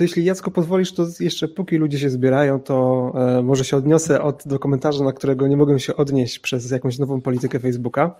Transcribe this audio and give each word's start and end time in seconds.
To 0.00 0.04
jeśli 0.04 0.24
Jacko 0.24 0.50
pozwolisz, 0.50 0.92
to 0.92 1.06
jeszcze 1.20 1.48
póki 1.48 1.76
ludzie 1.76 1.98
się 1.98 2.10
zbierają, 2.10 2.60
to 2.60 3.12
e, 3.38 3.42
może 3.42 3.64
się 3.64 3.76
odniosę 3.76 4.22
od, 4.22 4.42
do 4.46 4.58
komentarza, 4.58 5.04
na 5.04 5.12
którego 5.12 5.48
nie 5.48 5.56
mogę 5.56 5.80
się 5.80 5.96
odnieść 5.96 6.38
przez 6.38 6.70
jakąś 6.70 6.98
nową 6.98 7.20
politykę 7.20 7.58
Facebooka. 7.58 8.14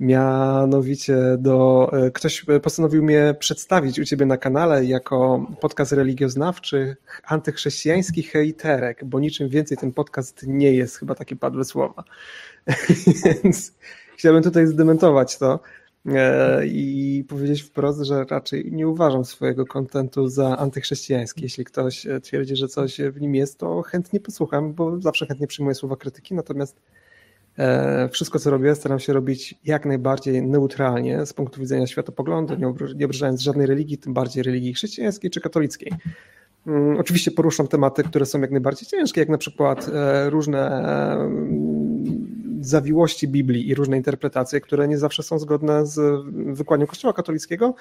Mianowicie 0.00 1.16
do, 1.38 1.90
e, 1.92 2.10
ktoś 2.10 2.44
postanowił 2.62 3.02
mnie 3.02 3.34
przedstawić 3.38 3.98
u 3.98 4.04
ciebie 4.04 4.26
na 4.26 4.36
kanale 4.36 4.84
jako 4.84 5.46
podcast 5.60 5.92
religioznawczy 5.92 6.96
antychrześcijański 7.24 8.22
hejterek, 8.22 9.04
bo 9.04 9.20
niczym 9.20 9.48
więcej 9.48 9.78
ten 9.78 9.92
podcast 9.92 10.46
nie 10.46 10.72
jest, 10.72 10.96
chyba 10.96 11.14
takie 11.14 11.36
padłe 11.36 11.64
słowa. 11.64 12.04
Więc 13.24 13.72
chciałbym 14.16 14.42
tutaj 14.42 14.66
zdementować 14.66 15.38
to. 15.38 15.60
E, 16.06 16.66
i 16.66 17.24
powiedzieć 17.28 17.62
wprost, 17.62 18.02
że 18.02 18.24
raczej 18.24 18.72
nie 18.72 18.88
uważam 18.88 19.24
swojego 19.24 19.66
kontentu 19.66 20.28
za 20.28 20.58
antychrześcijański. 20.58 21.42
Jeśli 21.42 21.64
ktoś 21.64 22.06
e, 22.06 22.20
twierdzi, 22.20 22.56
że 22.56 22.68
coś 22.68 23.00
w 23.00 23.20
nim 23.20 23.34
jest, 23.34 23.58
to 23.58 23.82
chętnie 23.82 24.20
posłucham, 24.20 24.74
bo 24.74 25.00
zawsze 25.00 25.26
chętnie 25.26 25.46
przyjmuję 25.46 25.74
słowa 25.74 25.96
krytyki, 25.96 26.34
natomiast 26.34 26.80
e, 27.58 28.08
wszystko, 28.08 28.38
co 28.38 28.50
robię, 28.50 28.74
staram 28.74 28.98
się 28.98 29.12
robić 29.12 29.54
jak 29.64 29.86
najbardziej 29.86 30.42
neutralnie 30.42 31.26
z 31.26 31.32
punktu 31.32 31.60
widzenia 31.60 31.86
światopoglądu, 31.86 32.54
nie 32.96 33.06
obrażając 33.06 33.40
żadnej 33.40 33.66
religii, 33.66 33.98
tym 33.98 34.14
bardziej 34.14 34.42
religii 34.42 34.74
chrześcijańskiej 34.74 35.30
czy 35.30 35.40
katolickiej. 35.40 35.92
Mm, 36.66 36.96
oczywiście 36.96 37.30
poruszam 37.30 37.68
tematy, 37.68 38.02
które 38.02 38.26
są 38.26 38.40
jak 38.40 38.50
najbardziej 38.50 38.88
ciężkie, 38.88 39.20
jak 39.20 39.28
na 39.28 39.38
przykład 39.38 39.90
różne 40.28 40.84
zawiłości 42.68 43.28
Biblii 43.28 43.68
i 43.68 43.74
różne 43.74 43.96
interpretacje, 43.96 44.60
które 44.60 44.88
nie 44.88 44.98
zawsze 44.98 45.22
są 45.22 45.38
zgodne 45.38 45.86
z 45.86 46.24
wykładnią 46.56 46.86
Kościoła 46.86 47.14
katolickiego. 47.14 47.74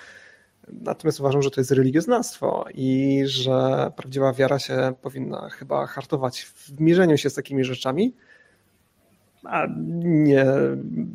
Natomiast 0.81 1.19
uważam, 1.19 1.41
że 1.41 1.51
to 1.51 1.61
jest 1.61 1.71
religioznawstwo 1.71 2.65
i 2.73 3.21
że 3.25 3.91
prawdziwa 3.95 4.33
wiara 4.33 4.59
się 4.59 4.93
powinna 5.01 5.49
chyba 5.49 5.87
hartować 5.87 6.41
w 6.41 6.79
mierzeniu 6.79 7.17
się 7.17 7.29
z 7.29 7.33
takimi 7.33 7.63
rzeczami, 7.63 8.13
a 9.43 9.67
nie 10.03 10.45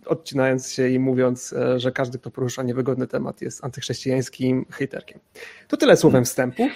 odcinając 0.07 0.71
się 0.71 0.89
i 0.89 0.99
mówiąc, 0.99 1.55
że 1.77 1.93
każdy, 1.93 2.19
kto 2.19 2.31
porusza 2.31 2.63
niewygodny 2.63 3.07
temat, 3.07 3.43
jest 3.43 3.65
antychrześcijańskim 3.65 4.67
hejterkiem. 4.71 5.21
To 5.69 5.77
tyle 5.77 5.97
słowem 5.97 6.25
wstępu. 6.25 6.69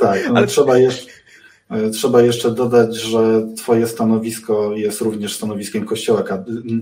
Tak, 0.00 0.18
ale 0.34 0.46
trzeba 0.46 0.78
jeszcze 0.78 1.10
trzeba 1.92 2.22
jeszcze 2.22 2.50
dodać, 2.50 2.96
że 2.96 3.46
Twoje 3.56 3.86
stanowisko 3.86 4.76
jest 4.76 5.00
również 5.00 5.36
stanowiskiem 5.36 5.84
Kościoła, 5.84 6.24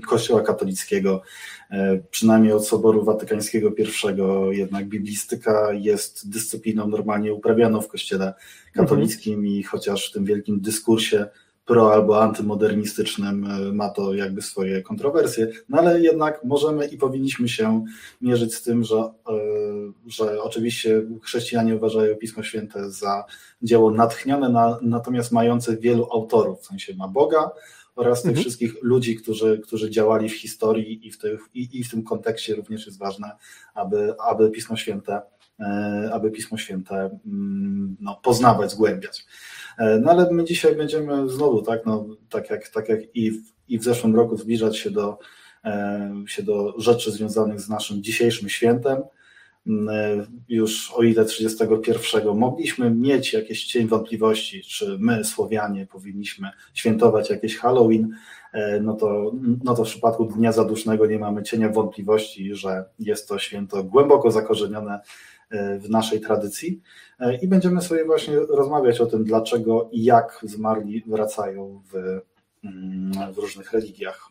Kościoła 0.06 0.40
katolickiego, 0.40 1.22
e, 1.70 1.98
przynajmniej 2.10 2.52
od 2.52 2.66
Soboru 2.66 3.04
Watykańskiego 3.04 3.70
I, 3.70 4.52
jednak 4.52 4.88
biblistyka 4.88 5.72
jest 5.72 6.30
dyscypliną 6.30 6.88
normalnie 6.88 7.34
uprawianą 7.34 7.80
w 7.80 7.88
Kościele 7.88 8.34
katolickim 8.72 9.34
mhm. 9.34 9.52
i 9.52 9.62
chociaż 9.62 10.08
w 10.08 10.12
tym 10.12 10.24
wielkim 10.24 10.60
dyskursie 10.60 11.26
pro 11.64 11.92
albo 11.92 12.22
antymodernistycznym 12.22 13.44
e, 13.44 13.72
ma 13.72 13.88
to 13.88 14.14
jakby 14.14 14.42
swoje 14.42 14.82
kontrowersje, 14.82 15.48
no 15.68 15.78
ale 15.78 16.00
jednak 16.00 16.44
możemy 16.44 16.86
i 16.86 16.98
powinniśmy 16.98 17.48
się 17.48 17.84
mierzyć 18.20 18.54
z 18.54 18.62
tym, 18.62 18.84
że, 18.84 18.96
e, 18.96 19.12
że 20.06 20.42
oczywiście 20.42 21.02
chrześcijanie 21.22 21.76
uważają 21.76 22.16
Pismo 22.16 22.42
Święte 22.42 22.90
za 22.90 23.24
dzieło 23.62 23.90
natchnione, 23.90 24.48
na, 24.48 24.78
natomiast 24.82 25.32
mające 25.32 25.76
wielu 25.76 26.08
autorów, 26.12 26.60
w 26.60 26.66
sensie 26.66 26.94
ma 26.94 27.08
Boga 27.08 27.50
oraz 27.96 28.22
tych 28.22 28.28
mhm. 28.28 28.42
wszystkich 28.42 28.82
ludzi, 28.82 29.16
którzy, 29.16 29.58
którzy 29.58 29.90
działali 29.90 30.28
w 30.28 30.40
historii 30.40 31.06
i 31.06 31.10
w, 31.10 31.18
tych, 31.18 31.40
i, 31.54 31.68
i 31.72 31.84
w 31.84 31.90
tym 31.90 32.02
kontekście 32.02 32.54
również 32.54 32.86
jest 32.86 32.98
ważne, 32.98 33.30
aby, 33.74 34.14
aby 34.18 34.50
Pismo 34.50 34.76
Święte 34.76 35.22
e, 35.60 36.10
aby 36.12 36.30
Pismo 36.30 36.58
Święte 36.58 37.18
mm, 37.26 37.96
no, 38.00 38.20
poznawać, 38.22 38.70
zgłębiać. 38.70 39.26
E, 39.78 39.98
no 39.98 40.10
ale 40.10 40.30
my 40.30 40.44
dzisiaj 40.44 40.76
będziemy 40.76 41.28
znowu, 41.28 41.62
tak, 41.62 41.86
no, 41.86 42.06
tak 42.28 42.50
jak, 42.50 42.68
tak 42.68 42.88
jak 42.88 43.00
i, 43.14 43.30
w, 43.30 43.36
i 43.68 43.78
w 43.78 43.84
zeszłym 43.84 44.16
roku 44.16 44.36
zbliżać 44.36 44.78
się 44.78 44.90
do, 44.90 45.18
e, 45.64 46.12
się 46.26 46.42
do 46.42 46.80
rzeczy 46.80 47.12
związanych 47.12 47.60
z 47.60 47.68
naszym 47.68 48.02
dzisiejszym 48.02 48.48
świętem. 48.48 49.02
Mm, 49.66 49.88
e, 49.88 50.26
już 50.48 50.92
o 50.92 51.02
ile 51.02 51.24
31 51.24 52.36
mogliśmy 52.36 52.90
mieć 52.90 53.32
jakieś 53.32 53.64
cień 53.64 53.88
wątpliwości, 53.88 54.62
czy 54.62 54.96
my, 55.00 55.24
Słowianie, 55.24 55.86
powinniśmy 55.86 56.50
świętować 56.74 57.30
jakieś 57.30 57.56
Halloween, 57.56 58.14
no 58.80 58.94
to, 58.94 59.32
no 59.64 59.74
to 59.74 59.84
w 59.84 59.88
przypadku 59.88 60.24
Dnia 60.24 60.52
Zadusznego 60.52 61.06
nie 61.06 61.18
mamy 61.18 61.42
cienia 61.42 61.68
wątpliwości, 61.68 62.54
że 62.54 62.84
jest 62.98 63.28
to 63.28 63.38
święto 63.38 63.84
głęboko 63.84 64.30
zakorzenione 64.30 65.00
w 65.80 65.90
naszej 65.90 66.20
tradycji 66.20 66.80
i 67.42 67.48
będziemy 67.48 67.80
sobie 67.80 68.04
właśnie 68.04 68.36
rozmawiać 68.36 69.00
o 69.00 69.06
tym, 69.06 69.24
dlaczego 69.24 69.88
i 69.92 70.04
jak 70.04 70.38
zmarli 70.42 71.04
wracają 71.06 71.82
w, 71.92 72.20
mm, 72.64 73.32
w 73.32 73.38
różnych 73.38 73.72
religiach. 73.72 74.28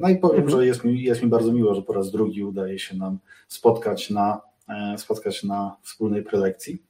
No 0.00 0.08
i 0.08 0.16
powiem, 0.16 0.42
mhm. 0.42 0.50
że 0.50 0.66
jest 0.66 0.84
mi, 0.84 1.02
jest 1.02 1.22
mi 1.22 1.28
bardzo 1.28 1.52
miło, 1.52 1.74
że 1.74 1.82
po 1.82 1.92
raz 1.92 2.10
drugi 2.10 2.44
udaje 2.44 2.78
się 2.78 2.96
nam 2.96 3.18
spotkać 3.48 4.10
na, 4.10 4.40
spotkać 4.96 5.44
na 5.44 5.76
wspólnej 5.82 6.22
prelekcji. 6.22 6.82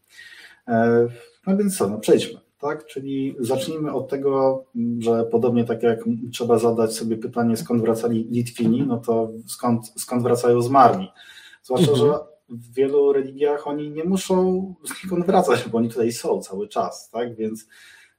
No 1.46 1.56
więc 1.56 1.78
co, 1.78 1.88
no 1.88 1.98
przejdźmy. 1.98 2.40
Tak? 2.60 2.86
Czyli 2.86 3.36
zacznijmy 3.38 3.92
od 3.92 4.08
tego, 4.08 4.64
że 4.98 5.24
podobnie 5.24 5.64
tak 5.64 5.82
jak 5.82 5.98
trzeba 6.32 6.58
zadać 6.58 6.96
sobie 6.96 7.16
pytanie, 7.16 7.56
skąd 7.56 7.82
wracali 7.82 8.28
Litwini, 8.30 8.86
no 8.86 8.98
to 8.98 9.30
skąd, 9.46 9.92
skąd 9.96 10.22
wracają 10.22 10.62
zmarli. 10.62 11.08
Zwłaszcza, 11.62 11.90
mhm. 11.90 12.08
że 12.08 12.18
w 12.48 12.74
wielu 12.74 13.12
religiach 13.12 13.66
oni 13.66 13.90
nie 13.90 14.04
muszą 14.04 14.74
skąd 15.04 15.26
wracać, 15.26 15.68
bo 15.68 15.78
oni 15.78 15.88
tutaj 15.88 16.12
są 16.12 16.40
cały 16.40 16.68
czas, 16.68 17.10
tak? 17.10 17.36
Więc, 17.36 17.68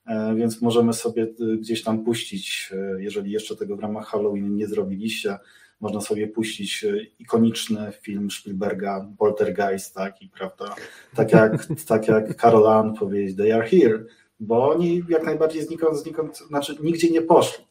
e, 0.05 0.35
więc 0.35 0.61
możemy 0.61 0.93
sobie 0.93 1.23
e, 1.23 1.57
gdzieś 1.57 1.83
tam 1.83 2.03
puścić, 2.03 2.71
e, 2.73 3.01
jeżeli 3.03 3.31
jeszcze 3.31 3.55
tego 3.55 3.75
w 3.75 3.79
ramach 3.79 4.07
Halloween 4.07 4.55
nie 4.55 4.67
zrobiliście, 4.67 5.37
można 5.81 6.01
sobie 6.01 6.27
puścić 6.27 6.85
ikoniczny 7.19 7.91
film 8.01 8.31
Spielberga, 8.31 9.07
Poltergeist, 9.17 9.95
tak? 9.95 10.21
I 10.21 10.29
prawda, 10.29 10.75
tak 11.15 11.31
jak, 11.31 11.65
tak 11.87 12.07
jak 12.07 12.41
Carol 12.41 12.67
Ann 12.67 12.93
powiedzieć, 12.93 13.37
they 13.37 13.55
are 13.55 13.67
here, 13.67 14.05
bo 14.39 14.69
oni 14.69 15.03
jak 15.09 15.25
najbardziej 15.25 15.63
znikąd, 15.63 15.97
znikąd, 15.97 16.37
znaczy 16.37 16.75
nigdzie 16.83 17.09
nie 17.09 17.21
poszli. 17.21 17.65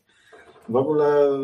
W 0.68 0.76
ogóle 0.76 1.38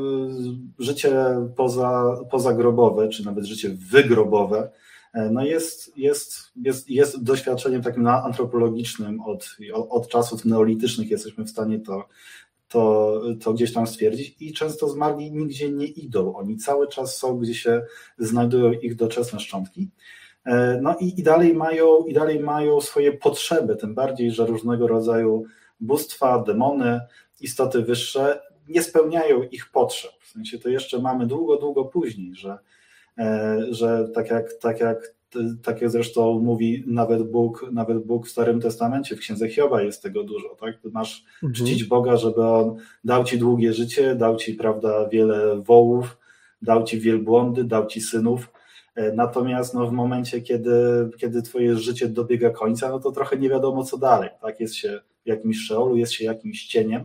życie 0.78 1.16
poza, 1.56 2.16
pozagrobowe, 2.30 3.08
czy 3.08 3.24
nawet 3.24 3.44
życie 3.44 3.76
wygrobowe, 3.90 4.70
no 5.14 5.44
jest, 5.44 5.98
jest, 5.98 6.50
jest, 6.56 6.90
jest 6.90 7.22
doświadczeniem 7.22 7.82
takim 7.82 8.06
antropologicznym 8.06 9.20
od, 9.20 9.56
od 9.74 10.08
czasów 10.08 10.44
neolitycznych 10.44 11.10
jesteśmy 11.10 11.44
w 11.44 11.50
stanie 11.50 11.80
to, 11.80 12.08
to, 12.68 13.20
to 13.42 13.52
gdzieś 13.52 13.72
tam 13.72 13.86
stwierdzić 13.86 14.36
i 14.40 14.52
często 14.52 14.88
zmarli 14.88 15.32
nigdzie 15.32 15.70
nie 15.70 15.86
idą. 15.86 16.36
Oni 16.36 16.56
cały 16.56 16.88
czas 16.88 17.16
są, 17.16 17.38
gdzie 17.38 17.54
się 17.54 17.82
znajdują 18.18 18.72
ich 18.72 18.96
doczesne 18.96 19.40
szczątki. 19.40 19.90
E, 20.44 20.78
no 20.82 20.96
i, 21.00 21.20
i, 21.20 21.22
dalej 21.22 21.54
mają, 21.54 22.04
i 22.04 22.14
dalej 22.14 22.40
mają 22.40 22.80
swoje 22.80 23.12
potrzeby, 23.12 23.76
tym 23.76 23.94
bardziej, 23.94 24.30
że 24.30 24.46
różnego 24.46 24.88
rodzaju 24.88 25.44
bóstwa, 25.80 26.42
demony, 26.42 27.00
istoty 27.40 27.82
wyższe 27.82 28.40
nie 28.68 28.82
spełniają 28.82 29.42
ich 29.42 29.70
potrzeb. 29.70 30.12
W 30.20 30.28
sensie 30.28 30.58
to 30.58 30.68
jeszcze 30.68 30.98
mamy 30.98 31.26
długo, 31.26 31.56
długo 31.56 31.84
później, 31.84 32.34
że 32.34 32.50
E, 32.50 32.58
że 33.70 34.08
tak 34.14 34.30
jak, 34.30 34.52
tak 34.52 34.80
jak 34.80 35.14
tak 35.62 35.80
jak 35.80 35.90
zresztą 35.90 36.40
mówi 36.40 36.84
nawet 36.86 37.22
Bóg, 37.22 37.66
nawet 37.72 37.98
Bóg 37.98 38.26
w 38.26 38.30
Starym 38.30 38.60
Testamencie, 38.60 39.16
w 39.16 39.18
Księdze 39.18 39.48
Hioba 39.48 39.82
jest 39.82 40.02
tego 40.02 40.24
dużo, 40.24 40.56
tak? 40.60 40.74
Masz 40.92 41.24
mhm. 41.42 41.54
czcić 41.54 41.84
Boga, 41.84 42.16
żeby 42.16 42.46
On 42.46 42.76
dał 43.04 43.24
Ci 43.24 43.38
długie 43.38 43.72
życie, 43.72 44.14
dał 44.14 44.36
Ci, 44.36 44.54
prawda, 44.54 45.08
wiele 45.08 45.62
wołów, 45.62 46.18
dał 46.62 46.84
Ci 46.84 47.00
wielbłądy, 47.00 47.64
dał 47.64 47.86
Ci 47.86 48.00
synów, 48.00 48.52
e, 48.94 49.12
natomiast 49.12 49.74
no, 49.74 49.86
w 49.86 49.92
momencie, 49.92 50.40
kiedy, 50.40 51.10
kiedy 51.18 51.42
Twoje 51.42 51.76
życie 51.76 52.08
dobiega 52.08 52.50
końca, 52.50 52.88
no 52.88 53.00
to 53.00 53.12
trochę 53.12 53.36
nie 53.36 53.48
wiadomo 53.48 53.84
co 53.84 53.98
dalej, 53.98 54.30
tak? 54.42 54.60
Jest 54.60 54.74
się 54.74 55.00
w 55.24 55.28
jakimś 55.28 55.58
szeolu, 55.66 55.96
jest 55.96 56.12
się 56.12 56.24
jakimś 56.24 56.66
cieniem, 56.66 57.04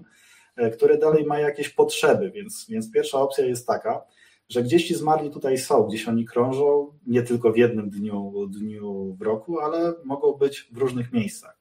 e, 0.55 0.69
które 0.69 0.97
dalej 0.97 1.25
ma 1.25 1.39
jakieś 1.39 1.69
potrzeby, 1.69 2.31
więc, 2.31 2.65
więc 2.69 2.91
pierwsza 2.91 3.21
opcja 3.21 3.45
jest 3.45 3.67
taka, 3.67 4.01
że 4.49 4.63
gdzieś 4.63 4.87
ci 4.87 4.95
zmarli 4.95 5.29
tutaj 5.29 5.57
są, 5.57 5.83
gdzieś 5.83 6.07
oni 6.07 6.25
krążą, 6.25 6.93
nie 7.07 7.21
tylko 7.21 7.51
w 7.51 7.57
jednym 7.57 7.89
dniu, 7.89 8.47
dniu 8.47 9.15
w 9.19 9.21
roku, 9.21 9.59
ale 9.59 9.93
mogą 10.03 10.33
być 10.33 10.69
w 10.71 10.77
różnych 10.77 11.13
miejscach. 11.13 11.59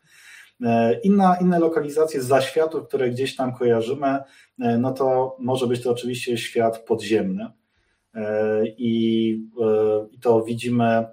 E, 0.64 1.00
inna, 1.00 1.36
inne 1.40 1.58
lokalizacje 1.58 2.22
zaświatów, 2.22 2.88
które 2.88 3.10
gdzieś 3.10 3.36
tam 3.36 3.54
kojarzymy, 3.54 4.18
e, 4.60 4.78
no 4.78 4.92
to 4.92 5.36
może 5.38 5.66
być 5.66 5.82
to 5.82 5.90
oczywiście 5.90 6.38
świat 6.38 6.84
podziemny, 6.84 7.46
I, 8.76 9.42
i 10.12 10.18
to 10.20 10.42
widzimy, 10.42 11.06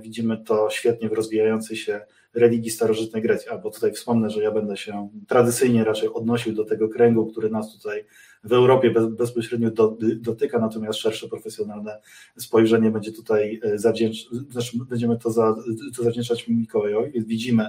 widzimy 0.00 0.44
to 0.44 0.70
świetnie 0.70 1.08
w 1.08 1.12
rozwijającej 1.12 1.76
się 1.76 2.00
religii 2.34 2.70
starożytnej 2.70 3.22
Grecji. 3.22 3.48
Albo 3.50 3.70
tutaj 3.70 3.92
wspomnę, 3.92 4.30
że 4.30 4.42
ja 4.42 4.50
będę 4.50 4.76
się 4.76 5.08
tradycyjnie 5.28 5.84
raczej 5.84 6.08
odnosił 6.08 6.52
do 6.54 6.64
tego 6.64 6.88
kręgu, 6.88 7.26
który 7.26 7.50
nas 7.50 7.72
tutaj 7.72 8.04
w 8.44 8.52
Europie 8.52 8.90
bez, 8.90 9.06
bezpośrednio 9.06 9.70
do, 9.70 9.96
dotyka, 10.16 10.58
natomiast 10.58 10.98
szersze 10.98 11.28
profesjonalne 11.28 12.00
spojrzenie 12.38 12.90
będzie 12.90 13.12
tutaj 13.12 13.60
e, 13.62 13.78
zawdzięcz, 13.78 14.30
znaczy 14.50 14.78
będziemy 14.88 15.18
to, 15.18 15.30
za, 15.30 15.56
to 15.96 16.02
zawdzięczać 16.02 16.48
Mikołajowi, 16.48 17.24
widzimy, 17.24 17.66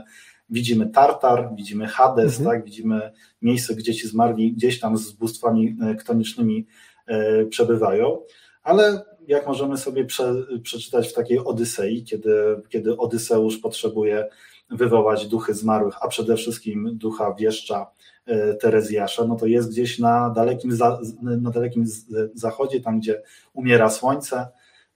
widzimy 0.50 0.90
Tartar, 0.90 1.50
widzimy 1.56 1.88
Hades, 1.88 2.40
mhm. 2.40 2.56
tak, 2.56 2.66
widzimy 2.66 3.12
miejsce, 3.42 3.76
gdzie 3.76 3.94
ci 3.94 4.08
zmarli 4.08 4.54
gdzieś 4.54 4.80
tam 4.80 4.98
z 4.98 5.12
bóstwami 5.12 5.78
e, 5.82 5.96
ktonicznymi 5.96 6.66
e, 7.08 7.46
przebywają, 7.46 8.22
ale 8.64 9.06
jak 9.28 9.48
możemy 9.48 9.78
sobie 9.78 10.06
prze, 10.06 10.34
przeczytać 10.64 11.08
w 11.10 11.14
takiej 11.14 11.40
Odysei, 11.40 12.04
kiedy, 12.04 12.62
kiedy 12.70 12.98
Odyseusz 12.98 13.58
potrzebuje 13.58 14.28
wywołać 14.70 15.28
duchy 15.28 15.54
zmarłych, 15.54 15.96
a 16.02 16.08
przede 16.08 16.36
wszystkim 16.36 16.98
ducha 16.98 17.34
wieszcza 17.34 17.92
e, 18.26 18.54
Terezjasza, 18.54 19.26
no 19.28 19.36
to 19.36 19.46
jest 19.46 19.70
gdzieś 19.70 20.00
na 20.00 20.30
dalekim, 20.30 20.78
na 21.22 21.52
dalekim 21.52 21.86
zachodzie, 22.34 22.82
tam 22.82 23.00
gdzie 23.00 23.22
umiera 23.54 23.90
słońce 23.90 24.48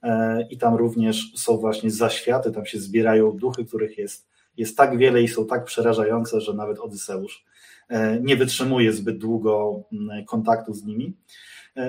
e, 0.02 0.42
i 0.50 0.58
tam 0.58 0.74
również 0.74 1.32
są 1.36 1.56
właśnie 1.56 1.90
zaświaty, 1.90 2.52
tam 2.52 2.66
się 2.66 2.78
zbierają 2.78 3.32
duchy, 3.32 3.64
których 3.64 3.98
jest, 3.98 4.28
jest 4.56 4.76
tak 4.76 4.98
wiele 4.98 5.22
i 5.22 5.28
są 5.28 5.46
tak 5.46 5.64
przerażające, 5.64 6.40
że 6.40 6.54
nawet 6.54 6.78
Odyseusz 6.78 7.44
e, 7.88 8.20
nie 8.20 8.36
wytrzymuje 8.36 8.92
zbyt 8.92 9.18
długo 9.18 9.82
kontaktu 10.26 10.74
z 10.74 10.84
nimi. 10.84 11.16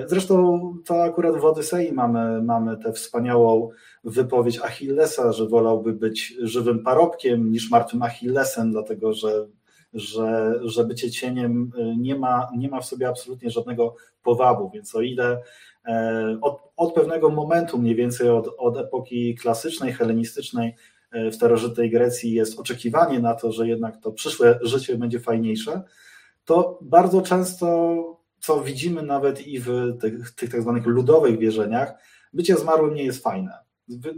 Zresztą 0.06 0.60
to 0.86 1.02
akurat 1.02 1.36
w 1.36 1.44
Odysei 1.44 1.92
mamy, 1.92 2.42
mamy 2.42 2.76
tę 2.76 2.92
wspaniałą 2.92 3.68
wypowiedź 4.04 4.58
Achillesa, 4.58 5.32
że 5.32 5.48
wolałby 5.48 5.92
być 5.92 6.34
żywym 6.42 6.82
parobkiem 6.82 7.52
niż 7.52 7.70
martwym 7.70 8.02
Achillesem, 8.02 8.72
dlatego 8.72 9.12
że, 9.12 9.46
że, 9.94 10.60
że 10.64 10.84
bycie 10.84 11.10
cieniem 11.10 11.72
y, 11.78 11.96
nie 11.96 12.14
ma, 12.14 12.48
nie 12.56 12.68
ma 12.68 12.80
w 12.80 12.86
sobie 12.86 13.08
absolutnie 13.08 13.50
żadnego 13.50 13.94
powabu, 14.22 14.70
więc 14.74 14.94
o 14.94 15.00
ile 15.00 15.42
e, 15.86 16.38
od, 16.40 16.58
od 16.76 16.94
pewnego 16.94 17.30
momentu, 17.30 17.78
mniej 17.78 17.94
więcej 17.94 18.28
od, 18.28 18.48
od 18.58 18.76
epoki 18.76 19.34
klasycznej, 19.34 19.92
helenistycznej, 19.92 20.74
e, 21.12 21.30
w 21.30 21.34
starożytnej 21.34 21.90
Grecji 21.90 22.32
jest 22.32 22.60
oczekiwanie 22.60 23.20
na 23.20 23.34
to, 23.34 23.52
że 23.52 23.68
jednak 23.68 24.00
to 24.00 24.12
przyszłe 24.12 24.58
życie 24.62 24.98
będzie 24.98 25.20
fajniejsze, 25.20 25.82
to 26.44 26.78
bardzo 26.82 27.22
często, 27.22 28.19
co 28.40 28.60
widzimy 28.60 29.02
nawet 29.02 29.46
i 29.46 29.60
w 29.60 29.98
tych, 30.00 30.30
tych 30.30 30.50
tak 30.50 30.62
zwanych 30.62 30.86
ludowych 30.86 31.38
wierzeniach, 31.38 31.94
bycie 32.32 32.56
zmarłym 32.56 32.94
nie 32.94 33.04
jest 33.04 33.22
fajne. 33.22 33.58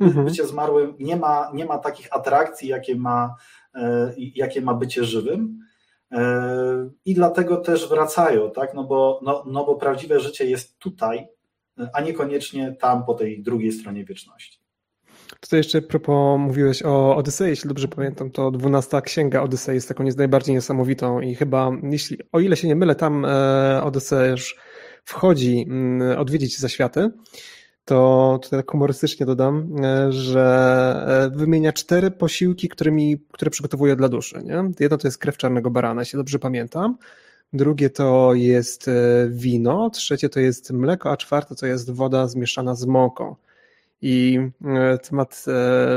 Mhm. 0.01 0.25
Bycie 0.25 0.47
zmarłym 0.47 0.95
nie 0.99 1.17
ma, 1.17 1.51
nie 1.55 1.65
ma 1.65 1.79
takich 1.79 2.17
atrakcji, 2.17 2.69
jakie 2.69 2.97
ma, 2.97 3.35
e, 3.75 4.13
jakie 4.17 4.61
ma 4.61 4.75
bycie 4.75 5.05
żywym. 5.05 5.59
E, 6.13 6.91
I 7.05 7.15
dlatego 7.15 7.57
też 7.57 7.89
wracają, 7.89 8.51
tak? 8.51 8.75
no, 8.75 8.85
bo, 8.85 9.21
no, 9.23 9.45
no 9.47 9.65
bo 9.65 9.75
prawdziwe 9.75 10.21
życie 10.21 10.47
jest 10.47 10.79
tutaj, 10.79 11.29
a 11.93 12.01
niekoniecznie 12.01 12.73
tam 12.73 13.05
po 13.05 13.15
tej 13.15 13.43
drugiej 13.43 13.73
stronie 13.73 14.05
wieczności. 14.05 14.62
Tutaj 15.41 15.59
jeszcze 15.59 15.83
propos 15.83 16.41
mówiłeś 16.41 16.83
o 16.83 17.17
Odysei, 17.17 17.49
jeśli 17.49 17.69
dobrze 17.69 17.89
pamiętam, 17.89 18.31
to 18.31 18.51
dwunasta 18.51 19.01
księga 19.01 19.43
Odysei 19.43 19.75
jest 19.75 19.89
taką 19.89 20.05
najbardziej 20.17 20.55
niesamowitą 20.55 21.21
i 21.21 21.35
chyba, 21.35 21.71
jeśli, 21.83 22.19
o 22.33 22.41
ile 22.41 22.57
się 22.57 22.69
nie 22.69 22.77
mylę, 22.77 22.95
tam 22.95 23.25
e, 23.25 23.83
Odyseusz 23.85 24.57
wchodzi 25.05 25.65
mm, 25.69 26.19
odwiedzić 26.19 26.59
zaświaty 26.59 27.11
to 27.85 28.39
tutaj 28.43 28.59
tak 28.59 28.71
humorystycznie 28.71 29.27
dodam, 29.27 29.77
e, 29.85 30.13
że 30.13 31.31
e, 31.35 31.37
wymienia 31.39 31.73
cztery 31.73 32.11
posiłki, 32.11 32.69
którymi, 32.69 33.27
które 33.33 33.51
przygotowuje 33.51 33.97
dla 33.97 34.09
duszy. 34.09 34.43
Nie? 34.45 34.65
Jedno 34.81 34.99
to 34.99 35.09
jest 35.09 35.19
krew 35.19 35.37
czarnego 35.37 35.71
barana, 35.71 36.03
jeśli 36.03 36.17
dobrze 36.17 36.39
pamiętam. 36.39 36.97
Drugie 37.53 37.91
to 37.91 38.35
jest 38.35 38.89
e, 38.89 38.93
wino, 39.29 39.91
trzecie 39.91 40.29
to 40.29 40.41
jest 40.41 40.71
mleko, 40.71 41.11
a 41.11 41.17
czwarte 41.17 41.55
to 41.55 41.67
jest 41.67 41.91
woda 41.91 42.29
zmieszana 42.29 42.75
z 42.75 42.87
mąką. 42.87 43.37
I 44.03 44.39
temat 45.09 45.45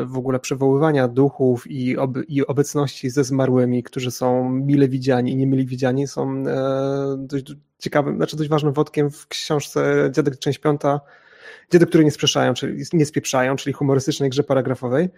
w 0.06 0.18
ogóle 0.18 0.40
przywoływania 0.40 1.08
duchów 1.08 1.72
i, 1.72 1.98
ob, 1.98 2.18
i 2.28 2.48
obecności 2.48 3.10
ze 3.10 3.24
zmarłymi, 3.24 3.84
którzy 3.84 4.12
są 4.12 4.50
mile 4.50 4.90
widziani 4.90 5.32
i 5.32 5.36
niemili 5.36 5.66
widziani, 5.66 6.08
są 6.08 6.44
dość 7.18 7.54
ciekawym, 7.80 8.16
znaczy 8.16 8.38
dość 8.38 8.50
ważnym 8.50 8.74
wątkiem 8.74 9.12
w 9.12 9.28
książce 9.28 10.10
Dziadek 10.12 10.40
Część 10.40 10.60
Piąta 10.60 11.02
Dziady, 11.72 11.86
które 11.86 12.04
nie 12.04 12.12
sprzeszają, 12.12 12.54
czyli 12.54 12.84
nie 12.94 13.06
spieprzają, 13.06 13.56
czyli 13.56 13.74
humorystycznej 13.74 14.30
grze 14.30 14.44
paragrafowej. 14.44 15.10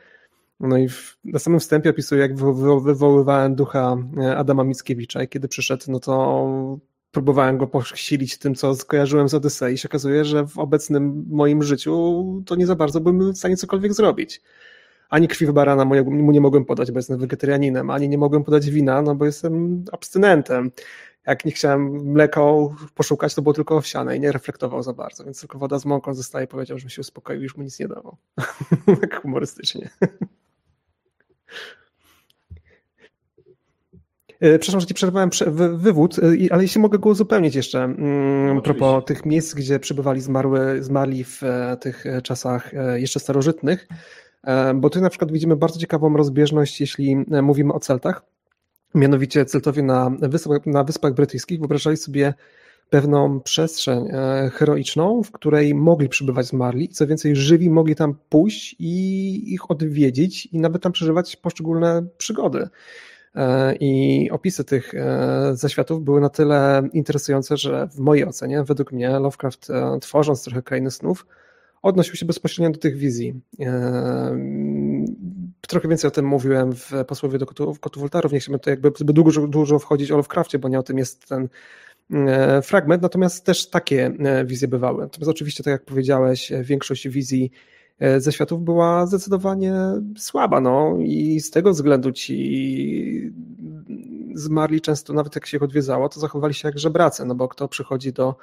No 0.59 0.77
i 0.77 0.89
w, 0.89 1.17
na 1.23 1.39
samym 1.39 1.59
wstępie 1.59 1.89
opisuję, 1.89 2.21
jak 2.21 2.35
wywoływałem 2.83 3.55
ducha 3.55 3.97
e, 4.17 4.37
Adama 4.37 4.63
Mickiewicza 4.63 5.23
i 5.23 5.27
kiedy 5.27 5.47
przyszedł, 5.47 5.83
no 5.87 5.99
to 5.99 6.79
próbowałem 7.17 7.57
go 7.57 7.67
posilić 7.67 8.37
tym, 8.37 8.55
co 8.55 8.75
skojarzyłem 8.75 9.29
z 9.29 9.33
Odysei 9.33 9.73
i 9.73 9.77
się 9.77 9.89
okazuje, 9.89 10.25
że 10.25 10.47
w 10.47 10.57
obecnym 10.59 11.25
moim 11.29 11.63
życiu 11.63 12.23
to 12.45 12.55
nie 12.55 12.67
za 12.67 12.75
bardzo 12.75 12.99
bym 12.99 13.33
w 13.33 13.37
stanie 13.37 13.57
cokolwiek 13.57 13.93
zrobić. 13.93 14.41
Ani 15.09 15.27
krwi 15.27 15.47
barana 15.47 15.85
mu 15.85 16.31
nie 16.31 16.41
mogłem 16.41 16.65
podać, 16.65 16.91
bo 16.91 16.99
jestem 16.99 17.19
wegetarianinem, 17.19 17.89
ani 17.89 18.09
nie 18.09 18.17
mogłem 18.17 18.43
podać 18.43 18.69
wina, 18.69 19.01
no 19.01 19.15
bo 19.15 19.25
jestem 19.25 19.85
abstynentem 19.91 20.71
jak 21.27 21.45
nie 21.45 21.51
chciałem 21.51 22.11
mleko 22.11 22.75
poszukać, 22.95 23.35
to 23.35 23.41
było 23.41 23.53
tylko 23.53 23.77
owsiane 23.77 24.17
i 24.17 24.19
nie 24.19 24.31
reflektował 24.31 24.83
za 24.83 24.93
bardzo, 24.93 25.23
więc 25.23 25.39
tylko 25.39 25.59
woda 25.59 25.79
z 25.79 25.85
mąką 25.85 26.13
zostaje, 26.13 26.47
powiedział, 26.47 26.79
że 26.79 26.89
się 26.89 27.01
uspokoił, 27.01 27.41
już 27.41 27.57
mu 27.57 27.63
nic 27.63 27.79
nie 27.79 27.87
dawał. 27.87 28.17
tak 29.01 29.21
humorystycznie. 29.21 29.89
E, 34.39 34.59
przepraszam, 34.59 34.79
że 34.79 34.87
ci 34.87 34.93
przerwałem 34.93 35.29
wywód, 35.73 36.19
e, 36.19 36.21
ale 36.51 36.61
jeśli 36.61 36.81
mogę 36.81 36.99
go 36.99 37.09
uzupełnić 37.09 37.55
jeszcze 37.55 37.83
mm, 37.83 38.57
a 38.57 38.61
propos 38.61 39.05
tych 39.05 39.25
miejsc, 39.25 39.53
gdzie 39.53 39.79
przebywali 39.79 40.21
zmarły, 40.21 40.83
zmarli 40.83 41.23
w 41.23 41.43
e, 41.43 41.77
tych 41.81 42.03
czasach 42.23 42.71
jeszcze 42.95 43.19
starożytnych, 43.19 43.87
bo 44.75 44.89
tu 44.89 45.01
na 45.01 45.09
przykład 45.09 45.31
widzimy 45.31 45.55
bardzo 45.55 45.79
ciekawą 45.79 46.17
rozbieżność, 46.17 46.81
jeśli 46.81 47.25
mówimy 47.41 47.73
o 47.73 47.79
Celtach 47.79 48.21
Mianowicie 48.95 49.45
Celtowie 49.45 49.83
na 49.83 50.09
wyspach, 50.21 50.65
na 50.65 50.83
wyspach 50.83 51.13
Brytyjskich 51.13 51.59
wyobrażali 51.59 51.97
sobie 51.97 52.33
pewną 52.89 53.39
przestrzeń 53.39 54.07
heroiczną, 54.53 55.23
w 55.23 55.31
której 55.31 55.75
mogli 55.75 56.09
przebywać 56.09 56.45
zmarli, 56.45 56.89
co 56.89 57.07
więcej 57.07 57.35
żywi 57.35 57.69
mogli 57.69 57.95
tam 57.95 58.15
pójść 58.29 58.75
i 58.79 59.53
ich 59.53 59.71
odwiedzić 59.71 60.45
i 60.45 60.59
nawet 60.59 60.81
tam 60.81 60.91
przeżywać 60.91 61.35
poszczególne 61.35 62.07
przygody. 62.17 62.67
E, 63.35 63.75
I 63.75 64.29
opisy 64.31 64.63
tych 64.63 64.93
e, 64.93 65.51
zaświatów 65.53 66.03
były 66.03 66.21
na 66.21 66.29
tyle 66.29 66.89
interesujące, 66.93 67.57
że 67.57 67.87
w 67.87 67.99
mojej 67.99 68.25
ocenie, 68.25 68.63
według 68.63 68.91
mnie, 68.91 69.09
Lovecraft, 69.09 69.67
tworząc 70.01 70.43
trochę 70.43 70.61
krainy 70.61 70.91
snów, 70.91 71.25
odnosił 71.81 72.15
się 72.15 72.25
bezpośrednio 72.25 72.71
do 72.71 72.79
tych 72.79 72.97
wizji. 72.97 73.41
Trochę 75.67 75.87
więcej 75.87 76.07
o 76.07 76.11
tym 76.11 76.25
mówiłem 76.25 76.75
w 76.75 76.91
posłowie 77.07 77.37
do 77.37 77.45
Kotu 77.45 77.99
Woltarów. 77.99 78.31
Nie 78.31 78.39
chcemy 78.39 78.59
to 78.59 78.69
jakby 78.69 78.91
zbyt 78.97 79.15
dużo, 79.15 79.47
dużo 79.47 79.79
wchodzić 79.79 80.11
o 80.11 80.15
Lovecraftie, 80.17 80.59
bo 80.59 80.69
nie 80.69 80.79
o 80.79 80.83
tym 80.83 80.97
jest 80.97 81.29
ten 81.29 81.49
e, 82.13 82.61
fragment, 82.61 83.01
natomiast 83.01 83.45
też 83.45 83.69
takie 83.69 84.11
e, 84.19 84.45
wizje 84.45 84.67
bywały. 84.67 85.03
Natomiast 85.03 85.29
oczywiście, 85.29 85.63
tak 85.63 85.71
jak 85.71 85.85
powiedziałeś, 85.85 86.51
większość 86.61 87.09
wizji 87.09 87.51
e, 87.53 87.76
ze 88.17 88.31
światów 88.31 88.63
była 88.63 89.05
zdecydowanie 89.05 89.73
słaba, 90.17 90.61
no 90.61 90.97
i 90.99 91.39
z 91.39 91.51
tego 91.51 91.71
względu 91.71 92.11
ci 92.11 93.31
zmarli 94.35 94.81
często, 94.81 95.13
nawet 95.13 95.35
jak 95.35 95.45
się 95.45 95.57
ich 95.57 95.63
odwiedzało, 95.63 96.09
to 96.09 96.19
zachowali 96.19 96.53
się 96.53 96.67
jak 96.67 96.79
żebracy, 96.79 97.25
no 97.25 97.35
bo 97.35 97.47
kto 97.47 97.67
przychodzi 97.67 98.13
do 98.13 98.35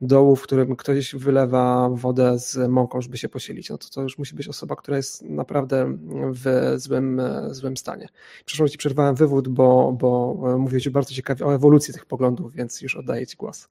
dołu, 0.00 0.36
w 0.36 0.42
którym 0.42 0.76
ktoś 0.76 1.14
wylewa 1.14 1.90
wodę 1.92 2.38
z 2.38 2.70
mąką, 2.70 3.00
żeby 3.00 3.18
się 3.18 3.28
posilić, 3.28 3.70
no 3.70 3.78
to 3.78 3.88
to 3.88 4.02
już 4.02 4.18
musi 4.18 4.34
być 4.34 4.48
osoba, 4.48 4.76
która 4.76 4.96
jest 4.96 5.22
naprawdę 5.22 5.96
w 6.32 6.74
złym, 6.76 7.20
złym 7.50 7.76
stanie. 7.76 8.08
Przepraszam, 8.44 8.72
Ci 8.72 8.78
przerwałem 8.78 9.14
wywód, 9.14 9.48
bo, 9.48 9.96
bo 10.00 10.34
mówiłeś 10.58 10.88
bardzo 10.88 11.14
ciekawie 11.14 11.46
o 11.46 11.54
ewolucji 11.54 11.94
tych 11.94 12.06
poglądów, 12.06 12.52
więc 12.52 12.82
już 12.82 12.96
oddaję 12.96 13.26
Ci 13.26 13.36
głos. 13.36 13.68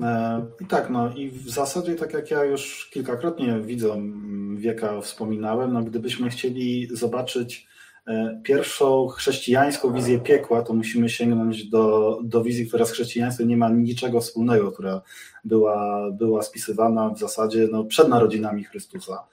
E, 0.00 0.46
I 0.60 0.66
tak, 0.66 0.90
no 0.90 1.14
i 1.14 1.30
w 1.30 1.50
zasadzie, 1.50 1.94
tak 1.94 2.12
jak 2.12 2.30
ja 2.30 2.44
już 2.44 2.90
kilkakrotnie 2.92 3.60
widzom 3.60 4.56
wieka 4.56 5.00
wspominałem, 5.00 5.72
no 5.72 5.82
gdybyśmy 5.82 6.30
chcieli 6.30 6.88
zobaczyć 6.92 7.68
E, 8.08 8.40
pierwszą 8.44 9.08
chrześcijańską 9.08 9.92
wizję 9.92 10.18
piekła, 10.18 10.62
to 10.62 10.74
musimy 10.74 11.08
sięgnąć 11.08 11.68
do, 11.68 12.18
do 12.24 12.42
wizji, 12.42 12.66
która 12.66 12.84
z 12.84 12.90
chrześcijaństwem 12.90 13.48
nie 13.48 13.56
ma 13.56 13.68
niczego 13.68 14.20
wspólnego, 14.20 14.72
która 14.72 15.02
była, 15.44 16.10
była 16.10 16.42
spisywana 16.42 17.10
w 17.10 17.18
zasadzie 17.18 17.68
no, 17.72 17.84
przed 17.84 18.08
narodzinami 18.08 18.64
Chrystusa. 18.64 19.24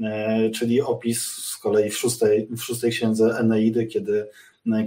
E, 0.00 0.50
czyli 0.50 0.80
opis 0.80 1.22
z 1.22 1.56
kolei 1.56 1.90
w 1.90 1.96
szóstej, 1.96 2.48
w 2.50 2.62
szóstej 2.62 2.90
księdze 2.90 3.38
Eneidy, 3.38 3.86
kiedy, 3.86 4.28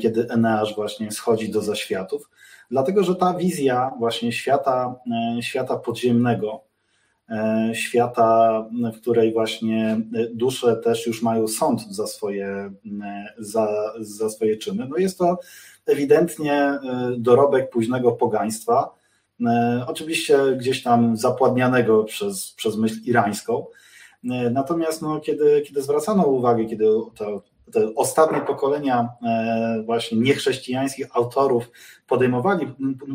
kiedy 0.02 0.30
Eneasz 0.30 0.76
właśnie 0.76 1.12
schodzi 1.12 1.50
do 1.50 1.62
zaświatów. 1.62 2.30
Dlatego, 2.72 3.04
że 3.04 3.16
ta 3.16 3.34
wizja 3.34 3.92
właśnie 4.00 4.32
świata, 4.32 4.96
e, 5.38 5.44
świata 5.44 5.78
podziemnego, 5.78 6.70
świata, 7.74 8.66
w 8.94 9.02
której 9.02 9.34
właśnie 9.34 10.02
dusze 10.34 10.76
też 10.76 11.08
już 11.08 11.22
mają 11.22 11.48
sąd 11.48 11.82
za 11.82 12.08
swoje, 12.08 12.72
za, 13.38 13.94
za 14.00 14.30
swoje 14.30 14.58
czyny. 14.58 14.88
No 14.90 14.98
jest 14.98 15.18
to 15.18 15.40
ewidentnie 15.86 16.80
dorobek 17.18 17.70
późnego 17.70 18.12
pogaństwa, 18.12 18.96
oczywiście 19.88 20.38
gdzieś 20.58 20.84
tam 20.84 21.18
zapładnianego 21.18 22.04
przez, 22.04 22.52
przez 22.52 22.78
myśl 22.78 22.96
irańską. 23.06 23.66
Natomiast 24.52 25.02
no, 25.02 25.20
kiedy, 25.20 25.62
kiedy 25.62 25.82
zwracano 25.82 26.24
uwagę, 26.24 26.66
kiedy 26.66 26.86
to 27.16 27.44
ostatnie 27.96 28.42
pokolenia 28.42 29.10
e, 29.24 29.84
właśnie 29.86 30.18
niechrześcijańskich 30.18 31.08
autorów 31.14 31.72
podejmowali, 32.08 32.68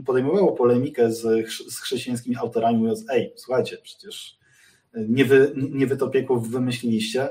podejmowało 0.06 0.52
polemikę 0.52 1.12
z, 1.12 1.49
z 1.73 1.80
chrześcijańskimi 1.80 2.37
autorami, 2.37 2.78
mówiąc, 2.78 3.04
ej, 3.08 3.32
słuchajcie, 3.37 3.78
przecież 3.82 4.38
nie 4.94 5.25
wy, 5.25 5.52
nie 5.56 5.87
wy 5.87 5.96
to 5.96 6.08
piekło 6.08 6.40
wymyśliliście, 6.40 7.28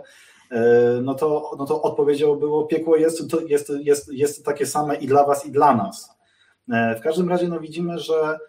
e, 0.51 0.61
no 1.03 1.15
to, 1.15 1.55
no 1.57 1.65
to 1.65 1.81
odpowiedzią 1.81 2.35
było, 2.35 2.63
piekło 2.65 2.95
jest, 2.97 3.31
to 3.31 3.41
jest, 3.41 3.71
jest, 3.81 4.13
jest 4.13 4.45
takie 4.45 4.65
same 4.65 4.95
i 4.95 5.07
dla 5.07 5.25
was, 5.25 5.45
i 5.45 5.51
dla 5.51 5.75
nas. 5.75 6.09
E, 6.69 6.95
w 6.95 7.01
każdym 7.01 7.29
razie 7.29 7.47
no 7.47 7.59
widzimy, 7.59 7.99
że 7.99 8.39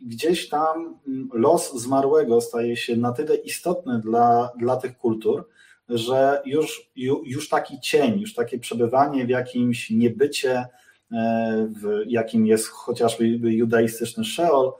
gdzieś 0.00 0.48
tam 0.48 0.98
los 1.32 1.74
zmarłego 1.74 2.40
staje 2.40 2.76
się 2.76 2.96
na 2.96 3.12
tyle 3.12 3.34
istotny 3.34 4.00
dla, 4.00 4.50
dla 4.58 4.76
tych 4.76 4.98
kultur, 4.98 5.48
że 5.88 6.42
już, 6.44 6.90
już 7.24 7.48
taki 7.48 7.80
cień, 7.80 8.20
już 8.20 8.34
takie 8.34 8.58
przebywanie 8.58 9.26
w 9.26 9.28
jakimś 9.28 9.90
niebycie, 9.90 10.66
e, 11.12 11.68
w 11.70 12.02
jakim 12.06 12.46
jest 12.46 12.68
chociażby 12.68 13.28
judaistyczny 13.28 14.24
Sheol, 14.24 14.72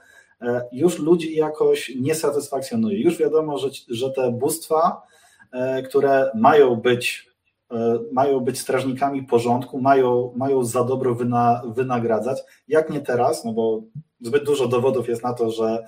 e, 0.43 0.69
już 0.73 0.99
ludzi 0.99 1.35
jakoś 1.35 1.93
nie 2.01 2.15
satysfakcjonuje. 2.15 3.01
Już 3.01 3.19
wiadomo, 3.19 3.59
że, 3.59 3.69
że 3.89 4.11
te 4.11 4.33
bóstwa, 4.33 5.03
e, 5.53 5.83
które 5.83 6.31
mają 6.35 6.77
być, 6.77 7.29
mają 8.13 8.41
być 8.41 8.59
strażnikami 8.59 9.23
porządku, 9.23 9.81
mają, 9.81 10.33
mają 10.37 10.65
za 10.65 10.85
dobro 10.85 11.15
wyna, 11.15 11.63
wynagradzać, 11.67 12.39
jak 12.69 12.91
nie 12.91 13.01
teraz, 13.01 13.45
no 13.45 13.53
bo 13.53 13.83
zbyt 14.21 14.45
dużo 14.45 14.69
dowodów 14.69 15.09
jest 15.09 15.23
na 15.23 15.33
to, 15.33 15.51
że 15.51 15.85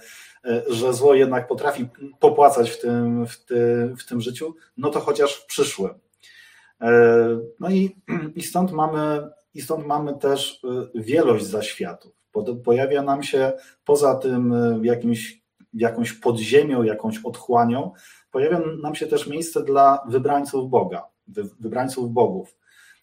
że 0.69 0.95
zło 0.95 1.15
jednak 1.15 1.49
potrafi 1.49 1.89
popłacać 2.21 2.71
w 2.71 2.81
tym, 2.81 3.27
w, 3.27 3.45
ty, 3.45 3.91
w 3.99 4.07
tym 4.07 4.21
życiu, 4.21 4.55
no 4.77 4.91
to 4.91 5.01
chociaż 5.01 5.35
w 5.35 5.47
przyszłym. 5.47 5.95
E, 6.81 7.41
no 7.61 7.71
i, 7.71 7.97
i, 8.37 8.43
stąd 8.43 8.73
mamy, 8.73 9.31
i 9.55 9.61
stąd 9.61 9.87
mamy 9.87 10.19
też 10.19 10.65
e, 10.95 11.01
wielość 11.03 11.45
zaświatów. 11.45 12.13
Pojawia 12.65 13.03
nam 13.03 13.23
się 13.23 13.53
poza 13.85 14.15
tym 14.15 14.55
jakimś, 14.85 15.43
jakąś 15.75 16.13
podziemią, 16.13 16.83
jakąś 16.83 17.25
otchłanią, 17.25 17.93
pojawia 18.31 18.61
nam 18.83 18.95
się 18.95 19.07
też 19.07 19.27
miejsce 19.27 19.63
dla 19.63 20.05
wybrańców 20.09 20.71
Boga, 20.71 21.09
wybrańców 21.61 22.13
bogów. 22.13 22.57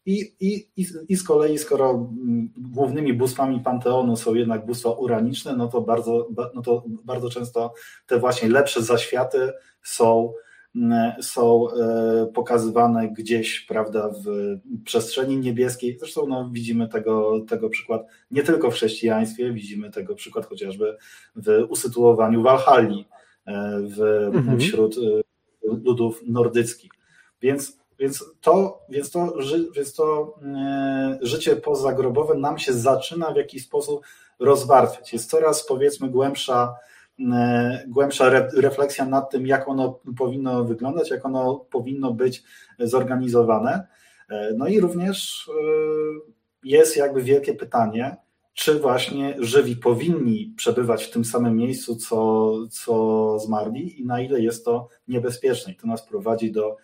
I, 0.07 0.33
i, 0.39 0.67
I 1.09 1.15
z 1.15 1.23
kolei, 1.23 1.57
skoro 1.57 1.91
mm, 1.91 2.49
głównymi 2.57 3.13
bóstwami 3.13 3.59
Panteonu 3.59 4.15
są 4.15 4.33
jednak 4.33 4.65
bóstwa 4.65 4.89
uraniczne, 4.89 5.55
no 5.55 5.67
to 5.67 5.81
bardzo, 5.81 6.29
no 6.55 6.61
to 6.61 6.83
bardzo 6.87 7.29
często 7.29 7.73
te 8.05 8.19
właśnie 8.19 8.49
lepsze 8.49 8.81
zaświaty 8.81 9.51
są, 9.83 10.33
mm, 10.75 11.23
są 11.23 11.71
e, 11.71 12.27
pokazywane 12.33 13.09
gdzieś, 13.09 13.59
prawda, 13.59 14.09
w 14.09 14.57
przestrzeni 14.83 15.37
niebieskiej. 15.37 15.97
Zresztą 15.99 16.27
no, 16.27 16.49
widzimy 16.51 16.87
tego, 16.87 17.39
tego 17.49 17.69
przykład 17.69 18.05
nie 18.31 18.43
tylko 18.43 18.71
w 18.71 18.73
chrześcijaństwie, 18.73 19.53
widzimy 19.53 19.91
tego 19.91 20.15
przykład 20.15 20.45
chociażby 20.45 20.97
w 21.35 21.65
usytuowaniu 21.69 22.41
Walhalli 22.41 23.05
e, 23.45 23.79
w, 23.81 24.01
mhm. 24.35 24.59
wśród 24.59 24.95
e, 24.97 25.21
ludów 25.63 26.21
nordyckich. 26.27 26.91
Więc 27.41 27.76
więc 27.99 28.25
to, 28.41 28.81
więc 28.89 29.11
to, 29.11 29.33
więc 29.75 29.93
to 29.93 30.35
e, 30.43 31.19
życie 31.21 31.55
pozagrobowe 31.55 32.35
nam 32.35 32.59
się 32.59 32.73
zaczyna 32.73 33.31
w 33.31 33.35
jakiś 33.35 33.63
sposób 33.65 34.01
rozwarstwiać. 34.39 35.13
Jest 35.13 35.29
coraz 35.29 35.65
powiedzmy 35.65 36.09
głębsza, 36.09 36.75
e, 37.19 37.83
głębsza 37.87 38.29
refleksja 38.53 39.05
nad 39.05 39.31
tym, 39.31 39.47
jak 39.47 39.67
ono 39.67 39.99
powinno 40.17 40.63
wyglądać, 40.63 41.09
jak 41.09 41.25
ono 41.25 41.55
powinno 41.55 42.13
być 42.13 42.43
zorganizowane. 42.79 43.87
E, 44.29 44.53
no 44.57 44.67
i 44.67 44.79
również 44.79 45.49
jest 46.63 46.97
jakby 46.97 47.23
wielkie 47.23 47.53
pytanie, 47.53 48.17
czy 48.53 48.79
właśnie 48.79 49.35
żywi 49.39 49.75
powinni 49.75 50.53
przebywać 50.57 51.05
w 51.05 51.11
tym 51.11 51.25
samym 51.25 51.55
miejscu, 51.55 51.95
co, 51.95 52.53
co 52.71 53.39
zmarli 53.39 54.01
i 54.01 54.05
na 54.05 54.21
ile 54.21 54.41
jest 54.41 54.65
to 54.65 54.87
niebezpieczne. 55.07 55.73
I 55.73 55.75
to 55.75 55.87
nas 55.87 56.07
prowadzi 56.07 56.51
do 56.51 56.77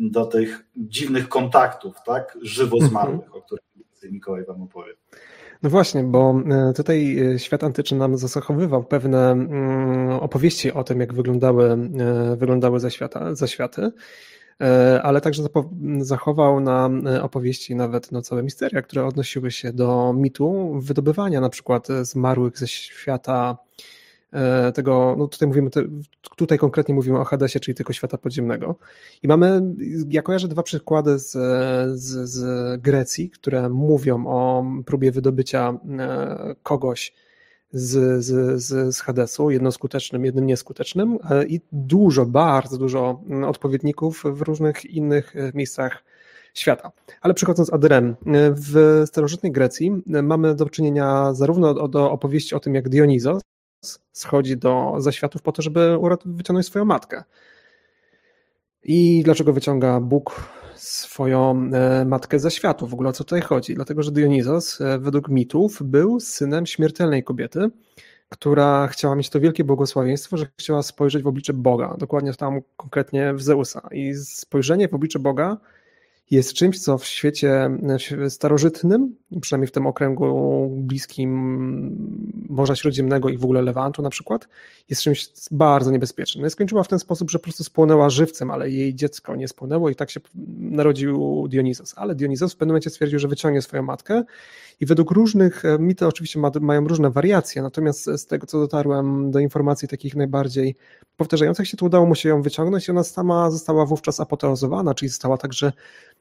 do 0.00 0.26
tych 0.26 0.66
dziwnych 0.76 1.28
kontaktów, 1.28 1.96
tak, 2.06 2.38
żywo 2.42 2.76
mhm. 2.76 2.90
zmarłych, 2.90 3.36
o 3.36 3.42
których 3.42 3.64
Mikołaj 4.10 4.44
Wam 4.44 4.62
opowie. 4.62 4.92
No 5.62 5.70
właśnie, 5.70 6.04
bo 6.04 6.42
e, 6.50 6.72
tutaj 6.72 7.18
e, 7.18 7.38
świat 7.38 7.64
antyczny 7.64 7.98
nam 7.98 8.18
zachowywał 8.18 8.84
pewne 8.84 9.30
mm, 9.30 10.10
opowieści 10.10 10.72
o 10.72 10.84
tym, 10.84 11.00
jak 11.00 11.14
wyglądały, 11.14 11.70
e, 11.70 12.36
wyglądały 12.36 12.80
zaświata, 12.80 13.34
zaświaty, 13.34 13.90
ale 15.02 15.20
także 15.20 15.42
zachował 16.00 16.60
nam 16.60 17.06
opowieści, 17.22 17.74
nawet 17.74 18.12
no, 18.12 18.22
całe 18.22 18.42
misteria, 18.42 18.82
które 18.82 19.06
odnosiły 19.06 19.50
się 19.50 19.72
do 19.72 20.12
mitu 20.12 20.72
wydobywania 20.80 21.40
na 21.40 21.48
przykład 21.48 21.88
zmarłych 22.02 22.58
ze 22.58 22.68
świata 22.68 23.58
tego, 24.74 25.14
no 25.18 25.28
tutaj 25.28 25.48
mówimy, 25.48 25.70
tutaj 26.36 26.58
konkretnie 26.58 26.94
mówimy 26.94 27.20
o 27.20 27.24
Hadesie, 27.24 27.60
czyli 27.60 27.74
tylko 27.74 27.92
świata 27.92 28.18
podziemnego. 28.18 28.76
I 29.22 29.28
mamy, 29.28 29.62
ja 30.08 30.22
kojarzę 30.22 30.48
dwa 30.48 30.62
przykłady 30.62 31.18
z, 31.18 31.30
z, 32.00 32.30
z 32.30 32.82
Grecji, 32.82 33.30
które 33.30 33.68
mówią 33.68 34.26
o 34.26 34.64
próbie 34.86 35.12
wydobycia 35.12 35.78
e, 35.98 36.54
kogoś 36.62 37.14
z, 37.72 38.24
z, 38.24 38.62
z, 38.94 39.00
Hadesu, 39.00 39.50
jednym 39.50 39.72
skutecznym, 39.72 40.24
jednym 40.24 40.46
nieskutecznym 40.46 41.18
e, 41.30 41.44
i 41.44 41.60
dużo, 41.72 42.26
bardzo 42.26 42.78
dużo 42.78 43.22
odpowiedników 43.46 44.22
w 44.24 44.42
różnych 44.42 44.84
innych 44.84 45.34
miejscach 45.54 46.04
świata. 46.54 46.92
Ale 47.20 47.34
przechodząc 47.34 47.72
ad 47.72 47.84
rem, 47.84 48.16
w 48.50 49.02
starożytnej 49.06 49.52
Grecji 49.52 50.02
mamy 50.06 50.54
do 50.54 50.68
czynienia 50.68 51.34
zarówno 51.34 51.88
do 51.88 52.10
opowieści 52.10 52.54
o 52.54 52.60
tym, 52.60 52.74
jak 52.74 52.88
Dionizos, 52.88 53.42
schodzi 54.12 54.56
do 54.56 54.94
zaświatów 54.98 55.42
po 55.42 55.52
to, 55.52 55.62
żeby 55.62 55.98
wyciągnąć 56.24 56.66
swoją 56.66 56.84
matkę. 56.84 57.24
I 58.84 59.22
dlaczego 59.24 59.52
wyciąga 59.52 60.00
Bóg 60.00 60.50
swoją 60.74 61.70
e, 61.72 62.04
matkę 62.04 62.38
ze 62.38 62.50
światu? 62.50 62.86
W 62.86 62.94
ogóle 62.94 63.08
o 63.08 63.12
co 63.12 63.24
tutaj 63.24 63.40
chodzi? 63.40 63.74
Dlatego, 63.74 64.02
że 64.02 64.12
Dionizos 64.12 64.80
e, 64.80 64.98
według 64.98 65.28
mitów 65.28 65.82
był 65.82 66.20
synem 66.20 66.66
śmiertelnej 66.66 67.24
kobiety, 67.24 67.70
która 68.28 68.88
chciała 68.88 69.14
mieć 69.14 69.30
to 69.30 69.40
wielkie 69.40 69.64
błogosławieństwo, 69.64 70.36
że 70.36 70.46
chciała 70.58 70.82
spojrzeć 70.82 71.22
w 71.22 71.26
oblicze 71.26 71.52
Boga, 71.52 71.96
dokładnie 71.98 72.34
tam 72.34 72.60
konkretnie 72.76 73.34
w 73.34 73.42
Zeusa. 73.42 73.88
I 73.92 74.14
spojrzenie 74.14 74.88
w 74.88 74.94
oblicze 74.94 75.18
Boga 75.18 75.56
jest 76.30 76.52
czymś, 76.52 76.80
co 76.80 76.98
w 76.98 77.06
świecie 77.06 77.70
starożytnym, 78.28 79.16
przynajmniej 79.40 79.68
w 79.68 79.72
tym 79.72 79.86
okręgu 79.86 80.68
bliskim 80.76 81.30
Morza 82.48 82.76
Śródziemnego 82.76 83.28
i 83.28 83.38
w 83.38 83.44
ogóle 83.44 83.62
Lewantu 83.62 84.02
na 84.02 84.10
przykład, 84.10 84.48
jest 84.88 85.02
czymś 85.02 85.28
bardzo 85.50 85.90
niebezpiecznym. 85.90 86.44
No 86.44 86.50
skończyła 86.50 86.82
w 86.82 86.88
ten 86.88 86.98
sposób, 86.98 87.30
że 87.30 87.38
po 87.38 87.42
prostu 87.42 87.64
spłonęła 87.64 88.10
żywcem, 88.10 88.50
ale 88.50 88.70
jej 88.70 88.94
dziecko 88.94 89.36
nie 89.36 89.48
spłonęło 89.48 89.90
i 89.90 89.94
tak 89.94 90.10
się 90.10 90.20
narodził 90.58 91.46
Dionizos. 91.48 91.94
Ale 91.96 92.14
Dionizos 92.14 92.52
w 92.52 92.56
pewnym 92.56 92.72
momencie 92.72 92.90
stwierdził, 92.90 93.18
że 93.18 93.28
wyciągnie 93.28 93.62
swoją 93.62 93.82
matkę 93.82 94.22
i 94.80 94.86
według 94.86 95.10
różnych, 95.10 95.64
e, 95.64 95.78
mity 95.78 96.06
oczywiście 96.06 96.38
ma, 96.38 96.50
mają 96.60 96.88
różne 96.88 97.10
wariacje, 97.10 97.62
natomiast 97.62 98.04
z 98.04 98.26
tego, 98.26 98.46
co 98.46 98.58
dotarłem 98.58 99.30
do 99.30 99.38
informacji 99.38 99.88
takich 99.88 100.16
najbardziej 100.16 100.76
powtarzających 101.16 101.68
się, 101.68 101.76
to 101.76 101.86
udało 101.86 102.06
mu 102.06 102.14
się 102.14 102.28
ją 102.28 102.42
wyciągnąć 102.42 102.88
i 102.88 102.90
ona 102.90 103.04
sama 103.04 103.50
została 103.50 103.86
wówczas 103.86 104.20
apoteozowana, 104.20 104.94
czyli 104.94 105.08
została 105.08 105.38
także 105.38 105.72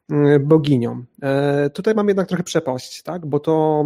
mm, 0.09 0.47
boginią. 0.47 1.03
E, 1.21 1.69
tutaj 1.69 1.95
mam 1.95 2.07
jednak 2.07 2.27
trochę 2.27 2.43
przepaść, 2.43 3.03
tak, 3.03 3.25
bo 3.25 3.39
to 3.39 3.83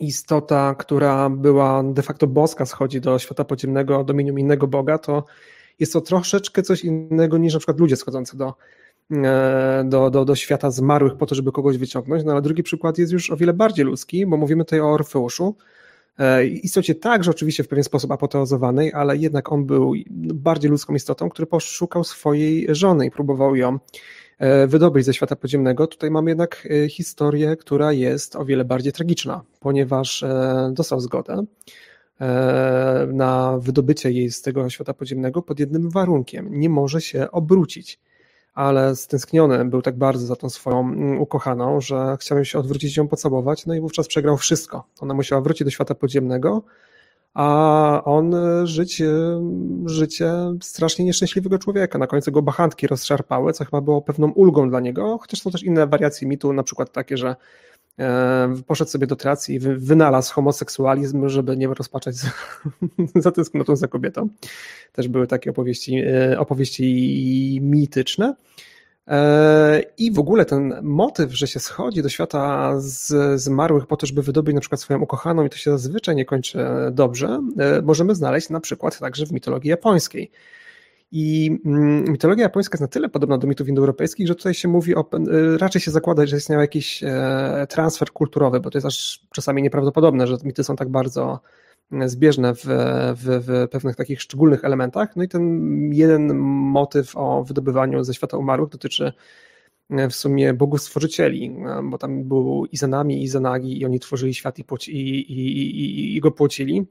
istota, 0.00 0.74
która 0.74 1.30
była 1.30 1.82
de 1.84 2.02
facto 2.02 2.26
boska, 2.26 2.66
schodzi 2.66 3.00
do 3.00 3.18
świata 3.18 3.44
podziemnego, 3.44 4.04
dominium 4.04 4.38
innego 4.38 4.66
Boga, 4.66 4.98
to 4.98 5.24
jest 5.78 5.92
to 5.92 6.00
troszeczkę 6.00 6.62
coś 6.62 6.84
innego 6.84 7.38
niż 7.38 7.52
na 7.54 7.58
przykład 7.58 7.80
ludzie 7.80 7.96
schodzący 7.96 8.36
do, 8.36 8.54
do, 9.84 10.10
do, 10.10 10.24
do 10.24 10.36
świata 10.36 10.70
zmarłych 10.70 11.16
po 11.16 11.26
to, 11.26 11.34
żeby 11.34 11.52
kogoś 11.52 11.78
wyciągnąć. 11.78 12.24
No 12.24 12.32
ale 12.32 12.42
drugi 12.42 12.62
przykład 12.62 12.98
jest 12.98 13.12
już 13.12 13.30
o 13.30 13.36
wiele 13.36 13.52
bardziej 13.52 13.84
ludzki, 13.84 14.26
bo 14.26 14.36
mówimy 14.36 14.64
tutaj 14.64 14.80
o 14.80 14.92
Orfeuszu. 14.92 15.56
E, 16.18 16.46
istocie 16.46 16.94
także 16.94 17.30
oczywiście 17.30 17.64
w 17.64 17.68
pewien 17.68 17.84
sposób 17.84 18.12
apoteozowanej, 18.12 18.92
ale 18.92 19.16
jednak 19.16 19.52
on 19.52 19.66
był 19.66 19.92
bardziej 20.34 20.70
ludzką 20.70 20.94
istotą, 20.94 21.28
który 21.28 21.46
poszukał 21.46 22.04
swojej 22.04 22.66
żony 22.74 23.06
i 23.06 23.10
próbował 23.10 23.56
ją 23.56 23.78
E, 24.40 24.66
wydobyć 24.66 25.04
ze 25.04 25.14
świata 25.14 25.36
podziemnego. 25.36 25.86
Tutaj 25.86 26.10
mamy 26.10 26.30
jednak 26.30 26.68
e, 26.70 26.88
historię, 26.88 27.56
która 27.56 27.92
jest 27.92 28.36
o 28.36 28.44
wiele 28.44 28.64
bardziej 28.64 28.92
tragiczna, 28.92 29.42
ponieważ 29.60 30.22
e, 30.22 30.70
dostał 30.74 31.00
zgodę 31.00 31.44
na 33.12 33.58
wydobycie 33.58 34.10
jej 34.10 34.30
z 34.30 34.42
tego 34.42 34.70
świata 34.70 34.94
podziemnego 34.94 35.42
pod 35.42 35.60
jednym 35.60 35.90
warunkiem. 35.90 36.60
Nie 36.60 36.68
może 36.68 37.00
się 37.00 37.30
obrócić 37.30 38.00
ale 38.54 38.96
stęskniony 38.96 39.64
był 39.64 39.82
tak 39.82 39.98
bardzo 39.98 40.26
za 40.26 40.36
tą 40.36 40.50
swoją 40.50 40.80
mm, 40.80 41.20
ukochaną, 41.20 41.80
że 41.80 42.16
chciałem 42.20 42.44
się 42.44 42.58
odwrócić 42.58 42.96
ją 42.96 43.08
pocałować, 43.08 43.66
no 43.66 43.74
i 43.74 43.80
wówczas 43.80 44.08
przegrał 44.08 44.36
wszystko. 44.36 44.84
Ona 45.00 45.14
musiała 45.14 45.42
wrócić 45.42 45.64
do 45.64 45.70
świata 45.70 45.94
podziemnego, 45.94 46.62
a 47.34 48.02
on 48.04 48.34
e, 48.34 48.66
żyć 48.66 49.00
e, 49.00 49.06
życie 49.86 50.32
strasznie 50.62 51.04
nieszczęśliwego 51.04 51.58
człowieka. 51.58 51.98
Na 51.98 52.06
końcu 52.06 52.32
go 52.32 52.42
bachantki 52.42 52.86
rozszarpały, 52.86 53.52
co 53.52 53.64
chyba 53.64 53.80
było 53.80 54.02
pewną 54.02 54.30
ulgą 54.30 54.70
dla 54.70 54.80
niego, 54.80 55.18
chociaż 55.20 55.40
są 55.40 55.50
też 55.50 55.62
inne 55.62 55.86
wariacje 55.86 56.28
mitu, 56.28 56.52
na 56.52 56.62
przykład 56.62 56.92
takie, 56.92 57.16
że 57.16 57.36
poszedł 58.66 58.90
sobie 58.90 59.06
do 59.06 59.16
Tracji 59.16 59.54
i 59.54 59.58
wynalazł 59.58 60.34
homoseksualizm, 60.34 61.28
żeby 61.28 61.56
nie 61.56 61.66
rozpaczać 61.66 62.14
za 63.14 63.30
tęsknotą 63.30 63.76
za 63.76 63.88
kobietą. 63.88 64.28
Też 64.92 65.08
były 65.08 65.26
takie 65.26 65.50
opowieści, 65.50 66.02
opowieści 66.38 67.58
mityczne. 67.62 68.34
E, 69.10 69.82
I 69.98 70.12
w 70.12 70.18
ogóle 70.18 70.44
ten 70.44 70.74
motyw, 70.82 71.32
że 71.32 71.46
się 71.46 71.60
schodzi 71.60 72.02
do 72.02 72.08
świata 72.08 72.74
z, 72.80 73.40
zmarłych 73.40 73.86
po 73.86 73.96
to, 73.96 74.06
żeby 74.06 74.22
wydobyć 74.22 74.54
na 74.54 74.60
przykład 74.60 74.80
swoją 74.80 75.00
ukochaną 75.00 75.44
i 75.44 75.50
to 75.50 75.56
się 75.56 75.70
zazwyczaj 75.70 76.16
nie 76.16 76.24
kończy 76.24 76.58
dobrze, 76.92 77.40
e, 77.58 77.82
możemy 77.82 78.14
znaleźć 78.14 78.48
na 78.48 78.60
przykład 78.60 78.98
także 78.98 79.26
w 79.26 79.32
mitologii 79.32 79.70
japońskiej. 79.70 80.30
I 81.12 81.58
mm, 81.64 82.04
mitologia 82.08 82.42
japońska 82.42 82.74
jest 82.74 82.80
na 82.80 82.88
tyle 82.88 83.08
podobna 83.08 83.38
do 83.38 83.46
mitów 83.46 83.68
indoeuropejskich, 83.68 84.28
że 84.28 84.34
tutaj 84.34 84.54
się 84.54 84.68
mówi 84.68 84.94
o, 84.94 85.00
e, 85.12 85.58
raczej 85.58 85.80
się 85.80 85.90
zakłada, 85.90 86.26
że 86.26 86.36
istniał 86.36 86.60
jakiś 86.60 87.04
transfer 87.68 88.12
kulturowy, 88.12 88.60
bo 88.60 88.70
to 88.70 88.78
jest 88.78 88.86
aż 88.86 89.26
czasami 89.32 89.62
nieprawdopodobne, 89.62 90.26
że 90.26 90.36
mity 90.44 90.64
są 90.64 90.76
tak 90.76 90.88
bardzo 90.88 91.40
zbieżne 92.06 92.54
w, 92.54 92.64
w, 93.14 93.44
w, 93.46 93.68
pewnych 93.68 93.96
takich 93.96 94.22
szczególnych 94.22 94.64
elementach. 94.64 95.16
No 95.16 95.22
i 95.22 95.28
ten 95.28 95.70
jeden 95.92 96.34
motyw 96.38 97.16
o 97.16 97.44
wydobywaniu 97.44 98.04
ze 98.04 98.14
świata 98.14 98.36
umarłych 98.36 98.70
dotyczy 98.70 99.12
e, 99.90 100.08
w 100.08 100.14
sumie 100.14 100.54
bogów 100.54 100.82
stworzycieli, 100.82 101.46
e, 101.46 101.82
bo 101.84 101.98
tam 101.98 102.24
był 102.24 102.66
Izanami 102.72 103.20
i 103.20 103.22
Izanagi 103.22 103.80
i 103.80 103.84
oni 103.84 104.00
tworzyli 104.00 104.34
świat 104.34 104.58
i, 104.58 104.64
i, 104.88 105.32
i, 105.32 105.80
i, 105.80 106.16
i 106.16 106.20
go 106.20 106.30
płocili, 106.30 106.78
e, 106.78 106.84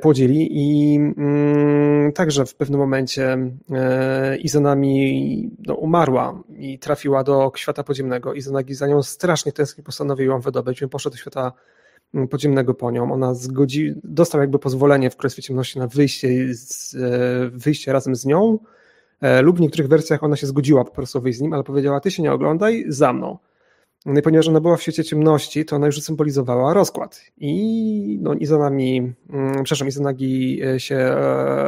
płodzili 0.00 0.48
i 0.50 0.96
mm, 0.96 2.12
także 2.12 2.46
w 2.46 2.54
pewnym 2.54 2.80
momencie 2.80 3.38
e, 3.70 4.36
Izanami 4.36 5.50
no, 5.66 5.74
umarła 5.74 6.42
i 6.58 6.78
trafiła 6.78 7.24
do 7.24 7.52
świata 7.56 7.84
podziemnego. 7.84 8.34
Izanagi 8.34 8.74
za 8.74 8.86
nią 8.86 9.02
strasznie 9.02 9.52
tęsknił, 9.52 9.84
postanowił 9.84 10.30
ją 10.30 10.40
wydobyć, 10.40 10.80
więc 10.80 10.92
poszedł 10.92 11.14
do 11.14 11.20
świata 11.20 11.52
podziemnego 12.30 12.74
po 12.74 12.90
nią. 12.90 13.12
Ona 13.12 13.34
zgodzi, 13.34 13.94
dostał 14.04 14.40
jakby 14.40 14.58
pozwolenie 14.58 15.10
w 15.10 15.16
Królestwie 15.16 15.42
Ciemności 15.42 15.78
na 15.78 15.86
wyjście, 15.86 16.54
z, 16.54 16.94
e, 16.94 16.98
wyjście 17.50 17.92
razem 17.92 18.16
z 18.16 18.26
nią, 18.26 18.58
e, 19.20 19.42
lub 19.42 19.56
w 19.56 19.60
niektórych 19.60 19.88
wersjach 19.88 20.22
ona 20.22 20.36
się 20.36 20.46
zgodziła 20.46 20.84
po 20.84 20.90
prostu 20.90 21.20
wyjść 21.20 21.38
z 21.38 21.42
nim, 21.42 21.52
ale 21.52 21.64
powiedziała, 21.64 22.00
ty 22.00 22.10
się 22.10 22.22
nie 22.22 22.32
oglądaj, 22.32 22.84
za 22.88 23.12
mną. 23.12 23.38
No 24.06 24.18
i 24.18 24.22
ponieważ 24.22 24.48
ona 24.48 24.60
była 24.60 24.76
w 24.76 24.82
świecie 24.82 25.04
ciemności, 25.04 25.64
to 25.64 25.76
ona 25.76 25.86
już 25.86 26.02
symbolizowała 26.02 26.74
rozkład. 26.74 27.22
I 27.38 28.18
no, 28.22 28.34
Izanami, 28.34 29.12
mm, 29.30 29.54
przepraszam, 29.54 29.88
Izanagi 29.88 30.62
e, 30.62 30.80
się 30.80 31.14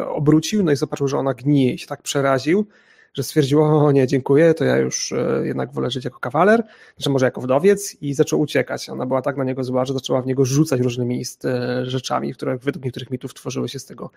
obrócił, 0.09 0.65
no 0.65 0.73
i 0.73 0.77
zobaczył, 0.77 1.09
że 1.09 1.19
ona 1.19 1.35
gnije 1.35 1.73
i 1.73 1.79
się 1.79 1.87
tak 1.87 2.03
przeraził, 2.03 2.67
że 3.15 3.23
stwierdził, 3.23 3.63
o 3.63 3.93
nie, 3.93 4.07
dziękuję, 4.07 4.55
to 4.55 4.65
ja 4.65 4.77
już 4.77 5.13
e, 5.13 5.43
jednak 5.45 5.73
wolę 5.73 5.91
żyć 5.91 6.05
jako 6.05 6.21
kawaler, 6.21 6.63
czy 7.01 7.11
może 7.11 7.27
jako 7.27 7.41
wdowiec 7.41 7.97
i 8.03 8.15
zaczął 8.15 8.41
uciekać. 8.41 8.89
Ona 8.89 9.07
była 9.07 9.23
tak 9.23 9.37
na 9.37 9.45
niego 9.45 9.65
zła, 9.65 9.85
że 9.85 9.95
zaczęła 9.95 10.23
w 10.23 10.27
niego 10.27 10.45
rzucać 10.45 10.81
różnymi 10.81 11.23
e, 11.45 11.87
rzeczami, 11.87 12.35
które 12.35 12.59
według 12.59 12.85
niektórych 12.85 13.11
mitów 13.11 13.35
tworzyły 13.35 13.69
się 13.69 13.79
z 13.79 13.87
tego 13.87 14.11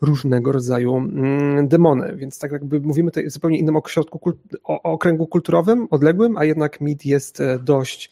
różnego 0.00 0.52
rodzaju 0.52 0.96
mm, 0.96 1.68
demony. 1.68 2.16
Więc 2.16 2.38
tak 2.38 2.52
jakby 2.52 2.80
mówimy 2.80 3.10
tutaj 3.10 3.30
zupełnie 3.30 3.58
innym 3.58 3.76
ośrodku, 3.76 4.32
o 4.64 4.82
okręgu 4.82 5.26
kulturowym, 5.26 5.88
odległym, 5.90 6.36
a 6.36 6.44
jednak 6.44 6.80
mit 6.80 7.06
jest 7.06 7.40
e, 7.40 7.58
dość 7.58 8.10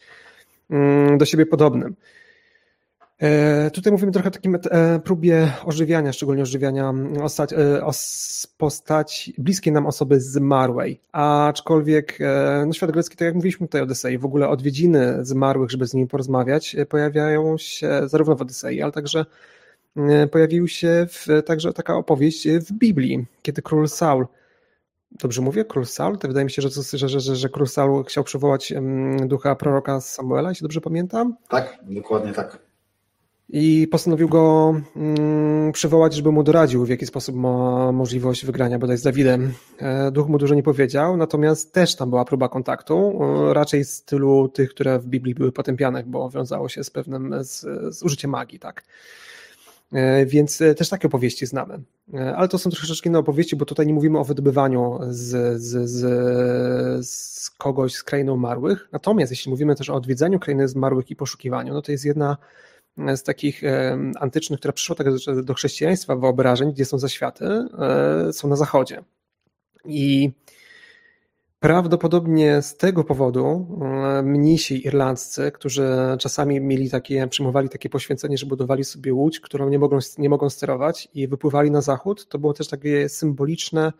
mm, 0.69 1.17
do 1.17 1.25
siebie 1.25 1.45
podobnym. 1.45 1.95
E, 3.21 3.71
tutaj 3.71 3.91
mówimy 3.91 4.11
trochę 4.11 4.27
o 4.27 4.31
takim 4.31 4.55
e, 4.55 4.99
próbie 4.99 5.51
ożywiania, 5.65 6.13
szczególnie 6.13 6.43
ożywiania 6.43 6.93
ostać, 7.21 7.53
e, 7.53 7.57
postaci 8.57 9.33
bliskiej 9.37 9.73
nam 9.73 9.87
osoby 9.87 10.19
zmarłej. 10.19 10.99
Aczkolwiek 11.11 12.19
no, 12.67 12.73
świat 12.73 12.91
grecki, 12.91 13.17
tak 13.17 13.25
jak 13.25 13.35
mówiliśmy 13.35 13.67
tutaj 13.67 13.81
o 13.81 13.83
Odysei, 13.83 14.17
w 14.17 14.25
ogóle 14.25 14.49
odwiedziny 14.49 15.25
zmarłych, 15.25 15.71
żeby 15.71 15.87
z 15.87 15.93
nimi 15.93 16.07
porozmawiać, 16.07 16.75
pojawiają 16.89 17.57
się 17.57 18.01
zarówno 18.05 18.35
w 18.35 18.41
Odysei, 18.41 18.81
ale 18.81 18.91
także 18.91 19.25
pojawił 20.31 20.67
się 20.67 21.07
w, 21.09 21.27
także 21.45 21.73
taka 21.73 21.95
opowieść 21.95 22.47
w 22.49 22.73
Biblii, 22.73 23.25
kiedy 23.41 23.61
król 23.61 23.87
Saul 23.87 24.25
Dobrze 25.11 25.41
mówię? 25.41 25.65
Król 25.65 25.85
Saul? 25.85 26.17
To 26.17 26.27
wydaje 26.27 26.45
mi 26.45 26.51
się, 26.51 26.61
że, 26.61 26.69
że, 26.93 27.09
że, 27.09 27.35
że 27.35 27.49
król 27.49 27.67
Saul 27.67 28.03
chciał 28.03 28.23
przywołać 28.23 28.73
ducha 29.25 29.55
proroka 29.55 30.01
Samuela, 30.01 30.49
jeśli 30.49 30.63
dobrze 30.63 30.81
pamiętam. 30.81 31.35
Tak, 31.49 31.79
dokładnie 31.83 32.33
tak 32.33 32.70
i 33.53 33.87
postanowił 33.91 34.29
go 34.29 34.75
mm, 34.95 35.71
przywołać, 35.71 36.13
żeby 36.13 36.31
mu 36.31 36.43
doradził, 36.43 36.85
w 36.85 36.89
jaki 36.89 37.05
sposób 37.05 37.35
ma 37.35 37.91
możliwość 37.91 38.45
wygrania 38.45 38.79
bodaj 38.79 38.97
z 38.97 39.01
Dawidem. 39.01 39.53
E, 39.77 40.11
duch 40.11 40.27
mu 40.27 40.37
dużo 40.37 40.55
nie 40.55 40.63
powiedział, 40.63 41.17
natomiast 41.17 41.73
też 41.73 41.95
tam 41.95 42.09
była 42.09 42.25
próba 42.25 42.49
kontaktu, 42.49 43.19
e, 43.49 43.53
raczej 43.53 43.85
z 43.85 43.93
stylu 43.93 44.49
tych, 44.49 44.69
które 44.69 44.99
w 44.99 45.05
Biblii 45.05 45.35
były 45.35 45.51
potępiane, 45.51 46.03
bo 46.03 46.29
wiązało 46.29 46.69
się 46.69 46.83
z 46.83 46.89
pewnym, 46.89 47.35
z, 47.43 47.59
z 47.95 48.03
użyciem 48.03 48.31
magii, 48.31 48.59
tak. 48.59 48.83
E, 49.93 50.25
więc 50.25 50.59
też 50.77 50.89
takie 50.89 51.07
opowieści 51.07 51.45
znamy. 51.45 51.79
Ale 52.35 52.47
to 52.47 52.57
są 52.57 52.69
troszeczkę 52.69 53.09
inne 53.09 53.19
opowieści, 53.19 53.55
bo 53.55 53.65
tutaj 53.65 53.87
nie 53.87 53.93
mówimy 53.93 54.19
o 54.19 54.23
wydobywaniu 54.23 54.99
z, 55.09 55.61
z, 55.61 55.89
z, 55.89 57.07
z 57.07 57.49
kogoś 57.49 57.93
z 57.93 58.03
krainy 58.03 58.33
umarłych. 58.33 58.89
Natomiast 58.91 59.31
jeśli 59.31 59.51
mówimy 59.51 59.75
też 59.75 59.89
o 59.89 59.95
odwiedzaniu 59.95 60.39
krainy 60.39 60.67
zmarłych 60.67 61.11
i 61.11 61.15
poszukiwaniu, 61.15 61.73
no 61.73 61.81
to 61.81 61.91
jest 61.91 62.05
jedna 62.05 62.37
z 63.15 63.23
takich 63.23 63.61
antycznych, 64.19 64.59
która 64.59 64.71
przyszła 64.71 64.95
tak 64.95 65.07
do 65.43 65.53
chrześcijaństwa, 65.53 66.15
wyobrażeń, 66.15 66.71
gdzie 66.73 66.85
są 66.85 66.99
zaświaty, 66.99 67.45
e, 67.45 68.33
są 68.33 68.47
na 68.47 68.55
zachodzie. 68.55 69.03
I 69.85 70.31
prawdopodobnie 71.59 72.61
z 72.61 72.77
tego 72.77 73.03
powodu 73.03 73.67
e, 73.81 74.23
mnisi 74.23 74.87
irlandzcy, 74.87 75.51
którzy 75.51 75.87
czasami 76.19 76.61
mieli 76.61 76.89
takie, 76.89 77.27
przyjmowali 77.27 77.69
takie 77.69 77.89
poświęcenie, 77.89 78.37
że 78.37 78.45
budowali 78.45 78.83
sobie 78.83 79.13
łódź, 79.13 79.39
którą 79.39 79.69
nie 79.69 79.79
mogą, 79.79 79.99
nie 80.17 80.29
mogą 80.29 80.49
sterować 80.49 81.07
i 81.13 81.27
wypływali 81.27 81.71
na 81.71 81.81
zachód, 81.81 82.27
to 82.27 82.39
było 82.39 82.53
też 82.53 82.67
takie 82.67 83.09
symboliczne 83.09 83.93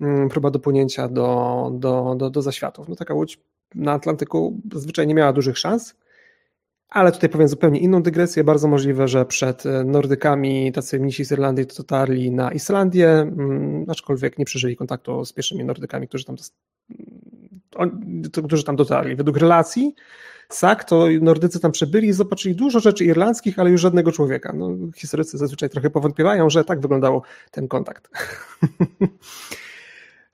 mm, 0.00 0.28
próba 0.28 0.50
dopłynięcia 0.50 1.08
do, 1.08 1.70
do, 1.74 2.14
do, 2.18 2.30
do 2.30 2.42
zaświatów. 2.42 2.88
No 2.88 2.96
taka 2.96 3.14
łódź 3.14 3.40
na 3.74 3.92
Atlantyku 3.92 4.60
zazwyczaj 4.72 5.06
nie 5.06 5.14
miała 5.14 5.32
dużych 5.32 5.58
szans, 5.58 5.94
ale 6.94 7.12
tutaj 7.12 7.28
powiem 7.28 7.48
zupełnie 7.48 7.80
inną 7.80 8.02
dygresję. 8.02 8.44
Bardzo 8.44 8.68
możliwe, 8.68 9.08
że 9.08 9.26
przed 9.26 9.66
e, 9.66 9.84
Nordykami 9.84 10.72
tacy 10.72 11.00
mnisi 11.00 11.24
z 11.24 11.32
Irlandii 11.32 11.66
dotarli 11.76 12.30
na 12.30 12.52
Islandię, 12.52 13.10
mm, 13.10 13.84
aczkolwiek 13.88 14.38
nie 14.38 14.44
przeżyli 14.44 14.76
kontaktu 14.76 15.24
z 15.24 15.32
pierwszymi 15.32 15.64
Nordykami, 15.64 16.08
którzy 16.08 16.24
tam, 16.24 16.36
którzy 18.46 18.64
tam 18.64 18.76
dotarli. 18.76 19.16
Według 19.16 19.36
relacji 19.36 19.94
SAK, 20.48 20.84
to 20.84 21.06
Nordycy 21.20 21.60
tam 21.60 21.72
przebyli 21.72 22.08
i 22.08 22.12
zobaczyli 22.12 22.54
dużo 22.54 22.80
rzeczy 22.80 23.04
irlandzkich, 23.04 23.58
ale 23.58 23.70
już 23.70 23.80
żadnego 23.80 24.12
człowieka. 24.12 24.52
No, 24.56 24.70
historycy 24.96 25.38
zazwyczaj 25.38 25.70
trochę 25.70 25.90
powątpiewają, 25.90 26.50
że 26.50 26.64
tak 26.64 26.80
wyglądał 26.80 27.22
ten 27.50 27.68
kontakt. 27.68 28.08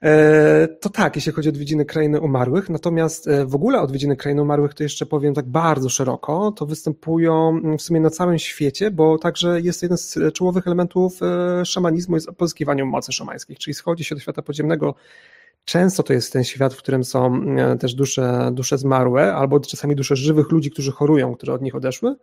E, 0.03 0.69
to 0.69 0.89
tak, 0.89 1.17
jeśli 1.17 1.33
chodzi 1.33 1.49
o 1.49 1.53
odwiedziny 1.53 1.85
krainy 1.85 2.21
umarłych, 2.21 2.71
natomiast 2.71 3.29
e, 3.29 3.47
w 3.47 3.55
ogóle 3.55 3.81
odwiedziny 3.81 4.17
krainy 4.17 4.43
umarłych, 4.43 4.75
to 4.75 4.83
jeszcze 4.83 5.07
powiem 5.07 5.35
tak 5.35 5.49
bardzo 5.49 5.89
szeroko, 5.89 6.53
to 6.53 6.67
występują 6.67 7.49
mm, 7.49 7.79
w 7.79 7.83
sumie 7.83 8.01
na 8.01 8.11
całym 8.11 8.39
świecie, 8.39 8.91
bo 8.91 9.19
także 9.19 9.61
jest 9.61 9.83
jeden 9.83 9.99
z 9.99 10.19
czołowych 10.35 10.67
elementów 10.67 11.21
e, 11.23 11.65
szamanizmu, 11.65 12.15
jest 12.15 12.29
pozyskiwanie 12.29 12.85
mocy 12.85 13.13
szamańskich, 13.13 13.59
czyli 13.59 13.75
schodzi 13.75 14.05
się 14.05 14.15
do 14.15 14.21
świata 14.21 14.43
podziemnego 14.43 14.95
Często 15.65 16.03
to 16.03 16.13
jest 16.13 16.33
ten 16.33 16.45
świat, 16.45 16.75
w 16.75 16.79
którym 16.79 17.05
są 17.05 17.45
też 17.81 17.95
dusze, 17.95 18.51
dusze 18.53 18.79
zmarłe, 18.79 19.35
albo 19.35 19.61
czasami 19.61 19.97
dusze 19.97 20.17
żywych 20.17 20.51
ludzi, 20.51 20.71
którzy 20.71 20.93
chorują, 20.93 21.35
które 21.35 21.53
od 21.53 21.63
nich 21.63 21.75
odeszły. 21.75 22.17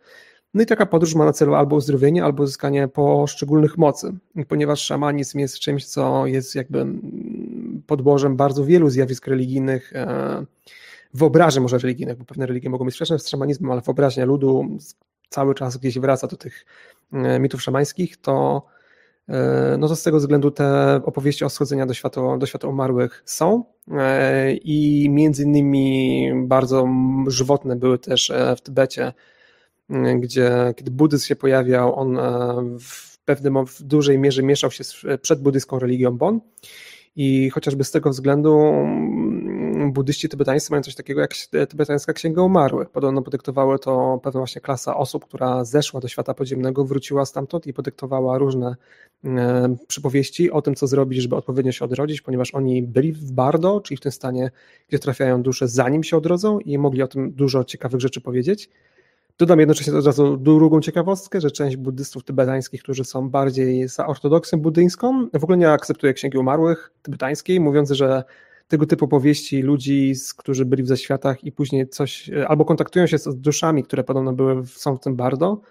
No 0.54 0.64
i 0.64 0.66
taka 0.66 0.86
podróż 0.86 1.16
ma 1.16 1.26
na 1.26 1.34
celu 1.34 1.56
albo 1.56 1.76
uzdrowienie, 1.76 2.24
albo 2.24 2.44
uzyskanie 2.44 2.88
poszczególnych 2.88 3.78
mocy, 3.78 4.14
ponieważ 4.48 4.82
szamanizm 4.82 5.40
jest 5.40 5.60
czymś, 5.60 5.86
co 5.86 6.26
jest 6.26 6.56
jakby 6.56 6.86
podłożem 7.88 8.36
bardzo 8.36 8.66
wielu 8.66 8.90
zjawisk 8.90 9.28
religijnych, 9.28 9.96
e, 9.96 10.46
wyobrażeń 11.14 11.64
może 11.64 11.78
religijnych, 11.78 12.18
bo 12.18 12.26
pewne 12.26 12.46
religie 12.46 12.70
mogą 12.70 12.86
być 12.86 12.94
sprzeczne 12.94 13.20
z 13.20 13.30
szamanizmem, 13.30 13.72
ale 13.72 13.82
wyobraźnia 13.82 14.26
ludu 14.26 14.78
cały 15.30 15.56
czas 15.56 15.78
gdzieś 15.78 16.00
wraca 16.00 16.28
do 16.28 16.38
tych 16.38 16.66
e, 17.14 17.40
mitów 17.40 17.62
szamańskich, 17.62 18.18
to 18.18 18.66
e, 19.30 19.76
no 19.80 19.88
to 19.88 19.96
z 19.96 20.04
tego 20.04 20.18
względu 20.18 20.52
te 20.52 21.02
opowieści 21.06 21.46
o 21.46 21.50
schodzenia 21.50 21.86
do 21.86 21.94
świata, 21.94 22.38
do 22.38 22.46
świata 22.46 22.68
umarłych 22.68 23.24
są 23.26 23.64
i 24.64 25.08
między 25.10 25.44
innymi 25.44 26.32
bardzo 26.44 26.88
żywotne 27.28 27.76
były 27.76 28.00
też 28.00 28.32
w 28.58 28.62
Tybecie 28.62 29.14
gdzie 30.20 30.74
kiedy 30.76 30.92
buddyzm 30.92 31.26
się 31.26 31.36
pojawiał, 31.36 31.96
on 31.96 32.18
w 32.80 33.18
pewnym, 33.26 33.66
w 33.66 33.82
dużej 33.82 34.20
mierze 34.20 34.44
mieszał 34.44 34.72
się 34.72 34.84
z 34.84 34.96
przedbuddyjską 35.22 35.80
religią 35.80 36.18
Bon 36.18 36.42
i 37.18 37.50
chociażby 37.50 37.84
z 37.84 37.92
tego 37.92 38.10
względu 38.10 38.60
mm, 38.60 39.92
buddyści 39.94 40.30
tybetańscy 40.30 40.72
mają 40.72 40.84
coś 40.84 40.96
takiego 40.96 41.22
jak 41.22 41.34
tybetańska 41.70 42.14
księga 42.14 42.42
umarłych. 42.42 42.90
Podobno 42.90 43.22
podyktowały 43.22 43.80
to 43.80 44.20
pewna 44.24 44.40
właśnie 44.40 44.62
klasa 44.62 44.98
osób, 44.98 45.26
która 45.26 45.66
zeszła 45.66 46.00
do 46.00 46.08
świata 46.08 46.34
podziemnego, 46.34 46.86
wróciła 46.86 47.26
stamtąd 47.26 47.68
i 47.68 47.74
podyktowała 47.74 48.38
różne 48.38 48.76
e, 49.26 49.76
przypowieści 49.88 50.52
o 50.52 50.62
tym, 50.62 50.76
co 50.76 50.88
zrobić, 50.88 51.22
żeby 51.22 51.36
odpowiednio 51.36 51.72
się 51.72 51.86
odrodzić, 51.86 52.22
ponieważ 52.22 52.54
oni 52.54 52.84
byli 52.84 53.14
w 53.14 53.32
bardo, 53.32 53.82
czyli 53.82 53.98
w 53.98 54.02
tym 54.02 54.12
stanie, 54.12 54.52
gdzie 54.90 55.00
trafiają 55.00 55.42
dusze 55.42 55.68
zanim 55.68 56.04
się 56.04 56.18
odrodzą 56.18 56.60
i 56.60 56.78
mogli 56.78 57.04
o 57.04 57.08
tym 57.08 57.32
dużo 57.32 57.64
ciekawych 57.64 58.02
rzeczy 58.02 58.22
powiedzieć. 58.22 58.70
Dodam 59.40 59.60
jednocześnie 59.60 59.94
od 59.96 60.06
razu 60.06 60.38
drugą 60.38 60.82
ciekawostkę, 60.82 61.42
że 61.42 61.52
część 61.52 61.76
buddystów 61.76 62.24
tybetańskich, 62.24 62.84
którzy 62.84 63.04
są 63.04 63.30
bardziej 63.30 63.88
za 63.88 64.08
ortodoksją 64.08 64.60
buddyjską, 64.60 65.28
w 65.34 65.44
ogóle 65.44 65.58
nie 65.58 65.72
akceptuje 65.72 66.14
księgi 66.14 66.38
umarłych 66.38 66.92
tybetańskiej, 67.02 67.60
mówiąc, 67.60 67.92
że 67.92 68.24
tego 68.68 68.86
typu 68.86 69.08
powieści 69.08 69.62
ludzi, 69.62 70.14
którzy 70.38 70.66
byli 70.66 70.84
w 70.84 70.88
zaświatach 70.88 71.44
i 71.44 71.52
później 71.52 71.90
coś, 71.90 72.30
albo 72.48 72.66
kontaktują 72.66 73.08
się 73.08 73.18
z 73.18 73.36
duszami, 73.36 73.84
które 73.84 74.04
podobno 74.04 74.34
były, 74.34 74.66
są 74.66 74.98
w 74.98 75.00
tym 75.00 75.16
bardo 75.16 75.62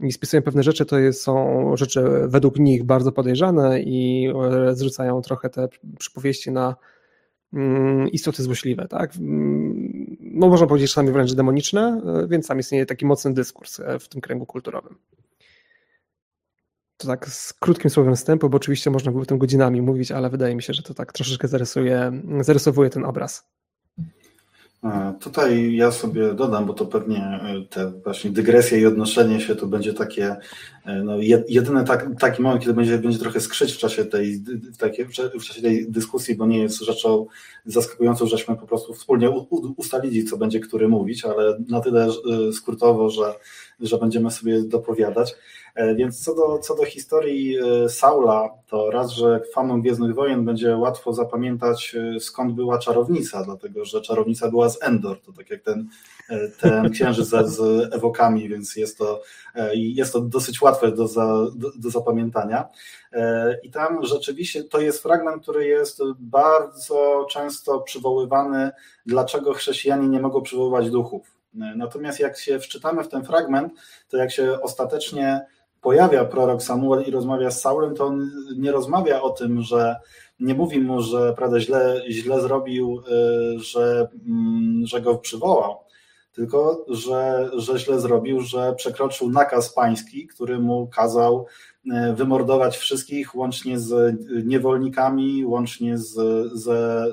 i 0.00 0.12
spisują 0.12 0.42
pewne 0.42 0.62
rzeczy, 0.62 0.86
to 0.86 0.96
są 1.12 1.76
rzeczy 1.76 2.02
według 2.26 2.58
nich 2.58 2.84
bardzo 2.84 3.12
podejrzane 3.12 3.80
i 3.80 4.32
zrzucają 4.72 5.22
trochę 5.22 5.50
te 5.50 5.68
przypowieści 5.98 6.50
na 6.50 6.76
istoty 8.12 8.42
złośliwe, 8.42 8.88
tak? 8.88 9.16
Mm, 9.16 10.16
no 10.20 10.48
można 10.48 10.66
powiedzieć 10.66 10.90
czasami 10.90 11.12
wręcz 11.12 11.32
demoniczne, 11.32 12.02
e, 12.06 12.28
więc 12.28 12.46
tam 12.46 12.58
istnieje 12.58 12.86
taki 12.86 13.06
mocny 13.06 13.34
dyskurs 13.34 13.80
e, 13.80 13.98
w 13.98 14.08
tym 14.08 14.20
kręgu 14.20 14.46
kulturowym. 14.46 14.98
To 16.96 17.06
tak 17.06 17.28
z 17.28 17.52
krótkim 17.52 17.90
słowem 17.90 18.16
wstępu, 18.16 18.50
bo 18.50 18.56
oczywiście 18.56 18.90
można 18.90 19.12
by 19.12 19.20
o 19.20 19.24
tym 19.24 19.38
godzinami 19.38 19.82
mówić, 19.82 20.12
ale 20.12 20.30
wydaje 20.30 20.56
mi 20.56 20.62
się, 20.62 20.72
że 20.72 20.82
to 20.82 20.94
tak 20.94 21.12
troszeczkę 21.12 21.48
zarysuje, 21.48 22.22
zarysowuje 22.40 22.90
ten 22.90 23.04
obraz. 23.04 23.50
Tutaj 25.20 25.74
ja 25.74 25.92
sobie 25.92 26.34
dodam, 26.34 26.66
bo 26.66 26.74
to 26.74 26.86
pewnie 26.86 27.18
e, 27.18 27.64
te 27.70 27.90
właśnie 27.90 28.30
dygresje 28.30 28.80
i 28.80 28.86
odnoszenie 28.86 29.40
się 29.40 29.56
to 29.56 29.66
będzie 29.66 29.94
takie, 29.94 30.36
e, 30.86 31.02
no 31.02 31.16
jedyny 31.48 31.84
tak, 31.84 32.08
taki 32.20 32.42
moment, 32.42 32.60
kiedy 32.60 32.74
będzie, 32.74 32.98
będzie 32.98 33.18
trochę 33.18 33.40
skrzyć 33.40 33.72
w 33.72 33.78
czasie, 33.78 34.04
tej, 34.04 34.38
w, 34.38 34.76
takie, 34.76 35.04
w 35.04 35.12
czasie 35.12 35.62
tej 35.62 35.90
dyskusji, 35.90 36.34
bo 36.34 36.46
nie 36.46 36.58
jest 36.58 36.80
rzeczą 36.80 37.26
zaskakującą, 37.66 38.26
żeśmy 38.26 38.56
po 38.56 38.66
prostu 38.66 38.94
wspólnie 38.94 39.30
ustalili, 39.76 40.24
co 40.24 40.36
będzie 40.36 40.60
który 40.60 40.88
mówić, 40.88 41.24
ale 41.24 41.58
na 41.68 41.80
tyle 41.80 42.06
e, 42.06 42.52
skrótowo, 42.52 43.10
że, 43.10 43.34
że 43.80 43.98
będziemy 43.98 44.30
sobie 44.30 44.62
dopowiadać. 44.62 45.34
E, 45.78 45.94
więc 45.94 46.24
co 46.24 46.34
do, 46.34 46.58
co 46.58 46.74
do 46.74 46.84
historii 46.84 47.58
e, 47.58 47.88
Saula, 47.88 48.50
to 48.66 48.90
raz, 48.90 49.10
że 49.10 49.40
fanom 49.54 49.82
Gwiezdnych 49.82 50.14
Wojen 50.14 50.44
będzie 50.44 50.76
łatwo 50.76 51.12
zapamiętać 51.12 51.96
e, 52.16 52.20
skąd 52.20 52.54
była 52.54 52.78
czarownica, 52.78 53.44
dlatego 53.44 53.84
że 53.84 54.00
czarownica 54.00 54.50
była 54.50 54.68
z 54.68 54.82
Endor, 54.82 55.20
to 55.20 55.32
tak 55.32 55.50
jak 55.50 55.62
ten, 55.62 55.88
ten 56.60 56.90
księżyc 56.94 57.28
z, 57.28 57.48
z 57.48 57.94
ewokami, 57.94 58.48
więc 58.48 58.76
jest 58.76 58.98
to, 58.98 59.22
jest 59.72 60.12
to 60.12 60.20
dosyć 60.20 60.62
łatwe 60.62 60.92
do, 60.92 61.08
za, 61.08 61.26
do, 61.54 61.70
do 61.76 61.90
zapamiętania. 61.90 62.68
I 63.62 63.70
tam 63.70 64.06
rzeczywiście 64.06 64.64
to 64.64 64.80
jest 64.80 65.02
fragment, 65.02 65.42
który 65.42 65.66
jest 65.66 66.00
bardzo 66.18 67.26
często 67.30 67.80
przywoływany, 67.80 68.70
dlaczego 69.06 69.52
chrześcijanie 69.52 70.08
nie 70.08 70.20
mogą 70.20 70.42
przywoływać 70.42 70.90
duchów. 70.90 71.38
Natomiast 71.76 72.20
jak 72.20 72.38
się 72.38 72.60
wczytamy 72.60 73.04
w 73.04 73.08
ten 73.08 73.24
fragment, 73.24 73.72
to 74.08 74.16
jak 74.16 74.30
się 74.30 74.60
ostatecznie 74.62 75.46
pojawia 75.80 76.24
prorok 76.24 76.62
Samuel 76.62 77.04
i 77.06 77.10
rozmawia 77.10 77.50
z 77.50 77.60
Saulem, 77.60 77.94
to 77.94 78.06
on 78.06 78.30
nie 78.56 78.72
rozmawia 78.72 79.22
o 79.22 79.30
tym, 79.30 79.62
że 79.62 79.96
nie 80.40 80.54
mówi 80.54 80.80
mu, 80.80 81.02
że 81.02 81.34
prawda, 81.36 81.60
źle, 81.60 82.02
źle 82.08 82.40
zrobił, 82.40 83.02
y, 83.56 83.60
że, 83.60 84.08
mm, 84.26 84.86
że 84.86 85.00
go 85.00 85.18
przywołał, 85.18 85.76
tylko 86.32 86.86
że, 86.88 87.50
że 87.56 87.78
źle 87.78 88.00
zrobił, 88.00 88.40
że 88.40 88.74
przekroczył 88.74 89.30
nakaz 89.30 89.74
pański, 89.74 90.26
który 90.26 90.58
mu 90.58 90.86
kazał 90.86 91.46
y, 91.86 92.14
wymordować 92.14 92.76
wszystkich, 92.76 93.34
łącznie 93.34 93.78
z 93.78 94.16
niewolnikami, 94.44 95.44
łącznie 95.46 95.98
z, 95.98 96.12
ze 96.52 97.06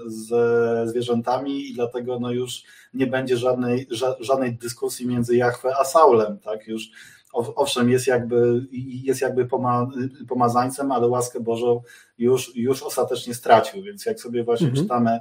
zwierzętami 0.86 1.70
i 1.70 1.74
dlatego 1.74 2.20
no 2.20 2.32
już 2.32 2.64
nie 2.94 3.08
będzie 3.08 3.38
żadnej, 3.38 3.88
żadnej 4.20 4.54
dyskusji 4.54 5.08
między 5.08 5.36
Jachwę 5.36 5.74
a 5.80 5.84
Saulem, 5.84 6.40
tak, 6.40 6.68
już 6.68 6.90
owszem, 7.36 7.90
jest 7.90 8.08
jakby, 8.08 8.68
jest 9.04 9.22
jakby 9.22 9.46
poma, 9.46 9.88
pomazańcem, 10.28 10.92
ale 10.92 11.08
łaskę 11.08 11.40
Bożą 11.40 11.82
już, 12.18 12.56
już 12.56 12.84
ostatecznie 12.84 13.34
stracił, 13.34 13.84
więc 13.84 14.06
jak 14.06 14.20
sobie 14.20 14.44
właśnie 14.44 14.68
mhm. 14.68 14.84
czytamy 14.84 15.20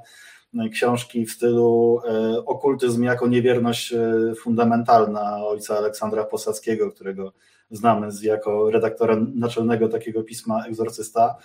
e, 0.58 0.68
książki 0.68 1.26
w 1.26 1.30
stylu 1.30 2.00
e, 2.08 2.44
Okultyzm 2.44 3.02
jako 3.02 3.28
niewierność 3.28 3.92
e, 3.92 4.34
fundamentalna 4.34 5.46
ojca 5.46 5.78
Aleksandra 5.78 6.24
Posadzkiego, 6.24 6.92
którego 6.92 7.32
znamy 7.70 8.08
jako 8.22 8.70
redaktora 8.70 9.16
naczelnego 9.34 9.88
takiego 9.88 10.22
pisma 10.22 10.66
Egzorcysta, 10.66 11.36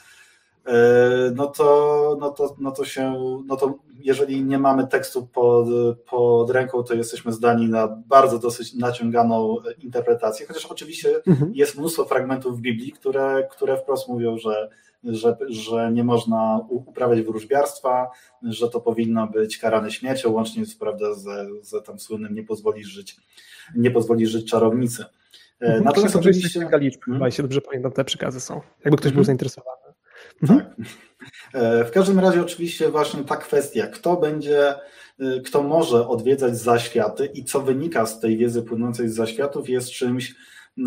no 1.35 1.47
to, 1.47 2.17
no 2.19 2.29
to, 2.29 2.55
no 2.59 2.71
to 2.71 2.85
się, 2.85 3.15
no 3.45 3.55
to 3.55 3.73
jeżeli 3.99 4.43
nie 4.43 4.59
mamy 4.59 4.87
tekstu 4.87 5.27
pod, 5.27 5.67
pod 6.09 6.49
ręką, 6.49 6.83
to 6.83 6.93
jesteśmy 6.93 7.31
zdani 7.31 7.69
na 7.69 7.87
bardzo 7.87 8.39
dosyć 8.39 8.73
naciąganą 8.73 9.57
interpretację, 9.83 10.45
chociaż 10.45 10.65
oczywiście 10.65 11.09
mhm. 11.27 11.51
jest 11.55 11.77
mnóstwo 11.77 12.05
fragmentów 12.05 12.57
w 12.57 12.61
Biblii, 12.61 12.91
które, 12.91 13.47
które 13.51 13.77
wprost 13.77 14.07
mówią, 14.07 14.37
że, 14.37 14.69
że, 15.03 15.37
że 15.47 15.91
nie 15.91 16.03
można 16.03 16.65
uprawiać 16.69 17.21
wróżbiarstwa, 17.21 18.09
że 18.43 18.69
to 18.69 18.81
powinno 18.81 19.27
być 19.27 19.57
karane 19.57 19.91
śmiercią, 19.91 20.31
łącznie 20.31 20.63
prawda, 20.79 21.13
ze, 21.13 21.47
ze 21.61 21.81
tam 21.81 21.99
słynnym 21.99 22.35
nie 22.35 22.43
pozwoli 22.43 22.83
żyć, 22.83 23.17
nie 23.75 23.91
pozwoli 23.91 24.27
żyć 24.27 24.51
czarownicy. 24.51 25.05
E, 25.61 25.65
mhm. 25.65 25.83
Natomiast 25.83 26.15
oczywiście... 26.15 26.69
Liczb, 26.79 27.01
hmm? 27.05 27.25
jeśli 27.25 27.43
dobrze 27.43 27.61
pamiętam, 27.61 27.91
te 27.91 28.03
przekazy 28.03 28.39
są, 28.39 28.53
jakby 28.85 28.97
ktoś 28.97 29.05
mhm. 29.05 29.15
był 29.15 29.23
zainteresowany. 29.23 29.88
Mhm. 30.43 30.59
Tak. 30.59 30.75
E, 31.53 31.85
w 31.85 31.91
każdym 31.91 32.19
razie 32.19 32.41
oczywiście 32.41 32.89
właśnie 32.89 33.23
ta 33.23 33.37
kwestia, 33.37 33.87
kto 33.87 34.17
będzie, 34.17 34.73
e, 35.19 35.39
kto 35.45 35.63
może 35.63 36.07
odwiedzać 36.07 36.57
zaświaty 36.57 37.25
i 37.25 37.43
co 37.43 37.61
wynika 37.61 38.05
z 38.05 38.19
tej 38.19 38.37
wiedzy 38.37 38.63
płynącej 38.63 39.09
z 39.09 39.15
zaświatów 39.15 39.69
jest 39.69 39.91
czymś 39.91 40.35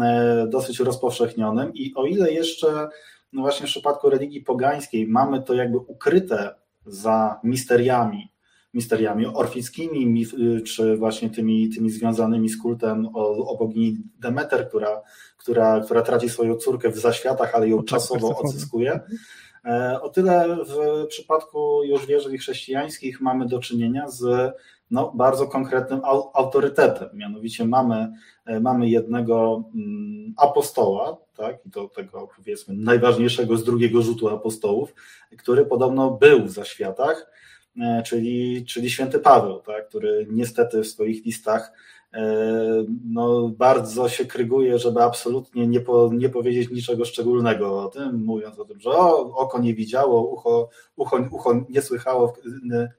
e, 0.01 0.47
dosyć 0.51 0.81
rozpowszechnionym 0.81 1.75
i 1.75 1.95
o 1.95 2.07
ile 2.07 2.33
jeszcze 2.33 2.89
no 3.33 3.43
właśnie 3.43 3.67
w 3.67 3.71
przypadku 3.71 4.11
religii 4.11 4.41
pogańskiej 4.41 5.07
mamy 5.07 5.43
to 5.43 5.55
jakby 5.55 5.79
ukryte 5.79 6.55
za 6.87 7.41
misteriami, 7.45 8.32
misteriami 8.75 9.27
orfickimi, 9.27 10.27
czy 10.67 10.97
właśnie 10.97 11.31
tymi, 11.31 11.69
tymi 11.71 11.91
związanymi 11.91 12.49
z 12.49 12.63
kultem 12.63 13.09
o, 13.15 13.47
o 13.47 13.57
bogini 13.57 13.97
Demeter, 14.19 14.69
która, 14.69 15.03
która, 15.37 15.81
która 15.81 16.03
traci 16.03 16.29
swoją 16.29 16.57
córkę 16.57 16.91
w 16.91 16.99
zaświatach, 16.99 17.55
ale 17.55 17.69
ją 17.69 17.83
czasowo 17.83 18.39
odzyskuje. 18.39 19.01
E, 19.65 20.01
o 20.03 20.09
tyle 20.09 20.57
w 20.67 21.07
przypadku 21.07 21.85
już 21.85 22.07
wierzeń 22.07 22.39
chrześcijańskich 22.39 23.21
mamy 23.21 23.47
do 23.47 23.59
czynienia 23.59 24.09
z 24.09 24.53
no, 24.91 25.13
bardzo 25.15 25.47
konkretnym 25.47 26.01
autorytetem. 26.35 27.09
Mianowicie 27.15 27.65
mamy, 27.65 28.13
e, 28.47 28.61
mamy 28.61 28.89
jednego 28.89 29.65
mm, 29.75 30.35
apostoła, 30.37 31.17
tak, 31.37 31.67
i 31.67 31.71
to 31.71 31.89
tego 31.89 32.29
powiedzmy 32.37 32.75
najważniejszego 32.75 33.57
z 33.57 33.65
drugiego 33.65 34.03
rzutu 34.03 34.29
apostołów, 34.29 34.95
który 35.39 35.67
podobno 35.67 36.11
był 36.11 36.45
w 36.45 36.51
zaświatach, 36.51 37.33
czyli, 38.05 38.65
czyli 38.65 38.91
święty 38.91 39.19
Paweł, 39.19 39.61
tak, 39.61 39.89
który 39.89 40.27
niestety 40.31 40.83
w 40.83 40.87
swoich 40.87 41.25
listach 41.25 41.73
E, 42.13 42.25
no, 43.05 43.49
bardzo 43.49 44.09
się 44.09 44.25
kryguje, 44.25 44.79
żeby 44.79 45.03
absolutnie 45.03 45.67
nie, 45.67 45.81
po, 45.81 46.11
nie 46.13 46.29
powiedzieć 46.29 46.71
niczego 46.71 47.05
szczególnego 47.05 47.83
o 47.83 47.89
tym, 47.89 48.25
mówiąc 48.25 48.59
o 48.59 48.65
tym, 48.65 48.81
że 48.81 48.91
o, 48.91 49.37
oko 49.37 49.59
nie 49.59 49.75
widziało, 49.75 50.29
ucho, 50.29 50.69
ucho, 50.97 51.17
ucho 51.31 51.65
nie 51.69 51.83
słychało, 51.83 52.35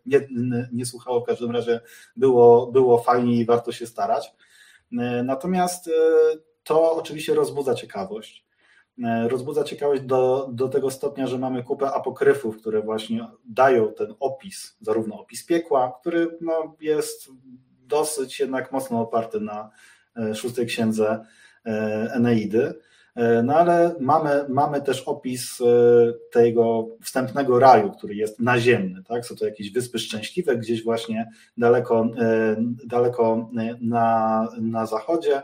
nie, 0.06 0.28
nie, 0.72 0.86
słuchało, 0.86 1.22
w 1.22 1.26
każdym 1.26 1.52
razie 1.52 1.80
było, 2.16 2.68
było 2.68 2.98
fajnie 2.98 3.36
i 3.36 3.46
warto 3.46 3.72
się 3.72 3.88
starać. 3.88 4.34
E, 5.00 5.24
natomiast 5.24 5.88
e, 5.88 5.92
to 6.64 6.92
oczywiście 6.92 7.34
rozbudza 7.34 7.76
ciekawość. 7.76 8.43
Rozbudza 9.28 9.64
ciekawość 9.64 10.02
do, 10.02 10.50
do 10.52 10.70
tego 10.70 10.92
stopnia, 10.92 11.28
że 11.28 11.38
mamy 11.38 11.64
kupę 11.64 11.92
apokryfów, 11.92 12.58
które 12.58 12.82
właśnie 12.82 13.28
dają 13.46 13.94
ten 13.94 14.14
opis, 14.20 14.78
zarówno 14.82 15.20
opis 15.20 15.46
piekła, 15.46 15.98
który 16.02 16.38
no, 16.42 16.76
jest 16.82 17.30
dosyć 17.88 18.40
jednak 18.40 18.72
mocno 18.72 19.02
oparty 19.02 19.40
na 19.40 19.70
e, 20.18 20.36
szóstej 20.36 20.66
księdze 20.66 21.26
e, 21.66 21.72
Eneidy. 22.14 22.74
E, 23.16 23.44
no 23.44 23.56
ale 23.56 23.96
mamy, 24.00 24.46
mamy 24.50 24.82
też 24.82 25.02
opis 25.02 25.60
tego 26.32 26.88
wstępnego 27.02 27.60
raju, 27.60 27.92
który 27.92 28.16
jest 28.16 28.40
naziemny, 28.40 29.04
tak? 29.04 29.26
Są 29.26 29.36
to 29.36 29.46
jakieś 29.46 29.72
wyspy 29.72 30.00
szczęśliwe, 30.00 30.58
gdzieś 30.58 30.84
właśnie 30.84 31.30
daleko, 31.58 32.10
daleko 32.86 33.50
na, 33.82 34.48
na 34.62 34.86
zachodzie. 34.86 35.42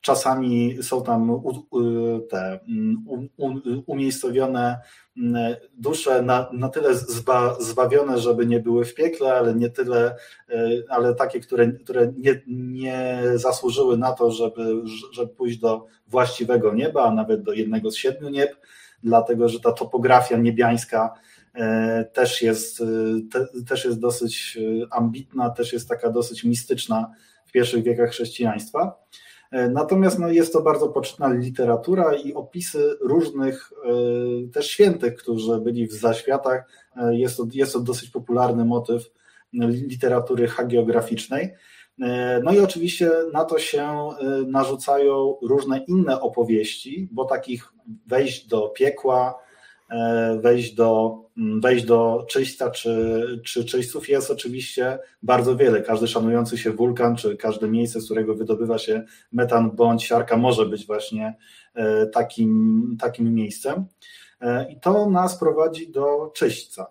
Czasami 0.00 0.82
są 0.82 1.02
tam 1.02 1.42
te 2.30 2.60
umiejscowione 3.86 4.80
dusze 5.72 6.22
na, 6.22 6.50
na 6.52 6.68
tyle 6.68 6.94
zba, 6.94 7.56
zbawione, 7.60 8.18
żeby 8.18 8.46
nie 8.46 8.60
były 8.60 8.84
w 8.84 8.94
piekle, 8.94 9.34
ale 9.34 9.54
nie 9.54 9.70
tyle, 9.70 10.16
e, 10.48 10.70
ale 10.88 11.14
takie, 11.14 11.40
które, 11.40 11.72
które 11.72 12.12
nie, 12.16 12.42
nie 12.46 13.22
zasłużyły 13.34 13.98
na 13.98 14.12
to, 14.12 14.30
żeby, 14.30 14.82
żeby 15.12 15.34
pójść 15.34 15.58
do 15.58 15.86
właściwego 16.08 16.74
nieba, 16.74 17.04
a 17.04 17.14
nawet 17.14 17.42
do 17.42 17.52
jednego 17.52 17.90
z 17.90 17.96
siedmiu 17.96 18.28
nieb, 18.28 18.56
dlatego 19.02 19.48
że 19.48 19.60
ta 19.60 19.72
topografia 19.72 20.36
niebiańska 20.36 21.14
e, 21.54 22.04
też 22.04 22.42
jest, 22.42 22.80
e, 22.80 22.84
te, 23.32 23.64
też 23.68 23.84
jest 23.84 24.00
dosyć 24.00 24.58
ambitna, 24.90 25.50
też 25.50 25.72
jest 25.72 25.88
taka 25.88 26.10
dosyć 26.10 26.44
mistyczna 26.44 27.10
w 27.46 27.52
pierwszych 27.52 27.84
wiekach 27.84 28.10
chrześcijaństwa. 28.10 28.96
E, 29.50 29.68
natomiast 29.68 30.18
no, 30.18 30.28
jest 30.28 30.52
to 30.52 30.62
bardzo 30.62 30.88
poczytna 30.88 31.32
literatura 31.32 32.14
i 32.14 32.34
opisy 32.34 32.96
różnych 33.00 33.72
e, 33.72 34.48
też 34.48 34.70
świętych, 34.70 35.16
którzy 35.16 35.60
byli 35.60 35.86
w 35.86 35.92
zaświatach. 35.92 36.64
E, 36.96 37.16
jest 37.16 37.36
to, 37.36 37.46
jest 37.52 37.72
to 37.72 37.80
dosyć 37.80 38.10
popularny 38.10 38.64
motyw 38.64 39.10
literatury 39.52 40.48
hagiograficznej. 40.48 41.54
No 42.42 42.52
i 42.52 42.60
oczywiście 42.60 43.10
na 43.32 43.44
to 43.44 43.58
się 43.58 44.08
narzucają 44.46 45.36
różne 45.42 45.78
inne 45.78 46.20
opowieści, 46.20 47.08
bo 47.12 47.24
takich 47.24 47.72
wejść 48.06 48.46
do 48.46 48.68
piekła, 48.68 49.38
wejść 50.40 50.74
do, 50.74 51.18
mm, 51.38 51.60
wejść 51.60 51.84
do 51.84 52.26
czyśćca 52.28 52.70
czy, 52.70 53.24
czy 53.44 53.64
czyśćców 53.64 54.08
jest 54.08 54.30
oczywiście 54.30 54.98
bardzo 55.22 55.56
wiele. 55.56 55.82
Każdy 55.82 56.08
szanujący 56.08 56.58
się 56.58 56.72
wulkan, 56.72 57.16
czy 57.16 57.36
każde 57.36 57.68
miejsce, 57.68 58.00
z 58.00 58.04
którego 58.04 58.34
wydobywa 58.34 58.78
się 58.78 59.04
metan 59.32 59.70
bądź 59.70 60.04
siarka 60.04 60.36
może 60.36 60.66
być 60.66 60.86
właśnie 60.86 61.36
e, 61.74 62.06
takim, 62.06 62.96
takim 63.00 63.34
miejscem. 63.34 63.84
E, 64.40 64.72
I 64.72 64.80
to 64.80 65.10
nas 65.10 65.38
prowadzi 65.38 65.90
do 65.90 66.32
czyśćca. 66.34 66.86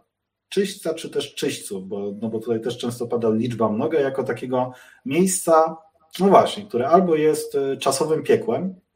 Czyśćca 0.49 0.93
czy 0.93 1.09
też 1.09 1.35
czyśćców, 1.35 1.87
bo, 1.87 2.13
no 2.21 2.29
bo 2.29 2.39
tutaj 2.39 2.61
też 2.61 2.77
często 2.77 3.07
pada 3.07 3.29
liczba 3.29 3.69
mnoga 3.69 3.99
jako 3.99 4.23
takiego 4.23 4.71
miejsca, 5.05 5.77
no 6.19 6.27
właśnie, 6.27 6.65
które 6.65 6.87
albo 6.87 7.15
jest 7.15 7.57
czasowym 7.79 8.23
piekłem, 8.23 8.75
E, 8.75 8.88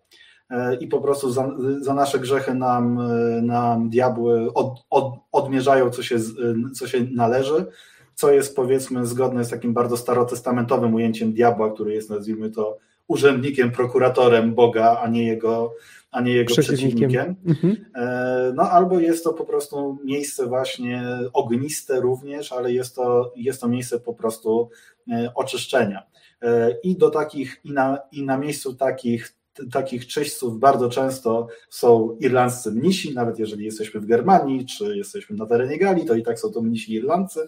i 0.80 0.88
po 0.88 1.02
prostu 1.02 1.32
za, 1.32 1.52
za 1.82 1.94
nasze 1.94 2.20
grzechy 2.20 2.54
nam, 2.54 3.00
e, 3.00 3.42
nam 3.42 3.90
diabły 3.90 4.54
od, 4.54 4.86
od, 4.90 5.14
odmierzają, 5.32 5.90
co 5.90 6.04
się, 6.04 6.16
e, 6.16 6.20
co 6.74 6.88
się 6.88 7.08
należy, 7.12 7.66
co 8.16 8.32
jest 8.32 8.56
powiedzmy 8.56 9.06
zgodne 9.06 9.46
z 9.46 9.50
takim 9.50 9.74
bardzo 9.74 9.98
starotestamentowym 9.98 10.94
ujęciem 10.94 11.34
diabła, 11.34 11.72
który 11.72 11.94
jest 11.94 12.10
nazwijmy 12.10 12.50
to 12.50 12.78
urzędnikiem, 13.08 13.72
prokuratorem 13.72 14.56
Boga, 14.56 15.00
a 15.02 15.08
nie 15.08 15.28
jego, 15.28 15.74
a 16.12 16.22
nie 16.22 16.34
jego 16.34 16.54
przeciwnikiem. 16.54 17.10
przeciwnikiem. 17.10 17.36
Mhm. 17.46 17.86
No 18.56 18.64
albo 18.64 19.00
jest 19.00 19.24
to 19.24 19.34
po 19.34 19.46
prostu 19.46 19.98
miejsce 20.04 20.46
właśnie 20.46 21.04
ogniste 21.34 22.02
również, 22.02 22.52
ale 22.52 22.74
jest 22.74 22.96
to, 22.96 23.34
jest 23.36 23.62
to 23.62 23.68
miejsce 23.68 24.00
po 24.00 24.14
prostu 24.14 24.70
oczyszczenia. 25.36 26.04
I 26.84 26.98
do 26.98 27.10
takich, 27.10 27.62
i 27.64 27.74
na, 27.74 28.00
i 28.12 28.26
na 28.26 28.38
miejscu 28.38 28.74
takich 28.74 29.36
takich 29.72 30.08
czyśćców 30.08 30.60
bardzo 30.60 30.90
często 30.90 31.48
są 31.70 32.18
irlandzcy 32.20 32.72
mnisi, 32.72 33.14
nawet 33.14 33.40
jeżeli 33.40 33.66
jesteśmy 33.66 34.00
w 34.00 34.06
Germanii, 34.06 34.66
czy 34.66 34.98
jesteśmy 34.98 35.36
na 35.36 35.46
terenie 35.46 35.78
Galii, 35.78 36.06
to 36.06 36.16
i 36.16 36.24
tak 36.24 36.40
są 36.40 36.52
to 36.52 36.62
mnisi 36.62 36.94
irlandcy, 36.94 37.48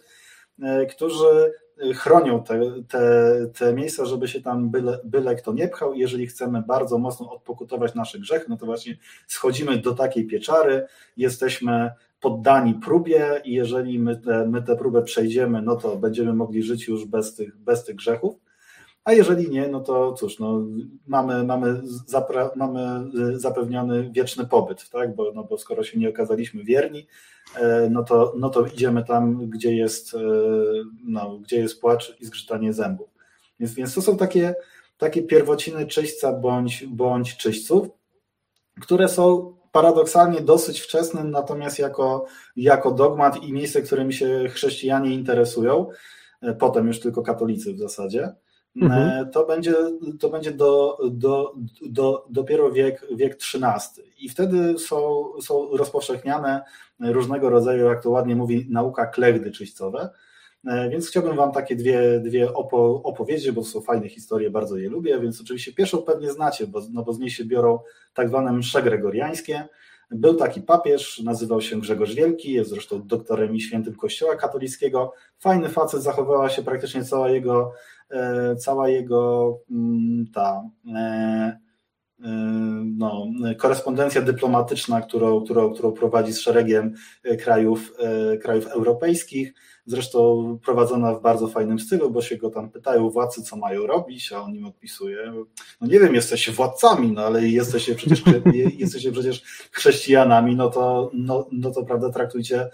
e, 0.62 0.86
którzy 0.86 1.52
chronią 1.96 2.44
te, 2.44 2.60
te, 2.88 3.32
te 3.58 3.74
miejsca, 3.74 4.06
żeby 4.06 4.28
się 4.28 4.42
tam 4.42 4.70
byle, 4.70 5.00
byle 5.04 5.36
kto 5.36 5.54
nie 5.54 5.68
pchał. 5.68 5.94
Jeżeli 5.94 6.28
chcemy 6.28 6.64
bardzo 6.68 6.98
mocno 6.98 7.32
odpokutować 7.32 7.96
nasze 7.96 8.20
grzechy, 8.20 8.46
no 8.50 8.58
to 8.58 8.66
właśnie 8.66 8.98
schodzimy 9.28 9.78
do 9.78 9.94
takiej 9.94 10.28
pieczary, 10.28 10.86
jesteśmy 11.18 11.92
poddani 12.20 12.74
próbie 12.74 13.42
i 13.44 13.54
jeżeli 13.54 14.00
my, 14.00 14.18
te, 14.18 14.48
my 14.48 14.62
tę 14.62 14.76
próbę 14.76 15.02
przejdziemy, 15.02 15.62
no 15.62 15.76
to 15.76 15.96
będziemy 15.96 16.34
mogli 16.34 16.64
żyć 16.64 16.88
już 16.88 17.06
bez 17.06 17.36
tych, 17.36 17.58
bez 17.58 17.84
tych 17.84 17.96
grzechów 17.96 18.45
a 19.06 19.14
jeżeli 19.14 19.50
nie, 19.50 19.68
no 19.68 19.80
to 19.80 20.14
cóż, 20.14 20.40
no, 20.40 20.62
mamy, 21.08 21.44
mamy, 21.44 21.82
zapra, 22.06 22.50
mamy 22.56 23.12
zapewniony 23.40 24.12
wieczny 24.12 24.46
pobyt, 24.46 24.90
tak? 24.90 25.16
bo, 25.16 25.32
no, 25.32 25.44
bo 25.44 25.58
skoro 25.58 25.84
się 25.84 26.00
nie 26.00 26.10
okazaliśmy 26.10 26.64
wierni, 26.64 27.08
e, 27.56 27.90
no 27.92 28.04
to, 28.04 28.34
no 28.38 28.50
to 28.50 28.66
idziemy 28.66 29.04
tam, 29.04 29.50
gdzie 29.50 29.76
jest, 29.76 30.14
e, 30.14 30.20
no, 31.04 31.38
gdzie 31.38 31.58
jest 31.58 31.82
płacz 31.82 32.18
i 32.20 32.26
zgrzytanie 32.26 32.74
zębów. 32.74 33.10
Więc, 33.60 33.74
więc 33.74 33.94
to 33.94 34.02
są 34.02 34.18
takie, 34.18 34.56
takie 34.98 35.24
pierwociny 35.24 35.86
czyśćca 35.86 36.34
bądź, 36.34 36.86
bądź 36.86 37.38
czyśćców, 37.38 37.88
które 38.82 39.10
są 39.10 39.56
paradoksalnie 39.72 40.42
dosyć 40.42 40.80
wczesne, 40.82 41.24
natomiast 41.24 41.80
jako, 41.80 42.26
jako 42.56 42.92
dogmat 42.92 43.44
i 43.44 43.54
miejsce, 43.54 43.82
którymi 43.82 44.14
się 44.14 44.50
chrześcijanie 44.50 45.14
interesują, 45.14 45.90
e, 46.42 46.54
potem 46.54 46.88
już 46.88 47.00
tylko 47.00 47.22
katolicy 47.22 47.74
w 47.74 47.80
zasadzie, 47.80 48.36
Mhm. 48.82 49.10
E, 49.10 49.26
to 49.26 49.46
będzie, 49.46 49.74
to 50.20 50.30
będzie 50.30 50.52
do, 50.52 50.98
do, 51.12 51.54
do, 51.82 52.26
dopiero 52.30 52.72
wiek, 52.72 53.06
wiek 53.12 53.34
XIII. 53.34 54.06
I 54.20 54.30
wtedy 54.30 54.80
są, 54.80 55.26
są 55.42 55.78
rozpowszechniane 55.78 56.62
różnego 57.00 57.50
rodzaju, 57.50 57.86
jak 57.86 58.04
to 58.04 58.10
ładnie 58.10 58.36
mówi, 58.36 58.68
nauka 58.70 59.06
klechdy 59.06 59.52
czyścowe. 59.52 60.10
E, 60.68 60.90
więc 60.90 61.08
chciałbym 61.08 61.36
Wam 61.36 61.52
takie 61.52 61.76
dwie, 61.76 62.20
dwie 62.20 62.54
opo, 62.54 63.02
opowiedzieć, 63.04 63.52
bo 63.52 63.64
są 63.64 63.82
fajne 63.82 64.10
historie, 64.10 64.50
bardzo 64.50 64.78
je 64.78 64.90
lubię. 64.90 65.20
Więc 65.20 65.42
oczywiście 65.42 65.74
pierwszą 65.74 65.98
pewnie 65.98 66.32
znacie, 66.32 66.68
bo, 66.68 66.82
no 66.92 67.04
bo 67.04 67.14
z 67.14 67.20
niej 67.20 67.30
się 67.30 67.46
biorą 67.46 67.80
tak 68.14 68.30
zwane 68.30 68.54
msze 68.54 68.84
gregoriańskie. 68.84 69.68
Był 70.12 70.36
taki 70.36 70.62
papież, 70.62 71.20
nazywał 71.24 71.62
się 71.62 71.82
Grzegorz 71.82 72.16
Wielki, 72.16 72.52
jest 72.52 72.70
zresztą 72.70 73.08
doktorem 73.08 73.56
i 73.56 73.62
świętym 73.62 73.96
Kościoła 73.96 74.36
katolickiego. 74.36 75.14
Fajny 75.38 75.70
facet, 75.70 76.02
zachowała 76.02 76.50
się 76.50 76.64
praktycznie 76.64 77.04
cała 77.04 77.30
jego 77.30 77.74
cała 78.58 78.90
jego 78.90 79.54
mm, 79.72 80.26
ta 80.34 80.64
e, 80.96 81.00
e, 82.24 82.30
no, 82.98 83.28
korespondencja 83.58 84.22
dyplomatyczna, 84.22 85.02
którą, 85.02 85.44
którą, 85.44 85.74
którą 85.74 85.92
prowadzi 85.92 86.34
z 86.34 86.40
szeregiem 86.40 86.94
krajów, 87.44 87.94
krajów 88.42 88.68
europejskich, 88.68 89.54
zresztą 89.86 90.60
prowadzona 90.66 91.14
w 91.14 91.22
bardzo 91.22 91.48
fajnym 91.48 91.80
stylu, 91.80 92.12
bo 92.12 92.22
się 92.22 92.38
go 92.38 92.50
tam 92.50 92.72
pytają 92.72 93.10
władcy, 93.10 93.44
co 93.44 93.56
mają 93.56 93.88
robić, 93.88 94.32
a 94.32 94.42
on 94.42 94.56
im 94.56 94.66
odpisuje, 94.66 95.34
no 95.82 95.88
nie 95.88 96.00
wiem, 96.00 96.16
jesteście 96.16 96.52
władcami, 96.52 97.12
no 97.12 97.22
ale 97.22 97.48
jesteście 97.48 97.96
przecież, 97.96 98.24
jesteście 98.78 99.12
przecież 99.12 99.44
chrześcijanami, 99.72 100.56
no 100.56 100.70
to, 100.70 101.12
no, 101.14 101.48
no 101.52 101.72
to 101.72 101.84
prawda, 101.84 102.10
traktujcie 102.10 102.60
E, 102.60 102.70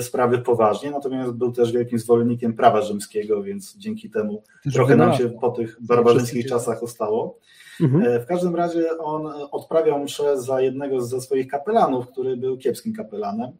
sprawy 0.00 0.38
poważnie, 0.38 0.90
natomiast 0.90 1.32
był 1.32 1.52
też 1.52 1.72
wielkim 1.72 1.98
zwolennikiem 1.98 2.54
prawa 2.54 2.82
rzymskiego, 2.82 3.42
więc 3.42 3.76
dzięki 3.76 4.10
temu 4.10 4.42
trochę 4.72 4.96
nam 4.96 5.14
się 5.14 5.30
po 5.30 5.50
tych 5.50 5.76
barbarzyńskich 5.80 6.46
czasach 6.46 6.82
ostało. 6.82 7.38
Mhm. 7.80 8.02
E, 8.04 8.20
w 8.20 8.26
każdym 8.26 8.56
razie 8.56 8.98
on 8.98 9.26
odprawiał 9.50 10.04
mszę 10.04 10.40
za 10.40 10.60
jednego 10.60 11.00
ze 11.00 11.20
swoich 11.20 11.48
kapelanów, 11.48 12.08
który 12.08 12.36
był 12.36 12.58
kiepskim 12.58 12.92
kapelanem, 12.92 13.50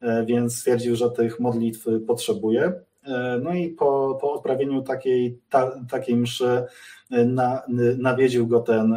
e, 0.00 0.24
więc 0.26 0.58
stwierdził, 0.58 0.96
że 0.96 1.10
tych 1.10 1.40
modlitw 1.40 1.86
potrzebuje. 2.06 2.72
No 3.42 3.54
i 3.54 3.68
po, 3.68 4.18
po 4.20 4.32
odprawieniu 4.32 4.82
takiej, 4.82 5.40
ta, 5.50 5.80
takiej 5.90 6.16
mszy 6.16 6.64
na, 7.26 7.62
nawiedził 7.98 8.46
go 8.46 8.60
ten, 8.60 8.96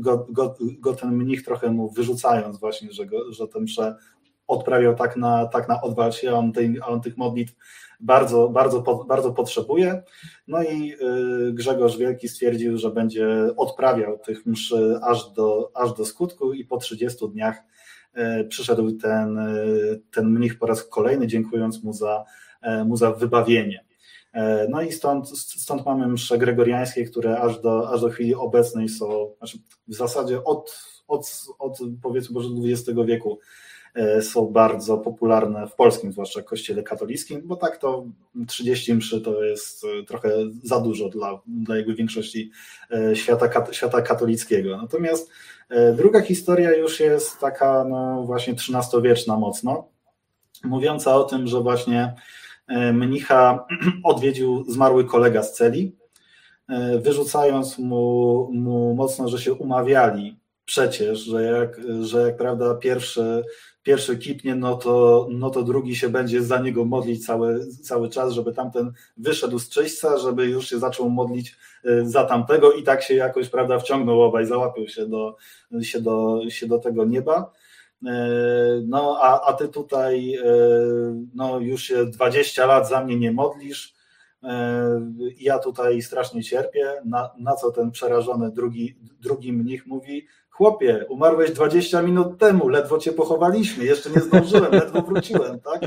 go, 0.00 0.26
go, 0.30 0.56
go, 0.78 0.94
ten 0.94 1.16
mnich, 1.16 1.44
trochę 1.44 1.70
mu 1.70 1.90
wyrzucając 1.90 2.58
właśnie, 2.58 2.92
że, 2.92 3.06
go, 3.06 3.32
że 3.32 3.48
tę 3.48 3.60
mszę 3.60 3.96
odprawiał 4.52 4.94
tak 4.94 5.16
na, 5.16 5.46
tak 5.46 5.68
na 5.68 5.82
odwal 5.82 6.12
się, 6.12 6.34
on, 6.34 6.52
tej, 6.52 6.80
on 6.86 7.00
tych 7.00 7.16
modlitw 7.16 7.54
bardzo, 8.02 8.48
bardzo, 8.48 9.04
bardzo 9.08 9.32
potrzebuje. 9.32 10.02
No 10.48 10.62
i 10.62 10.92
y, 11.48 11.52
Grzegorz 11.52 11.96
Wielki 11.96 12.28
stwierdził, 12.28 12.78
że 12.78 12.90
będzie 12.90 13.26
odprawiał 13.56 14.18
tych 14.18 14.46
mszy 14.46 14.98
aż 15.02 15.32
do, 15.32 15.70
aż 15.74 15.92
do 15.92 16.04
skutku 16.04 16.52
i 16.52 16.64
po 16.64 16.76
30 16.76 17.28
dniach 17.28 17.62
y, 18.16 18.44
przyszedł 18.44 18.92
ten, 18.92 19.38
y, 19.38 20.02
ten 20.10 20.30
mnich 20.30 20.58
po 20.58 20.66
raz 20.66 20.84
kolejny, 20.84 21.26
dziękując 21.26 21.82
mu 21.82 21.92
za, 21.92 22.24
mu 22.86 22.96
za 22.96 23.12
wybawienie. 23.12 23.84
No 24.68 24.82
i 24.82 24.92
stąd, 24.92 25.38
stąd 25.38 25.86
mamy 25.86 26.08
msze 26.08 26.38
gregoriańskie, 26.38 27.04
które 27.04 27.40
aż 27.40 27.60
do, 27.60 27.90
aż 27.90 28.00
do 28.00 28.08
chwili 28.08 28.34
obecnej 28.34 28.88
są, 28.88 29.34
znaczy 29.38 29.58
w 29.88 29.94
zasadzie 29.94 30.44
od, 30.44 30.78
od, 31.08 31.42
od 31.58 31.78
powiedzmy 32.02 32.34
może 32.34 32.48
XX 32.64 32.98
wieku 33.06 33.38
są 34.20 34.46
bardzo 34.46 34.98
popularne 34.98 35.66
w 35.66 35.74
polskim, 35.74 36.12
zwłaszcza 36.12 36.42
kościele 36.42 36.82
katolickim, 36.82 37.42
bo 37.44 37.56
tak 37.56 37.76
to 37.76 38.06
30 38.48 38.94
mszy 38.94 39.20
to 39.20 39.44
jest 39.44 39.84
e, 39.84 40.04
trochę 40.04 40.30
za 40.62 40.80
dużo 40.80 41.08
dla, 41.08 41.40
dla 41.46 41.76
jakby 41.76 41.94
większości 41.94 42.50
e, 42.90 43.16
świata, 43.16 43.72
świata 43.72 44.02
katolickiego. 44.02 44.76
Natomiast 44.76 45.30
druga 45.96 46.20
historia 46.20 46.76
już 46.76 47.00
jest 47.00 47.38
taka 47.38 47.84
no 47.84 48.22
właśnie 48.22 48.52
XIII-wieczna 48.52 49.36
mocno, 49.36 49.88
mówiąca 50.64 51.16
o 51.16 51.24
tym, 51.24 51.46
że 51.46 51.60
właśnie 51.60 52.14
mnicha 52.92 53.66
odwiedził 54.04 54.64
zmarły 54.68 55.04
kolega 55.04 55.42
z 55.42 55.52
celi, 55.52 55.96
wyrzucając 56.98 57.78
mu, 57.78 58.48
mu 58.52 58.94
mocno, 58.94 59.28
że 59.28 59.38
się 59.38 59.54
umawiali 59.54 60.36
przecież, 60.64 61.18
że 61.18 61.42
jak, 61.42 61.80
że 62.00 62.22
jak 62.22 62.36
prawda 62.36 62.74
pierwszy, 62.74 63.44
pierwszy 63.82 64.18
kipnie, 64.18 64.54
no 64.54 64.76
to, 64.76 65.26
no 65.30 65.50
to 65.50 65.62
drugi 65.62 65.96
się 65.96 66.08
będzie 66.08 66.42
za 66.42 66.58
niego 66.58 66.84
modlić 66.84 67.26
cały, 67.26 67.66
cały 67.66 68.08
czas, 68.08 68.32
żeby 68.32 68.52
tamten 68.52 68.92
wyszedł 69.16 69.58
z 69.58 69.68
czyśćca, 69.68 70.18
żeby 70.18 70.46
już 70.46 70.68
się 70.68 70.78
zaczął 70.78 71.10
modlić 71.10 71.56
y, 71.86 72.08
za 72.08 72.24
tamtego. 72.24 72.72
I 72.72 72.82
tak 72.82 73.02
się 73.02 73.14
jakoś 73.14 73.48
prawda 73.48 73.78
wciągnął 73.78 74.22
obaj, 74.22 74.46
załapił 74.46 74.88
się 74.88 75.06
do, 75.06 75.36
się 75.82 76.00
do, 76.00 76.40
się 76.48 76.66
do 76.66 76.78
tego 76.78 77.04
nieba. 77.04 77.52
Y, 78.02 78.08
no, 78.86 79.18
a, 79.20 79.48
a 79.48 79.52
ty 79.52 79.68
tutaj 79.68 80.36
y, 80.36 80.42
no, 81.34 81.60
już 81.60 81.82
się 81.82 82.06
20 82.06 82.66
lat 82.66 82.88
za 82.88 83.04
mnie 83.04 83.16
nie 83.16 83.32
modlisz, 83.32 83.94
ja 85.40 85.58
tutaj 85.58 86.02
strasznie 86.02 86.42
cierpię, 86.42 86.92
na, 87.04 87.30
na 87.38 87.56
co 87.56 87.70
ten 87.70 87.90
przerażony 87.90 88.50
drugi, 88.50 88.96
drugi 89.20 89.52
mnich 89.52 89.86
mówi, 89.86 90.26
chłopie, 90.52 91.06
umarłeś 91.08 91.50
20 91.50 92.02
minut 92.02 92.38
temu, 92.38 92.68
ledwo 92.68 92.98
cię 92.98 93.12
pochowaliśmy, 93.12 93.84
jeszcze 93.84 94.10
nie 94.10 94.20
zdążyłem, 94.20 94.72
ledwo 94.72 95.02
wróciłem, 95.02 95.60
tak? 95.60 95.82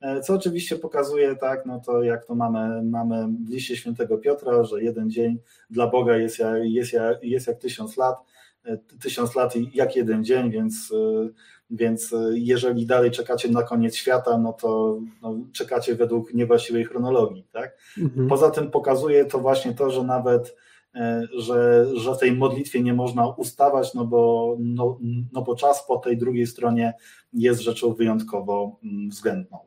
E, 0.00 0.20
co 0.20 0.34
oczywiście 0.34 0.76
pokazuje, 0.76 1.36
tak, 1.36 1.66
no 1.66 1.80
to 1.86 2.02
jak 2.02 2.24
to 2.24 2.34
mamy, 2.34 2.82
mamy 2.82 3.28
w 3.46 3.50
liście 3.50 3.76
świętego 3.76 4.18
Piotra, 4.18 4.64
że 4.64 4.82
jeden 4.82 5.10
dzień 5.10 5.38
dla 5.70 5.86
Boga 5.86 6.16
jest 6.16 6.38
jak, 6.38 6.56
jest 6.64 6.92
jak, 6.92 7.24
jest 7.24 7.46
jak 7.46 7.58
tysiąc 7.58 7.96
lat, 7.96 8.16
e, 8.64 8.78
tysiąc 9.02 9.34
lat 9.34 9.54
jak 9.74 9.96
jeden 9.96 10.24
dzień, 10.24 10.50
więc, 10.50 10.92
e, 10.92 11.28
więc 11.70 12.14
jeżeli 12.32 12.86
dalej 12.86 13.10
czekacie 13.10 13.48
na 13.48 13.62
koniec 13.62 13.96
świata, 13.96 14.38
no 14.38 14.52
to 14.52 15.00
no, 15.22 15.36
czekacie 15.52 15.94
według 15.94 16.34
niewłaściwej 16.34 16.84
chronologii, 16.84 17.46
tak? 17.52 17.78
Mhm. 17.98 18.28
Poza 18.28 18.50
tym 18.50 18.70
pokazuje 18.70 19.24
to 19.24 19.38
właśnie 19.38 19.74
to, 19.74 19.90
że 19.90 20.04
nawet 20.04 20.56
że, 21.38 21.86
że 21.94 22.14
w 22.14 22.18
tej 22.18 22.32
modlitwie 22.32 22.82
nie 22.82 22.94
można 22.94 23.26
ustawać, 23.28 23.94
no 23.94 24.04
bo, 24.04 24.56
no, 24.60 24.98
no 25.32 25.42
bo 25.42 25.56
czas 25.56 25.86
po 25.86 25.96
tej 25.96 26.18
drugiej 26.18 26.46
stronie 26.46 26.94
jest 27.32 27.60
rzeczą 27.60 27.94
wyjątkowo 27.94 28.78
mm, 28.84 29.10
względną. 29.10 29.58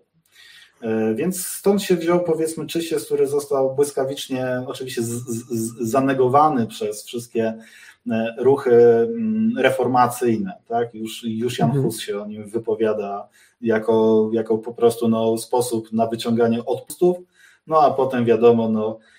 E, 0.82 1.16
więc 1.16 1.46
stąd 1.46 1.82
się 1.82 1.96
wziął 1.96 2.24
powiedzmy 2.24 2.68
czyściec, 2.68 3.06
który 3.06 3.28
został 3.28 3.76
błyskawicznie 3.76 4.64
oczywiście 4.68 5.04
z, 5.04 5.10
z, 5.10 5.90
zanegowany 5.90 6.68
przez 6.68 7.06
wszystkie 7.06 7.54
e, 8.12 8.36
ruchy 8.38 8.76
mm, 8.76 9.58
reformacyjne. 9.58 10.54
Tak? 10.68 10.94
Już, 10.94 11.24
już 11.24 11.60
Jan 11.60 11.70
mhm. 11.70 11.86
Hus 11.86 12.00
się 12.00 12.22
o 12.22 12.26
nim 12.26 12.50
wypowiada 12.50 13.28
jako, 13.62 14.30
jako 14.34 14.58
po 14.58 14.74
prostu 14.74 15.08
no, 15.08 15.38
sposób 15.38 15.94
na 15.94 16.08
wyciąganie 16.08 16.66
odpustów, 16.66 17.18
no 17.68 17.82
a 17.82 17.92
potem 17.92 18.26
wiadomo, 18.26 18.70
no, 18.70 19.00
E, 19.00 19.15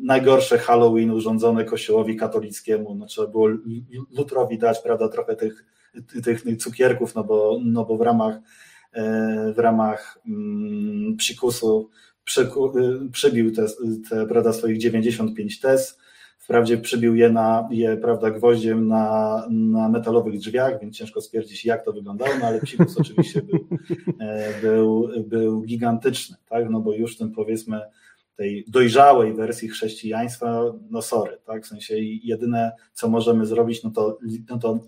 najgorsze 0.00 0.58
Halloween 0.58 1.10
urządzone 1.10 1.64
kościołowi 1.64 2.16
katolickiemu, 2.16 2.94
no 2.94 3.06
trzeba 3.06 3.28
było 3.28 3.48
Lutrowi 4.18 4.58
dać, 4.58 4.78
prawda, 4.78 5.08
trochę 5.08 5.36
tych, 5.36 5.64
tych 6.22 6.56
cukierków, 6.56 7.14
no 7.14 7.24
bo, 7.24 7.58
no 7.64 7.84
bo 7.84 7.96
w 7.96 8.00
ramach 8.00 8.36
e, 8.92 9.52
w 9.56 9.58
ramach 9.58 10.18
mm, 10.26 11.16
psikusu 11.16 11.90
e, 12.38 12.48
przybił 13.12 13.52
te, 13.52 13.66
te, 14.10 14.26
prawda, 14.26 14.52
swoich 14.52 14.78
95 14.78 15.60
tez, 15.60 15.98
wprawdzie 16.38 16.78
przybił 16.78 17.14
je, 17.14 17.30
na, 17.30 17.68
je 17.70 17.96
prawda, 17.96 18.30
gwoździem 18.30 18.88
na, 18.88 19.46
na 19.50 19.88
metalowych 19.88 20.38
drzwiach, 20.38 20.80
więc 20.80 20.96
ciężko 20.96 21.20
stwierdzić, 21.20 21.64
jak 21.64 21.84
to 21.84 21.92
wyglądało, 21.92 22.30
no 22.40 22.46
ale 22.46 22.60
psikus 22.60 23.00
oczywiście 23.00 23.42
był, 23.42 23.68
był, 24.62 25.08
był 25.26 25.62
gigantyczny, 25.62 26.36
tak, 26.48 26.70
no 26.70 26.80
bo 26.80 26.92
już 26.92 27.16
ten 27.16 27.30
powiedzmy 27.30 27.80
tej 28.38 28.64
dojrzałej 28.68 29.34
wersji 29.34 29.68
chrześcijaństwa, 29.68 30.62
no 30.90 31.02
sorry, 31.02 31.38
tak? 31.46 31.64
W 31.64 31.68
sensie 31.68 31.94
jedyne, 32.22 32.72
co 32.92 33.08
możemy 33.08 33.46
zrobić, 33.46 33.82
no 33.82 33.90
to, 33.90 34.18
no 34.50 34.58
to 34.58 34.80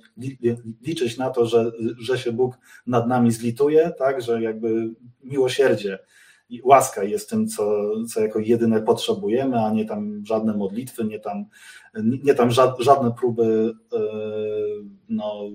liczyć 0.83 1.19
na 1.19 1.31
to, 1.31 1.47
że, 1.47 1.73
że 1.99 2.19
się 2.19 2.33
Bóg 2.33 2.59
nad 2.87 3.09
nami 3.09 3.31
zlituje, 3.31 3.93
tak? 3.99 4.23
Że 4.23 4.43
jakby 4.43 4.91
miłosierdzie 5.25 5.99
i 6.51 6.61
łaska 6.65 7.05
jest 7.05 7.31
tym, 7.31 7.49
co, 7.49 7.91
co 8.05 8.21
jako 8.21 8.39
jedyne 8.39 8.83
potrzebujemy, 8.83 9.65
a 9.65 9.71
nie 9.71 9.85
tam 9.85 10.23
żadne 10.27 10.57
modlitwy, 10.57 11.05
nie 11.05 11.21
tam, 11.21 11.45
nie 12.25 12.35
tam 12.35 12.51
żadne 12.79 13.13
próby 13.21 13.73
e, 13.93 13.99
no, 15.09 15.51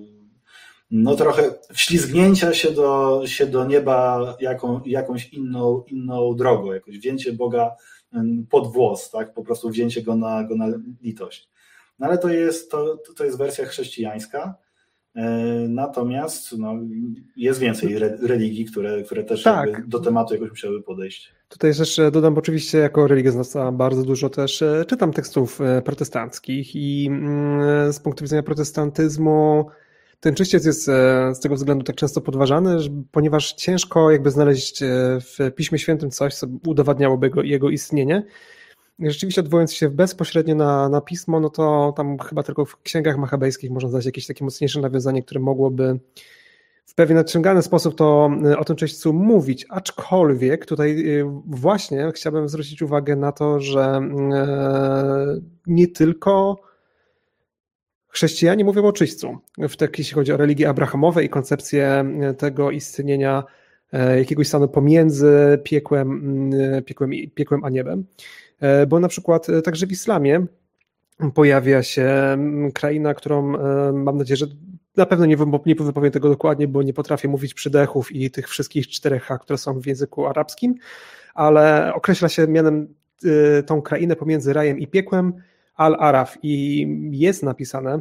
no 0.90 1.16
trochę 1.16 1.42
wślizgnięcia 1.72 2.54
się 2.54 2.70
do, 2.70 3.22
się 3.26 3.46
do 3.46 3.64
nieba 3.64 4.36
jaką, 4.40 4.80
jakąś 4.86 5.32
inną, 5.32 5.84
inną 5.86 6.34
drogą, 6.34 6.72
jakoś 6.72 6.98
wzięcie 6.98 7.32
Boga 7.32 7.70
pod 8.50 8.72
włos, 8.72 9.10
tak? 9.10 9.34
po 9.34 9.42
prostu 9.42 9.70
wzięcie 9.70 10.02
go 10.02 10.16
na, 10.16 10.44
go 10.44 10.56
na 10.56 10.66
litość. 11.02 11.50
No 11.98 12.06
ale 12.06 12.18
to 12.18 12.28
jest, 12.28 12.70
to, 12.70 12.98
to 13.16 13.24
jest 13.24 13.38
wersja 13.38 13.64
chrześcijańska, 13.64 14.54
e, 15.14 15.24
Natomiast 15.68 16.58
no, 16.58 16.74
jest 17.36 17.60
więcej 17.60 17.96
re, 17.96 18.18
religii, 18.22 18.64
które, 18.64 19.02
które 19.02 19.24
też 19.24 19.42
tak. 19.42 19.86
do 19.86 19.98
tematu 19.98 20.34
jakoś 20.34 20.50
musiały 20.50 20.82
podejść. 20.82 21.32
Tutaj 21.48 21.74
też 21.74 22.00
dodam, 22.12 22.38
oczywiście 22.38 22.78
jako 22.78 23.06
religioznawca 23.06 23.72
bardzo 23.72 24.02
dużo 24.02 24.30
też 24.30 24.62
e, 24.62 24.84
czytam 24.88 25.12
tekstów 25.12 25.60
e, 25.60 25.82
protestanckich 25.82 26.76
i 26.76 27.06
mm, 27.06 27.92
z 27.92 28.00
punktu 28.00 28.24
widzenia 28.24 28.42
protestantyzmu 28.42 29.66
ten 30.20 30.34
czyściec 30.34 30.64
jest 30.64 30.88
e, 30.88 31.34
z 31.34 31.40
tego 31.40 31.54
względu 31.54 31.84
tak 31.84 31.96
często 31.96 32.20
podważany, 32.20 32.76
ponieważ 33.10 33.52
ciężko 33.52 34.10
jakby 34.10 34.30
znaleźć 34.30 34.82
e, 34.82 34.86
w 35.20 35.54
Piśmie 35.54 35.78
Świętym 35.78 36.10
coś, 36.10 36.34
co 36.34 36.46
udowadniałoby 36.66 37.30
jego, 37.44 37.70
istnienie. 37.70 38.22
Rzeczywiście 38.98 39.40
odwołując 39.40 39.72
się 39.72 39.88
bezpośrednio 39.88 40.54
na, 40.54 40.88
na 40.88 41.00
pismo, 41.00 41.40
no 41.40 41.50
to 41.50 41.94
tam 41.96 42.18
chyba 42.18 42.42
tylko 42.42 42.64
w 42.64 42.82
księgach 42.82 43.18
machabejskich 43.18 43.70
można 43.70 43.88
znaleźć 43.88 44.06
jakieś 44.06 44.26
takie 44.26 44.44
mocniejsze 44.44 44.80
nawiązanie, 44.80 45.22
które 45.22 45.40
mogłoby 45.40 46.00
w 46.86 46.94
pewien 46.94 47.16
nadciągany 47.16 47.62
sposób 47.62 47.94
to 47.94 48.30
e, 48.44 48.58
o 48.58 48.64
tym 48.64 48.76
czyśćcu 48.76 49.12
mówić, 49.12 49.66
aczkolwiek 49.68 50.66
tutaj 50.66 51.04
właśnie 51.46 52.12
chciałbym 52.14 52.48
zwrócić 52.48 52.82
uwagę 52.82 53.16
na 53.16 53.32
to, 53.32 53.60
że 53.60 54.00
nie 55.66 55.88
tylko 55.88 56.56
Chrześcijanie 58.16 58.64
mówią 58.64 58.84
o 58.84 58.92
czyśćcu, 58.92 59.38
w 59.58 59.76
tak, 59.76 59.98
jeśli 59.98 60.14
chodzi 60.14 60.32
o 60.32 60.36
religię 60.36 60.68
abrahamowe 60.68 61.24
i 61.24 61.28
koncepcję 61.28 62.04
e, 62.20 62.34
tego 62.34 62.70
istnienia 62.70 63.44
e, 63.92 64.18
jakiegoś 64.18 64.48
stanu 64.48 64.68
pomiędzy 64.68 65.58
piekłem, 65.64 66.12
mm, 66.12 66.84
piekłem, 66.84 67.10
piekłem 67.34 67.64
a 67.64 67.70
niebem. 67.70 68.04
E, 68.60 68.86
bo 68.86 69.00
na 69.00 69.08
przykład 69.08 69.46
także 69.64 69.86
w 69.86 69.92
islamie 69.92 70.46
pojawia 71.34 71.82
się 71.82 72.02
mm, 72.02 72.72
kraina, 72.72 73.14
którą 73.14 73.42
mam 73.92 74.16
nadzieję, 74.16 74.36
że 74.36 74.46
na 74.96 75.06
pewno 75.06 75.26
nie, 75.26 75.36
nie 75.66 75.74
wypowiem 75.74 76.12
tego 76.12 76.28
dokładnie, 76.28 76.68
bo 76.68 76.82
nie 76.82 76.92
potrafię 76.92 77.28
mówić 77.28 77.54
przydechów 77.54 78.12
i 78.12 78.30
tych 78.30 78.48
wszystkich 78.48 78.88
czterech 78.88 79.28
które 79.40 79.58
są 79.58 79.80
w 79.80 79.86
języku 79.86 80.26
arabskim, 80.26 80.74
ale 81.34 81.94
określa 81.94 82.28
się 82.28 82.48
mianem 82.48 82.94
tą 83.66 83.82
krainę 83.82 84.16
pomiędzy 84.16 84.52
rajem 84.52 84.78
i 84.78 84.86
piekłem, 84.86 85.32
Al-Araf 85.76 86.38
i 86.42 86.86
jest 87.10 87.42
napisane, 87.42 88.00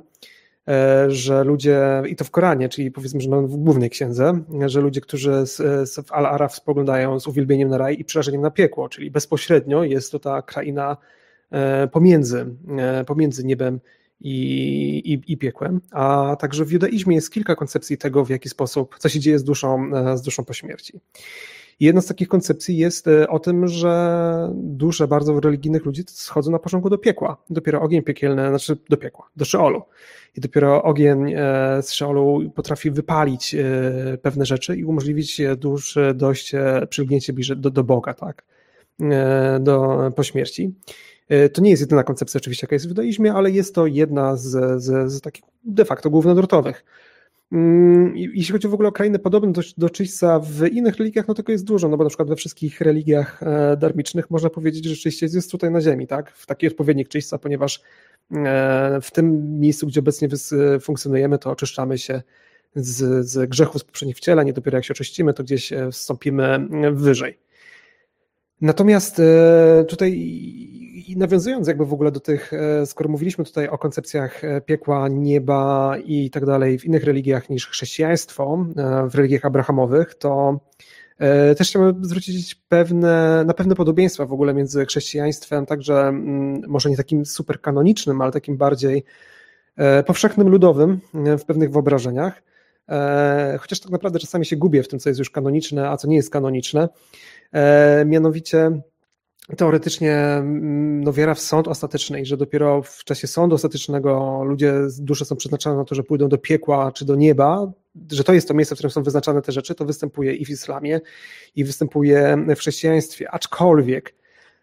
e, 0.68 1.06
że 1.12 1.44
ludzie, 1.44 2.04
i 2.10 2.16
to 2.16 2.24
w 2.24 2.32
Koranie, 2.32 2.70
czyli 2.70 2.92
powiedzmy, 2.92 3.22
że 3.22 3.30
w 3.30 3.56
głównej 3.58 3.90
księdze, 3.90 4.40
że 4.66 4.82
ludzie, 4.82 5.02
którzy 5.02 5.46
z 5.46 6.08
w 6.08 6.12
Al-Araf 6.12 6.56
spoglądają 6.56 7.20
z 7.20 7.28
uwielbieniem 7.28 7.70
na 7.70 7.78
raj 7.78 8.00
i 8.00 8.06
przerażeniem 8.06 8.42
na 8.42 8.52
piekło, 8.52 8.90
czyli 8.90 9.12
bezpośrednio 9.12 9.84
jest 9.84 10.12
to 10.12 10.20
ta 10.20 10.42
kraina 10.42 10.98
e, 11.52 11.88
pomiędzy, 11.88 12.46
e, 12.78 13.04
pomiędzy 13.04 13.46
niebem 13.46 13.80
i, 14.22 14.34
i, 15.14 15.34
i 15.34 15.38
piekłem, 15.38 15.82
a 15.92 16.36
także 16.40 16.66
w 16.66 16.72
judaizmie 16.72 17.16
jest 17.16 17.32
kilka 17.32 17.56
koncepcji 17.56 17.98
tego, 17.98 18.26
w 18.26 18.30
jaki 18.30 18.50
sposób, 18.50 18.96
co 19.00 19.10
się 19.10 19.20
dzieje 19.20 19.40
z 19.40 19.44
duszą, 19.44 19.92
z 20.16 20.22
duszą 20.22 20.46
po 20.46 20.54
śmierci. 20.54 21.00
Jedna 21.80 22.02
z 22.02 22.06
takich 22.06 22.28
koncepcji 22.28 22.78
jest 22.78 23.08
e, 23.08 23.30
o 23.30 23.40
tym, 23.40 23.68
że 23.68 24.50
dusze 24.54 25.08
bardzo 25.08 25.40
religijnych 25.40 25.86
ludzi 25.86 26.04
schodzą 26.08 26.52
na 26.52 26.60
początku 26.60 26.90
do 26.90 26.98
piekła. 26.98 27.38
Dopiero 27.50 27.82
ogień 27.82 28.02
piekielny, 28.02 28.50
znaczy 28.50 28.78
do 28.90 28.98
piekła, 28.98 29.30
do 29.36 29.46
Szeolu. 29.46 29.82
I 30.38 30.42
dopiero 30.42 30.84
ogień 30.84 31.34
e, 31.34 31.38
z 31.82 31.92
Szeolu 31.92 32.52
potrafi 32.56 32.92
wypalić 32.92 33.56
e, 33.56 34.18
pewne 34.22 34.46
rzeczy 34.46 34.78
i 34.78 34.86
umożliwić 34.86 35.42
duszy 35.58 36.14
dojście, 36.16 36.88
przylgnięcie 36.90 37.34
bliżej 37.34 37.58
do, 37.58 37.70
do 37.70 37.84
Boga, 37.84 38.14
tak? 38.14 38.44
Do, 39.60 40.00
po 40.16 40.24
śmierci. 40.24 40.74
To 41.54 41.62
nie 41.62 41.70
jest 41.70 41.82
jedyna 41.82 42.04
koncepcja 42.04 42.38
oczywiście, 42.38 42.66
jaka 42.66 42.76
jest 42.76 42.86
w 42.86 42.90
judaizmie, 42.90 43.34
ale 43.34 43.52
jest 43.52 43.76
to 43.76 43.88
jedna 43.88 44.36
z, 44.36 44.82
z, 44.84 45.12
z 45.12 45.22
takich 45.22 45.44
de 45.64 45.86
facto 45.86 46.10
głównodurtowych. 46.10 46.86
Mm, 47.52 48.18
jeśli 48.18 48.52
chodzi 48.54 48.68
w 48.68 48.74
ogóle 48.74 48.90
o 48.90 48.92
krainy 48.92 49.20
podobne 49.20 49.52
do, 49.52 49.62
do 49.78 49.90
w 50.42 50.68
innych 50.72 50.96
religiach, 50.96 51.28
no 51.28 51.34
tego 51.34 51.52
jest 51.52 51.66
dużo, 51.66 51.90
no 51.90 51.98
bo 51.98 52.04
na 52.04 52.10
przykład 52.10 52.30
we 52.30 52.36
wszystkich 52.36 52.82
religiach 52.82 53.44
e, 53.44 53.78
darmicznych 53.78 54.32
można 54.32 54.50
powiedzieć, 54.50 54.86
że 54.86 54.96
czyściec 54.96 55.34
jest 55.34 55.52
tutaj 55.52 55.72
na 55.72 55.82
ziemi, 55.82 56.08
tak? 56.08 56.32
W 56.32 56.46
taki 56.46 56.68
odpowiednik 56.68 57.08
czyśćca, 57.10 57.38
ponieważ 57.38 57.82
e, 58.32 59.00
w 59.02 59.12
tym 59.12 59.60
miejscu, 59.60 59.88
gdzie 59.88 60.00
obecnie 60.00 60.28
funkcjonujemy, 60.82 61.38
to 61.38 61.52
oczyszczamy 61.52 61.98
się 61.98 62.22
z, 62.76 63.28
z 63.28 63.50
grzechów 63.50 63.82
z 63.82 63.86
poprzednich 63.86 64.18
wcieleń, 64.18 64.54
dopiero 64.54 64.78
jak 64.78 64.86
się 64.86 64.92
oczyścimy, 64.92 65.34
to 65.34 65.44
gdzieś 65.44 65.74
e, 65.74 65.92
wstąpimy 65.92 66.68
wyżej. 66.92 67.40
Natomiast 68.62 69.22
tutaj 69.88 70.12
nawiązując 71.18 71.68
jakby 71.68 71.86
w 71.86 71.94
ogóle 71.94 72.12
do 72.12 72.20
tych, 72.20 72.52
skoro 72.86 73.10
mówiliśmy 73.10 73.46
tutaj 73.46 73.68
o 73.68 73.78
koncepcjach 73.78 74.42
piekła, 74.66 75.08
nieba 75.08 75.96
i 76.06 76.30
tak 76.30 76.46
dalej 76.46 76.80
w 76.80 76.86
innych 76.86 77.04
religiach 77.04 77.50
niż 77.50 77.68
chrześcijaństwo, 77.68 78.66
w 79.10 79.16
religiach 79.16 79.46
abrahamowych, 79.46 80.16
to 80.16 80.60
E, 81.20 81.56
też 81.56 81.70
chciałbym 81.70 82.06
zwrócić 82.06 82.56
pewne, 82.56 83.44
na 83.46 83.54
pewne 83.54 83.76
podobieństwa 83.76 84.26
w 84.26 84.34
ogóle 84.34 84.54
między 84.54 84.86
chrześcijaństwem, 84.86 85.66
także 85.66 86.00
mm, 86.00 86.62
może 86.68 86.90
nie 86.90 86.98
takim 86.98 87.26
super 87.26 87.62
kanonicznym, 87.62 88.22
ale 88.22 88.32
takim 88.32 88.58
bardziej 88.58 89.04
e, 89.76 90.04
powszechnym, 90.04 90.50
ludowym 90.50 91.00
e, 91.26 91.38
w 91.38 91.46
pewnych 91.46 91.72
wyobrażeniach. 91.72 92.44
Chociaż 93.60 93.80
tak 93.80 93.92
naprawdę 93.92 94.20
czasami 94.20 94.46
się 94.46 94.56
gubię 94.56 94.84
w 94.84 94.88
tym, 94.88 95.00
co 95.00 95.10
jest 95.10 95.20
już 95.20 95.30
kanoniczne, 95.30 95.90
a 95.90 95.98
co 95.98 96.08
nie 96.08 96.16
jest 96.16 96.30
kanoniczne. 96.30 96.90
Mianowicie 98.06 98.82
teoretycznie 99.58 100.16
mm, 100.16 101.04
no, 101.04 101.14
wiara 101.14 101.34
w 101.34 101.40
sąd 101.40 101.68
ostateczny 101.68 102.22
i 102.22 102.26
że 102.26 102.38
dopiero 102.38 102.82
w 102.82 103.04
czasie 103.04 103.28
sądu 103.28 103.56
ostatecznego 103.56 104.44
ludzie, 104.44 104.74
dusze 105.00 105.26
są 105.26 105.36
przeznaczone 105.36 105.76
na 105.76 105.86
to, 105.86 105.96
że 105.96 106.04
pójdą 106.04 106.30
do 106.30 106.38
piekła 106.38 106.92
czy 106.92 107.06
do 107.06 107.16
nieba, 107.16 107.72
że 108.12 108.24
to 108.24 108.34
jest 108.34 108.48
to 108.48 108.54
miejsce, 108.54 108.76
w 108.76 108.78
którym 108.78 108.92
są 108.92 109.04
wyznaczane 109.04 109.42
te 109.42 109.52
rzeczy, 109.52 109.76
to 109.76 109.86
występuje 109.86 110.34
i 110.34 110.46
w 110.46 110.50
islamie, 110.50 111.02
i 111.56 111.64
występuje 111.64 112.38
w 112.56 112.60
chrześcijaństwie. 112.60 113.32
Aczkolwiek 113.32 114.16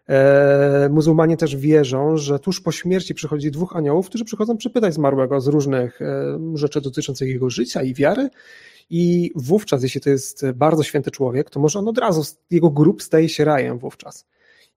e, 0.09 0.89
muzułmanie 0.91 1.37
też 1.37 1.55
wierzą, 1.55 2.17
że 2.17 2.39
tuż 2.39 2.61
po 2.61 2.71
śmierci 2.71 3.13
przychodzi 3.13 3.51
dwóch 3.51 3.75
aniołów, 3.75 4.09
którzy 4.09 4.25
przychodzą 4.25 4.57
przypytać 4.57 4.93
zmarłego 4.93 5.41
z 5.41 5.47
różnych 5.47 6.01
e, 6.01 6.39
rzeczy 6.53 6.81
dotyczących 6.81 7.29
jego 7.29 7.49
życia 7.49 7.83
i 7.83 7.93
wiary. 7.93 8.29
I 8.89 9.31
wówczas, 9.35 9.83
jeśli 9.83 10.01
to 10.01 10.09
jest 10.09 10.45
bardzo 10.51 10.83
święty 10.83 11.11
człowiek, 11.11 11.49
to 11.49 11.59
może 11.59 11.79
on 11.79 11.87
od 11.87 11.97
razu, 11.97 12.35
jego 12.51 12.69
grup 12.69 13.03
staje 13.03 13.29
się 13.29 13.45
rajem 13.45 13.77
wówczas. 13.77 14.25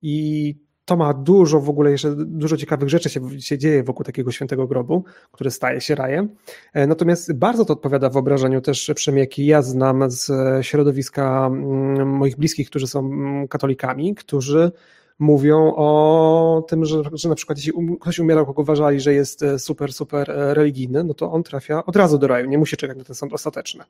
I 0.09 0.55
to 0.85 0.97
ma 0.97 1.15
dużo 1.15 1.61
w 1.61 1.69
ogóle 1.69 1.91
jeszcze 1.91 2.15
dużo 2.17 2.57
ciekawych 2.57 2.89
rzeczy 2.89 3.11
się, 3.11 3.41
się 3.41 3.59
dzieje 3.59 3.83
wokół 3.83 4.05
takiego 4.05 4.33
świętego 4.33 4.67
grobu, 4.67 5.05
który 5.33 5.51
staje 5.51 5.81
się 5.81 5.95
rajem. 5.95 6.29
E, 6.73 6.87
natomiast 6.87 7.33
bardzo 7.33 7.65
to 7.65 7.73
odpowiada 7.73 8.11
wyobrażeniu 8.11 8.61
też 8.61 8.91
przemieki. 8.95 9.47
Ja 9.47 9.63
znam 9.63 10.11
z 10.11 10.31
środowiska 10.67 11.47
mm, 11.47 12.09
moich 12.09 12.37
bliskich, 12.37 12.71
którzy 12.71 12.87
są 12.87 12.99
mm, 12.99 13.49
katolikami, 13.49 14.15
którzy 14.15 14.73
mówią 15.19 15.75
o 15.77 16.65
tym, 16.69 16.85
że, 16.85 17.03
że 17.13 17.29
na 17.29 17.35
przykład 17.35 17.59
jeśli 17.59 17.73
um, 17.73 17.97
ktoś 17.97 18.19
umierał, 18.19 18.47
kogo 18.47 18.63
uważali, 18.63 19.01
że 19.01 19.15
jest 19.15 19.43
e, 19.43 19.59
super, 19.59 19.93
super 19.93 20.31
e, 20.31 20.55
religijny, 20.55 21.05
no 21.05 21.15
to 21.15 21.33
on 21.33 21.43
trafia 21.43 21.85
od 21.85 21.97
razu 21.97 22.19
do 22.19 22.27
raju, 22.27 22.49
nie 22.49 22.59
musi 22.59 22.77
czekać 22.77 22.99
na 22.99 23.05
ten 23.05 23.17
sąd 23.17 23.33
ostateczny. 23.33 23.85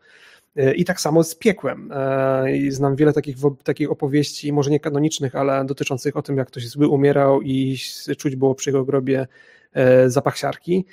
E, 0.57 0.75
I 0.75 0.85
tak 0.85 1.01
samo 1.01 1.25
z 1.25 1.35
piekłem. 1.35 1.93
I 2.53 2.71
znam 2.71 2.97
wiele 2.97 3.13
takich, 3.13 3.37
takich 3.65 3.91
opowieści, 3.91 4.53
może 4.53 4.71
nie 4.71 4.81
kanonicznych, 4.81 5.35
ale 5.35 5.65
dotyczących 5.65 6.17
o 6.17 6.23
tym, 6.23 6.37
jak 6.37 6.49
ktoś 6.49 6.69
zły 6.69 6.89
umierał 6.89 7.43
i 7.43 7.77
czuć 8.19 8.37
było 8.37 8.55
przy 8.55 8.71
jego 8.71 8.85
grobie 8.85 9.27
zapach 10.07 10.39
siarki. 10.39 10.85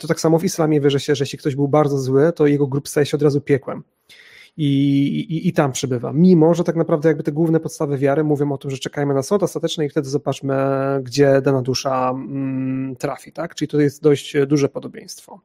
To 0.00 0.08
tak 0.08 0.20
samo 0.20 0.38
w 0.38 0.44
islamie 0.44 0.80
wierzy 0.80 1.00
się, 1.00 1.14
że 1.14 1.22
jeśli 1.22 1.38
ktoś 1.38 1.54
był 1.54 1.68
bardzo 1.68 1.98
zły, 1.98 2.32
to 2.32 2.46
jego 2.46 2.66
grup 2.66 2.88
staje 2.88 3.06
się 3.06 3.16
od 3.16 3.22
razu 3.22 3.40
piekłem 3.40 3.82
i, 4.56 4.68
i, 5.20 5.48
i 5.48 5.52
tam 5.52 5.72
przybywa. 5.72 6.12
Mimo, 6.12 6.54
że 6.54 6.64
tak 6.64 6.76
naprawdę 6.76 7.08
jakby 7.08 7.22
te 7.22 7.32
główne 7.32 7.60
podstawy 7.60 7.98
wiary 7.98 8.24
mówią 8.24 8.52
o 8.52 8.58
tym, 8.58 8.70
że 8.70 8.78
czekajmy 8.78 9.14
na 9.14 9.22
sąd 9.22 9.42
ostateczny 9.42 9.86
i 9.86 9.88
wtedy 9.88 10.08
zobaczmy, 10.08 10.54
gdzie 11.02 11.40
dana 11.42 11.62
dusza 11.62 12.10
mm, 12.10 12.96
trafi, 12.96 13.32
tak? 13.32 13.54
Czyli 13.54 13.68
to 13.68 13.80
jest 13.80 14.02
dość 14.02 14.36
duże 14.46 14.68
podobieństwo. 14.68 15.40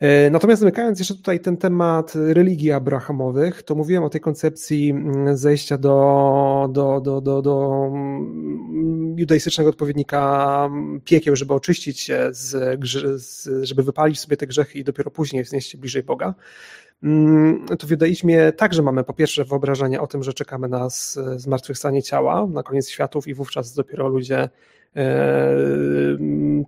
E, 0.00 0.30
natomiast 0.30 0.60
zamykając 0.60 0.98
jeszcze 0.98 1.14
tutaj 1.14 1.40
ten 1.40 1.56
temat 1.56 2.12
religii 2.14 2.72
abrahamowych, 2.72 3.62
to 3.62 3.74
mówiłem 3.74 4.04
o 4.04 4.10
tej 4.10 4.20
koncepcji 4.20 4.90
mm, 4.90 5.36
zejścia 5.36 5.78
do, 5.78 6.68
do, 6.72 7.00
do, 7.00 7.20
do, 7.20 7.42
do 7.42 7.86
mm, 7.86 9.14
judaistycznego 9.18 9.70
odpowiednika 9.70 10.70
piekieł, 11.04 11.36
żeby 11.36 11.54
oczyścić 11.54 12.00
się, 12.00 12.28
z, 12.30 12.80
z, 13.22 13.48
żeby 13.62 13.82
wypalić 13.82 14.20
sobie 14.20 14.36
te 14.36 14.46
grzechy 14.46 14.78
i 14.78 14.84
dopiero 14.84 15.10
później 15.10 15.44
wznieść 15.44 15.70
się 15.70 15.78
bliżej 15.78 16.02
Boga. 16.02 16.34
Mm, 17.02 17.66
to 17.78 17.86
w 17.86 17.90
judaizmie 17.90 18.52
także 18.52 18.82
mamy 18.82 19.04
po 19.04 19.12
pierwsze 19.12 19.44
wyobrażenie 19.44 20.00
o 20.00 20.06
tym, 20.06 20.22
że 20.22 20.32
czekamy 20.32 20.68
na 20.68 20.88
zmartwychwstanie 21.36 22.02
ciała 22.02 22.46
na 22.46 22.62
koniec 22.62 22.88
światów 22.88 23.28
i 23.28 23.34
wówczas 23.34 23.74
dopiero 23.74 24.08
ludzie 24.08 24.48
e, 24.96 25.56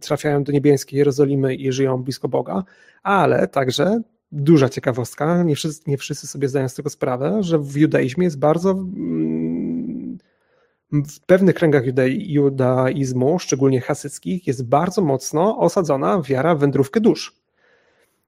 trafiają 0.01 0.45
do 0.45 0.53
niebieskiej 0.53 0.99
Jerozolimy 0.99 1.55
i 1.55 1.73
żyją 1.73 2.03
blisko 2.03 2.29
Boga, 2.29 2.65
ale 3.03 3.49
także 3.49 4.01
duża 4.33 4.69
ciekawostka, 4.69 5.43
nie 5.43 5.57
wszyscy, 5.57 5.91
nie 5.91 5.99
wszyscy 5.99 6.27
sobie 6.27 6.49
zdają 6.49 6.69
z 6.69 6.75
tego 6.75 6.91
sprawę, 6.91 7.43
że 7.43 7.59
w 7.59 7.77
judaizmie 7.77 8.25
jest 8.25 8.39
bardzo 8.39 8.71
mm, 8.71 10.19
w 10.93 11.21
pewnych 11.27 11.55
kręgach 11.55 11.83
judaizmu, 12.09 13.39
szczególnie 13.39 13.81
hasyckich, 13.81 14.47
jest 14.47 14.65
bardzo 14.69 15.03
mocno 15.03 15.59
osadzona 15.59 16.23
wiara 16.23 16.55
w 16.55 16.59
wędrówkę 16.59 17.01
dusz. 17.01 17.38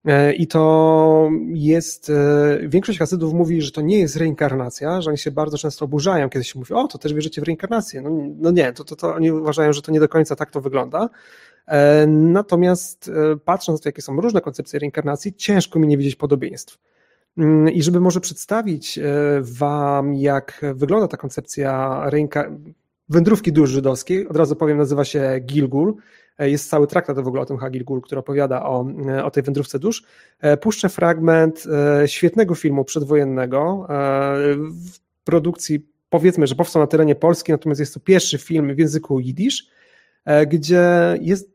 E, 0.05 0.33
I 0.33 0.47
to 0.47 1.31
jest, 1.49 2.11
e, 2.11 2.59
większość 2.69 2.99
hasydów 2.99 3.35
mówi, 3.35 3.63
że 3.63 3.71
to 3.71 3.81
nie 3.81 3.99
jest 3.99 4.17
reinkarnacja, 4.17 5.01
że 5.01 5.11
oni 5.11 5.19
się 5.19 5.31
bardzo 5.31 5.59
często 5.59 5.85
oburzają, 5.85 6.31
kiedy 6.31 6.45
się 6.45 6.59
mówi, 6.59 6.75
o, 6.75 6.89
to 6.89 6.99
też 6.99 7.15
wierzycie 7.15 7.41
w 7.41 7.45
reinkarnację. 7.45 8.03
No, 8.03 8.11
no 8.37 8.51
nie, 8.51 8.73
to, 8.73 8.85
to, 8.85 8.97
to 8.97 9.15
oni 9.15 9.33
uważają, 9.33 9.73
że 9.73 9.83
to 9.83 9.93
nie 9.93 10.01
do 10.01 10.09
końca 10.09 10.37
tak 10.37 10.51
to 10.51 10.61
wygląda. 10.61 11.09
E, 11.67 12.07
natomiast 12.07 13.11
patrząc 13.45 13.81
na 13.81 13.83
to, 13.83 13.89
jakie 13.89 14.03
są 14.03 14.21
różne 14.21 14.41
koncepcje 14.41 14.79
reinkarnacji, 14.79 15.35
ciężko 15.35 15.79
mi 15.79 15.89
nie 15.89 15.99
widzieć 15.99 16.17
podobieństw. 16.17 16.79
Mm, 17.39 17.73
I 17.73 17.83
żeby 17.83 18.01
może 18.01 18.21
przedstawić 18.21 18.99
Wam, 19.41 20.15
jak 20.15 20.61
wygląda 20.75 21.09
ta 21.09 21.17
koncepcja 21.17 22.03
wędrówki 23.09 23.53
dusz 23.53 23.71
żydowskiej, 23.71 24.29
od 24.29 24.37
razu 24.37 24.57
powiem, 24.57 24.79
nazywa 24.79 25.05
się 25.05 25.41
Gilgul 25.41 25.97
jest 26.49 26.71
cały 26.71 26.87
traktat 26.87 27.21
w 27.21 27.29
ogóle 27.29 27.43
o 27.43 27.47
tym 27.47 27.57
Hagil 27.57 27.85
Gul, 27.85 28.01
który 28.01 28.19
opowiada 28.19 28.63
o, 28.63 28.87
e, 29.09 29.25
o 29.25 29.31
tej 29.31 29.43
wędrówce 29.43 29.79
dusz. 29.79 30.05
E, 30.41 30.57
puszczę 30.57 30.89
fragment 30.89 31.65
świetnego 32.07 32.55
filmu 32.55 32.85
przedwojennego 32.85 33.87
w 34.69 34.99
produkcji, 35.25 35.87
powiedzmy, 36.11 36.47
że 36.47 36.55
powstał 36.55 36.83
na 36.83 36.87
terenie 36.87 37.15
Polski, 37.15 37.53
natomiast 37.53 37.81
jest 37.81 37.95
to 37.95 38.01
pierwszy 38.01 38.39
film 38.39 38.75
w 38.75 38.79
języku 38.79 39.21
jidysz, 39.21 39.67
gdzie 40.47 41.19
jest 41.21 41.51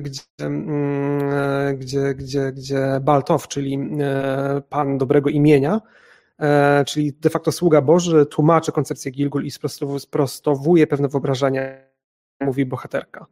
gdzie, 0.00 0.22
mm, 0.40 1.78
gdzie, 1.78 2.14
gdzie, 2.14 2.52
gdzie 2.52 3.00
Baltow, 3.02 3.48
czyli 3.48 3.90
pan 4.68 4.98
dobrego 4.98 5.30
imienia, 5.30 5.80
czyli 6.86 7.12
de 7.12 7.30
facto 7.30 7.52
sługa 7.52 7.80
Boży, 7.80 8.26
tłumaczy 8.26 8.72
koncepcję 8.72 9.10
Gilgul 9.10 9.44
i 9.44 9.50
sprostowuje 9.98 10.86
pewne 10.86 11.08
wyobrażenia, 11.08 11.62
mówi 12.40 12.66
bohaterka. 12.66 13.26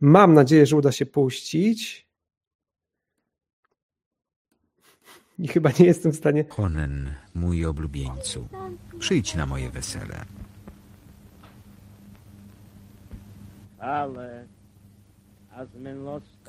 Mam 0.00 0.34
nadzieję, 0.34 0.66
że 0.66 0.76
uda 0.76 0.92
się 0.92 1.06
puścić. 1.06 2.08
I 5.38 5.48
chyba 5.48 5.70
nie 5.78 5.86
jestem 5.86 6.12
w 6.12 6.16
stanie. 6.16 6.44
Honen, 6.48 7.14
mój 7.34 7.64
oblubieńcu, 7.64 8.48
przyjdź 8.98 9.34
na 9.34 9.46
moje 9.46 9.70
wesele. 9.70 10.24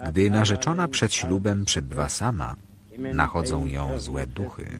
Gdy 0.09 0.29
narzeczona 0.29 0.87
przed 0.87 1.13
ślubem 1.13 1.65
przybywa 1.65 2.09
sama, 2.09 2.55
nachodzą 2.97 3.65
ją 3.65 3.99
złe 3.99 4.27
duchy. 4.27 4.79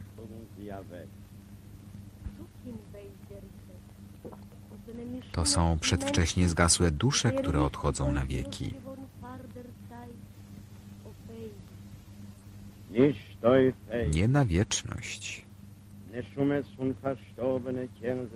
To 5.32 5.46
są 5.46 5.78
przedwcześnie 5.78 6.48
zgasłe 6.48 6.90
dusze, 6.90 7.32
które 7.32 7.62
odchodzą 7.62 8.12
na 8.12 8.26
wieki. 8.26 8.74
Nie 14.14 14.28
na 14.28 14.44
wieczność. 14.44 15.44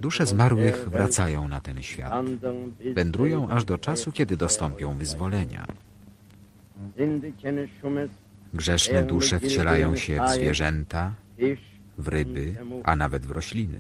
Dusze 0.01 0.27
zmarłych 0.27 0.89
wracają 0.89 1.49
na 1.49 1.61
ten 1.61 1.83
świat. 1.83 2.13
Wędrują 2.95 3.49
aż 3.49 3.65
do 3.65 3.79
czasu, 3.79 4.13
kiedy 4.13 4.37
dostąpią 4.37 4.97
wyzwolenia. 4.97 5.67
Grzeszne 8.55 9.03
dusze 9.03 9.41
wcielają 9.41 9.97
się 9.97 10.21
w 10.27 10.31
zwierzęta, 10.31 11.15
w 11.99 12.09
ryby, 12.09 12.55
a 12.85 12.97
nawet 12.97 13.27
w 13.27 13.31
rośliny. 13.31 13.79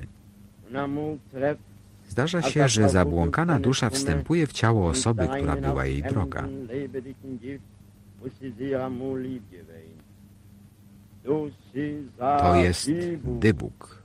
Zdarza 2.09 2.43
się, 2.43 2.69
że 2.69 2.89
zabłąkana 2.89 3.61
dusza 3.61 3.91
wstępuje 3.91 4.47
w 4.47 4.53
ciało 4.53 4.89
osoby, 4.89 5.29
która 5.29 5.57
była 5.57 5.87
jej 5.87 6.03
droga. 6.03 6.49
To 12.19 12.55
jest 12.55 12.91
dybuk. 13.25 14.03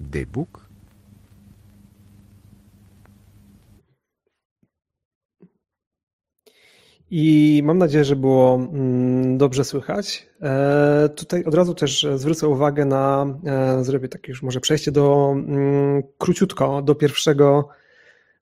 Dybuk? 0.00 0.63
I 7.10 7.62
mam 7.64 7.78
nadzieję, 7.78 8.04
że 8.04 8.16
było 8.16 8.54
mm, 8.54 9.38
dobrze 9.38 9.64
słychać. 9.64 10.28
E, 10.42 11.08
tutaj 11.16 11.44
od 11.44 11.54
razu 11.54 11.74
też 11.74 12.06
zwrócę 12.16 12.48
uwagę 12.48 12.84
na, 12.84 13.26
e, 13.46 13.84
zrobię 13.84 14.08
takie 14.08 14.32
już 14.32 14.42
może 14.42 14.60
przejście 14.60 14.92
do 14.92 15.32
mm, 15.36 16.02
króciutko 16.18 16.82
do 16.82 16.94
pierwszego 16.94 17.68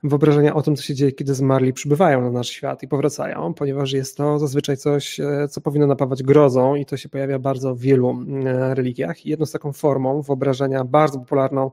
wyobrażenia 0.03 0.55
o 0.55 0.63
tym, 0.63 0.77
co 0.77 0.83
się 0.83 0.95
dzieje, 0.95 1.13
kiedy 1.13 1.35
zmarli 1.35 1.73
przybywają 1.73 2.21
na 2.21 2.31
nasz 2.31 2.49
świat 2.49 2.83
i 2.83 2.89
powracają, 2.89 3.55
ponieważ 3.55 3.93
jest 3.93 4.17
to 4.17 4.39
zazwyczaj 4.39 4.77
coś, 4.77 5.21
e, 5.21 5.49
co 5.49 5.61
powinno 5.61 5.87
napawać 5.87 6.23
grozą 6.23 6.75
i 6.75 6.87
to 6.87 6.97
się 6.97 7.09
pojawia 7.09 7.39
bardzo 7.39 7.75
w 7.75 7.81
wielu 7.81 8.17
religiach. 8.75 9.27
I 9.27 9.31
jedną 9.31 9.47
z 9.47 9.53
taką 9.53 9.73
formą 9.73 10.23
wyobrażenia 10.23 10.85
bardzo 10.85 11.19
popularną 11.19 11.71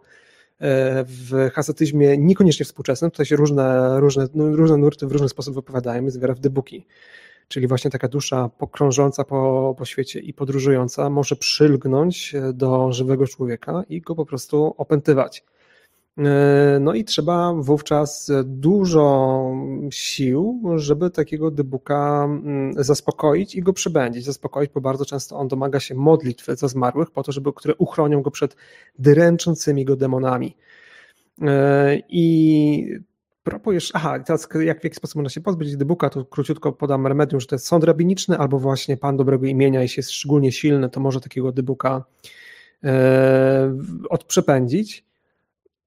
w 1.05 1.49
hasatyzmie 1.53 2.18
niekoniecznie 2.18 2.66
współczesnym, 2.66 3.12
tutaj 3.12 3.26
się 3.26 3.36
różne, 3.36 3.99
różne, 3.99 4.28
no, 4.34 4.55
różne 4.55 4.78
nurty 4.78 5.07
w 5.07 5.12
różny 5.12 5.30
sposób 5.30 5.55
wypowiadają, 5.55 6.03
jest 6.03 6.22
wiara 6.22 6.34
w 6.34 6.39
debuki. 6.39 6.86
Czyli 7.47 7.68
właśnie 7.68 7.91
taka 7.91 8.07
dusza 8.07 8.49
pokrążąca 8.57 9.24
po, 9.24 9.76
po 9.78 9.86
świecie 9.86 10.20
i 10.20 10.34
podróżująca 10.34 11.10
może 11.10 11.36
przylgnąć 11.36 12.34
do 12.53 12.91
żywego 12.93 13.28
człowieka 13.28 13.84
i 13.89 14.01
go 14.01 14.16
po 14.16 14.26
prostu 14.26 14.76
opętywać. 14.78 15.43
E, 16.18 16.78
no 16.82 16.93
i 16.93 17.03
trzeba 17.03 17.53
wówczas 17.53 18.32
dużo 18.45 19.51
sił, 19.89 20.62
żeby 20.76 21.10
takiego 21.10 21.51
dybuka 21.51 22.26
mm, 22.26 22.74
zaspokoić 22.84 23.55
i 23.55 23.62
go 23.62 23.74
przybędzić, 23.74 24.26
zaspokoić, 24.26 24.72
bo 24.74 24.82
bardzo 24.82 25.05
często 25.05 25.38
on 25.38 25.47
domaga 25.47 25.80
się 25.80 25.95
modlitwy 25.95 26.55
za 26.55 26.68
zmarłych 26.68 27.12
po 27.12 27.24
to, 27.24 27.32
żeby, 27.32 27.53
które 27.53 27.76
uchronią 27.76 28.22
go 28.22 28.32
przed 28.32 28.55
dręczącymi 28.99 29.86
go 29.86 29.95
demonami. 29.95 30.57
E, 31.41 31.97
I 32.10 32.99
propos 33.43 33.91
aha, 33.93 34.20
teraz 34.20 34.47
jak, 34.62 34.82
w 34.82 34.84
jaki 34.84 34.95
sposób 34.95 35.16
można 35.16 35.30
się 35.30 35.41
pozbyć 35.41 35.78
dybuka, 35.78 36.10
to 36.10 36.26
króciutko 36.26 36.72
podam 36.72 37.07
remedium, 37.07 37.41
że 37.41 37.47
to 37.47 37.55
jest 37.55 37.68
sąd 37.68 37.84
rabiniczny 37.84 38.38
albo 38.38 38.60
właśnie 38.60 38.97
pan 38.97 39.18
dobrego 39.18 39.45
imienia, 39.45 39.82
jeśli 39.82 39.99
jest 39.99 40.12
szczególnie 40.12 40.51
silny, 40.51 40.89
to 40.89 40.99
może 40.99 41.22
takiego 41.22 41.51
dybuka 41.51 42.03
e, 42.84 43.78
odprzepędzić. 44.10 45.09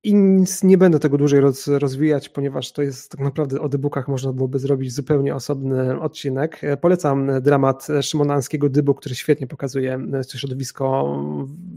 I 0.04 0.14
nic, 0.14 0.62
nie 0.62 0.78
będę 0.78 0.98
tego 0.98 1.18
dłużej 1.18 1.40
roz, 1.40 1.68
rozwijać, 1.68 2.28
ponieważ 2.28 2.72
to 2.72 2.82
jest 2.82 3.10
tak 3.10 3.20
naprawdę 3.20 3.60
o 3.60 3.68
dybukach 3.68 4.08
można 4.08 4.32
byłoby 4.32 4.58
zrobić 4.58 4.94
zupełnie 4.94 5.34
osobny 5.34 6.00
odcinek. 6.00 6.64
E, 6.64 6.76
polecam 6.76 7.30
dramat 7.40 7.86
Szymonanskiego 8.00 8.68
Dybu, 8.68 8.94
który 8.94 9.14
świetnie 9.14 9.46
pokazuje 9.46 9.94
e, 9.94 10.38
środowisko 10.38 11.18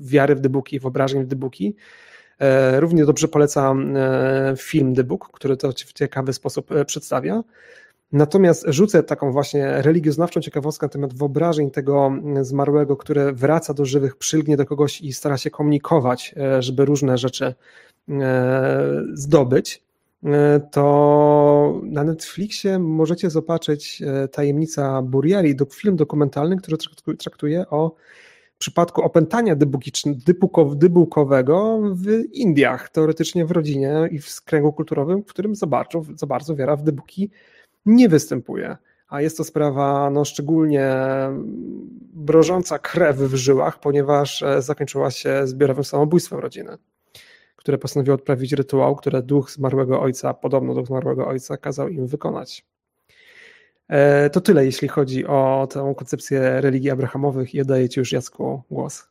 wiary 0.01 0.35
w 0.35 0.39
dybuki, 0.39 0.79
wyobrażeń 0.79 1.23
w 1.23 1.27
dybuki. 1.27 1.75
E, 2.39 2.79
równie 2.79 3.05
dobrze 3.05 3.27
polecam 3.27 3.93
film 4.57 4.93
Dybuk, 4.93 5.29
który 5.33 5.57
to 5.57 5.71
w 5.71 5.93
ciekawy 5.93 6.33
sposób 6.33 6.69
przedstawia. 6.85 7.43
Natomiast 8.11 8.65
rzucę 8.67 9.03
taką 9.03 9.31
właśnie 9.31 9.81
religioznawczą 9.81 10.41
ciekawostkę 10.41 10.85
na 10.85 10.89
temat 10.89 11.13
wyobrażeń 11.13 11.71
tego 11.71 12.11
zmarłego, 12.41 12.97
które 12.97 13.33
wraca 13.33 13.73
do 13.73 13.85
żywych, 13.85 14.15
przylgnie 14.15 14.57
do 14.57 14.65
kogoś 14.65 15.01
i 15.01 15.13
stara 15.13 15.37
się 15.37 15.49
komunikować, 15.49 16.35
żeby 16.59 16.85
różne 16.85 17.17
rzeczy 17.17 17.45
E, 17.45 17.94
zdobyć, 19.13 19.83
e, 20.23 20.59
to 20.71 21.81
na 21.83 22.03
Netflixie 22.03 22.79
możecie 22.79 23.29
zobaczyć 23.29 24.01
e, 24.01 24.27
Tajemnica 24.27 25.01
Buriali, 25.01 25.55
film 25.73 25.95
dokumentalny, 25.95 26.57
który 26.57 26.77
traktuje 27.19 27.69
o 27.69 27.95
przypadku 28.57 29.01
opętania 29.01 29.55
dybułkowego 30.75 31.81
w 31.93 32.07
Indiach, 32.33 32.89
teoretycznie 32.89 33.45
w 33.45 33.51
rodzinie 33.51 33.93
i 34.11 34.19
w 34.19 34.41
kręgu 34.41 34.73
kulturowym, 34.73 35.23
w 35.23 35.25
którym 35.25 35.55
za 35.55 35.67
bardzo, 35.67 36.01
za 36.15 36.27
bardzo 36.27 36.55
wiara 36.55 36.75
w 36.75 36.83
dybuki 36.83 37.29
nie 37.85 38.09
występuje. 38.09 38.77
A 39.07 39.21
jest 39.21 39.37
to 39.37 39.43
sprawa 39.43 40.09
no, 40.09 40.25
szczególnie 40.25 40.93
brożąca 42.13 42.79
krew 42.79 43.17
w 43.17 43.35
żyłach, 43.35 43.79
ponieważ 43.79 44.43
zakończyła 44.59 45.11
się 45.11 45.47
zbiorowym 45.47 45.83
samobójstwem 45.83 46.39
rodziny 46.39 46.77
które 47.65 47.77
postanowiły 47.77 48.15
odprawić 48.15 48.53
rytuał, 48.53 48.95
które 48.95 49.21
duch 49.21 49.51
zmarłego 49.51 50.01
ojca, 50.01 50.33
podobno 50.33 50.73
duch 50.73 50.87
zmarłego 50.87 51.27
ojca, 51.27 51.57
kazał 51.57 51.89
im 51.89 52.07
wykonać. 52.07 52.65
E, 53.87 54.29
to 54.29 54.41
tyle, 54.41 54.65
jeśli 54.65 54.87
chodzi 54.87 55.25
o 55.25 55.67
tę 55.71 55.93
koncepcję 55.97 56.61
religii 56.61 56.89
abrahamowych 56.89 57.55
i 57.55 57.61
oddaję 57.61 57.89
Ci 57.89 57.99
już 57.99 58.11
Jacku 58.11 58.63
głos. 58.71 59.07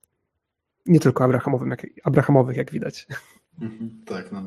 Nie 0.86 1.00
tylko 1.00 1.24
abrahamowym, 1.24 1.70
jak, 1.70 1.86
abrahamowych, 2.04 2.56
jak 2.56 2.70
widać. 2.70 3.06
Mhm, 3.60 4.02
tak, 4.06 4.32
no, 4.32 4.42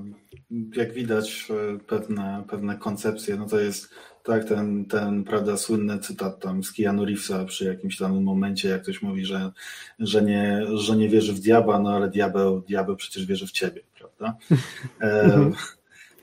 jak 0.75 0.93
widać 0.93 1.47
e, 1.49 1.79
pewne, 1.79 2.43
pewne 2.49 2.77
koncepcje, 2.77 3.35
no 3.35 3.45
to 3.45 3.59
jest 3.59 3.89
tak, 4.23 4.45
ten, 4.45 4.85
ten 4.85 5.23
prawda, 5.23 5.57
słynny 5.57 5.99
cytat 5.99 6.39
tam 6.39 6.63
z 6.63 6.73
Keanu 6.73 7.05
Reevesa 7.05 7.45
przy 7.45 7.65
jakimś 7.65 7.97
tam 7.97 8.23
momencie, 8.23 8.69
jak 8.69 8.81
ktoś 8.81 9.01
mówi, 9.01 9.25
że, 9.25 9.51
że, 9.99 10.21
nie, 10.21 10.61
że 10.73 10.97
nie 10.97 11.09
wierzy 11.09 11.33
w 11.33 11.39
diabła, 11.39 11.79
no 11.79 11.89
ale 11.89 12.09
diabeł, 12.09 12.61
diabeł 12.61 12.95
przecież 12.95 13.25
wierzy 13.25 13.47
w 13.47 13.51
ciebie, 13.51 13.81
prawda? 14.17 14.37
E, 15.01 15.51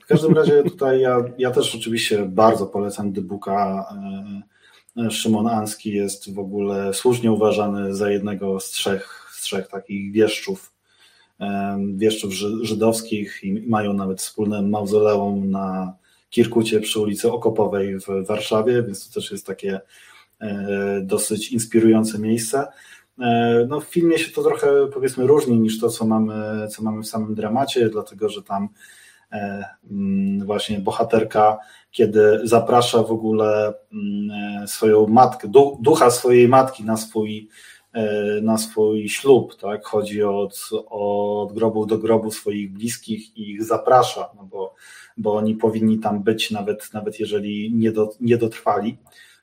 w 0.01 0.07
każdym 0.07 0.33
razie 0.33 0.63
tutaj 0.63 1.01
ja, 1.01 1.17
ja 1.37 1.51
też 1.51 1.75
oczywiście 1.75 2.25
bardzo 2.25 2.65
polecam 2.65 3.11
Dybuka. 3.11 3.85
E, 4.97 5.11
Szymon 5.11 5.47
Anski 5.47 5.93
jest 5.93 6.33
w 6.33 6.39
ogóle 6.39 6.93
słusznie 6.93 7.31
uważany 7.31 7.95
za 7.95 8.11
jednego 8.11 8.59
z 8.59 8.69
trzech, 8.69 9.29
z 9.33 9.41
trzech 9.41 9.67
takich 9.67 10.11
wieszczów, 10.11 10.73
e, 11.39 11.79
wieszczów 11.95 12.33
żydowskich 12.61 13.39
i 13.43 13.53
mają 13.67 13.93
nawet 13.93 14.21
wspólne 14.21 14.61
mauzoleum 14.61 15.51
na 15.51 15.93
Kirkucie 16.29 16.79
przy 16.79 16.99
ulicy 16.99 17.31
Okopowej 17.31 17.99
w 17.99 18.27
Warszawie, 18.27 18.83
więc 18.83 19.07
to 19.07 19.13
też 19.13 19.31
jest 19.31 19.47
takie 19.47 19.79
dosyć 21.01 21.51
inspirujące 21.51 22.19
miejsce. 22.19 22.67
E, 23.19 23.65
no, 23.69 23.81
w 23.81 23.85
filmie 23.85 24.19
się 24.19 24.31
to 24.31 24.43
trochę 24.43 24.87
powiedzmy 24.93 25.27
różni 25.27 25.59
niż 25.59 25.79
to, 25.79 25.89
co 25.89 26.05
mamy, 26.05 26.67
co 26.67 26.83
mamy 26.83 27.01
w 27.03 27.07
samym 27.07 27.35
dramacie, 27.35 27.89
dlatego 27.89 28.29
że 28.29 28.43
tam 28.43 28.69
e, 29.31 29.65
mm, 29.91 30.45
właśnie 30.45 30.79
bohaterka, 30.79 31.57
kiedy 31.91 32.39
zaprasza 32.43 33.03
w 33.03 33.11
ogóle 33.11 33.73
mm, 33.93 34.67
swoją 34.67 35.07
matkę, 35.07 35.47
ducha 35.79 36.11
swojej 36.11 36.47
matki 36.47 36.83
na 36.83 36.97
swój, 36.97 37.49
na 38.41 38.57
swój 38.57 39.09
ślub, 39.09 39.55
tak? 39.55 39.85
Chodzi 39.85 40.23
od, 40.23 40.69
od 40.89 41.53
grobu 41.53 41.85
do 41.85 41.97
grobu 41.97 42.31
swoich 42.31 42.73
bliskich 42.73 43.37
i 43.37 43.51
ich 43.51 43.63
zaprasza, 43.63 44.29
no 44.35 44.43
bo 44.43 44.75
bo 45.17 45.35
oni 45.35 45.55
powinni 45.55 45.99
tam 45.99 46.23
być, 46.23 46.51
nawet, 46.51 46.93
nawet 46.93 47.19
jeżeli 47.19 47.73
nie, 47.73 47.91
do, 47.91 48.09
nie 48.21 48.37
dotrwali. 48.37 48.97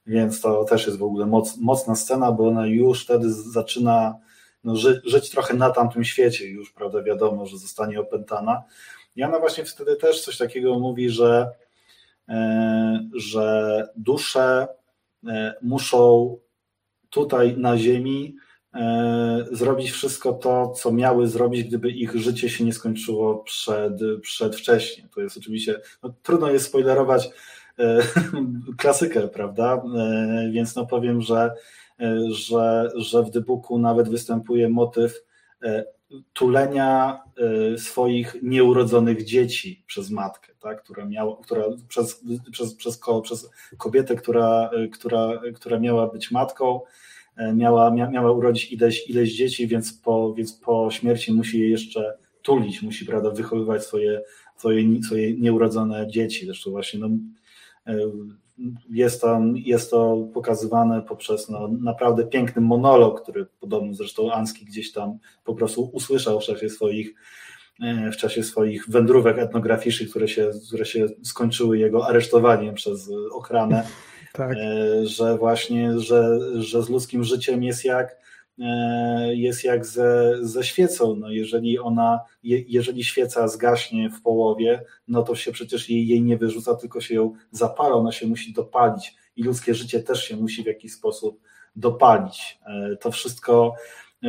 Więc 0.06 0.40
to 0.40 0.64
też 0.64 0.86
jest 0.86 0.98
w 0.98 1.02
ogóle 1.02 1.26
moc, 1.26 1.56
mocna 1.56 1.94
scena, 1.94 2.32
bo 2.32 2.48
ona 2.48 2.66
już 2.66 3.04
wtedy 3.04 3.32
zaczyna 3.32 4.18
no, 4.64 4.76
ży, 4.76 5.02
żyć 5.04 5.30
trochę 5.30 5.54
na 5.54 5.70
tamtym 5.70 6.04
świecie, 6.04 6.48
już 6.48 6.72
prawda, 6.72 7.02
wiadomo, 7.02 7.46
że 7.46 7.58
zostanie 7.58 8.00
opętana. 8.00 8.62
I 9.16 9.24
ona 9.24 9.38
właśnie 9.38 9.64
wtedy 9.64 9.96
też 9.96 10.24
coś 10.24 10.38
takiego 10.38 10.78
mówi, 10.78 11.10
że, 11.10 11.50
e, 12.28 13.08
że 13.14 13.88
dusze 13.96 14.68
e, 15.26 15.54
muszą 15.62 16.36
tutaj 17.10 17.56
na 17.56 17.78
Ziemi 17.78 18.36
E, 18.74 19.44
zrobić 19.50 19.90
wszystko 19.90 20.32
to, 20.32 20.70
co 20.70 20.92
miały 20.92 21.28
zrobić, 21.28 21.64
gdyby 21.64 21.90
ich 21.90 22.16
życie 22.16 22.50
się 22.50 22.64
nie 22.64 22.72
skończyło 22.72 23.38
przed, 23.38 23.92
przedwcześnie. 24.22 25.08
To 25.14 25.20
jest 25.20 25.36
oczywiście, 25.36 25.80
no, 26.02 26.14
trudno 26.22 26.50
jest 26.50 26.66
spoilerować 26.66 27.30
klasykę, 28.78 29.28
prawda? 29.28 29.82
E, 29.96 30.50
więc 30.52 30.76
no 30.76 30.86
powiem, 30.86 31.20
że, 31.20 31.50
że, 32.30 32.90
że 32.96 33.22
w 33.22 33.30
Dybuku 33.30 33.78
nawet 33.78 34.08
występuje 34.08 34.68
motyw 34.68 35.24
tulenia 36.32 37.22
swoich 37.76 38.36
nieurodzonych 38.42 39.24
dzieci 39.24 39.84
przez 39.86 40.10
matkę, 40.10 40.52
tak? 40.60 40.82
która, 40.82 41.04
miała, 41.04 41.36
która 41.42 41.64
przez, 41.88 42.22
przez, 42.52 42.74
przez, 42.74 43.00
przez 43.22 43.50
kobietę, 43.78 44.16
która, 44.16 44.70
która, 44.92 45.40
która 45.54 45.78
miała 45.78 46.06
być 46.06 46.30
matką, 46.30 46.80
E, 47.36 47.54
miała, 47.54 47.90
miała 47.90 48.32
urodzić 48.32 48.72
ileś, 48.72 49.10
ileś 49.10 49.32
dzieci, 49.34 49.66
więc 49.66 49.92
po, 49.92 50.34
więc 50.34 50.52
po 50.52 50.90
śmierci 50.90 51.32
musi 51.32 51.60
je 51.60 51.68
jeszcze 51.68 52.18
tulić, 52.42 52.82
musi 52.82 53.06
prawda, 53.06 53.30
wychowywać 53.30 53.84
swoje, 53.84 54.22
swoje, 54.56 55.02
swoje 55.02 55.34
nieurodzone 55.34 56.06
dzieci. 56.06 56.46
Zresztą 56.46 56.70
właśnie 56.70 57.00
no, 57.00 57.06
e, 57.06 57.10
jest, 58.90 59.20
to, 59.20 59.40
jest 59.54 59.90
to 59.90 60.28
pokazywane 60.34 61.02
poprzez 61.02 61.48
no, 61.48 61.68
naprawdę 61.68 62.26
piękny 62.26 62.62
monolog, 62.62 63.22
który 63.22 63.46
podobno 63.60 63.94
zresztą 63.94 64.32
Anski 64.32 64.64
gdzieś 64.64 64.92
tam 64.92 65.18
po 65.44 65.54
prostu 65.54 65.90
usłyszał 65.92 66.40
w 66.40 66.44
czasie 66.44 66.68
swoich 66.68 67.14
e, 67.82 68.10
w 68.10 68.16
czasie 68.16 68.42
swoich 68.42 68.88
wędrówek 68.88 69.38
etnograficznych, 69.38 70.10
które 70.10 70.28
się, 70.28 70.50
które 70.68 70.84
się 70.84 71.06
skończyły 71.22 71.78
jego 71.78 72.06
aresztowaniem 72.06 72.74
przez 72.74 73.10
ochranę 73.32 73.86
tak. 74.32 74.56
E, 74.56 75.06
że 75.06 75.38
właśnie, 75.38 76.00
że, 76.00 76.38
że 76.62 76.82
z 76.82 76.88
ludzkim 76.88 77.24
życiem 77.24 77.62
jest 77.62 77.84
jak 77.84 78.22
jest 79.30 79.64
jak 79.64 79.86
ze, 79.86 80.38
ze 80.40 80.64
świecą. 80.64 81.16
No 81.16 81.30
jeżeli 81.30 81.78
ona, 81.78 82.20
je, 82.42 82.60
jeżeli 82.68 83.04
świeca 83.04 83.48
zgaśnie 83.48 84.10
w 84.10 84.22
połowie, 84.22 84.84
no 85.08 85.22
to 85.22 85.34
się 85.34 85.52
przecież 85.52 85.90
jej, 85.90 86.06
jej 86.08 86.22
nie 86.22 86.36
wyrzuca, 86.36 86.74
tylko 86.74 87.00
się 87.00 87.14
ją 87.14 87.32
zapala, 87.50 87.94
ona 87.94 88.12
się 88.12 88.26
musi 88.26 88.52
dopalić 88.52 89.14
i 89.36 89.42
ludzkie 89.42 89.74
życie 89.74 90.02
też 90.02 90.24
się 90.24 90.36
musi 90.36 90.62
w 90.62 90.66
jakiś 90.66 90.92
sposób 90.92 91.40
dopalić. 91.76 92.58
To 93.00 93.10
wszystko 93.10 93.74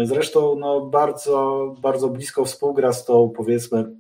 zresztą 0.04 0.56
no, 0.56 0.82
bardzo, 0.82 1.76
bardzo 1.82 2.10
blisko 2.10 2.46
współgra 2.46 2.94
z 2.94 3.06
tą 3.06 3.30
powiedzmy 3.30 3.96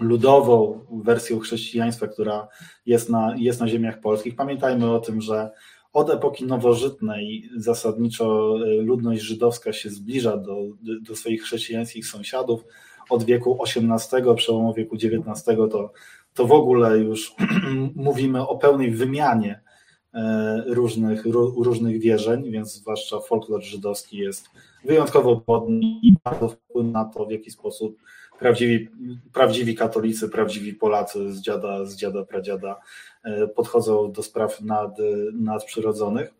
ludową 0.00 0.80
wersją 0.90 1.38
chrześcijaństwa, 1.38 2.06
która 2.06 2.48
jest 2.86 3.10
na, 3.10 3.34
jest 3.36 3.60
na 3.60 3.68
ziemiach 3.68 4.00
polskich. 4.00 4.36
Pamiętajmy 4.36 4.90
o 4.90 5.00
tym, 5.00 5.20
że 5.20 5.50
od 5.94 6.10
epoki 6.10 6.44
nowożytnej 6.44 7.50
zasadniczo 7.56 8.56
e, 8.56 8.82
ludność 8.82 9.22
żydowska 9.22 9.72
się 9.72 9.90
zbliża 9.90 10.36
do, 10.36 10.56
do 11.02 11.16
swoich 11.16 11.42
chrześcijańskich 11.42 12.06
sąsiadów. 12.06 12.64
Od 13.10 13.24
wieku 13.24 13.58
XVIII, 13.62 14.34
przełomu 14.36 14.74
wieku 14.74 14.96
XIX, 14.96 15.44
to, 15.70 15.92
to 16.34 16.46
w 16.46 16.52
ogóle 16.52 16.98
już 16.98 17.34
mówimy 17.96 18.48
o 18.48 18.58
pełnej 18.58 18.90
wymianie 18.90 19.60
e, 20.14 20.64
różnych, 20.66 21.24
różnych 21.56 22.00
wierzeń, 22.00 22.50
więc 22.50 22.72
zwłaszcza 22.72 23.20
folklor 23.20 23.62
żydowski 23.62 24.16
jest 24.16 24.50
wyjątkowo 24.84 25.36
płodny 25.36 25.80
i 26.02 26.14
bardzo 26.24 26.48
wpływa 26.48 26.90
na 26.90 27.04
to, 27.04 27.26
w 27.26 27.30
jaki 27.30 27.50
sposób 27.50 27.96
prawdziwi, 28.38 28.88
prawdziwi 29.32 29.74
katolicy, 29.74 30.28
prawdziwi 30.28 30.74
Polacy 30.74 31.32
z 31.32 31.40
dziada, 31.40 31.84
z 31.84 31.96
dziada, 31.96 32.24
pradziada 32.24 32.80
podchodzą 33.54 34.12
do 34.12 34.22
spraw 34.22 34.60
nad, 34.60 34.96
nadprzyrodzonych. 35.32 36.34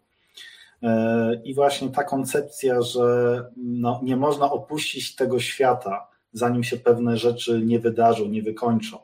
E, 0.83 1.41
I 1.45 1.55
właśnie 1.55 1.89
ta 1.89 2.05
koncepcja, 2.05 2.83
że 2.83 3.45
no, 3.57 4.01
nie 4.03 4.17
można 4.17 4.53
opuścić 4.53 5.15
tego 5.15 5.41
świata, 5.41 6.07
zanim 6.33 6.65
się 6.65 6.77
pewne 6.77 7.17
rzeczy 7.17 7.63
nie 7.65 7.79
wydarzą, 7.79 8.29
nie 8.29 8.43
wykończą, 8.43 8.99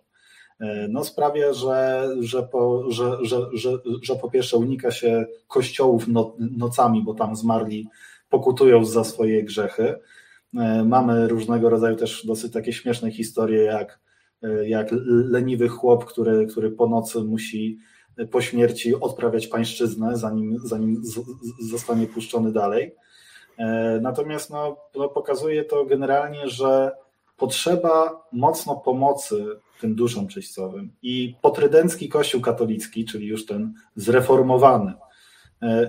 e, 0.61 0.89
no 0.89 1.05
sprawia, 1.05 1.53
że, 1.53 2.09
że, 2.21 2.43
po, 2.43 2.91
że, 2.91 3.17
że, 3.23 3.41
że, 3.53 3.71
że 4.03 4.17
po 4.17 4.31
pierwsze 4.31 4.57
unika 4.57 4.91
się 4.91 5.27
kościołów 5.49 6.09
no, 6.09 6.37
nocami, 6.39 7.03
bo 7.03 7.15
tam 7.15 7.37
zmarli 7.37 7.89
pokutują 8.29 8.85
za 8.85 9.05
swoje 9.05 9.45
grzechy, 9.45 9.99
E, 10.57 10.85
mamy 10.85 11.29
różnego 11.29 11.71
rodzaju 11.71 11.97
też 11.97 12.27
dosyć 12.27 12.53
takie 12.53 12.73
śmieszne 12.73 13.11
historie, 13.11 13.63
jak, 13.63 13.91
e, 13.91 14.01
jak 14.67 14.89
leniwy 15.07 15.69
chłop, 15.69 16.05
który, 16.05 16.47
który 16.47 16.71
po 16.71 16.89
nocy 16.89 17.21
musi 17.21 17.79
po 18.31 18.41
śmierci 18.41 18.95
odprawiać 18.95 19.47
pańszczyznę, 19.47 20.17
zanim, 20.17 20.59
zanim 20.65 21.03
zostanie 21.71 22.07
puszczony 22.07 22.53
dalej. 22.53 22.95
E, 23.59 23.99
natomiast 24.03 24.51
no, 24.51 24.77
no 24.97 25.09
pokazuje 25.09 25.65
to 25.65 25.85
generalnie, 25.85 26.49
że 26.49 26.93
potrzeba 27.37 28.27
mocno 28.33 28.77
pomocy 28.77 29.47
tym 29.81 29.95
duszom 29.95 30.29
czyścowym 30.29 30.93
i 31.03 31.35
potrydencki 31.43 32.09
kościół 32.09 32.41
katolicki, 32.41 33.05
czyli 33.05 33.27
już 33.27 33.47
ten 33.47 33.75
zreformowany, 33.97 34.93
E, 34.93 35.10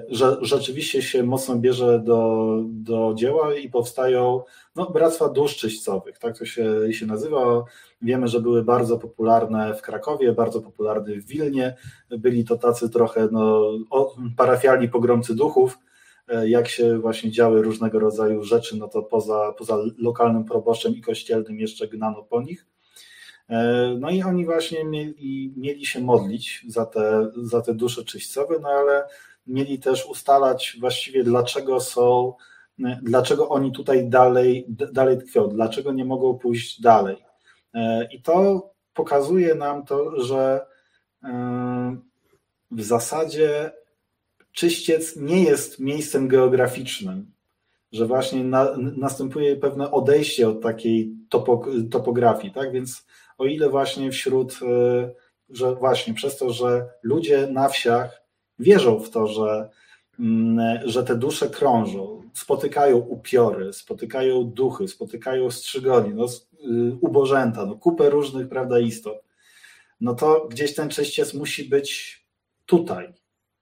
że 0.10 0.38
rzeczywiście 0.42 1.02
się 1.02 1.24
mocno 1.24 1.56
bierze 1.56 2.00
do, 2.00 2.58
do 2.68 3.14
dzieła 3.16 3.56
i 3.56 3.70
powstają 3.70 4.44
no, 4.76 4.90
bractwa 4.90 5.30
dusz 5.30 5.56
czyścowych, 5.56 6.18
tak 6.20 6.38
to 6.38 6.46
się, 6.46 6.94
się 6.94 7.06
nazywa. 7.06 7.64
Wiemy, 8.02 8.28
że 8.28 8.42
były 8.42 8.64
bardzo 8.64 8.98
popularne 8.98 9.74
w 9.74 9.82
Krakowie, 9.82 10.34
bardzo 10.34 10.62
popularne 10.62 11.16
w 11.16 11.26
Wilnie. 11.26 11.76
Byli 12.10 12.46
to 12.46 12.58
tacy 12.58 12.90
trochę 12.90 13.28
no, 13.32 13.62
parafialni 14.38 14.90
pogromcy 14.90 15.36
duchów. 15.36 15.80
E, 16.28 16.50
jak 16.50 16.68
się 16.68 17.00
właśnie 17.00 17.32
działy 17.32 17.62
różnego 17.62 18.00
rodzaju 18.00 18.44
rzeczy, 18.44 18.78
no 18.78 18.88
to 18.88 19.04
poza, 19.04 19.54
poza 19.58 19.78
lokalnym 19.98 20.46
proboszczem 20.46 20.96
i 20.96 21.02
kościelnym 21.02 21.60
jeszcze 21.60 21.88
gnano 21.88 22.24
po 22.24 22.42
nich. 22.42 22.66
E, 23.50 23.96
no 24.00 24.10
i 24.10 24.24
oni 24.24 24.46
właśnie 24.46 24.86
mieli, 24.86 25.54
mieli 25.58 25.86
się 25.86 26.00
modlić 26.00 26.66
za 26.68 26.86
te, 26.86 27.32
za 27.38 27.62
te 27.62 27.74
dusze 27.74 28.04
czyścowe, 28.04 28.56
no 28.62 28.70
ale 28.70 29.04
mieli 29.48 29.80
też 29.80 30.06
ustalać 30.06 30.78
właściwie 30.80 31.24
dlaczego 31.24 31.80
są, 31.80 32.34
dlaczego 33.02 33.50
oni 33.50 33.72
tutaj 33.72 34.10
dalej, 34.10 34.66
dalej 34.70 35.18
tkwią, 35.18 35.48
dlaczego 35.48 35.92
nie 35.92 36.06
mogą 36.06 36.38
pójść 36.38 36.82
dalej. 36.82 37.18
I 38.12 38.22
to 38.22 38.70
pokazuje 38.94 39.56
nam 39.56 39.86
to, 39.86 40.22
że 40.24 40.66
e, 41.24 41.98
w 42.72 42.84
zasadzie 42.84 43.72
czyściec 44.52 45.16
nie 45.16 45.44
jest 45.44 45.80
miejscem 45.80 46.28
geograficznym, 46.28 47.32
że 47.92 48.06
właśnie 48.06 48.44
na, 48.44 48.78
następuje 48.78 49.56
pewne 49.56 49.92
odejście 49.92 50.50
od 50.50 50.62
takiej 50.62 51.16
topo, 51.30 51.66
topografii, 51.92 52.54
tak? 52.54 52.72
Więc 52.72 53.08
o 53.38 53.46
ile 53.46 53.70
właśnie 53.70 54.12
wśród, 54.12 54.60
e, 54.62 55.12
że 55.50 55.76
właśnie 55.76 56.14
przez 56.14 56.38
to, 56.38 56.54
że 56.54 56.90
ludzie 57.04 57.48
na 57.48 57.70
wsiach 57.70 58.21
wierzą 58.62 59.00
w 59.00 59.10
to, 59.10 59.28
że, 59.28 59.70
mm, 60.20 60.90
że 60.90 61.04
te 61.04 61.16
dusze 61.16 61.50
krążą, 61.50 62.22
spotykają 62.34 62.98
upiory, 62.98 63.74
spotykają 63.74 64.44
duchy, 64.44 64.88
spotykają 64.88 65.52
strzygoni, 65.52 66.14
no, 66.14 66.26
y, 66.26 66.98
ubożęta, 67.02 67.66
no, 67.66 67.76
kupę 67.76 68.10
różnych 68.10 68.50
prawda, 68.50 68.80
istot, 68.80 69.24
no 70.02 70.16
to 70.16 70.48
gdzieś 70.52 70.76
ten 70.76 70.90
czyściec 70.90 71.34
musi 71.34 71.64
być 71.64 72.22
tutaj, 72.66 73.14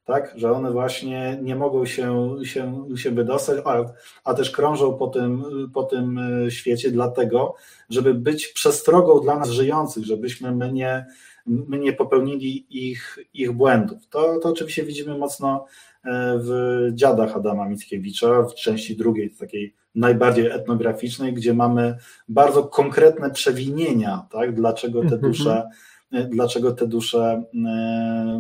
tak? 0.06 0.34
że 0.36 0.52
one 0.52 0.72
właśnie 0.72 1.40
nie 1.42 1.56
mogą 1.56 1.86
się, 1.86 2.36
się, 2.44 2.86
się 2.96 3.12
wydostać, 3.12 3.62
a, 3.66 3.86
a 4.24 4.34
też 4.34 4.52
krążą 4.52 4.98
po 4.98 5.08
tym, 5.08 5.44
po 5.74 5.84
tym 5.84 6.18
y, 6.18 6.52
świecie 6.52 6.92
dlatego, 6.92 7.56
żeby 7.90 8.14
być 8.14 8.48
przestrogą 8.48 9.20
dla 9.20 9.40
nas 9.40 9.50
żyjących, 9.50 10.06
żebyśmy 10.06 10.56
my 10.56 10.74
nie, 10.74 11.06
my 11.46 11.80
nie 11.80 11.94
popełnili 11.94 12.66
ich, 12.90 13.20
ich 13.34 13.52
błędów. 13.52 14.08
To, 14.08 14.40
to 14.40 14.50
oczywiście 14.50 14.84
widzimy 14.84 15.18
mocno 15.18 15.66
e, 16.06 16.40
w 16.44 16.52
dziadach 16.94 17.36
Adama 17.36 17.70
Mickiewicza, 17.70 18.44
w 18.44 18.56
części 18.56 18.98
drugiej, 18.98 19.30
takiej 19.30 19.74
najbardziej 19.96 20.48
etnograficznej, 20.48 21.34
gdzie 21.34 21.54
mamy 21.54 21.98
bardzo 22.28 22.64
konkretne 22.64 23.32
przewinienia, 23.32 24.28
tak? 24.32 24.56
dlaczego 24.56 25.00
te 25.00 25.16
mhm. 25.16 25.22
dusze, 25.22 25.70
e, 26.12 26.24
dlaczego 26.24 26.72
te 26.72 26.88
dusze 26.88 27.44
e, 27.68 28.39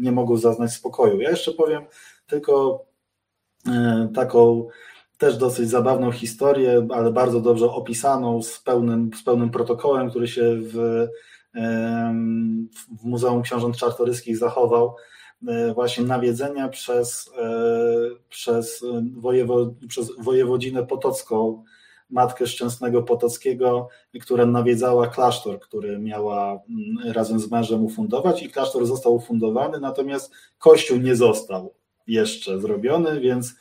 nie 0.00 0.12
mogą 0.12 0.36
zaznać 0.36 0.72
spokoju. 0.72 1.20
Ja 1.20 1.30
jeszcze 1.30 1.52
powiem 1.52 1.82
tylko 2.26 2.84
taką 4.14 4.68
też 5.18 5.36
dosyć 5.36 5.68
zabawną 5.68 6.12
historię, 6.12 6.86
ale 6.90 7.12
bardzo 7.12 7.40
dobrze 7.40 7.66
opisaną, 7.66 8.42
z 8.42 8.58
pełnym, 8.58 9.10
z 9.20 9.22
pełnym 9.22 9.50
protokołem, 9.50 10.10
który 10.10 10.28
się 10.28 10.56
w, 10.56 11.06
w 13.00 13.04
Muzeum 13.04 13.42
Książąt 13.42 13.76
Czartoryskich 13.76 14.38
zachował. 14.38 14.96
E, 15.48 15.74
właśnie 15.74 16.04
nawiedzenia 16.04 16.68
przez, 16.68 17.30
e, 17.38 17.50
przez, 18.28 18.84
wojewo, 19.16 19.74
przez 19.88 20.10
wojewodzinę 20.18 20.86
potocką, 20.86 21.64
matkę 22.10 22.46
Szczęsnego 22.46 23.02
Potockiego, 23.02 23.88
która 24.20 24.46
nawiedzała 24.46 25.06
klasztor, 25.06 25.60
który 25.60 25.98
miała 25.98 26.52
mm, 26.52 27.12
razem 27.12 27.40
z 27.40 27.50
mężem 27.50 27.84
ufundować 27.84 28.42
i 28.42 28.50
klasztor 28.50 28.86
został 28.86 29.14
ufundowany, 29.14 29.80
natomiast 29.80 30.32
kościół 30.58 30.98
nie 30.98 31.16
został 31.16 31.74
jeszcze 32.06 32.60
zrobiony, 32.60 33.20
więc 33.20 33.54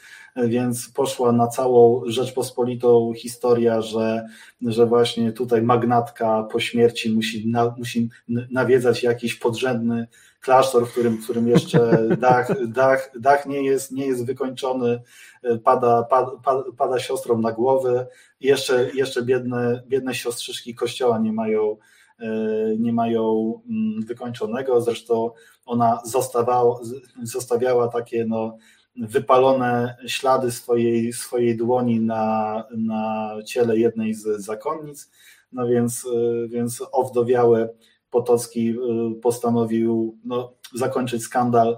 więc 0.48 0.90
poszła 0.90 1.32
na 1.32 1.48
całą 1.48 2.02
Rzeczpospolitą 2.06 3.14
historia, 3.18 3.82
że, 3.82 4.26
że 4.62 4.86
właśnie 4.86 5.32
tutaj 5.32 5.62
magnatka 5.62 6.44
po 6.52 6.60
śmierci 6.60 7.16
musi, 7.16 7.48
na, 7.48 7.76
musi 7.78 8.10
nawiedzać 8.52 9.04
jakiś 9.04 9.36
podrzędny 9.36 10.08
klasztor, 10.40 10.88
w 10.88 10.92
którym, 10.92 11.18
w 11.18 11.24
którym 11.24 11.48
jeszcze 11.48 12.08
dach, 12.18 12.68
dach, 12.68 13.12
dach 13.20 13.46
nie, 13.46 13.64
jest, 13.64 13.92
nie 13.92 14.08
jest 14.08 14.26
wykończony, 14.26 15.02
pada, 15.64 16.04
pada, 16.04 16.32
pada 16.78 17.00
siostrom 17.00 17.42
na 17.42 17.52
głowę 17.52 18.08
i 18.40 18.48
jeszcze, 18.48 18.90
jeszcze 18.94 19.22
biedne, 19.22 19.84
biedne 19.88 20.16
siostrzyszki 20.16 20.76
kościoła 20.76 21.20
nie 21.20 21.34
mają 21.34 21.78
nie 22.80 22.94
mają 22.94 23.54
mm, 23.70 24.06
wykończonego. 24.06 24.82
Zresztą 24.82 25.32
ona 25.66 26.02
zostawała, 26.06 26.80
zostawiała 27.24 27.88
takie 27.88 28.26
no, 28.26 28.58
wypalone 28.96 29.98
ślady 30.08 30.52
swojej, 30.52 31.14
swojej 31.14 31.58
dłoni 31.58 32.00
na, 32.00 32.64
na 32.78 33.32
ciele 33.46 33.78
jednej 33.78 34.14
z 34.14 34.42
zakonnic, 34.42 35.12
no 35.52 35.68
więc, 35.68 36.08
więc 36.50 36.84
owdowiały 36.92 37.70
Potocki 38.10 38.70
y, 38.70 38.76
postanowił 39.22 40.18
no, 40.26 40.54
zakończyć 40.76 41.24
skandal, 41.24 41.78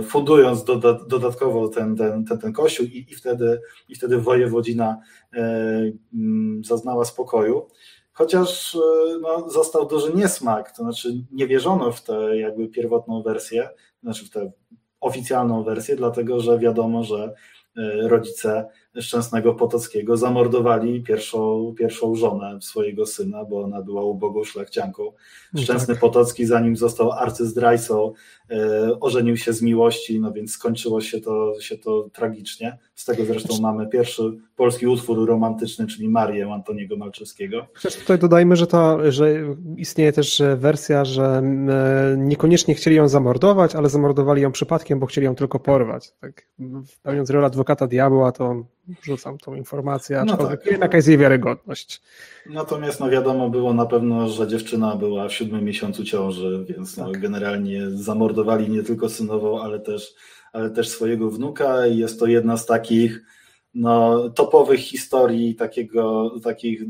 y, 0.00 0.02
fundując 0.02 0.64
doda, 0.64 0.98
dodatkowo 1.08 1.68
ten, 1.68 1.96
ten, 1.96 2.24
ten, 2.24 2.38
ten 2.38 2.52
kościół 2.52 2.86
i, 2.86 3.06
i, 3.10 3.14
wtedy, 3.14 3.60
i 3.88 3.94
wtedy 3.94 4.18
wojewodzina 4.18 5.00
y, 5.34 5.38
mm, 6.14 6.64
zaznała 6.64 7.04
spokoju. 7.04 7.68
Chociaż 8.12 8.76
no, 9.20 9.50
został 9.50 9.86
duży 9.86 10.14
niesmak, 10.14 10.76
to 10.76 10.82
znaczy 10.82 11.24
nie 11.32 11.46
wierzono 11.46 11.92
w 11.92 12.02
tę 12.02 12.38
jakby 12.38 12.68
pierwotną 12.68 13.22
wersję, 13.22 13.68
znaczy 14.02 14.26
w 14.26 14.30
tę 14.30 14.52
oficjalną 15.00 15.64
wersję, 15.64 15.96
dlatego 15.96 16.40
że 16.40 16.58
wiadomo, 16.58 17.04
że 17.04 17.34
rodzice 18.02 18.68
Szczęsnego 19.00 19.54
Potockiego 19.54 20.16
zamordowali 20.16 21.02
pierwszą, 21.02 21.74
pierwszą 21.78 22.14
żonę 22.14 22.58
swojego 22.62 23.06
syna, 23.06 23.44
bo 23.44 23.62
ona 23.62 23.82
była 23.82 24.04
ubogą 24.04 24.44
szlachcianką. 24.44 25.12
No 25.52 25.62
Szczęsny 25.62 25.94
tak. 25.94 26.00
Potocki, 26.00 26.46
zanim 26.46 26.76
został 26.76 27.12
arcyzdrajcą, 27.12 28.12
e, 28.50 29.00
ożenił 29.00 29.36
się 29.36 29.52
z 29.52 29.62
miłości, 29.62 30.20
no 30.20 30.32
więc 30.32 30.52
skończyło 30.52 31.00
się 31.00 31.20
to, 31.20 31.60
się 31.60 31.78
to 31.78 32.08
tragicznie. 32.12 32.78
Z 32.94 33.04
tego 33.04 33.24
zresztą 33.24 33.48
znaczy... 33.48 33.62
mamy 33.62 33.88
pierwszy 33.88 34.22
polski 34.56 34.86
utwór 34.86 35.28
romantyczny, 35.28 35.86
czyli 35.86 36.08
Marię 36.08 36.52
Antoniego 36.52 36.96
Malczewskiego. 36.96 37.66
Tutaj 38.00 38.18
dodajmy, 38.18 38.56
że, 38.56 38.66
to, 38.66 39.12
że 39.12 39.34
istnieje 39.76 40.12
też 40.12 40.42
wersja, 40.56 41.04
że 41.04 41.24
e, 41.24 42.16
niekoniecznie 42.16 42.74
chcieli 42.74 42.96
ją 42.96 43.08
zamordować, 43.08 43.74
ale 43.74 43.88
zamordowali 43.88 44.42
ją 44.42 44.52
przypadkiem, 44.52 44.98
bo 44.98 45.06
chcieli 45.06 45.24
ją 45.24 45.34
tylko 45.34 45.58
porwać. 45.58 46.12
Tak, 46.20 46.46
pełniąc 47.02 47.30
rolę 47.30 47.46
adwokata 47.46 47.86
diabła, 47.86 48.32
to 48.32 48.64
rzucam 49.02 49.38
tą 49.38 49.54
informację, 49.54 50.22
no 50.26 50.32
aczkolwiek 50.32 50.60
no 50.64 50.70
tak. 50.70 50.80
jaka 50.80 50.96
jest 50.96 51.08
jej 51.08 51.18
wiarygodność. 51.18 52.02
Natomiast 52.46 53.00
no 53.00 53.10
wiadomo 53.10 53.50
było 53.50 53.74
na 53.74 53.86
pewno, 53.86 54.28
że 54.28 54.48
dziewczyna 54.48 54.96
była 54.96 55.28
w 55.28 55.32
siódmym 55.32 55.64
miesiącu 55.64 56.04
ciąży, 56.04 56.64
więc 56.68 56.96
no 56.96 57.04
tak. 57.04 57.14
no 57.14 57.20
generalnie 57.20 57.90
zamordowali 57.90 58.70
nie 58.70 58.82
tylko 58.82 59.08
synową, 59.08 59.62
ale 59.62 59.80
też, 59.80 60.14
ale 60.52 60.70
też 60.70 60.88
swojego 60.88 61.30
wnuka 61.30 61.86
i 61.86 61.98
jest 61.98 62.20
to 62.20 62.26
jedna 62.26 62.56
z 62.56 62.66
takich 62.66 63.22
no, 63.74 64.28
topowych 64.30 64.80
historii 64.80 65.54
takiego, 65.54 66.34
takich 66.44 66.82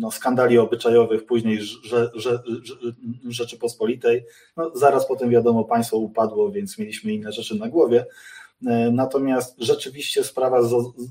no, 0.00 0.10
skandali 0.10 0.58
obyczajowych 0.58 1.26
później 1.26 1.60
że, 1.62 1.76
że, 1.82 2.10
że, 2.14 2.42
Rzeczypospolitej. 3.28 4.24
No, 4.56 4.70
zaraz 4.74 5.08
potem 5.08 5.30
wiadomo, 5.30 5.64
państwo 5.64 5.96
upadło, 5.96 6.50
więc 6.50 6.78
mieliśmy 6.78 7.12
inne 7.12 7.32
rzeczy 7.32 7.54
na 7.54 7.68
głowie. 7.68 8.06
E, 8.66 8.90
natomiast 8.90 9.54
rzeczywiście 9.58 10.24
sprawa 10.24 10.62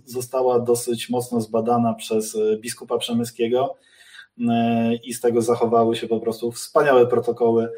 została 0.05 0.59
dosyć 0.59 1.09
mocno 1.09 1.41
zbadana 1.41 1.93
przez 1.93 2.35
e, 2.35 2.57
biskupa 2.57 2.97
Przemyskiego 2.97 3.75
e, 4.49 4.95
i 4.95 5.13
z 5.13 5.21
tego 5.21 5.41
zachowały 5.41 5.95
się 5.95 6.07
po 6.07 6.19
prostu 6.19 6.51
wspaniałe 6.51 7.07
protokoły, 7.07 7.69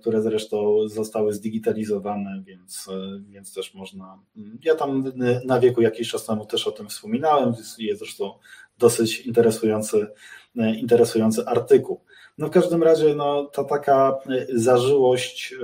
które 0.00 0.22
zresztą 0.22 0.88
zostały 0.88 1.32
zdigitalizowane, 1.32 2.42
więc, 2.46 2.88
więc 3.28 3.54
też 3.54 3.74
można. 3.74 4.18
Ja 4.64 4.74
tam 4.74 5.12
na 5.44 5.60
wieku 5.60 5.82
jakiś 5.82 6.10
czas 6.10 6.26
temu 6.26 6.46
też 6.46 6.66
o 6.66 6.72
tym 6.72 6.88
wspominałem, 6.88 7.52
jest 7.78 7.98
zresztą 7.98 8.32
dosyć 8.78 9.20
interesujący, 9.20 10.06
interesujący 10.76 11.46
artykuł. 11.46 12.00
No 12.38 12.46
w 12.46 12.50
każdym 12.50 12.82
razie 12.82 13.14
no, 13.14 13.44
ta 13.44 13.64
taka 13.64 14.18
zażyłość, 14.54 15.54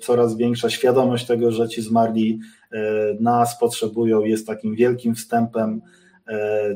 coraz 0.00 0.36
większa 0.36 0.70
świadomość 0.70 1.26
tego, 1.26 1.52
że 1.52 1.68
ci 1.68 1.82
zmarli 1.82 2.40
E, 2.72 3.14
nas 3.20 3.58
potrzebują, 3.58 4.24
jest 4.24 4.46
takim 4.46 4.74
wielkim 4.74 5.14
wstępem 5.14 5.82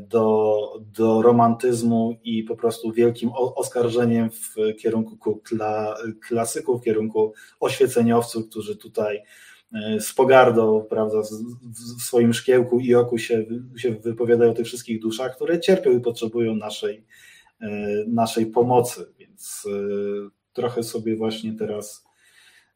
do, 0.01 0.57
do 0.97 1.23
romantyzmu 1.23 2.17
i 2.25 2.43
po 2.43 2.57
prostu 2.57 2.93
wielkim 2.93 3.31
oskarżeniem 3.35 4.31
w 4.31 4.55
kierunku 4.79 5.37
kla, 5.37 5.95
klasyków, 6.29 6.81
w 6.81 6.85
kierunku 6.85 7.33
oświeceniowców, 7.61 8.49
którzy 8.49 8.77
tutaj 8.77 9.23
z 10.01 10.13
pogardą, 10.13 10.87
prawda, 10.91 11.23
w 11.99 12.03
swoim 12.03 12.35
szkiełku 12.35 12.81
i 12.81 12.95
oku 12.95 13.19
się, 13.19 13.45
się 13.77 13.91
wypowiadają 13.91 14.51
o 14.51 14.55
tych 14.55 14.67
wszystkich 14.67 15.01
duszach, 15.01 15.37
które 15.37 15.61
cierpią 15.61 15.91
i 15.91 16.01
potrzebują 16.01 16.55
naszej, 16.55 17.05
naszej 18.07 18.47
pomocy. 18.47 19.07
Więc 19.37 19.67
trochę 20.53 20.83
sobie 20.83 21.17
właśnie 21.17 21.53
teraz 21.53 22.07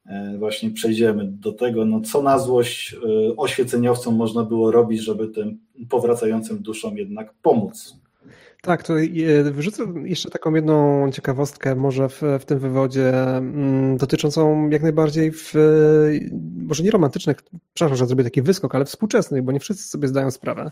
E, 0.06 0.38
właśnie 0.38 0.70
przejdziemy 0.70 1.24
do 1.24 1.52
tego, 1.52 1.84
no 1.84 2.00
co 2.00 2.22
na 2.22 2.38
złość 2.38 2.94
e, 2.94 3.36
oświeceniowcom 3.36 4.14
można 4.16 4.44
było 4.44 4.70
robić, 4.70 5.00
żeby 5.00 5.28
tym 5.28 5.58
powracającym 5.88 6.62
duszom 6.62 6.96
jednak 6.96 7.34
pomóc. 7.42 7.96
Tak, 8.62 8.82
to 8.82 9.00
e, 9.00 9.42
wyrzucę 9.50 9.84
jeszcze 10.04 10.30
taką 10.30 10.54
jedną 10.54 11.10
ciekawostkę 11.12 11.74
może 11.74 12.08
w, 12.08 12.22
w 12.40 12.44
tym 12.44 12.58
wywodzie 12.58 13.36
mm, 13.36 13.96
dotyczącą 13.96 14.68
jak 14.68 14.82
najbardziej 14.82 15.32
w, 15.32 15.54
może 16.66 16.82
nie 16.82 16.90
romantycznych, 16.90 17.36
przepraszam, 17.74 17.96
że 17.96 18.06
zrobię 18.06 18.24
taki 18.24 18.42
wyskok, 18.42 18.74
ale 18.74 18.84
współczesnych, 18.84 19.42
bo 19.42 19.52
nie 19.52 19.60
wszyscy 19.60 19.88
sobie 19.88 20.08
zdają 20.08 20.30
sprawę, 20.30 20.70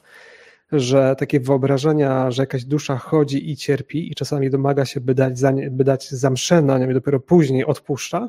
że 0.72 1.16
takie 1.18 1.40
wyobrażenia, 1.40 2.30
że 2.30 2.42
jakaś 2.42 2.64
dusza 2.64 2.96
chodzi 2.96 3.50
i 3.50 3.56
cierpi 3.56 4.12
i 4.12 4.14
czasami 4.14 4.50
domaga 4.50 4.84
się, 4.84 5.00
by 5.00 5.14
dać, 5.14 5.38
za 5.38 5.50
nie, 5.50 5.70
by 5.70 5.84
dać 5.84 6.10
za 6.10 6.30
mszę 6.30 6.62
na 6.62 6.78
nią 6.78 6.90
i 6.90 6.94
dopiero 6.94 7.20
później 7.20 7.64
odpuszcza, 7.64 8.28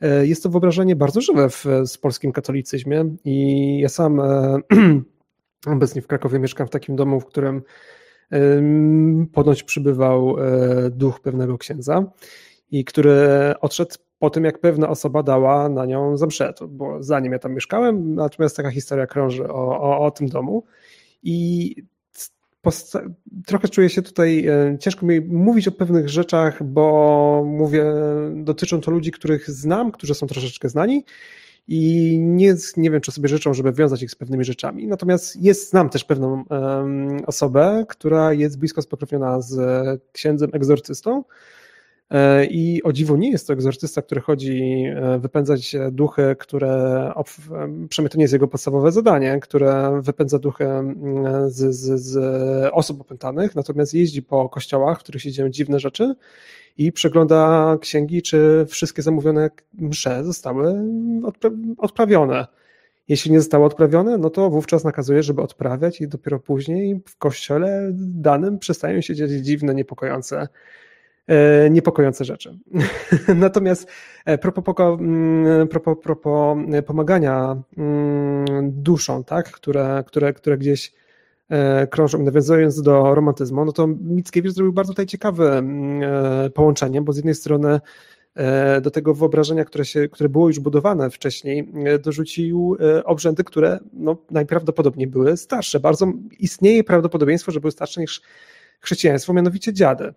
E, 0.00 0.26
jest 0.26 0.42
to 0.42 0.50
wyobrażenie 0.50 0.96
bardzo 0.96 1.20
żywe 1.20 1.50
w, 1.50 1.64
w 1.94 1.98
polskim 2.00 2.32
katolicyzmie 2.32 3.04
i 3.24 3.78
ja 3.80 3.88
sam 3.88 4.20
e, 4.20 4.58
obecnie 5.76 6.02
w 6.02 6.06
Krakowie 6.06 6.38
mieszkam 6.38 6.66
w 6.66 6.70
takim 6.70 6.96
domu, 6.96 7.20
w 7.20 7.26
którym 7.26 7.62
ponoć 9.32 9.62
przybywał 9.62 10.36
e, 10.38 10.90
duch 10.90 11.20
pewnego 11.20 11.58
księdza 11.58 12.04
i 12.70 12.84
który 12.84 13.18
odszedł 13.60 13.94
po 14.18 14.30
tym, 14.30 14.44
jak 14.44 14.58
pewna 14.58 14.88
osoba 14.88 15.22
dała 15.22 15.68
na 15.68 15.86
nią 15.86 16.16
zamszet, 16.16 16.58
bo 16.68 17.02
zanim 17.02 17.32
ja 17.32 17.38
tam 17.38 17.54
mieszkałem, 17.54 18.14
natomiast 18.14 18.56
taka 18.56 18.70
historia 18.70 19.06
krąży 19.06 19.48
o, 19.48 19.80
o, 19.80 19.98
o 19.98 20.10
tym 20.10 20.28
domu 20.28 20.64
i 21.22 21.74
trochę 23.46 23.68
czuję 23.68 23.88
się 23.88 24.02
tutaj, 24.02 24.46
e, 24.46 24.78
ciężko 24.80 25.06
mi 25.06 25.20
mówić 25.20 25.68
o 25.68 25.72
pewnych 25.72 26.08
rzeczach, 26.08 26.62
bo 26.62 27.44
mówię, 27.46 27.84
dotyczą 28.34 28.80
to 28.80 28.90
ludzi, 28.90 29.12
których 29.12 29.50
znam, 29.50 29.92
którzy 29.92 30.14
są 30.14 30.26
troszeczkę 30.26 30.68
znani 30.68 31.04
i 31.68 32.18
nie, 32.18 32.54
nie 32.76 32.90
wiem, 32.90 33.00
czy 33.00 33.12
sobie 33.12 33.28
życzą, 33.28 33.54
żeby 33.54 33.72
wiązać 33.72 34.02
ich 34.02 34.10
z 34.10 34.14
pewnymi 34.14 34.44
rzeczami. 34.44 34.86
Natomiast 34.86 35.42
jest, 35.42 35.70
znam 35.70 35.90
też 35.90 36.04
pewną 36.04 36.44
um, 36.50 37.20
osobę, 37.26 37.84
która 37.88 38.32
jest 38.32 38.58
blisko 38.58 38.82
spokrewniona 38.82 39.40
z 39.40 39.58
księdzem 40.12 40.50
egzorcystą, 40.52 41.24
I 42.50 42.82
o 42.84 42.92
dziwo 42.92 43.16
nie 43.16 43.30
jest 43.30 43.46
to 43.46 43.52
egzorcysta, 43.52 44.02
który 44.02 44.20
chodzi 44.20 44.84
e, 44.96 45.18
wypędzać 45.18 45.76
duchy, 45.92 46.36
które, 46.38 47.12
przynajmniej 47.88 48.10
to 48.10 48.18
nie 48.18 48.24
jest 48.24 48.32
jego 48.32 48.48
podstawowe 48.48 48.92
zadanie, 48.92 49.38
które 49.40 50.00
wypędza 50.02 50.38
duchy 50.38 50.66
z, 51.46 51.74
z, 51.74 52.00
z 52.00 52.18
osób 52.72 53.00
opętanych, 53.00 53.54
natomiast 53.54 53.94
jeździ 53.94 54.22
po 54.22 54.48
kościołach, 54.48 54.98
w 54.98 55.02
których 55.02 55.22
się 55.22 55.32
dzieją 55.32 55.48
dziwne 55.48 55.80
rzeczy 55.80 56.14
i 56.78 56.92
przegląda 56.92 57.76
księgi, 57.80 58.22
czy 58.22 58.66
wszystkie 58.68 59.02
zamówione 59.02 59.50
msze 59.74 60.24
zostały 60.24 60.74
odprawione. 61.78 62.46
Jeśli 63.08 63.32
nie 63.32 63.40
zostały 63.40 63.64
odprawione, 63.64 64.18
no 64.18 64.30
to 64.30 64.50
wówczas 64.50 64.84
nakazuje, 64.84 65.22
żeby 65.22 65.42
odprawiać 65.42 66.00
i 66.00 66.08
dopiero 66.08 66.38
później 66.38 67.00
w 67.06 67.16
kościele 67.18 67.90
danym 67.94 68.58
przestają 68.58 69.00
się 69.00 69.14
dziać 69.14 69.30
dziwne, 69.30 69.74
niepokojące 69.74 70.36
E, 70.42 70.48
niepokojące 71.70 72.24
rzeczy. 72.24 72.58
Natomiast 73.34 73.88
e, 74.24 74.38
propos, 74.38 74.74
mm, 74.78 75.68
propos, 75.68 75.96
propos 76.02 76.58
pomagania 76.86 77.56
mm, 77.76 78.72
duszom, 78.82 79.24
tak, 79.24 79.50
które, 79.50 80.04
które, 80.06 80.32
które 80.32 80.58
gdzieś 80.58 80.92
e, 81.48 81.86
krążą, 81.86 82.22
nawiązując 82.22 82.82
do 82.82 83.14
romantyzmu, 83.14 83.64
no 83.64 83.72
to 83.72 83.86
Mickiewicz 83.86 84.52
zrobił 84.52 84.72
bardzo 84.72 84.92
tutaj 84.92 85.06
ciekawe 85.06 85.58
mm, 85.58 86.52
połączenie, 86.52 87.02
bo 87.02 87.12
z 87.12 87.16
jednej 87.16 87.34
strony 87.34 87.80
do 88.82 88.90
tego 88.90 89.14
wyobrażenia, 89.14 89.64
które, 89.64 89.84
się, 89.84 90.08
które 90.08 90.28
było 90.28 90.48
już 90.48 90.60
budowane 90.60 91.10
wcześniej, 91.10 91.72
dorzucił 92.04 92.76
obrzędy, 93.04 93.44
które 93.44 93.78
no, 93.92 94.16
najprawdopodobniej 94.30 95.06
były 95.06 95.36
starsze. 95.36 95.80
Bardzo 95.80 96.12
istnieje 96.38 96.84
prawdopodobieństwo, 96.84 97.52
że 97.52 97.60
były 97.60 97.70
starsze 97.70 98.00
niż 98.00 98.22
chrześcijaństwo, 98.80 99.32
mianowicie 99.32 99.72
dziady. 99.72 100.14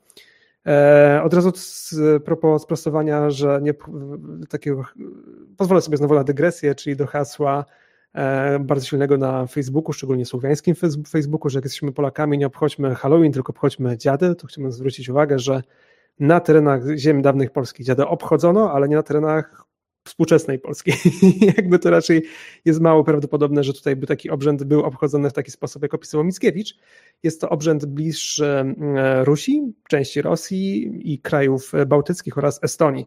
E, 0.67 1.21
od 1.23 1.33
razu 1.33 1.51
z 1.55 1.95
propos 2.23 2.63
sprostowania, 2.63 3.29
że 3.29 3.59
nie 3.61 3.73
takiego, 4.49 4.83
pozwolę 5.57 5.81
sobie 5.81 5.97
znowu 5.97 6.15
na 6.15 6.23
dygresję, 6.23 6.75
czyli 6.75 6.95
do 6.95 7.07
hasła 7.07 7.65
e, 8.13 8.59
bardzo 8.59 8.85
silnego 8.85 9.17
na 9.17 9.47
Facebooku, 9.47 9.93
szczególnie 9.93 10.25
słowiańskim 10.25 10.75
Facebooku, 11.09 11.49
że 11.49 11.57
jak 11.57 11.65
jesteśmy 11.65 11.91
Polakami, 11.91 12.37
nie 12.37 12.47
obchodźmy 12.47 12.95
Halloween, 12.95 13.31
tylko 13.31 13.53
obchodźmy 13.53 13.97
dziady, 13.97 14.35
to 14.35 14.47
chciałbym 14.47 14.71
zwrócić 14.71 15.09
uwagę, 15.09 15.39
że 15.39 15.61
na 16.19 16.39
terenach 16.39 16.81
ziem 16.97 17.21
dawnych 17.21 17.51
polskich 17.51 17.85
dziady 17.85 18.07
obchodzono, 18.07 18.71
ale 18.71 18.89
nie 18.89 18.95
na 18.95 19.03
terenach 19.03 19.68
współczesnej 20.03 20.59
Polski. 20.59 20.91
Jakby 21.57 21.79
to 21.79 21.89
raczej 21.89 22.23
jest 22.65 22.81
mało 22.81 23.03
prawdopodobne, 23.03 23.63
że 23.63 23.73
tutaj 23.73 23.95
by 23.95 24.07
taki 24.07 24.29
obrzęd 24.29 24.63
był 24.63 24.83
obchodzony 24.83 25.29
w 25.29 25.33
taki 25.33 25.51
sposób, 25.51 25.83
jak 25.83 25.93
opisywał 25.93 26.23
Mickiewicz. 26.23 26.77
Jest 27.23 27.41
to 27.41 27.49
obrzęd 27.49 27.85
bliższy 27.85 28.45
e, 28.45 29.25
Rusi, 29.25 29.73
części 29.89 30.21
Rosji 30.21 30.91
i 31.13 31.19
krajów 31.19 31.71
bałtyckich 31.87 32.37
oraz 32.37 32.63
Estonii, 32.63 33.05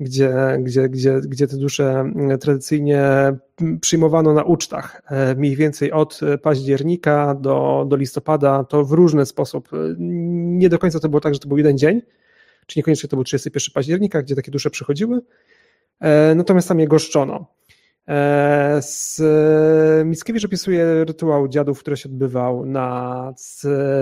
gdzie, 0.00 0.34
gdzie, 0.60 0.88
gdzie, 0.88 1.20
gdzie 1.24 1.46
te 1.46 1.56
dusze 1.56 2.12
tradycyjnie 2.40 3.02
przyjmowano 3.80 4.34
na 4.34 4.42
ucztach. 4.42 5.02
E, 5.10 5.34
mniej 5.34 5.56
więcej 5.56 5.92
od 5.92 6.20
października 6.42 7.34
do, 7.34 7.86
do 7.88 7.96
listopada, 7.96 8.64
to 8.64 8.84
w 8.84 8.92
różny 8.92 9.26
sposób. 9.26 9.68
Nie 9.98 10.68
do 10.68 10.78
końca 10.78 11.00
to 11.00 11.08
było 11.08 11.20
tak, 11.20 11.34
że 11.34 11.40
to 11.40 11.48
był 11.48 11.58
jeden 11.58 11.78
dzień, 11.78 12.02
czy 12.66 12.78
niekoniecznie 12.78 13.08
to 13.08 13.16
był 13.16 13.24
31 13.24 13.72
października, 13.74 14.22
gdzie 14.22 14.36
takie 14.36 14.50
dusze 14.50 14.70
przychodziły, 14.70 15.20
E, 15.20 15.22
natomiast 16.34 16.68
tam 16.68 16.80
je 16.80 16.88
goszczono. 16.88 17.46
Mickiewicz 20.04 20.44
opisuje 20.44 21.04
rytuał 21.04 21.48
dziadów, 21.48 21.80
który 21.80 21.96
się 21.96 22.08
odbywał 22.08 22.66
na 22.66 23.34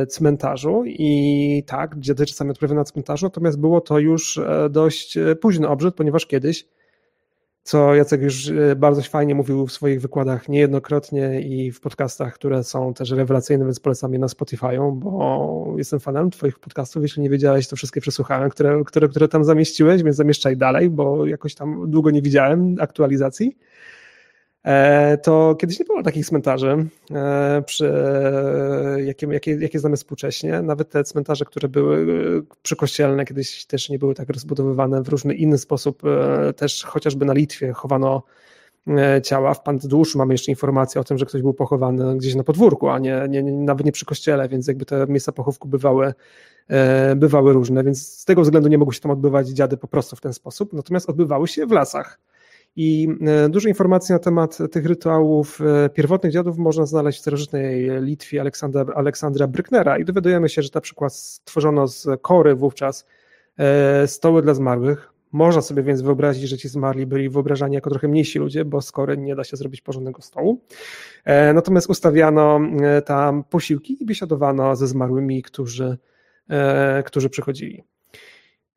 cmentarzu 0.08 0.82
i 0.86 1.62
tak, 1.66 1.98
dziady 1.98 2.26
czasami 2.26 2.50
odprawiały 2.50 2.76
na 2.78 2.84
cmentarzu, 2.84 3.26
natomiast 3.26 3.60
było 3.60 3.80
to 3.80 3.98
już 3.98 4.40
dość 4.70 5.18
późny 5.40 5.68
obrzyd, 5.68 5.94
ponieważ 5.94 6.26
kiedyś 6.26 6.66
co 7.62 7.94
Jacek 7.94 8.22
już 8.22 8.48
e, 8.48 8.76
bardzo 8.76 9.02
fajnie 9.02 9.34
mówił 9.34 9.66
w 9.66 9.72
swoich 9.72 10.00
wykładach 10.00 10.48
niejednokrotnie 10.48 11.40
i 11.40 11.72
w 11.72 11.80
podcastach, 11.80 12.34
które 12.34 12.64
są 12.64 12.94
też 12.94 13.10
rewelacyjne, 13.10 13.64
więc 13.64 13.80
polecam 13.80 14.12
je 14.12 14.18
na 14.18 14.26
Spotify'u, 14.26 14.92
bo 14.92 15.74
jestem 15.76 16.00
fanem 16.00 16.30
twoich 16.30 16.58
podcastów, 16.58 17.02
jeśli 17.02 17.22
nie 17.22 17.30
wiedziałeś, 17.30 17.68
to 17.68 17.76
wszystkie 17.76 18.00
przesłuchałem, 18.00 18.50
które, 18.50 18.82
które, 18.86 19.08
które 19.08 19.28
tam 19.28 19.44
zamieściłeś, 19.44 20.02
więc 20.02 20.16
zamieszczaj 20.16 20.56
dalej, 20.56 20.90
bo 20.90 21.26
jakoś 21.26 21.54
tam 21.54 21.90
długo 21.90 22.10
nie 22.10 22.22
widziałem 22.22 22.76
aktualizacji. 22.80 23.56
E, 24.64 25.18
to 25.18 25.54
kiedyś 25.54 25.78
nie 25.78 25.84
było 25.84 26.02
takich 26.02 26.26
cmentarzy, 26.26 26.86
e, 27.10 27.62
przy, 27.66 27.92
jakie, 29.04 29.26
jakie, 29.26 29.54
jakie 29.54 29.78
znamy 29.78 29.96
współcześnie. 29.96 30.62
Nawet 30.62 30.90
te 30.90 31.04
cmentarze, 31.04 31.44
które 31.44 31.68
były 31.68 31.96
e, 31.98 32.56
przykościelne, 32.62 33.24
kiedyś 33.24 33.66
też 33.66 33.88
nie 33.88 33.98
były 33.98 34.14
tak 34.14 34.28
rozbudowywane 34.28 35.02
w 35.02 35.08
różny 35.08 35.34
inny 35.34 35.58
sposób. 35.58 36.02
Też 36.56 36.84
chociażby 36.84 37.24
na 37.24 37.32
Litwie 37.32 37.72
chowano 37.72 38.22
ciała. 39.22 39.54
W 39.54 39.62
Pantyduszu 39.62 40.18
mamy 40.18 40.34
jeszcze 40.34 40.52
informację 40.52 41.00
o 41.00 41.04
tym, 41.04 41.18
że 41.18 41.26
ktoś 41.26 41.42
był 41.42 41.54
pochowany 41.54 42.16
gdzieś 42.16 42.34
na 42.34 42.44
podwórku, 42.44 42.88
a 42.88 42.98
nie, 42.98 43.26
nie, 43.28 43.42
nawet 43.42 43.86
nie 43.86 43.92
przy 43.92 44.04
kościele, 44.04 44.48
więc 44.48 44.66
jakby 44.66 44.84
te 44.84 45.06
miejsca 45.06 45.32
pochówku 45.32 45.68
bywały, 45.68 46.14
bywały 47.16 47.52
różne, 47.52 47.84
więc 47.84 48.08
z 48.08 48.24
tego 48.24 48.42
względu 48.42 48.68
nie 48.68 48.78
mogły 48.78 48.94
się 48.94 49.00
tam 49.00 49.10
odbywać 49.10 49.48
dziady 49.48 49.76
po 49.76 49.88
prostu 49.88 50.16
w 50.16 50.20
ten 50.20 50.32
sposób, 50.32 50.72
natomiast 50.72 51.10
odbywały 51.10 51.48
się 51.48 51.66
w 51.66 51.70
lasach. 51.70 52.18
I 52.76 53.08
e, 53.26 53.48
dużo 53.48 53.68
informacji 53.68 54.12
na 54.12 54.18
temat 54.18 54.58
tych 54.72 54.86
rytuałów 54.86 55.60
e, 55.60 55.88
pierwotnych 55.88 56.32
dziadów 56.32 56.58
można 56.58 56.86
znaleźć 56.86 57.18
w 57.18 57.20
starożytnej 57.20 57.90
Litwie 58.00 58.40
Aleksandra, 58.40 58.84
Aleksandra 58.94 59.46
Bryknera 59.46 59.98
i 59.98 60.04
dowiadujemy 60.04 60.48
się, 60.48 60.62
że 60.62 60.68
na 60.74 60.80
przykład 60.80 61.14
stworzono 61.14 61.88
z 61.88 62.06
kory 62.22 62.54
wówczas 62.54 63.06
e, 63.58 64.06
stoły 64.06 64.42
dla 64.42 64.54
zmarłych. 64.54 65.12
Można 65.32 65.62
sobie 65.62 65.82
więc 65.82 66.02
wyobrazić, 66.02 66.48
że 66.48 66.58
ci 66.58 66.68
zmarli 66.68 67.06
byli 67.06 67.28
wyobrażani 67.28 67.74
jako 67.74 67.90
trochę 67.90 68.08
mniejsi 68.08 68.38
ludzie, 68.38 68.64
bo 68.64 68.80
z 68.80 68.92
kory 68.92 69.16
nie 69.16 69.36
da 69.36 69.44
się 69.44 69.56
zrobić 69.56 69.80
porządnego 69.80 70.22
stołu. 70.22 70.60
Natomiast 71.54 71.90
ustawiano 71.90 72.60
tam 73.04 73.44
posiłki 73.44 74.02
i 74.02 74.06
biesiadowano 74.06 74.76
ze 74.76 74.86
zmarłymi, 74.86 75.42
którzy, 75.42 75.98
którzy 77.04 77.30
przychodzili. 77.30 77.84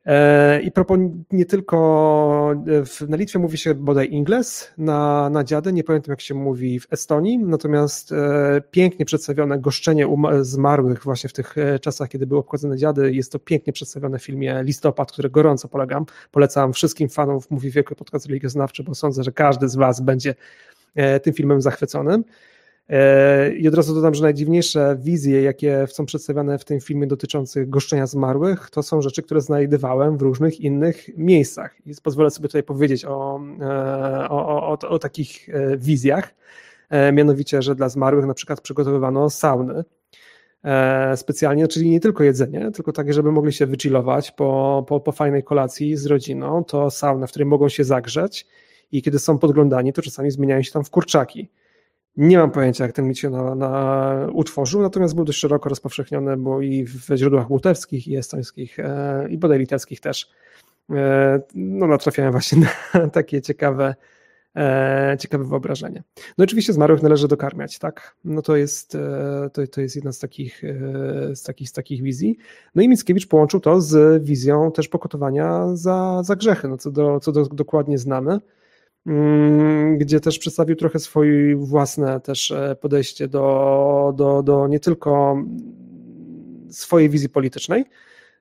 E, 0.05 0.61
I 0.61 0.71
propos 0.71 0.99
nie 1.31 1.45
tylko 1.45 2.55
e, 2.67 2.85
w, 2.85 3.01
na 3.09 3.17
Litwie 3.17 3.39
mówi 3.39 3.57
się 3.57 3.73
bodaj 3.75 4.11
ingles 4.11 4.73
na, 4.77 5.29
na 5.29 5.43
dziadę, 5.43 5.73
nie 5.73 5.83
pamiętam 5.83 6.11
jak 6.11 6.21
się 6.21 6.33
mówi 6.33 6.79
w 6.79 6.87
Estonii, 6.93 7.37
natomiast 7.37 8.11
e, 8.11 8.61
pięknie 8.71 9.05
przedstawione 9.05 9.59
goszczenie 9.59 10.07
zmarłych 10.41 11.03
właśnie 11.03 11.29
w 11.29 11.33
tych 11.33 11.55
czasach, 11.81 12.09
kiedy 12.09 12.27
były 12.27 12.39
obchodzone 12.39 12.77
dziady, 12.77 13.13
jest 13.13 13.31
to 13.31 13.39
pięknie 13.39 13.73
przedstawione 13.73 14.19
w 14.19 14.23
filmie 14.23 14.63
Listopad, 14.63 15.11
który 15.11 15.29
gorąco 15.29 15.67
polegam, 15.67 16.05
polecam 16.31 16.73
wszystkim 16.73 17.09
fanom 17.09 17.39
Mówi 17.49 17.71
Wielki 17.71 17.95
Podcast 17.95 18.25
Religioznawczy, 18.25 18.83
bo 18.83 18.95
sądzę, 18.95 19.23
że 19.23 19.31
każdy 19.31 19.69
z 19.69 19.75
Was 19.75 20.01
będzie 20.01 20.35
tym 21.23 21.33
filmem 21.33 21.61
zachwyconym. 21.61 22.23
E, 22.89 23.53
I 23.55 23.67
od 23.67 23.73
razu 23.73 23.95
dodam, 23.95 24.15
że 24.15 24.23
najdziwniejsze 24.23 24.97
wizje, 24.99 25.41
jakie 25.41 25.87
są 25.87 26.05
przedstawiane 26.05 26.59
w 26.59 26.65
tym 26.65 26.79
filmie 26.79 27.07
dotyczących 27.07 27.69
goszczenia 27.69 28.07
zmarłych, 28.07 28.69
to 28.69 28.83
są 28.83 29.01
rzeczy, 29.01 29.23
które 29.23 29.41
znajdowałem 29.41 30.17
w 30.17 30.21
różnych 30.21 30.61
innych 30.61 31.17
miejscach. 31.17 31.75
I 31.85 31.91
pozwolę 32.03 32.31
sobie 32.31 32.47
tutaj 32.47 32.63
powiedzieć 32.63 33.05
o, 33.05 33.39
e, 33.61 34.29
o, 34.29 34.67
o, 34.71 34.89
o 34.89 34.99
takich 34.99 35.49
e, 35.49 35.77
wizjach. 35.77 36.33
Mianowicie, 37.13 37.61
że 37.61 37.75
dla 37.75 37.89
zmarłych 37.89 38.25
na 38.25 38.33
przykład 38.33 38.61
przygotowywano 38.61 39.29
sauny 39.29 39.83
specjalnie, 41.15 41.67
czyli 41.67 41.89
nie 41.89 41.99
tylko 41.99 42.23
jedzenie, 42.23 42.71
tylko 42.71 42.91
takie, 42.91 43.13
żeby 43.13 43.31
mogli 43.31 43.53
się 43.53 43.65
wychillować 43.65 44.31
po, 44.31 44.85
po, 44.87 44.99
po 44.99 45.11
fajnej 45.11 45.43
kolacji 45.43 45.97
z 45.97 46.05
rodziną, 46.05 46.63
to 46.63 46.91
sauna, 46.91 47.27
w 47.27 47.29
której 47.29 47.45
mogą 47.45 47.69
się 47.69 47.83
zagrzeć 47.83 48.47
i 48.91 49.01
kiedy 49.01 49.19
są 49.19 49.37
podglądani, 49.37 49.93
to 49.93 50.01
czasami 50.01 50.31
zmieniają 50.31 50.61
się 50.61 50.71
tam 50.71 50.83
w 50.83 50.89
kurczaki. 50.89 51.49
Nie 52.17 52.37
mam 52.37 52.51
pojęcia, 52.51 52.83
jak 52.83 52.93
ten 52.95 53.07
mit 53.07 53.17
się 53.17 53.29
na, 53.29 53.55
na, 53.55 54.27
utworzył, 54.33 54.81
natomiast 54.81 55.15
był 55.15 55.25
dość 55.25 55.39
szeroko 55.39 55.69
rozpowszechniony, 55.69 56.37
bo 56.37 56.61
i 56.61 56.85
w 56.85 57.15
źródłach 57.15 57.51
łotewskich, 57.51 58.07
i 58.07 58.17
estońskich, 58.17 58.79
e, 58.79 59.27
i 59.29 59.37
bodaj 59.37 59.59
litewskich 59.59 59.99
też 59.99 60.29
e, 60.89 61.41
no, 61.55 61.87
natrafiałem 61.87 62.31
właśnie 62.31 62.61
na 62.93 63.07
takie 63.07 63.41
ciekawe, 63.41 63.95
e, 64.55 65.17
ciekawe 65.19 65.43
wyobrażenie. 65.43 66.03
No 66.37 66.43
oczywiście 66.43 66.73
zmarłych 66.73 67.01
należy 67.01 67.27
dokarmiać, 67.27 67.79
tak? 67.79 68.15
No 68.25 68.41
to 68.41 68.55
jest, 68.55 68.97
to, 69.53 69.67
to 69.67 69.81
jest 69.81 69.95
jedna 69.95 70.11
z 70.11 70.19
takich, 70.19 70.61
z, 71.33 71.43
takich, 71.43 71.69
z 71.69 71.73
takich 71.73 72.01
wizji. 72.01 72.37
No 72.75 72.83
i 72.83 72.89
Mickiewicz 72.89 73.27
połączył 73.27 73.59
to 73.59 73.81
z 73.81 74.23
wizją 74.23 74.71
też 74.71 74.87
pokutowania 74.87 75.67
za, 75.73 76.23
za 76.23 76.35
grzechy, 76.35 76.67
no 76.67 76.77
co, 76.77 76.91
do, 76.91 77.19
co 77.19 77.31
do, 77.31 77.45
dokładnie 77.45 77.97
znamy. 77.97 78.39
Mm, 79.07 79.97
gdzie 79.97 80.19
też 80.19 80.39
przedstawił 80.39 80.75
trochę 80.75 80.99
swoje 80.99 81.55
własne 81.55 82.19
też 82.19 82.51
e, 82.51 82.75
podejście 82.81 83.27
do, 83.27 84.13
do, 84.15 84.43
do 84.43 84.67
nie 84.67 84.79
tylko 84.79 85.37
swojej 86.69 87.09
wizji 87.09 87.29
politycznej, 87.29 87.85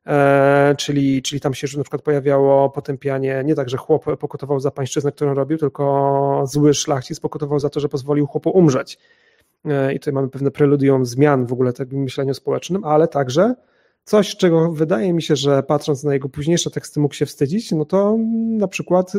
e, 0.06 0.74
czyli, 0.78 1.22
czyli 1.22 1.40
tam 1.40 1.54
się 1.54 1.64
już 1.64 1.76
na 1.76 1.82
przykład 1.82 2.02
pojawiało 2.02 2.70
potępianie, 2.70 3.42
nie 3.44 3.54
tak, 3.54 3.68
że 3.70 3.76
chłop 3.76 4.04
pokutował 4.18 4.60
za 4.60 4.70
pańszczyznę, 4.70 5.12
którą 5.12 5.34
robił, 5.34 5.58
tylko 5.58 6.44
zły 6.46 6.74
szlachcic 6.74 7.20
pokutował 7.20 7.60
za 7.60 7.70
to, 7.70 7.80
że 7.80 7.88
pozwolił 7.88 8.26
chłopu 8.26 8.50
umrzeć. 8.50 8.98
E, 9.64 9.94
I 9.94 9.98
tutaj 9.98 10.14
mamy 10.14 10.28
pewne 10.28 10.50
preludium 10.50 11.06
zmian 11.06 11.46
w 11.46 11.52
ogóle 11.52 11.72
w 11.72 11.92
myśleniu 11.92 12.34
społecznym, 12.34 12.84
ale 12.84 13.08
także 13.08 13.54
Coś, 14.04 14.36
czego 14.36 14.72
wydaje 14.72 15.12
mi 15.12 15.22
się, 15.22 15.36
że 15.36 15.62
patrząc 15.62 16.04
na 16.04 16.12
jego 16.12 16.28
późniejsze 16.28 16.70
teksty 16.70 17.00
mógł 17.00 17.14
się 17.14 17.26
wstydzić, 17.26 17.72
no 17.72 17.84
to 17.84 18.16
na 18.58 18.68
przykład 18.68 19.14
y, 19.14 19.18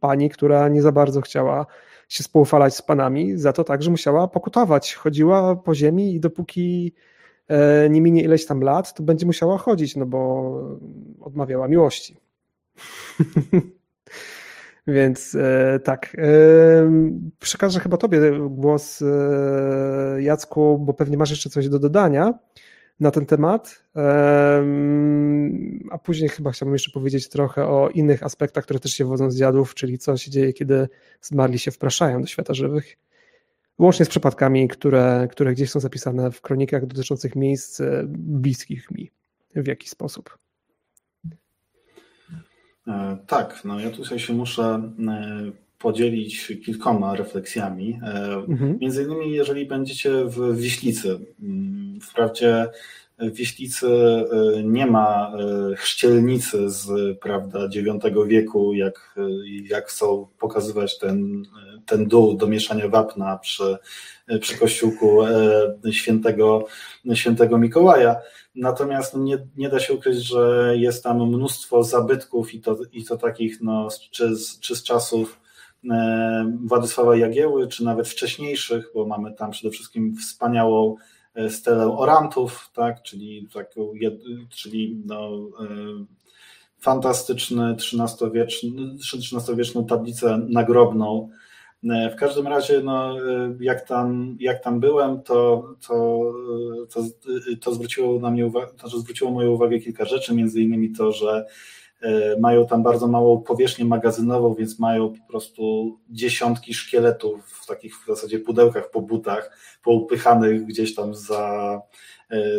pani, 0.00 0.30
która 0.30 0.68
nie 0.68 0.82
za 0.82 0.92
bardzo 0.92 1.20
chciała 1.20 1.66
się 2.08 2.24
spoufalać 2.24 2.76
z 2.76 2.82
panami, 2.82 3.36
za 3.36 3.52
to 3.52 3.64
także 3.64 3.90
musiała 3.90 4.28
pokutować. 4.28 4.94
Chodziła 4.94 5.56
po 5.56 5.74
ziemi 5.74 6.14
i 6.14 6.20
dopóki 6.20 6.94
e, 7.48 7.90
nie 7.90 8.00
minie 8.00 8.22
ileś 8.22 8.46
tam 8.46 8.60
lat, 8.60 8.94
to 8.94 9.02
będzie 9.02 9.26
musiała 9.26 9.58
chodzić, 9.58 9.96
no 9.96 10.06
bo 10.06 10.52
odmawiała 11.20 11.68
miłości. 11.68 12.16
Więc 14.86 15.34
e, 15.34 15.80
tak. 15.84 16.16
E, 16.18 16.26
przekażę 17.38 17.80
chyba 17.80 17.96
Tobie 17.96 18.20
głos, 18.50 19.04
Jacku, 20.18 20.78
bo 20.78 20.94
pewnie 20.94 21.16
masz 21.16 21.30
jeszcze 21.30 21.50
coś 21.50 21.68
do 21.68 21.78
dodania 21.78 22.34
na 23.00 23.10
ten 23.10 23.26
temat. 23.26 23.84
A 25.90 25.98
później 25.98 26.28
chyba 26.28 26.52
chciałbym 26.52 26.74
jeszcze 26.74 26.90
powiedzieć 26.90 27.28
trochę 27.28 27.66
o 27.66 27.88
innych 27.88 28.22
aspektach, 28.22 28.64
które 28.64 28.80
też 28.80 28.92
się 28.92 29.04
wodzą 29.04 29.30
z 29.30 29.36
dziadów, 29.36 29.74
czyli 29.74 29.98
co 29.98 30.16
się 30.16 30.30
dzieje, 30.30 30.52
kiedy 30.52 30.88
zmarli 31.20 31.58
się 31.58 31.70
wpraszają 31.70 32.20
do 32.20 32.26
świata 32.26 32.54
żywych. 32.54 32.96
Łącznie 33.78 34.06
z 34.06 34.08
przypadkami, 34.08 34.68
które, 34.68 35.28
które 35.30 35.52
gdzieś 35.52 35.70
są 35.70 35.80
zapisane 35.80 36.30
w 36.30 36.40
kronikach 36.40 36.86
dotyczących 36.86 37.36
miejsc 37.36 37.80
e, 37.80 38.04
bliskich 38.08 38.90
mi 38.90 39.10
w 39.56 39.66
jakiś 39.66 39.90
sposób. 39.90 40.38
E, 42.86 43.18
tak, 43.26 43.60
no 43.64 43.80
ja 43.80 43.90
tutaj 43.90 44.18
się 44.18 44.32
muszę 44.32 44.92
e, 45.08 45.52
podzielić 45.82 46.52
kilkoma 46.64 47.16
refleksjami. 47.16 48.00
Mhm. 48.48 48.78
Między 48.80 49.02
innymi, 49.02 49.32
jeżeli 49.32 49.66
będziecie 49.66 50.24
w 50.24 50.56
Wiślicy. 50.56 51.18
Mm, 51.42 52.00
wprawdzie 52.00 52.68
w 53.18 53.34
Wiślicy 53.34 53.86
e, 53.86 54.62
nie 54.62 54.86
ma 54.86 55.32
e, 55.32 55.76
chrzcielnicy 55.76 56.70
z 56.70 56.88
prawda, 57.18 57.68
IX 57.74 58.16
wieku, 58.26 58.74
jak, 58.74 59.14
e, 59.16 59.22
jak 59.68 59.88
chcą 59.88 60.26
pokazywać 60.38 60.98
ten, 60.98 61.44
ten 61.86 62.06
dół 62.06 62.34
do 62.34 62.46
mieszania 62.46 62.88
wapna 62.88 63.38
przy, 63.38 63.78
przy 64.40 64.58
kościółku 64.58 65.18
świętego, 65.90 66.66
świętego 67.14 67.58
Mikołaja. 67.58 68.16
Natomiast 68.54 69.16
nie, 69.16 69.38
nie 69.56 69.68
da 69.68 69.80
się 69.80 69.94
ukryć, 69.94 70.16
że 70.16 70.72
jest 70.76 71.04
tam 71.04 71.28
mnóstwo 71.28 71.84
zabytków 71.84 72.54
i 72.54 72.60
to, 72.60 72.78
i 72.92 73.04
to 73.04 73.16
takich 73.16 73.60
no, 73.60 73.88
czy, 74.10 74.36
z, 74.36 74.60
czy 74.60 74.76
z 74.76 74.82
czasów 74.82 75.40
Władysława 76.64 77.16
Jagieły, 77.16 77.68
czy 77.68 77.84
nawet 77.84 78.08
wcześniejszych, 78.08 78.90
bo 78.94 79.06
mamy 79.06 79.32
tam 79.32 79.50
przede 79.50 79.70
wszystkim 79.70 80.16
wspaniałą 80.16 80.96
E, 81.34 81.50
stelę 81.50 81.98
orantów, 81.98 82.70
tak, 82.74 83.02
czyli 83.02 83.48
taką, 83.54 83.92
czyli 84.50 85.02
no, 85.06 85.30
e, 85.60 85.66
fantastyczny 86.78 87.76
XIII-wieczną 89.12 89.86
tablicę 89.86 90.38
nagrobną. 90.48 91.28
E, 91.84 92.10
w 92.10 92.16
każdym 92.16 92.46
razie, 92.46 92.80
no, 92.80 93.16
jak, 93.60 93.88
tam, 93.88 94.36
jak 94.40 94.64
tam 94.64 94.80
byłem, 94.80 95.22
to, 95.22 95.68
to, 95.88 96.22
to, 96.94 97.02
to 97.60 97.74
zwróciło 97.74 98.20
na 98.20 98.30
mnie 98.30 98.46
uwagę, 98.46 98.72
to, 98.78 98.88
zwróciło 98.88 99.30
moją 99.30 99.50
uwagę 99.50 99.78
kilka 99.78 100.04
rzeczy, 100.04 100.34
między 100.34 100.60
innymi 100.62 100.92
to, 100.92 101.12
że 101.12 101.46
mają 102.40 102.66
tam 102.66 102.82
bardzo 102.82 103.08
małą 103.08 103.42
powierzchnię 103.42 103.84
magazynową, 103.84 104.54
więc 104.54 104.78
mają 104.78 105.12
po 105.12 105.28
prostu 105.28 105.62
dziesiątki 106.10 106.74
szkieletów 106.74 107.44
w 107.46 107.66
takich 107.66 107.96
w 107.96 108.06
zasadzie 108.06 108.38
pudełkach 108.38 108.90
po 108.90 109.02
butach, 109.02 109.58
poupychanych 109.82 110.64
gdzieś 110.64 110.94
tam 110.94 111.14
za, 111.14 111.80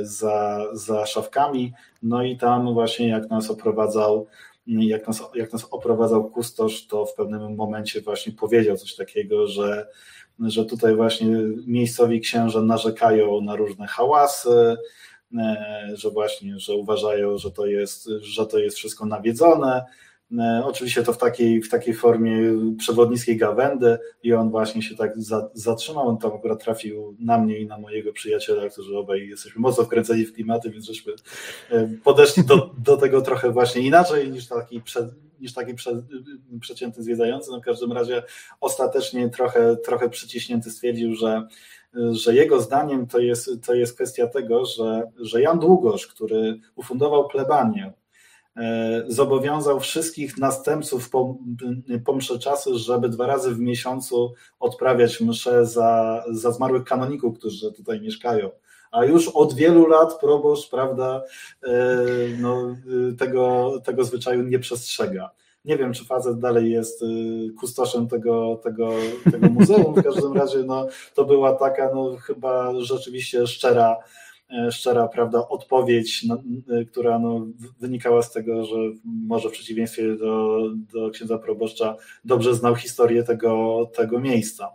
za, 0.01 0.65
za 0.73 1.05
szafkami. 1.05 1.73
No 2.03 2.23
i 2.23 2.37
tam 2.37 2.73
właśnie 2.73 3.07
jak 3.07 3.29
nas 3.29 3.49
oprowadzał 3.49 4.27
jak 4.67 5.07
nas, 5.07 5.23
jak 5.35 5.53
nas 5.53 5.67
oprowadzał 5.71 6.29
kustosz, 6.29 6.87
to 6.87 7.05
w 7.05 7.13
pewnym 7.15 7.55
momencie 7.55 8.01
właśnie 8.01 8.33
powiedział 8.33 8.77
coś 8.77 8.95
takiego, 8.95 9.47
że, 9.47 9.87
że 10.39 10.65
tutaj 10.65 10.95
właśnie 10.95 11.27
miejscowi 11.67 12.19
księża 12.19 12.61
narzekają 12.61 13.41
na 13.41 13.55
różne 13.55 13.87
hałasy, 13.87 14.49
e, 14.49 14.77
że 15.93 16.11
właśnie, 16.11 16.59
że 16.59 16.73
uważają, 16.73 17.37
że 17.37 17.51
to 17.51 17.65
jest, 17.65 18.09
że 18.21 18.45
to 18.45 18.59
jest 18.59 18.77
wszystko 18.77 19.05
nawiedzone, 19.05 19.85
E, 20.39 20.65
oczywiście 20.65 21.03
to 21.03 21.13
w 21.13 21.17
takiej, 21.17 21.61
w 21.61 21.69
takiej 21.69 21.93
formie 21.93 22.37
przewodnickiej 22.77 23.37
gawędy 23.37 23.97
i 24.23 24.33
on 24.33 24.49
właśnie 24.49 24.81
się 24.81 24.95
tak 24.95 25.21
za, 25.21 25.49
zatrzymał, 25.53 26.07
on 26.07 26.17
tam 26.17 26.33
akurat 26.33 26.63
trafił 26.63 27.15
na 27.19 27.37
mnie 27.37 27.59
i 27.59 27.67
na 27.67 27.77
mojego 27.77 28.13
przyjaciela, 28.13 28.69
którzy 28.69 28.97
obaj 28.97 29.27
jesteśmy 29.27 29.61
mocno 29.61 29.83
wkręceni 29.83 30.25
w 30.25 30.33
klimaty, 30.33 30.69
więc 30.69 30.85
żeśmy 30.85 31.13
e, 31.71 31.89
podeszli 32.03 32.43
do, 32.43 32.71
do 32.77 32.97
tego 32.97 33.21
trochę 33.21 33.51
właśnie 33.51 33.81
inaczej 33.81 34.31
niż 34.31 34.47
taki, 34.47 34.81
przed, 34.81 35.05
niż 35.39 35.53
taki 35.53 35.73
prze, 35.73 36.03
przeciętny 36.61 37.03
zwiedzający. 37.03 37.51
No 37.51 37.59
w 37.59 37.63
każdym 37.63 37.91
razie 37.91 38.23
ostatecznie 38.61 39.29
trochę, 39.29 39.77
trochę 39.77 40.09
przyciśnięty 40.09 40.71
stwierdził, 40.71 41.15
że 41.15 41.47
że 42.11 42.35
jego 42.35 42.61
zdaniem 42.61 43.07
to 43.07 43.19
jest, 43.19 43.49
to 43.65 43.73
jest 43.73 43.95
kwestia 43.95 44.27
tego, 44.27 44.65
że, 44.65 45.11
że 45.19 45.41
Jan 45.41 45.59
Długosz, 45.59 46.07
który 46.07 46.59
ufundował 46.75 47.27
plebanię, 47.27 47.93
E, 48.57 49.03
zobowiązał 49.07 49.79
wszystkich 49.79 50.37
następców 50.37 51.09
po, 51.09 51.37
po 52.05 52.15
mszy 52.15 52.39
czasu, 52.39 52.77
żeby 52.77 53.09
dwa 53.09 53.27
razy 53.27 53.55
w 53.55 53.59
miesiącu 53.59 54.33
odprawiać 54.59 55.21
mszę 55.21 55.65
za, 55.65 56.23
za 56.31 56.51
zmarłych 56.51 56.83
kanoników, 56.83 57.37
którzy 57.37 57.71
tutaj 57.71 58.01
mieszkają. 58.01 58.49
A 58.91 59.05
już 59.05 59.27
od 59.27 59.53
wielu 59.53 59.87
lat 59.87 60.19
proboszcz, 60.19 60.69
prawda, 60.69 61.23
e, 61.63 61.97
no, 62.39 62.75
tego, 63.19 63.73
tego 63.85 64.03
zwyczaju 64.03 64.43
nie 64.43 64.59
przestrzega. 64.59 65.31
Nie 65.65 65.77
wiem, 65.77 65.93
czy 65.93 66.05
facet 66.05 66.39
dalej 66.39 66.71
jest 66.71 67.03
kustoszem 67.59 68.07
tego, 68.07 68.59
tego, 68.63 68.89
tego 69.31 69.49
muzeum. 69.49 69.95
W 69.95 70.03
każdym 70.03 70.33
razie 70.33 70.63
no, 70.63 70.87
to 71.13 71.25
była 71.25 71.53
taka 71.53 71.89
no, 71.93 72.15
chyba 72.15 72.81
rzeczywiście 72.81 73.47
szczera 73.47 73.97
E, 74.53 74.71
szczera 74.71 75.07
prawda, 75.07 75.47
odpowiedź, 75.49 76.25
e, 76.69 76.85
która 76.85 77.19
no, 77.19 77.47
wynikała 77.79 78.21
z 78.21 78.31
tego, 78.31 78.65
że 78.65 78.75
może 79.05 79.49
w 79.49 79.51
przeciwieństwie 79.51 80.15
do, 80.15 80.59
do 80.93 81.09
księdza 81.09 81.37
proboszcza 81.37 81.95
dobrze 82.25 82.55
znał 82.55 82.75
historię 82.75 83.23
tego, 83.23 83.85
tego 83.95 84.19
miejsca. 84.19 84.69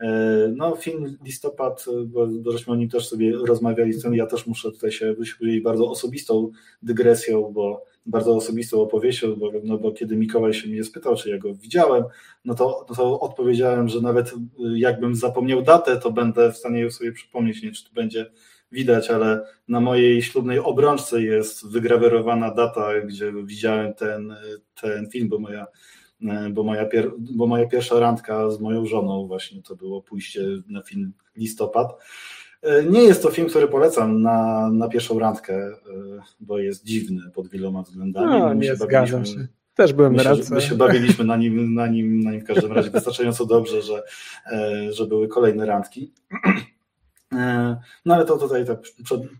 E, 0.00 0.08
no, 0.56 0.76
film 0.76 1.18
Listopad, 1.24 1.84
bo, 2.06 2.26
bo 2.26 2.52
żeśmy 2.52 2.72
o 2.72 2.76
nim 2.76 2.88
też 2.88 3.08
sobie 3.08 3.32
rozmawiali, 3.46 3.92
ja 4.12 4.26
też 4.26 4.46
muszę 4.46 4.72
tutaj 4.72 4.92
się 4.92 5.14
wyświetlić 5.14 5.62
bardzo 5.62 5.90
osobistą 5.90 6.50
dygresją, 6.82 7.52
bo 7.52 7.84
bardzo 8.06 8.36
osobistą 8.36 8.82
opowieścią, 8.82 9.36
bo, 9.36 9.52
no 9.64 9.78
bo 9.78 9.92
kiedy 9.92 10.16
Mikołaj 10.16 10.54
się 10.54 10.68
mnie 10.68 10.84
spytał, 10.84 11.16
czy 11.16 11.30
ja 11.30 11.38
go 11.38 11.54
widziałem, 11.54 12.04
no 12.44 12.54
to, 12.54 12.86
no 12.88 12.96
to 12.96 13.20
odpowiedziałem, 13.20 13.88
że 13.88 14.00
nawet 14.00 14.34
jakbym 14.74 15.14
zapomniał 15.14 15.62
datę, 15.62 15.96
to 15.96 16.12
będę 16.12 16.52
w 16.52 16.56
stanie 16.56 16.80
ją 16.80 16.90
sobie 16.90 17.12
przypomnieć, 17.12 17.62
nie 17.62 17.72
czy 17.72 17.84
to 17.84 17.90
będzie 17.94 18.26
widać, 18.72 19.10
ale 19.10 19.46
na 19.68 19.80
mojej 19.80 20.22
ślubnej 20.22 20.58
obrączce 20.58 21.22
jest 21.22 21.68
wygrawerowana 21.70 22.50
data, 22.54 23.00
gdzie 23.00 23.32
widziałem 23.44 23.94
ten, 23.94 24.36
ten 24.80 25.10
film, 25.10 25.28
bo 25.28 25.38
moja, 25.38 25.66
bo, 26.50 26.62
moja 26.62 26.86
pier, 26.86 27.10
bo 27.18 27.46
moja 27.46 27.66
pierwsza 27.66 28.00
randka 28.00 28.50
z 28.50 28.60
moją 28.60 28.86
żoną 28.86 29.26
właśnie 29.26 29.62
to 29.62 29.76
było 29.76 30.02
pójście 30.02 30.42
na 30.68 30.82
film 30.82 31.12
Listopad. 31.36 31.96
Nie 32.90 33.02
jest 33.02 33.22
to 33.22 33.30
film, 33.30 33.48
który 33.48 33.68
polecam 33.68 34.22
na, 34.22 34.70
na 34.72 34.88
pierwszą 34.88 35.18
randkę, 35.18 35.70
bo 36.40 36.58
jest 36.58 36.84
dziwny 36.84 37.20
pod 37.34 37.48
wieloma 37.48 37.82
względami. 37.82 38.26
No, 38.26 38.54
nie 38.54 38.76
zgadzam 38.76 39.24
się. 39.24 39.46
Też 39.74 39.92
byłem 39.92 40.16
na 40.16 40.22
randce. 40.22 40.54
My 40.54 40.60
się 40.60 40.74
bawiliśmy 40.74 41.24
na 41.24 41.36
nim, 41.36 41.74
na 41.74 41.86
nim, 41.86 42.20
na 42.20 42.30
nim 42.30 42.40
w 42.40 42.44
każdym 42.44 42.72
razie 42.72 42.90
wystarczająco 42.90 43.46
dobrze, 43.46 43.82
że, 43.82 44.02
że 44.90 45.06
były 45.06 45.28
kolejne 45.28 45.66
randki. 45.66 46.12
E, 47.32 47.76
no 48.04 48.14
ale 48.14 48.24
to 48.24 48.38
tutaj 48.38 48.66
tak, 48.66 48.78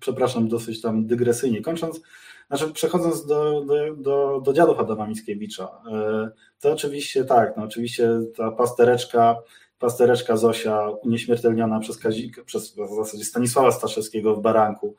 przepraszam, 0.00 0.48
dosyć 0.48 0.80
tam 0.80 1.06
dygresyjnie 1.06 1.62
kończąc. 1.62 2.00
Znaczy, 2.48 2.72
przechodząc 2.72 3.26
do, 3.26 3.64
do, 3.64 3.94
do, 3.96 4.40
do 4.44 4.52
dziadów 4.52 4.80
Adama 4.80 5.06
Mickiewicza, 5.06 5.68
e, 5.92 6.30
to 6.60 6.72
oczywiście 6.72 7.24
tak, 7.24 7.56
no 7.56 7.62
oczywiście 7.62 8.08
ta 8.36 8.50
pastereczka, 8.50 9.36
pastereczka 9.78 10.36
Zosia 10.36 10.88
unieśmiertelniona 10.88 11.80
przez, 11.80 11.98
Kazika, 11.98 12.44
przez 12.44 12.76
w 12.76 12.96
zasadzie 12.96 13.24
Stanisława 13.24 13.72
Staszewskiego 13.72 14.34
w 14.34 14.42
Baranku, 14.42 14.96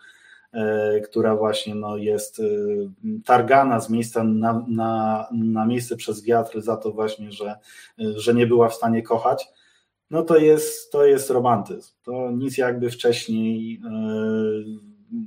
e, 0.54 1.00
która 1.00 1.36
właśnie 1.36 1.76
no, 1.76 1.98
jest 1.98 2.42
targana 3.26 3.80
z 3.80 3.90
miejsca 3.90 4.24
na, 4.24 4.66
na, 4.68 5.28
na 5.32 5.66
miejsce 5.66 5.96
przez 5.96 6.24
wiatr 6.24 6.62
za 6.62 6.78
to 6.78 6.92
właśnie, 6.92 7.32
że, 7.32 7.56
że 7.98 8.34
nie 8.34 8.48
była 8.48 8.70
w 8.70 8.76
stanie 8.76 9.04
kochać 9.04 9.48
no 10.10 10.24
to 10.24 10.38
jest, 10.38 10.92
to 10.92 11.06
jest 11.06 11.30
romantyzm. 11.30 11.94
To 12.04 12.32
nic 12.32 12.58
jakby 12.58 12.90
wcześniej 12.90 13.82
e, 13.86 13.90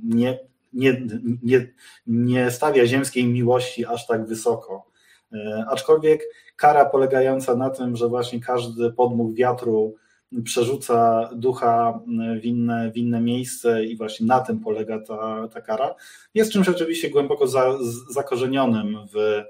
nie, 0.03 0.39
nie, 0.73 1.01
nie, 1.43 1.73
nie 2.07 2.51
stawia 2.51 2.85
ziemskiej 2.85 3.27
miłości 3.27 3.85
aż 3.85 4.07
tak 4.07 4.25
wysoko. 4.25 4.90
E, 5.33 5.65
aczkolwiek 5.69 6.21
kara 6.55 6.85
polegająca 6.85 7.55
na 7.55 7.69
tym, 7.69 7.95
że 7.95 8.07
właśnie 8.07 8.39
każdy 8.39 8.91
podmuch 8.91 9.33
wiatru 9.33 9.95
przerzuca 10.43 11.29
ducha 11.35 11.99
w 12.41 12.45
inne, 12.45 12.91
w 12.91 12.97
inne 12.97 13.21
miejsce 13.21 13.85
i 13.85 13.97
właśnie 13.97 14.25
na 14.25 14.39
tym 14.39 14.59
polega 14.59 14.99
ta, 14.99 15.47
ta 15.47 15.61
kara, 15.61 15.95
jest 16.33 16.51
czymś 16.51 16.69
oczywiście 16.69 17.09
głęboko 17.09 17.47
za, 17.47 17.77
zakorzenionym 18.09 18.97
w 19.13 19.43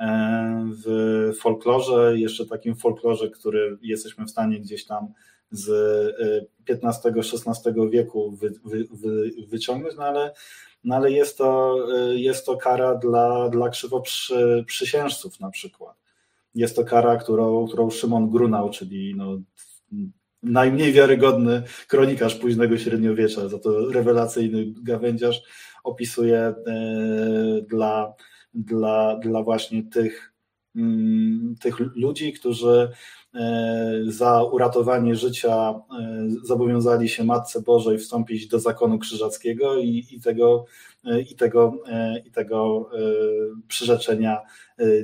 E, 0.00 0.70
w 0.84 1.32
folklorze, 1.40 2.18
jeszcze 2.18 2.46
takim 2.46 2.76
folklorze, 2.76 3.30
który 3.30 3.78
jesteśmy 3.82 4.24
w 4.24 4.30
stanie 4.30 4.60
gdzieś 4.60 4.86
tam 4.86 5.08
z 5.50 5.68
XV-XVI 6.68 7.70
e, 7.70 7.90
wieku 7.90 8.30
wy, 8.30 8.50
wy, 8.64 8.86
wy, 8.92 9.30
wyciągnąć, 9.48 9.96
no 9.96 10.04
ale, 10.04 10.32
no 10.84 10.96
ale 10.96 11.10
jest, 11.10 11.38
to, 11.38 11.76
e, 11.94 12.14
jest 12.14 12.46
to 12.46 12.56
kara 12.56 12.94
dla, 12.94 13.48
dla 13.48 13.68
krzywoprzysiężców 13.68 15.40
na 15.40 15.50
przykład. 15.50 15.96
Jest 16.54 16.76
to 16.76 16.84
kara, 16.84 17.16
którą, 17.16 17.66
którą 17.68 17.90
Szymon 17.90 18.30
Grunał, 18.30 18.70
czyli 18.70 19.14
no, 19.16 19.38
najmniej 20.42 20.92
wiarygodny 20.92 21.62
kronikarz 21.88 22.34
późnego 22.34 22.78
średniowiecza, 22.78 23.48
za 23.48 23.58
to 23.58 23.90
rewelacyjny 23.90 24.74
gawędziarz 24.82 25.42
opisuje 25.84 26.54
dla 27.68 28.14
dla, 28.54 29.16
dla 29.16 29.42
właśnie 29.42 29.82
tych, 29.82 30.32
mm, 30.76 31.54
tych 31.60 31.78
ludzi, 31.78 32.32
którzy 32.32 32.68
e, 32.70 32.90
za 34.08 34.42
uratowanie 34.42 35.14
życia 35.14 35.50
e, 35.50 36.28
zobowiązali 36.42 37.08
się 37.08 37.24
Matce 37.24 37.62
Bożej 37.62 37.98
wstąpić 37.98 38.48
do 38.48 38.58
zakonu 38.58 38.98
krzyżackiego 38.98 39.76
i, 39.76 40.06
i 40.10 40.20
tego, 40.20 40.64
e, 41.04 41.20
i 41.20 41.34
tego, 41.34 41.82
i 42.26 42.30
tego 42.30 42.90
przyrzeczenia 43.68 44.40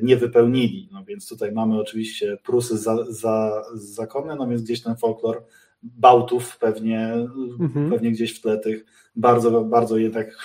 nie 0.03 0.17
wypełnili. 0.17 0.89
No 0.93 1.05
więc 1.05 1.29
tutaj 1.29 1.53
mamy 1.53 1.81
oczywiście 1.81 2.39
Prusy 2.45 2.79
za, 2.79 2.97
za 3.09 3.63
zakony, 3.75 4.37
no 4.37 4.49
więc 4.49 4.63
gdzieś 4.63 4.83
ten 4.83 4.97
folklor 4.97 5.45
Bałtów 5.83 6.59
pewnie, 6.59 7.13
mhm. 7.61 7.91
pewnie 7.91 8.13
gdzieś 8.13 8.39
w 8.39 8.41
tle 8.41 8.59
tych 8.59 8.85
bardzo, 9.17 9.65
bardzo 9.65 9.97
jednak 9.97 10.37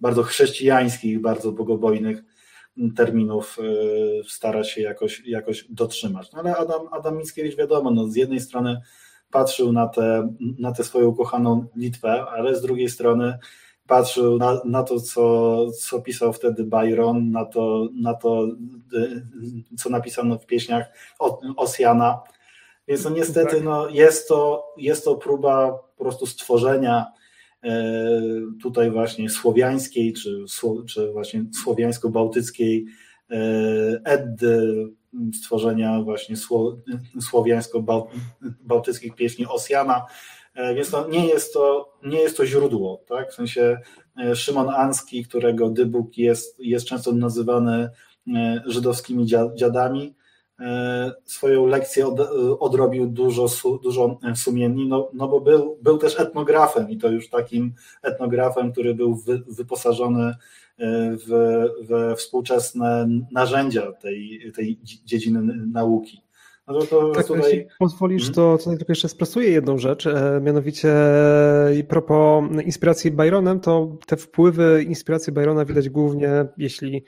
bardzo 0.00 0.22
chrześcijańskich, 0.22 1.20
bardzo 1.20 1.52
bogobojnych 1.52 2.24
terminów 2.96 3.58
y, 3.58 4.22
stara 4.28 4.64
się 4.64 4.80
jakoś, 4.80 5.22
jakoś 5.26 5.64
dotrzymać. 5.70 6.32
No 6.32 6.38
ale 6.38 6.56
Adam, 6.56 6.88
Adam 6.92 7.18
Mickiewicz 7.18 7.56
wiadomo, 7.56 7.90
no 7.90 8.08
z 8.08 8.16
jednej 8.16 8.40
strony 8.40 8.80
patrzył 9.30 9.72
na 9.72 9.88
tę 9.88 10.34
na 10.58 10.72
te 10.72 10.84
swoją 10.84 11.08
ukochaną 11.08 11.66
Litwę, 11.76 12.24
ale 12.30 12.56
z 12.56 12.62
drugiej 12.62 12.88
strony 12.88 13.38
patrzył 13.86 14.38
na, 14.38 14.60
na 14.64 14.82
to, 14.82 15.00
co, 15.00 15.66
co 15.70 16.00
pisał 16.00 16.32
wtedy 16.32 16.64
Byron, 16.64 17.30
na 17.30 17.44
to, 17.44 17.88
na 17.94 18.14
to 18.14 18.46
y, 18.94 19.22
co 19.78 19.90
napisano 19.90 20.38
w 20.38 20.46
pieśniach 20.46 20.86
Osjana. 21.56 22.20
Więc 22.88 23.04
no 23.04 23.10
niestety 23.10 23.56
tak. 23.56 23.64
no, 23.64 23.88
jest, 23.88 24.28
to, 24.28 24.72
jest 24.76 25.04
to 25.04 25.16
próba 25.16 25.72
po 25.96 26.04
prostu 26.04 26.26
stworzenia 26.26 27.06
tutaj 28.62 28.90
właśnie 28.90 29.30
słowiańskiej, 29.30 30.12
czy, 30.12 30.44
czy 30.88 31.12
właśnie 31.12 31.44
słowiańsko-bałtyckiej 31.62 32.86
e, 33.30 33.36
Eddy, 34.04 34.86
stworzenia 35.34 36.02
właśnie 36.02 36.36
słowiańsko-bałtyckich 37.20 39.14
pieśni 39.14 39.46
Osjana, 39.46 40.06
e, 40.54 40.74
więc 40.74 40.90
to 40.90 41.08
nie 41.08 41.26
jest 41.26 41.52
to, 41.52 41.94
nie 42.04 42.20
jest 42.20 42.36
to 42.36 42.46
źródło, 42.46 43.04
tak? 43.08 43.30
W 43.30 43.34
sensie 43.34 43.78
Szymon 44.34 44.68
Anski, 44.68 45.24
którego 45.24 45.70
dybuk 45.70 46.18
jest, 46.18 46.60
jest 46.60 46.86
często 46.86 47.12
nazywany 47.12 47.90
żydowskimi 48.66 49.26
dziadami, 49.54 50.14
swoją 51.24 51.66
lekcję 51.66 52.06
od, 52.06 52.20
odrobił 52.60 53.06
dużo, 53.06 53.46
dużo 53.82 54.18
sumiennie, 54.34 54.84
no, 54.88 55.10
no 55.14 55.28
bo 55.28 55.40
był, 55.40 55.78
był 55.82 55.98
też 55.98 56.20
etnografem 56.20 56.90
i 56.90 56.98
to 56.98 57.08
już 57.08 57.28
takim 57.28 57.74
etnografem, 58.02 58.72
który 58.72 58.94
był 58.94 59.16
wy, 59.16 59.42
wyposażony 59.48 60.34
w, 61.26 61.64
we 61.80 62.16
współczesne 62.16 63.08
narzędzia 63.32 63.92
tej, 63.92 64.52
tej 64.56 64.78
dziedziny 64.82 65.54
nauki. 65.72 66.22
No 66.68 66.80
to 66.80 67.10
tak, 67.10 67.26
tutaj... 67.26 67.42
jeśli 67.42 67.66
pozwolisz, 67.78 68.22
hmm? 68.22 68.34
to 68.34 68.58
tutaj 68.58 68.76
tylko 68.76 68.92
jeszcze 68.92 69.08
sprostuję 69.08 69.50
jedną 69.50 69.78
rzecz, 69.78 70.06
e, 70.06 70.40
mianowicie 70.42 70.94
propos 71.88 72.44
inspiracji 72.64 73.10
Byronem, 73.10 73.60
to 73.60 73.96
te 74.06 74.16
wpływy 74.16 74.84
inspiracji 74.88 75.32
Byrona 75.32 75.64
widać 75.64 75.88
głównie, 75.88 76.28
jeśli 76.58 77.04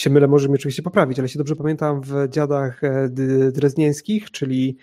się 0.00 0.10
mylę, 0.10 0.28
może 0.28 0.48
oczywiście 0.50 0.82
poprawić, 0.82 1.18
ale 1.18 1.24
jeśli 1.24 1.38
dobrze 1.38 1.56
pamiętam, 1.56 2.00
w 2.00 2.28
Dziadach 2.28 2.84
e, 2.84 3.08
Dreznieńskich, 3.52 4.30
czyli, 4.30 4.76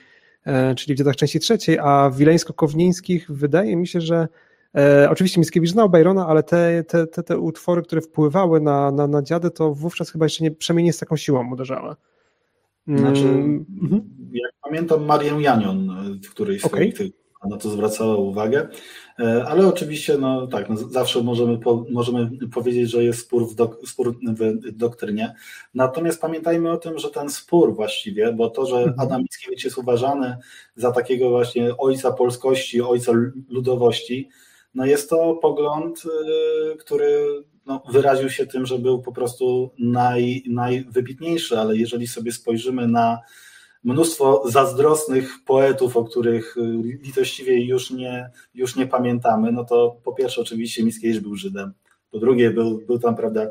e, 0.46 0.76
czyli 0.76 0.96
w 0.96 0.98
Dziadach 0.98 1.16
części 1.16 1.40
trzeciej, 1.40 1.80
a 1.80 2.10
w 2.10 2.18
Wileńsko-Kownieńskich 2.18 3.32
wydaje 3.32 3.76
mi 3.76 3.88
się, 3.88 4.02
że 4.02 4.28
E, 4.78 5.10
oczywiście 5.10 5.40
Mickiewicz 5.42 5.72
znał 5.72 5.90
Byrona, 5.90 6.28
ale 6.28 6.44
te, 6.44 6.84
te, 6.84 7.08
te, 7.08 7.24
te 7.24 7.38
utwory, 7.38 7.82
które 7.82 8.02
wpływały 8.02 8.62
na, 8.62 8.92
na, 8.92 9.08
na 9.08 9.22
dziady, 9.22 9.52
to 9.52 9.74
wówczas 9.74 10.12
chyba 10.12 10.26
jeszcze 10.26 10.44
nie, 10.44 10.52
przynajmniej 10.52 10.86
nie 10.86 10.94
z 10.94 10.98
taką 10.98 11.18
siłą 11.18 11.52
uderzały. 11.52 11.96
Znaczy, 12.88 13.22
mm, 13.22 13.66
mhm. 13.82 14.02
jak 14.34 14.52
pamiętam 14.64 15.06
Marię 15.06 15.42
Janion 15.42 15.90
w 16.24 16.30
którejś 16.30 16.62
z 16.62 16.66
okay. 16.66 16.92
tych 16.92 17.12
na 17.46 17.58
to 17.58 17.70
zwracała 17.70 18.16
uwagę, 18.16 18.68
e, 19.20 19.46
ale 19.48 19.68
oczywiście, 19.68 20.18
no 20.18 20.48
tak, 20.48 20.70
no 20.70 20.76
zawsze 20.76 21.24
możemy, 21.24 21.58
po, 21.58 21.86
możemy 21.90 22.30
powiedzieć, 22.54 22.90
że 22.90 23.04
jest 23.04 23.20
spór 23.20 23.50
w, 23.50 23.56
dok, 23.56 23.88
spór 23.88 24.20
w 24.22 24.72
doktrynie. 24.72 25.34
Natomiast 25.74 26.22
pamiętajmy 26.22 26.72
o 26.72 26.78
tym, 26.78 27.00
że 27.00 27.10
ten 27.10 27.30
spór 27.30 27.76
właściwie, 27.76 28.34
bo 28.34 28.50
to, 28.50 28.66
że 28.66 28.76
mhm. 28.76 29.00
Adam 29.00 29.22
Mickiewicz 29.22 29.64
jest 29.64 29.78
uważany 29.78 30.38
za 30.76 30.92
takiego 30.92 31.30
właśnie 31.30 31.78
ojca 31.78 32.12
polskości, 32.12 32.82
ojca 32.82 33.12
ludowości, 33.50 34.30
no 34.76 34.86
jest 34.86 35.10
to 35.10 35.36
pogląd, 35.36 36.04
y, 36.06 36.78
który 36.78 37.44
no, 37.66 37.84
wyraził 37.92 38.30
się 38.30 38.46
tym, 38.46 38.66
że 38.66 38.80
był 38.80 39.02
po 39.02 39.12
prostu 39.12 39.72
naj, 39.80 40.44
najwybitniejszy, 40.50 41.60
ale 41.60 41.78
jeżeli 41.78 42.08
sobie 42.08 42.32
spojrzymy 42.32 42.88
na 42.88 43.20
mnóstwo 43.88 44.44
zazdrosnych 44.46 45.34
poetów, 45.46 45.98
o 45.98 46.04
których 46.04 46.58
y, 46.58 46.62
litościwie 47.04 47.66
już 47.66 47.92
nie, 47.92 48.30
już 48.54 48.76
nie 48.76 48.88
pamiętamy, 48.88 49.52
no 49.52 49.66
to 49.66 49.98
po 50.04 50.14
pierwsze 50.14 50.42
oczywiście 50.42 50.84
Mickiewicz 50.84 51.20
był 51.20 51.36
Żydem, 51.36 51.74
po 52.12 52.20
drugie 52.20 52.52
był, 52.52 52.78
był 52.88 53.00
tam, 53.00 53.16
prawda, 53.16 53.50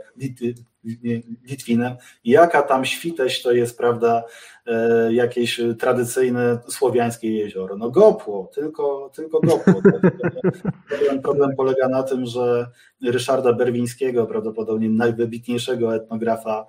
Litwinem. 1.46 1.96
I 2.24 2.30
jaka 2.30 2.62
tam 2.62 2.84
świteś 2.84 3.42
to 3.42 3.52
jest, 3.52 3.78
prawda, 3.78 4.24
e, 4.66 5.12
jakieś 5.12 5.60
tradycyjne 5.78 6.58
słowiańskie 6.68 7.32
jezioro? 7.32 7.76
No 7.76 7.90
gopło, 7.90 8.50
tylko, 8.54 9.10
tylko 9.14 9.40
gopło. 9.40 9.74
Problem, 10.88 11.22
problem 11.22 11.56
polega 11.56 11.88
na 11.88 12.02
tym, 12.02 12.26
że 12.26 12.66
Ryszarda 13.02 13.52
Berwińskiego, 13.52 14.26
prawdopodobnie 14.26 14.88
najwybitniejszego 14.88 15.94
etnografa 15.94 16.66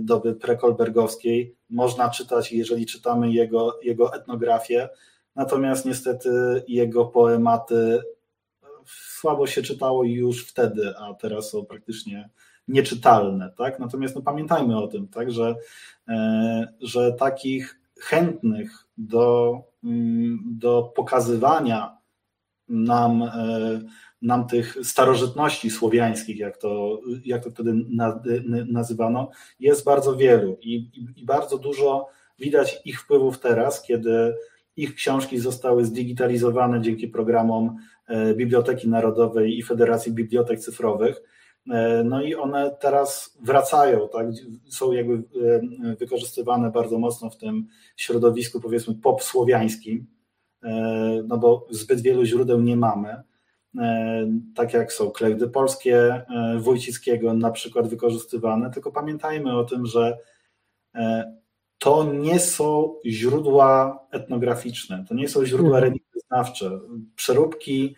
doby 0.00 0.34
prekolbergowskiej, 0.34 1.56
można 1.70 2.10
czytać, 2.10 2.52
jeżeli 2.52 2.86
czytamy 2.86 3.32
jego, 3.32 3.78
jego 3.82 4.14
etnografię, 4.14 4.88
natomiast 5.36 5.86
niestety 5.86 6.30
jego 6.68 7.04
poematy 7.04 8.02
słabo 8.86 9.46
się 9.46 9.62
czytało 9.62 10.04
już 10.04 10.46
wtedy, 10.46 10.94
a 10.98 11.14
teraz 11.14 11.50
są 11.50 11.66
praktycznie 11.66 12.30
nieczytalne, 12.68 13.52
tak? 13.58 13.78
Natomiast 13.78 14.16
no, 14.16 14.22
pamiętajmy 14.22 14.78
o 14.78 14.88
tym, 14.88 15.08
tak, 15.08 15.30
że, 15.30 15.54
e, 16.08 16.68
że 16.80 17.12
takich 17.12 17.80
chętnych 18.00 18.86
do, 18.98 19.58
mm, 19.84 20.38
do 20.58 20.92
pokazywania 20.96 21.98
nam, 22.68 23.22
e, 23.22 23.30
nam 24.24 24.46
tych 24.46 24.76
starożytności 24.82 25.70
słowiańskich, 25.70 26.38
jak 26.38 26.56
to, 26.56 27.00
jak 27.24 27.44
to 27.44 27.50
wtedy 27.50 27.74
nazywano, 28.66 29.30
jest 29.60 29.84
bardzo 29.84 30.16
wielu 30.16 30.56
i, 30.60 30.74
i, 30.74 31.06
i 31.16 31.24
bardzo 31.24 31.58
dużo 31.58 32.06
widać 32.38 32.80
ich 32.84 33.00
wpływów 33.00 33.38
teraz, 33.38 33.82
kiedy 33.82 34.34
ich 34.76 34.94
książki 34.94 35.38
zostały 35.38 35.84
zdigitalizowane 35.84 36.80
dzięki 36.80 37.08
programom 37.08 37.76
e, 38.08 38.34
Biblioteki 38.34 38.88
Narodowej 38.88 39.58
i 39.58 39.62
Federacji 39.62 40.12
Bibliotek 40.12 40.60
Cyfrowych. 40.60 41.22
E, 41.70 42.04
no 42.04 42.22
i 42.22 42.34
one 42.34 42.76
teraz 42.80 43.38
wracają, 43.42 44.08
tak? 44.08 44.26
są 44.68 44.92
jakby 44.92 45.14
e, 45.14 45.96
wykorzystywane 45.96 46.70
bardzo 46.70 46.98
mocno 46.98 47.30
w 47.30 47.36
tym 47.36 47.66
środowisku 47.96 48.60
powiedzmy 48.60 48.94
pop-słowiańskim, 48.94 50.06
e, 50.62 51.22
no 51.28 51.38
bo 51.38 51.66
zbyt 51.70 52.00
wielu 52.00 52.24
źródeł 52.24 52.60
nie 52.60 52.76
mamy, 52.76 53.22
tak 54.54 54.72
jak 54.72 54.92
są 54.92 55.10
klejdy 55.10 55.48
polskie 55.48 56.22
Wójcickiego 56.58 57.34
na 57.34 57.50
przykład 57.50 57.88
wykorzystywane, 57.88 58.70
tylko 58.70 58.92
pamiętajmy 58.92 59.58
o 59.58 59.64
tym, 59.64 59.86
że 59.86 60.18
to 61.78 62.12
nie 62.12 62.40
są 62.40 62.94
źródła 63.06 64.06
etnograficzne, 64.10 65.04
to 65.08 65.14
nie 65.14 65.28
są 65.28 65.46
źródła 65.46 65.78
mhm. 65.78 65.84
religioznawcze. 65.84 66.70
Przeróbki 67.16 67.94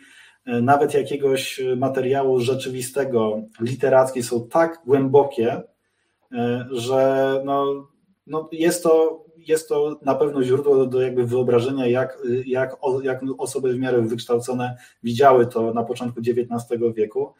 E, 0.46 0.62
nawet 0.62 0.94
jakiegoś 0.94 1.60
materiału 1.76 2.40
rzeczywistego, 2.40 3.42
literackiej 3.60 4.22
są 4.22 4.48
tak 4.48 4.82
głębokie, 4.86 5.62
e, 6.32 6.66
że 6.70 7.42
no, 7.44 7.88
no 8.26 8.48
jest, 8.52 8.82
to, 8.82 9.24
jest 9.48 9.68
to 9.68 10.00
na 10.02 10.14
pewno 10.14 10.42
źródło 10.42 10.86
do, 10.86 11.00
jakby 11.00 11.26
wyobrażenia, 11.26 11.86
jak, 11.86 12.18
jak, 12.46 12.76
jak 13.02 13.20
osoby 13.38 13.72
w 13.72 13.78
miarę 13.78 14.02
wykształcone 14.02 14.76
widziały 15.02 15.46
to 15.46 15.74
na 15.74 15.84
początku 15.84 16.20
XIX 16.20 16.82
wieku. 16.94 17.32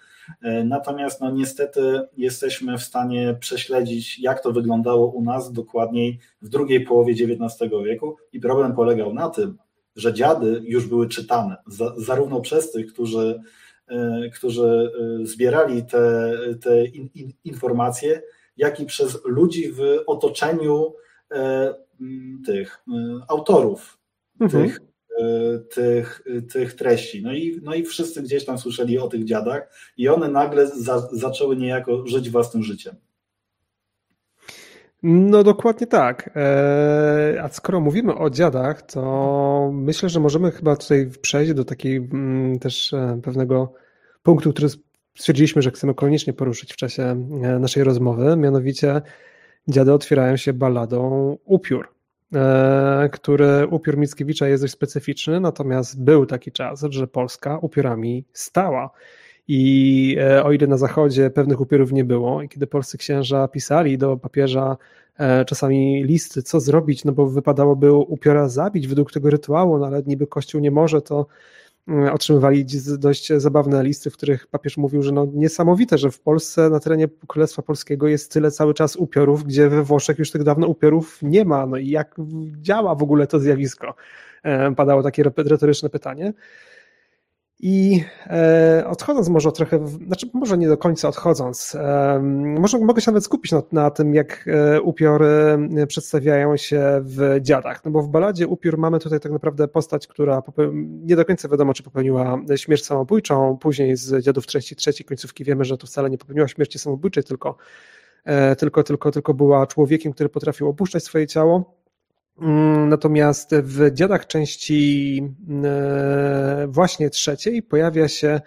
E, 0.43 0.65
natomiast 0.65 1.21
no, 1.21 1.31
niestety 1.31 2.01
jesteśmy 2.17 2.79
w 2.79 2.83
stanie 2.83 3.37
prześledzić, 3.41 4.19
jak 4.19 4.43
to 4.43 4.53
wyglądało 4.53 5.07
u 5.07 5.23
nas 5.23 5.53
dokładniej 5.53 6.19
w 6.43 6.49
drugiej 6.49 6.81
połowie 6.81 7.13
XIX 7.13 7.73
wieku 7.85 8.17
i 8.33 8.41
problem 8.41 8.75
polegał 8.75 9.15
na 9.15 9.29
tym, 9.29 9.59
że 9.97 10.15
dziady 10.15 10.63
już 10.65 10.87
były 10.87 11.09
czytane, 11.09 11.57
za, 11.67 11.95
zarówno 11.97 12.41
przez 12.41 12.73
tych, 12.73 12.93
którzy, 12.93 13.41
e, 13.89 14.31
którzy 14.35 14.93
e, 15.23 15.27
zbierali 15.27 15.85
te, 15.85 16.33
te 16.63 16.85
in, 16.85 17.09
in, 17.15 17.33
informacje, 17.45 18.23
jak 18.57 18.81
i 18.81 18.87
przez 18.87 19.25
ludzi 19.25 19.73
w 19.73 19.81
otoczeniu 20.07 20.95
tych 22.47 22.85
autorów 23.29 23.99
mhm. 24.41 24.65
tych, 24.65 24.81
tych, 25.75 26.23
tych 26.53 26.75
treści. 26.75 27.23
No 27.23 27.33
i, 27.33 27.61
no 27.63 27.75
i 27.75 27.85
wszyscy 27.85 28.23
gdzieś 28.23 28.45
tam 28.45 28.59
słyszeli 28.59 28.99
o 28.99 29.09
tych 29.09 29.25
dziadach 29.25 29.71
i 29.97 30.09
one 30.09 30.29
nagle 30.29 30.67
za, 30.67 31.09
zaczęły 31.13 31.57
niejako 31.57 32.07
żyć 32.07 32.31
własnym 32.31 32.63
życiem. 32.63 32.97
No 35.03 35.45
dokładnie 35.45 35.87
tak. 35.87 36.31
E, 36.37 37.41
a 37.43 37.49
skoro 37.49 37.81
mówimy 37.81 38.15
o 38.15 38.31
dziadach, 38.31 38.83
to 38.83 39.71
myślę, 39.73 40.09
że 40.09 40.21
możemy 40.21 40.51
chyba 40.51 40.77
tutaj 40.77 41.11
przejść 41.21 41.53
do 41.53 41.65
takiej 41.65 41.97
mm, 41.97 42.59
też 42.59 42.93
e, 42.93 43.21
pewnego 43.23 43.73
punktu, 44.23 44.53
który 44.53 44.69
stwierdziliśmy, 45.19 45.63
że 45.63 45.71
chcemy 45.71 45.95
koniecznie 45.95 46.33
poruszyć 46.33 46.73
w 46.73 46.77
czasie 46.77 47.03
e, 47.03 47.59
naszej 47.59 47.85
rozmowy, 47.85 48.37
mianowicie 48.37 49.03
dziady 49.69 49.93
otwierają 49.93 50.37
się 50.37 50.53
balladą 50.53 51.37
Upiór, 51.45 51.89
który 53.13 53.67
upiór 53.71 53.99
Mickiewicza 53.99 54.49
jest 54.49 54.63
dość 54.63 54.73
specyficzny, 54.73 55.41
natomiast 55.41 56.05
był 56.05 56.27
taki 56.27 56.53
czas, 56.53 56.87
że 56.91 57.07
Polska 57.07 57.59
upiorami 57.59 58.25
stała. 58.33 58.91
I 59.49 60.17
e, 60.21 60.45
o 60.45 60.53
ile 60.53 60.67
na 60.67 60.77
zachodzie 60.77 61.31
pewnych 61.31 61.61
upiorów 61.61 61.93
nie 61.93 62.05
było, 62.05 62.43
i 62.43 62.49
kiedy 62.49 62.67
polscy 62.67 62.99
księża 62.99 63.49
pisali 63.49 63.99
do 63.99 64.17
papieża 64.17 64.77
e, 65.19 65.45
czasami 65.45 66.05
listy, 66.05 66.43
co 66.43 66.61
zrobić, 66.61 67.05
no 67.05 67.13
bo 67.13 67.27
wypadałoby 67.27 67.93
upiora 67.93 68.49
zabić 68.49 68.89
według 68.89 69.13
tego 69.13 69.31
rytuału, 69.31 69.79
no 69.79 69.87
ale 69.87 70.03
niby 70.03 70.27
Kościół 70.27 70.61
nie 70.61 70.71
może, 70.71 71.03
to 71.03 71.27
otrzymywali 72.13 72.67
dość 72.99 73.33
zabawne 73.37 73.85
listy, 73.85 74.11
w 74.11 74.17
których 74.17 74.47
papież 74.47 74.77
mówił, 74.77 75.03
że 75.03 75.13
no 75.13 75.27
niesamowite, 75.35 75.99
że 75.99 76.11
w 76.11 76.21
Polsce, 76.21 76.71
na 76.71 76.81
terenie 76.81 77.09
Królestwa 77.27 77.63
Polskiego 77.63 78.09
jest 78.09 78.33
tyle 78.33 78.51
cały 78.51 78.75
czas 78.75 78.97
upiorów, 78.97 79.45
gdzie 79.45 79.69
we 79.69 79.83
Włoszech 79.83 80.19
już 80.19 80.31
tak 80.31 80.43
dawno 80.43 80.67
upiorów 80.67 81.19
nie 81.23 81.45
ma. 81.45 81.67
No 81.67 81.77
i 81.77 81.89
jak 81.89 82.17
działa 82.61 82.95
w 82.95 83.03
ogóle 83.03 83.27
to 83.27 83.41
zjawisko? 83.41 83.95
E, 84.43 84.75
padało 84.75 85.03
takie 85.03 85.23
retoryczne 85.37 85.91
pytanie. 85.91 86.33
I 87.61 88.05
e, 88.27 88.85
odchodząc 88.87 89.29
może 89.29 89.53
trochę, 89.53 89.89
znaczy 89.89 90.31
może 90.33 90.59
nie 90.59 90.69
do 90.69 90.77
końca 90.77 91.09
odchodząc, 91.09 91.75
e, 91.75 92.21
może 92.59 92.79
mogę 92.79 93.01
się 93.01 93.11
nawet 93.11 93.25
skupić 93.25 93.53
na, 93.53 93.63
na 93.73 93.91
tym, 93.91 94.15
jak 94.15 94.49
e, 94.49 94.81
upiory 94.81 95.59
przedstawiają 95.89 96.57
się 96.57 97.01
w 97.03 97.39
dziadach. 97.41 97.85
No 97.85 97.91
bo 97.91 98.03
w 98.03 98.09
baladzie 98.09 98.47
upiór 98.47 98.79
mamy 98.79 98.99
tutaj 98.99 99.21
tak 99.21 99.33
naprawdę 99.33 99.69
postać, 99.69 100.07
która 100.07 100.43
nie 100.83 101.17
do 101.17 101.25
końca 101.25 101.49
wiadomo, 101.49 101.75
czy 101.75 101.83
popełniła 101.83 102.39
śmierć 102.57 102.85
samobójczą. 102.85 103.59
Później 103.61 103.97
z 103.97 104.25
dziadów 104.25 104.47
części 104.47 104.77
trzeciej 104.77 105.07
końcówki 105.07 105.45
wiemy, 105.45 105.65
że 105.65 105.79
to 105.79 105.87
wcale 105.87 106.11
nie 106.11 106.19
popełniła 106.19 106.49
śmierci 106.49 106.79
samobójczej, 106.79 107.25
tylko, 107.25 107.57
tylko, 108.59 108.83
tylko, 108.83 109.11
tylko 109.11 109.35
była 109.35 109.67
człowiekiem, 109.67 110.13
który 110.13 110.29
potrafił 110.29 110.69
opuszczać 110.69 111.05
swoje 111.05 111.27
ciało. 111.27 111.77
Mm, 112.41 112.89
natomiast 112.89 113.55
w 113.55 113.91
Dziadach 113.93 114.27
części 114.27 115.23
e, 115.65 116.67
właśnie 116.69 117.11
trzeciej 117.11 117.63
pojawia 117.63 118.09
się 118.09 118.41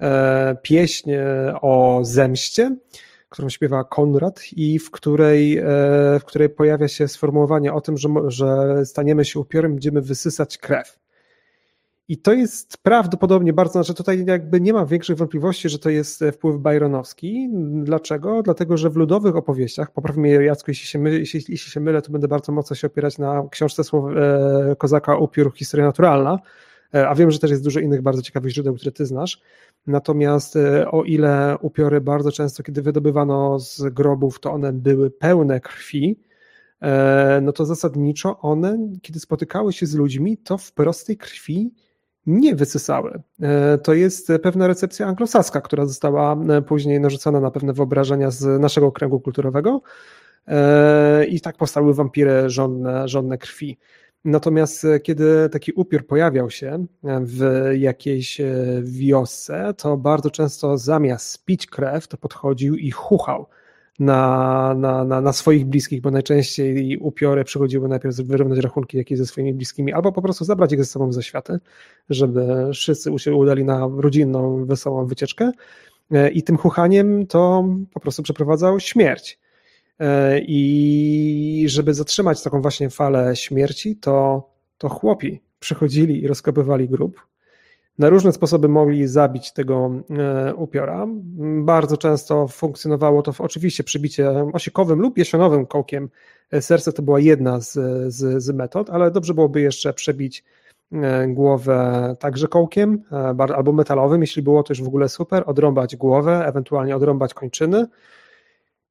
e, 0.00 0.56
pieśń 0.62 1.10
e, 1.10 1.54
o 1.60 2.00
zemście, 2.02 2.76
którą 3.28 3.48
śpiewa 3.48 3.84
Konrad 3.84 4.40
i 4.52 4.78
w 4.78 4.90
której, 4.90 5.60
w 6.20 6.24
której 6.24 6.48
pojawia 6.48 6.88
się 6.88 7.08
sformułowanie 7.08 7.72
o 7.72 7.80
tym, 7.80 7.98
że, 7.98 8.08
że 8.28 8.46
staniemy 8.86 9.24
się 9.24 9.40
upiorem, 9.40 9.72
będziemy 9.72 10.02
wysysać 10.02 10.58
krew. 10.58 10.98
I 12.10 12.18
to 12.18 12.32
jest 12.32 12.78
prawdopodobnie 12.82 13.52
bardzo, 13.52 13.72
znaczy 13.72 13.94
tutaj 13.94 14.24
jakby 14.26 14.60
nie 14.60 14.72
mam 14.72 14.86
większych 14.86 15.16
wątpliwości, 15.16 15.68
że 15.68 15.78
to 15.78 15.90
jest 15.90 16.22
e, 16.22 16.32
wpływ 16.32 16.56
Byronowski. 16.56 17.48
Dlaczego? 17.82 18.42
Dlatego, 18.42 18.76
że 18.76 18.90
w 18.90 18.96
ludowych 18.96 19.36
opowieściach, 19.36 19.92
popraw 19.92 20.16
mnie 20.16 20.30
Jacku, 20.30 20.70
jeśli 20.70 20.86
się, 20.86 20.98
mylę, 20.98 21.18
jeśli, 21.18 21.40
jeśli 21.48 21.72
się 21.72 21.80
mylę, 21.80 22.02
to 22.02 22.12
będę 22.12 22.28
bardzo 22.28 22.52
mocno 22.52 22.76
się 22.76 22.86
opierać 22.86 23.18
na 23.18 23.42
książce 23.50 23.84
słow, 23.84 24.04
e, 24.16 24.76
Kozaka 24.76 25.16
Upiór, 25.16 25.52
Historia 25.54 25.86
Naturalna, 25.86 26.38
e, 26.94 27.08
a 27.08 27.14
wiem, 27.14 27.30
że 27.30 27.38
też 27.38 27.50
jest 27.50 27.64
dużo 27.64 27.80
innych 27.80 28.02
bardzo 28.02 28.22
ciekawych 28.22 28.52
źródeł, 28.52 28.74
które 28.74 28.92
ty 28.92 29.06
znasz. 29.06 29.40
Natomiast 29.86 30.56
e, 30.56 30.90
o 30.90 31.04
ile 31.04 31.56
upiory 31.60 32.00
bardzo 32.00 32.32
często, 32.32 32.62
kiedy 32.62 32.82
wydobywano 32.82 33.58
z 33.58 33.82
grobów, 33.94 34.40
to 34.40 34.52
one 34.52 34.72
były 34.72 35.10
pełne 35.10 35.60
krwi, 35.60 36.20
e, 36.82 37.40
no 37.42 37.52
to 37.52 37.66
zasadniczo 37.66 38.38
one, 38.40 38.78
kiedy 39.02 39.20
spotykały 39.20 39.72
się 39.72 39.86
z 39.86 39.94
ludźmi, 39.94 40.38
to 40.38 40.58
w 40.58 40.72
prostej 40.72 41.16
krwi 41.16 41.70
nie 42.28 42.54
wysysały. 42.54 43.22
E, 43.42 43.78
to 43.78 43.94
jest 43.94 44.32
pewna 44.42 44.66
recepcja 44.66 45.06
anglosaska, 45.06 45.60
która 45.60 45.86
została 45.86 46.36
e, 46.48 46.62
później 46.62 47.00
narzucona 47.00 47.40
na 47.40 47.50
pewne 47.50 47.72
wyobrażenia 47.72 48.30
z 48.30 48.60
naszego 48.60 48.92
kręgu 48.92 49.20
kulturowego 49.20 49.82
e, 50.46 51.26
i 51.26 51.40
tak 51.40 51.56
powstały 51.56 51.94
wampiry 51.94 52.50
żądne, 53.06 53.38
krwi. 53.38 53.78
Natomiast 54.24 54.86
kiedy 55.02 55.48
taki 55.48 55.72
upiór 55.72 56.06
pojawiał 56.06 56.50
się 56.50 56.86
w 57.22 57.70
jakiejś 57.78 58.40
wiosce, 58.82 59.74
to 59.76 59.96
bardzo 59.96 60.30
często 60.30 60.78
zamiast 60.78 61.44
pić 61.44 61.66
krew, 61.66 62.08
to 62.08 62.16
podchodził 62.16 62.76
i 62.76 62.90
chuchał 62.90 63.46
na, 63.98 64.74
na, 64.74 65.04
na, 65.04 65.20
na 65.20 65.32
swoich 65.32 65.66
bliskich, 65.66 66.00
bo 66.00 66.10
najczęściej 66.10 66.98
upiory 66.98 67.44
przychodziły 67.44 67.88
najpierw 67.88 68.16
wyrównać 68.16 68.58
rachunki 68.58 68.96
jakieś 68.96 69.18
ze 69.18 69.26
swoimi 69.26 69.54
bliskimi, 69.54 69.92
albo 69.92 70.12
po 70.12 70.22
prostu 70.22 70.44
zabrać 70.44 70.72
ich 70.72 70.78
ze 70.78 70.84
sobą 70.84 71.12
ze 71.12 71.22
światy, 71.22 71.58
żeby 72.10 72.70
wszyscy 72.72 73.18
się 73.18 73.34
udali 73.34 73.64
na 73.64 73.88
rodzinną, 73.96 74.64
wesołą 74.64 75.06
wycieczkę 75.06 75.52
e, 76.10 76.30
i 76.30 76.42
tym 76.42 76.56
chuchaniem 76.56 77.26
to 77.26 77.64
po 77.94 78.00
prostu 78.00 78.22
przeprowadzał 78.22 78.80
śmierć. 78.80 79.38
E, 80.00 80.38
I 80.38 81.64
żeby 81.68 81.94
zatrzymać 81.94 82.42
taką 82.42 82.62
właśnie 82.62 82.90
falę 82.90 83.36
śmierci, 83.36 83.96
to, 83.96 84.48
to 84.78 84.88
chłopi 84.88 85.40
przychodzili 85.60 86.22
i 86.22 86.26
rozkopywali 86.26 86.88
grób, 86.88 87.20
na 87.98 88.08
różne 88.08 88.32
sposoby 88.32 88.68
mogli 88.68 89.06
zabić 89.06 89.52
tego 89.52 89.90
e, 90.10 90.54
upiora. 90.54 91.06
Bardzo 91.62 91.96
często 91.96 92.48
funkcjonowało 92.48 93.22
to 93.22 93.32
w, 93.32 93.40
oczywiście 93.40 93.84
przybicie 93.84 94.30
osikowym 94.52 95.00
lub 95.00 95.18
jesionowym 95.18 95.66
kołkiem 95.66 96.08
serca 96.60 96.92
to 96.92 97.02
była 97.02 97.20
jedna 97.20 97.60
z, 97.60 97.72
z, 98.14 98.42
z 98.42 98.50
metod, 98.50 98.90
ale 98.90 99.10
dobrze 99.10 99.34
byłoby 99.34 99.60
jeszcze 99.60 99.92
przebić 99.92 100.44
e, 100.92 101.28
głowę 101.28 102.14
także 102.18 102.48
kołkiem 102.48 103.02
e, 103.12 103.34
albo 103.56 103.72
metalowym, 103.72 104.20
jeśli 104.20 104.42
było 104.42 104.62
to 104.62 104.72
już 104.72 104.82
w 104.82 104.88
ogóle 104.88 105.08
super, 105.08 105.42
odrąbać 105.46 105.96
głowę, 105.96 106.46
ewentualnie 106.46 106.96
odrąbać 106.96 107.34
kończyny 107.34 107.86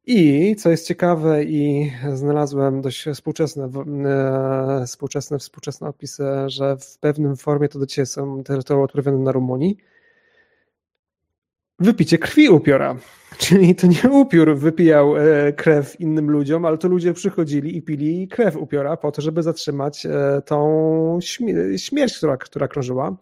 i 0.07 0.55
co 0.55 0.69
jest 0.69 0.87
ciekawe 0.87 1.43
i 1.43 1.91
znalazłem 2.13 2.81
dość 2.81 3.05
współczesne, 3.13 3.69
e, 4.05 4.85
współczesne, 4.85 5.39
współczesne 5.39 5.87
opisy, 5.87 6.23
że 6.47 6.77
w 6.77 6.97
pewnym 6.97 7.35
formie 7.35 7.69
to 7.69 7.79
do 7.79 7.85
ciebie 7.85 8.05
są 8.05 8.43
terytorium 8.43 8.83
odprawione 8.83 9.17
na 9.17 9.31
Rumunii. 9.31 9.77
Wypicie 11.79 12.17
krwi 12.17 12.49
upiora. 12.49 12.95
Czyli 13.37 13.75
to 13.75 13.87
nie 13.87 14.11
upiór 14.11 14.57
wypijał 14.57 15.17
e, 15.17 15.53
krew 15.53 15.99
innym 15.99 16.31
ludziom, 16.31 16.65
ale 16.65 16.77
to 16.77 16.87
ludzie 16.87 17.13
przychodzili 17.13 17.77
i 17.77 17.81
pili 17.81 18.27
krew 18.27 18.55
upiora 18.55 18.97
po 18.97 19.11
to, 19.11 19.21
żeby 19.21 19.43
zatrzymać 19.43 20.05
e, 20.05 20.41
tą 20.45 21.19
śmierć, 21.77 22.17
która, 22.17 22.37
która 22.37 22.67
krążyła. 22.67 23.17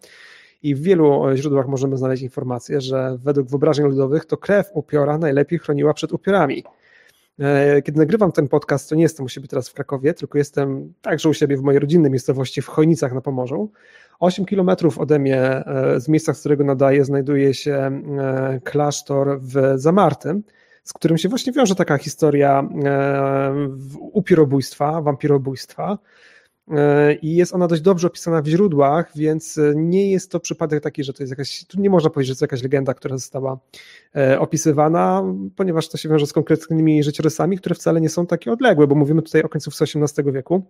I 0.62 0.74
w 0.74 0.82
wielu 0.82 1.22
źródłach 1.34 1.68
możemy 1.68 1.96
znaleźć 1.96 2.22
informację, 2.22 2.80
że 2.80 3.18
według 3.18 3.48
wyobrażeń 3.48 3.86
ludowych 3.86 4.24
to 4.24 4.36
krew 4.36 4.70
upiora 4.74 5.18
najlepiej 5.18 5.58
chroniła 5.58 5.94
przed 5.94 6.12
upiorami. 6.12 6.64
E, 7.40 7.82
kiedy 7.82 7.98
nagrywam 7.98 8.32
ten 8.32 8.48
podcast, 8.48 8.88
to 8.88 8.94
nie 8.94 9.02
jestem 9.02 9.26
u 9.26 9.28
siebie 9.28 9.48
teraz 9.48 9.68
w 9.68 9.74
Krakowie, 9.74 10.14
tylko 10.14 10.38
jestem 10.38 10.94
także 11.02 11.28
u 11.28 11.34
siebie 11.34 11.56
w 11.56 11.62
mojej 11.62 11.80
rodzinnej 11.80 12.10
miejscowości 12.10 12.62
w 12.62 12.66
Chojnicach 12.66 13.12
na 13.12 13.20
Pomorzu. 13.20 13.70
8 14.20 14.46
kilometrów 14.46 14.98
ode 14.98 15.18
mnie, 15.18 15.40
e, 15.40 16.00
z 16.00 16.08
miejsca, 16.08 16.34
z 16.34 16.40
którego 16.40 16.64
nadaję, 16.64 17.04
znajduje 17.04 17.54
się 17.54 17.74
e, 17.74 18.60
klasztor 18.64 19.40
w 19.40 19.72
Zamartym, 19.74 20.42
z 20.84 20.92
którym 20.92 21.18
się 21.18 21.28
właśnie 21.28 21.52
wiąże 21.52 21.74
taka 21.74 21.98
historia 21.98 22.68
upirobójstwa, 24.12 25.02
wampirobójstwa. 25.02 25.98
E, 26.70 27.14
i 27.14 27.34
jest 27.34 27.54
ona 27.54 27.66
dość 27.68 27.82
dobrze 27.82 28.06
opisana 28.06 28.42
w 28.42 28.46
źródłach, 28.46 29.10
więc 29.16 29.58
e, 29.58 29.72
nie 29.76 30.10
jest 30.10 30.30
to 30.30 30.40
przypadek 30.40 30.82
taki, 30.82 31.04
że 31.04 31.12
to 31.12 31.22
jest 31.22 31.30
jakaś, 31.30 31.64
tu 31.64 31.80
nie 31.80 31.90
można 31.90 32.10
powiedzieć, 32.10 32.28
że 32.34 32.38
to 32.38 32.44
jakaś 32.44 32.62
legenda, 32.62 32.94
która 32.94 33.16
została 33.16 33.58
e, 34.16 34.40
opisywana, 34.40 35.24
ponieważ 35.56 35.88
to 35.88 35.98
się 35.98 36.08
wiąże 36.08 36.26
z 36.26 36.32
konkretnymi 36.32 37.02
życiorysami, 37.02 37.58
które 37.58 37.74
wcale 37.74 38.00
nie 38.00 38.08
są 38.08 38.26
takie 38.26 38.52
odległe, 38.52 38.86
bo 38.86 38.94
mówimy 38.94 39.22
tutaj 39.22 39.42
o 39.42 39.48
końcówce 39.48 39.84
XVIII 39.84 40.32
wieku 40.32 40.62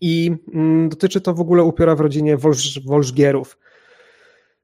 i 0.00 0.36
mm, 0.54 0.88
dotyczy 0.88 1.20
to 1.20 1.34
w 1.34 1.40
ogóle 1.40 1.62
upiora 1.62 1.96
w 1.96 2.00
rodzinie 2.00 2.36
Wolż, 2.36 2.80
Wolżgierów, 2.86 3.58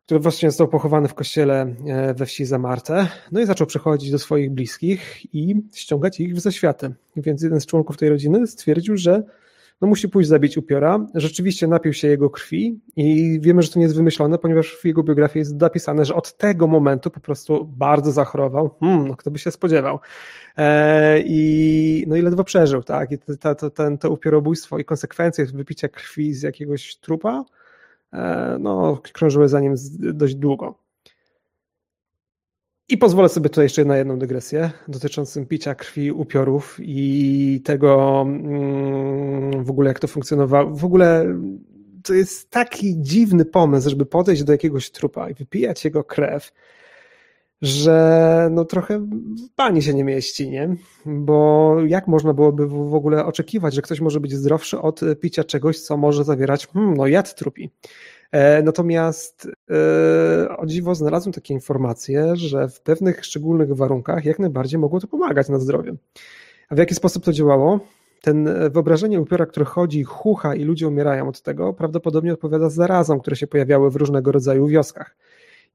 który 0.04 0.20
właśnie 0.20 0.50
został 0.50 0.68
pochowany 0.68 1.08
w 1.08 1.14
kościele 1.14 1.74
we 2.14 2.26
wsi 2.26 2.44
Zamarte, 2.44 3.06
no 3.32 3.40
i 3.40 3.46
zaczął 3.46 3.66
przychodzić 3.66 4.10
do 4.10 4.18
swoich 4.18 4.50
bliskich 4.50 5.34
i 5.34 5.54
ściągać 5.74 6.20
ich 6.20 6.34
w 6.34 6.40
zaświaty. 6.40 6.94
Więc 7.16 7.42
jeden 7.42 7.60
z 7.60 7.66
członków 7.66 7.96
tej 7.96 8.08
rodziny 8.08 8.46
stwierdził, 8.46 8.96
że 8.96 9.22
no 9.82 9.88
musi 9.88 10.08
pójść 10.08 10.28
zabić 10.28 10.58
upiora. 10.58 11.06
Rzeczywiście 11.14 11.66
napił 11.66 11.92
się 11.92 12.08
jego 12.08 12.30
krwi 12.30 12.80
i 12.96 13.38
wiemy, 13.42 13.62
że 13.62 13.70
to 13.70 13.78
nie 13.78 13.82
jest 13.82 13.96
wymyślone, 13.96 14.38
ponieważ 14.38 14.76
w 14.76 14.84
jego 14.84 15.02
biografii 15.02 15.38
jest 15.38 15.60
napisane, 15.60 16.04
że 16.04 16.14
od 16.14 16.36
tego 16.36 16.66
momentu 16.66 17.10
po 17.10 17.20
prostu 17.20 17.64
bardzo 17.64 18.12
zachorował. 18.12 18.70
Hmm, 18.80 19.08
no 19.08 19.16
kto 19.16 19.30
by 19.30 19.38
się 19.38 19.50
spodziewał. 19.50 19.98
E, 20.56 21.20
I, 21.24 22.04
no 22.08 22.16
i 22.16 22.22
ledwo 22.22 22.44
przeżył, 22.44 22.82
tak? 22.82 23.12
I 23.12 23.18
to, 23.18 23.54
to, 23.54 23.70
ten, 23.70 23.98
to 23.98 24.10
upiorobójstwo 24.10 24.78
i 24.78 24.84
konsekwencje 24.84 25.46
wypicia 25.46 25.88
krwi 25.88 26.34
z 26.34 26.42
jakiegoś 26.42 26.96
trupa, 26.96 27.44
e, 28.12 28.56
no, 28.60 28.98
krążyły 29.12 29.48
za 29.48 29.60
nim 29.60 29.74
dość 29.98 30.34
długo. 30.34 30.81
I 32.92 32.98
pozwolę 32.98 33.28
sobie 33.28 33.48
tutaj 33.48 33.64
jeszcze 33.64 33.84
na 33.84 33.96
jedną 33.96 34.18
dygresję 34.18 34.70
dotyczącą 34.88 35.46
picia 35.46 35.74
krwi 35.74 36.12
upiorów 36.12 36.76
i 36.82 37.60
tego 37.64 38.22
mm, 38.26 39.64
w 39.64 39.70
ogóle 39.70 39.88
jak 39.88 39.98
to 39.98 40.08
funkcjonowało. 40.08 40.70
W 40.70 40.84
ogóle 40.84 41.26
to 42.02 42.14
jest 42.14 42.50
taki 42.50 43.02
dziwny 43.02 43.44
pomysł, 43.44 43.90
żeby 43.90 44.06
podejść 44.06 44.44
do 44.44 44.52
jakiegoś 44.52 44.90
trupa 44.90 45.30
i 45.30 45.34
wypijać 45.34 45.84
jego 45.84 46.04
krew, 46.04 46.52
że 47.62 48.48
no 48.50 48.64
trochę 48.64 49.08
pani 49.56 49.82
się 49.82 49.94
nie 49.94 50.04
mieści, 50.04 50.50
nie? 50.50 50.76
Bo 51.06 51.76
jak 51.86 52.08
można 52.08 52.34
byłoby 52.34 52.66
w 52.66 52.94
ogóle 52.94 53.24
oczekiwać, 53.24 53.74
że 53.74 53.82
ktoś 53.82 54.00
może 54.00 54.20
być 54.20 54.32
zdrowszy 54.32 54.80
od 54.80 55.00
picia 55.20 55.44
czegoś, 55.44 55.80
co 55.80 55.96
może 55.96 56.24
zawierać 56.24 56.66
hmm, 56.66 56.94
no 56.96 57.06
jad 57.06 57.34
trupi. 57.34 57.70
E, 58.32 58.62
natomiast 58.62 59.48
e, 59.70 60.56
o 60.56 60.66
dziwo 60.66 60.94
znalazłem 60.94 61.32
takie 61.32 61.54
informacje, 61.54 62.36
że 62.36 62.68
w 62.68 62.80
pewnych 62.80 63.24
szczególnych 63.24 63.72
warunkach 63.72 64.24
jak 64.24 64.38
najbardziej 64.38 64.80
mogło 64.80 65.00
to 65.00 65.06
pomagać 65.06 65.48
na 65.48 65.58
zdrowiu. 65.58 65.96
A 66.68 66.74
w 66.74 66.78
jaki 66.78 66.94
sposób 66.94 67.24
to 67.24 67.32
działało? 67.32 67.80
Ten 68.22 68.48
e, 68.48 68.70
wyobrażenie 68.70 69.20
upiora, 69.20 69.46
który 69.46 69.66
chodzi, 69.66 70.04
chucha 70.04 70.54
i 70.54 70.64
ludzie 70.64 70.88
umierają 70.88 71.28
od 71.28 71.42
tego, 71.42 71.72
prawdopodobnie 71.72 72.32
odpowiada 72.32 72.70
zarazom, 72.70 73.20
które 73.20 73.36
się 73.36 73.46
pojawiały 73.46 73.90
w 73.90 73.96
różnego 73.96 74.32
rodzaju 74.32 74.66
wioskach. 74.66 75.16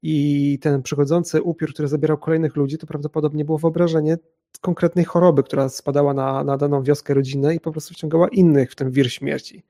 I 0.02 0.58
ten 0.62 0.82
przychodzący 0.82 1.42
upiór, 1.42 1.72
który 1.72 1.88
zabierał 1.88 2.18
kolejnych 2.18 2.56
ludzi, 2.56 2.78
to 2.78 2.86
prawdopodobnie 2.86 3.44
było 3.44 3.58
wyobrażenie 3.58 4.18
konkretnej 4.60 5.04
choroby, 5.04 5.42
która 5.42 5.68
spadała 5.68 6.14
na, 6.14 6.44
na 6.44 6.56
daną 6.56 6.82
wioskę, 6.82 7.14
rodzinę 7.14 7.54
i 7.54 7.60
po 7.60 7.72
prostu 7.72 7.94
wciągała 7.94 8.28
innych 8.28 8.72
w 8.72 8.74
ten 8.74 8.90
wir 8.90 9.12
śmierci. 9.12 9.62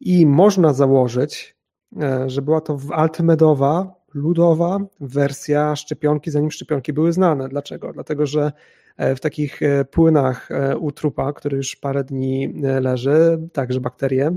I 0.00 0.26
można 0.26 0.72
założyć, 0.72 1.56
że 2.26 2.42
była 2.42 2.60
to 2.60 2.78
altmedowa, 2.92 3.94
ludowa 4.14 4.78
wersja 5.00 5.76
szczepionki, 5.76 6.30
zanim 6.30 6.50
szczepionki 6.50 6.92
były 6.92 7.12
znane. 7.12 7.48
Dlaczego? 7.48 7.92
Dlatego, 7.92 8.26
że 8.26 8.52
E, 9.00 9.14
w 9.14 9.20
takich 9.20 9.62
e, 9.62 9.84
płynach 9.84 10.50
e, 10.50 10.76
u 10.76 10.92
trupa, 10.92 11.32
który 11.32 11.56
już 11.56 11.76
parę 11.76 12.04
dni 12.04 12.52
leży, 12.80 13.48
także 13.52 13.80
bakterie, 13.80 14.36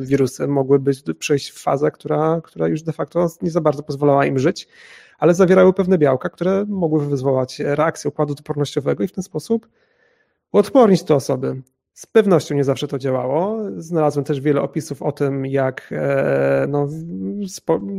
wirusy 0.00 0.46
mogły 0.46 0.78
być, 0.78 1.02
przejść 1.18 1.50
w 1.50 1.62
fazę, 1.62 1.90
która, 1.90 2.40
która 2.44 2.68
już 2.68 2.82
de 2.82 2.92
facto 2.92 3.26
nie 3.42 3.50
za 3.50 3.60
bardzo 3.60 3.82
pozwalała 3.82 4.26
im 4.26 4.38
żyć, 4.38 4.68
ale 5.18 5.34
zawierały 5.34 5.72
pewne 5.72 5.98
białka, 5.98 6.28
które 6.28 6.64
mogły 6.68 7.06
wywołać 7.06 7.58
reakcję 7.60 8.08
układu 8.08 8.32
odpornościowego 8.32 9.04
i 9.04 9.08
w 9.08 9.12
ten 9.12 9.24
sposób 9.24 9.68
uodpornić 10.52 11.02
te 11.02 11.14
osoby. 11.14 11.62
Z 11.94 12.06
pewnością 12.06 12.54
nie 12.54 12.64
zawsze 12.64 12.88
to 12.88 12.98
działało. 12.98 13.58
Znalazłem 13.76 14.24
też 14.24 14.40
wiele 14.40 14.62
opisów 14.62 15.02
o 15.02 15.12
tym, 15.12 15.46
jak 15.46 15.94
no, 16.68 16.88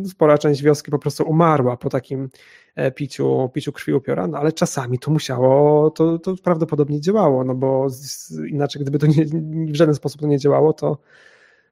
spora 0.06 0.38
część 0.38 0.62
wioski 0.62 0.92
po 0.92 1.00
prostu 1.00 1.24
umarła 1.24 1.78
po 1.78 1.90
takim 1.90 2.30
E, 2.76 2.92
piciu, 2.92 3.50
piciu 3.54 3.72
krwi 3.72 3.94
upiora, 3.94 4.28
no 4.28 4.38
ale 4.38 4.52
czasami 4.52 5.00
to 5.00 5.12
musiało, 5.12 5.90
to, 5.92 6.20
to 6.20 6.36
prawdopodobnie 6.44 7.02
działało, 7.02 7.44
no 7.44 7.56
bo 7.56 7.88
inaczej 8.50 8.82
gdyby 8.82 9.00
to 9.00 9.08
nie, 9.08 9.26
w 9.72 9.76
żaden 9.76 9.96
sposób 9.96 10.22
to 10.22 10.28
nie 10.28 10.40
działało, 10.40 10.74
to 10.74 10.98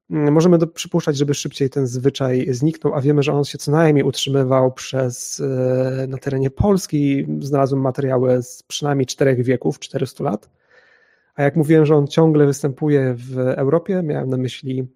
mm, 0.09 0.33
możemy 0.33 0.57
do, 0.57 0.67
przypuszczać, 0.67 1.17
żeby 1.17 1.33
szybciej 1.33 1.69
ten 1.69 1.87
zwyczaj 1.87 2.47
zniknął, 2.49 2.93
a 2.93 3.01
wiemy, 3.01 3.23
że 3.23 3.33
on 3.33 3.43
się 3.43 3.57
co 3.57 3.71
najmniej 3.71 4.03
utrzymywał 4.03 4.71
przez 4.71 5.39
e, 5.39 6.07
na 6.07 6.17
terenie 6.17 6.49
Polski. 6.49 7.27
Znalazłem 7.39 7.81
materiały 7.81 8.43
z 8.43 8.63
przynajmniej 8.63 9.05
czterech 9.05 9.43
wieków, 9.43 9.79
400 9.79 10.23
lat. 10.23 10.49
A 11.41 11.43
jak 11.43 11.55
mówiłem, 11.55 11.85
że 11.85 11.95
on 11.95 12.07
ciągle 12.07 12.45
występuje 12.45 13.13
w 13.17 13.37
Europie, 13.39 14.01
miałem 14.03 14.29
na 14.29 14.37
myśli 14.37 14.87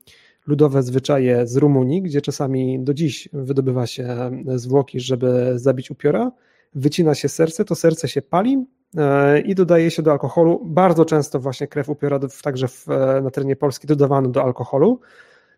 ludowe 0.48 0.84
zwyczaje 0.84 1.48
z 1.48 1.58
Rumunii, 1.58 2.02
gdzie 2.02 2.22
czasami 2.22 2.80
do 2.80 2.94
dziś 2.94 3.30
wydobywa 3.34 3.88
się 3.88 4.32
zwłoki, 4.56 5.00
żeby 5.00 5.60
zabić 5.60 5.92
upiora, 5.92 6.32
wycina 6.76 7.16
się 7.16 7.30
serce, 7.30 7.66
to 7.66 7.76
serce 7.76 8.08
się 8.08 8.22
pali 8.22 8.66
e, 8.98 9.42
i 9.42 9.56
dodaje 9.56 9.92
się 9.92 10.04
do 10.04 10.12
alkoholu. 10.12 10.62
Bardzo 10.66 11.06
często 11.06 11.40
właśnie 11.40 11.68
krew 11.68 11.90
upiora, 11.90 12.20
także 12.44 12.68
w, 12.68 12.88
na 13.24 13.32
terenie 13.32 13.56
Polski 13.56 13.88
dodawano 13.88 14.30
do 14.30 14.44
alkoholu, 14.44 15.00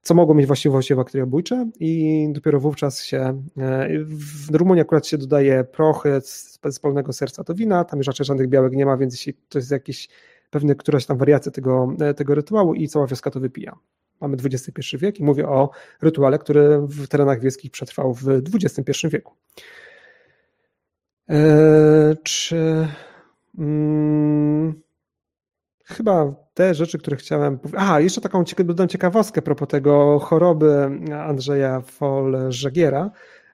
co 0.02 0.14
mogło 0.14 0.36
mieć 0.36 0.48
właściwości 0.48 0.96
bakteriobójcze 0.96 1.70
i 1.80 2.28
dopiero 2.32 2.60
wówczas 2.60 3.04
się, 3.04 3.44
e, 3.58 3.90
w 4.50 4.56
Rumunii 4.56 4.82
akurat 4.82 5.08
się 5.08 5.18
dodaje 5.18 5.64
prochy 5.64 6.22
z, 6.22 6.60
z 6.72 6.80
pełnego 6.80 7.14
serca 7.14 7.44
do 7.44 7.54
wina, 7.54 7.84
tam 7.84 8.00
już 8.00 8.08
raczej 8.08 8.26
żadnych 8.26 8.50
białek 8.50 8.74
nie 8.74 8.86
ma, 8.86 8.98
więc 8.98 9.14
jeśli 9.14 9.34
to 9.50 9.58
jest 9.58 9.72
jakiś 9.72 10.10
pewny, 10.50 10.76
któraś 10.76 11.06
tam 11.06 11.18
wariacja 11.18 11.52
tego, 11.52 11.96
tego 12.16 12.36
rytuału 12.36 12.74
i 12.74 12.88
cała 12.88 13.08
wioska 13.08 13.32
to 13.32 13.40
wypija 13.40 13.78
mamy 14.22 14.38
XXI 14.44 14.98
wiek 14.98 15.20
i 15.20 15.24
mówię 15.24 15.48
o 15.48 15.70
rytuale, 16.02 16.40
który 16.40 16.80
w 16.82 17.08
terenach 17.08 17.40
wiejskich 17.40 17.72
przetrwał 17.72 18.14
w 18.14 18.28
XXI 18.64 19.08
wieku. 19.08 19.34
Eee, 21.28 22.16
czy 22.24 22.88
hmm, 23.58 24.82
chyba 25.86 26.36
te 26.54 26.74
rzeczy, 26.74 26.98
które 26.98 27.18
chciałem 27.18 27.60
powiedzieć. 27.60 27.82
A, 27.88 28.00
jeszcze 28.00 28.22
taką 28.22 28.44
dodam 28.58 28.88
ciekawostkę 28.88 29.42
propos 29.42 29.68
tego 29.68 30.20
choroby 30.20 30.90
Andrzeja 31.14 31.82
Fol-Żagiera. 31.82 33.10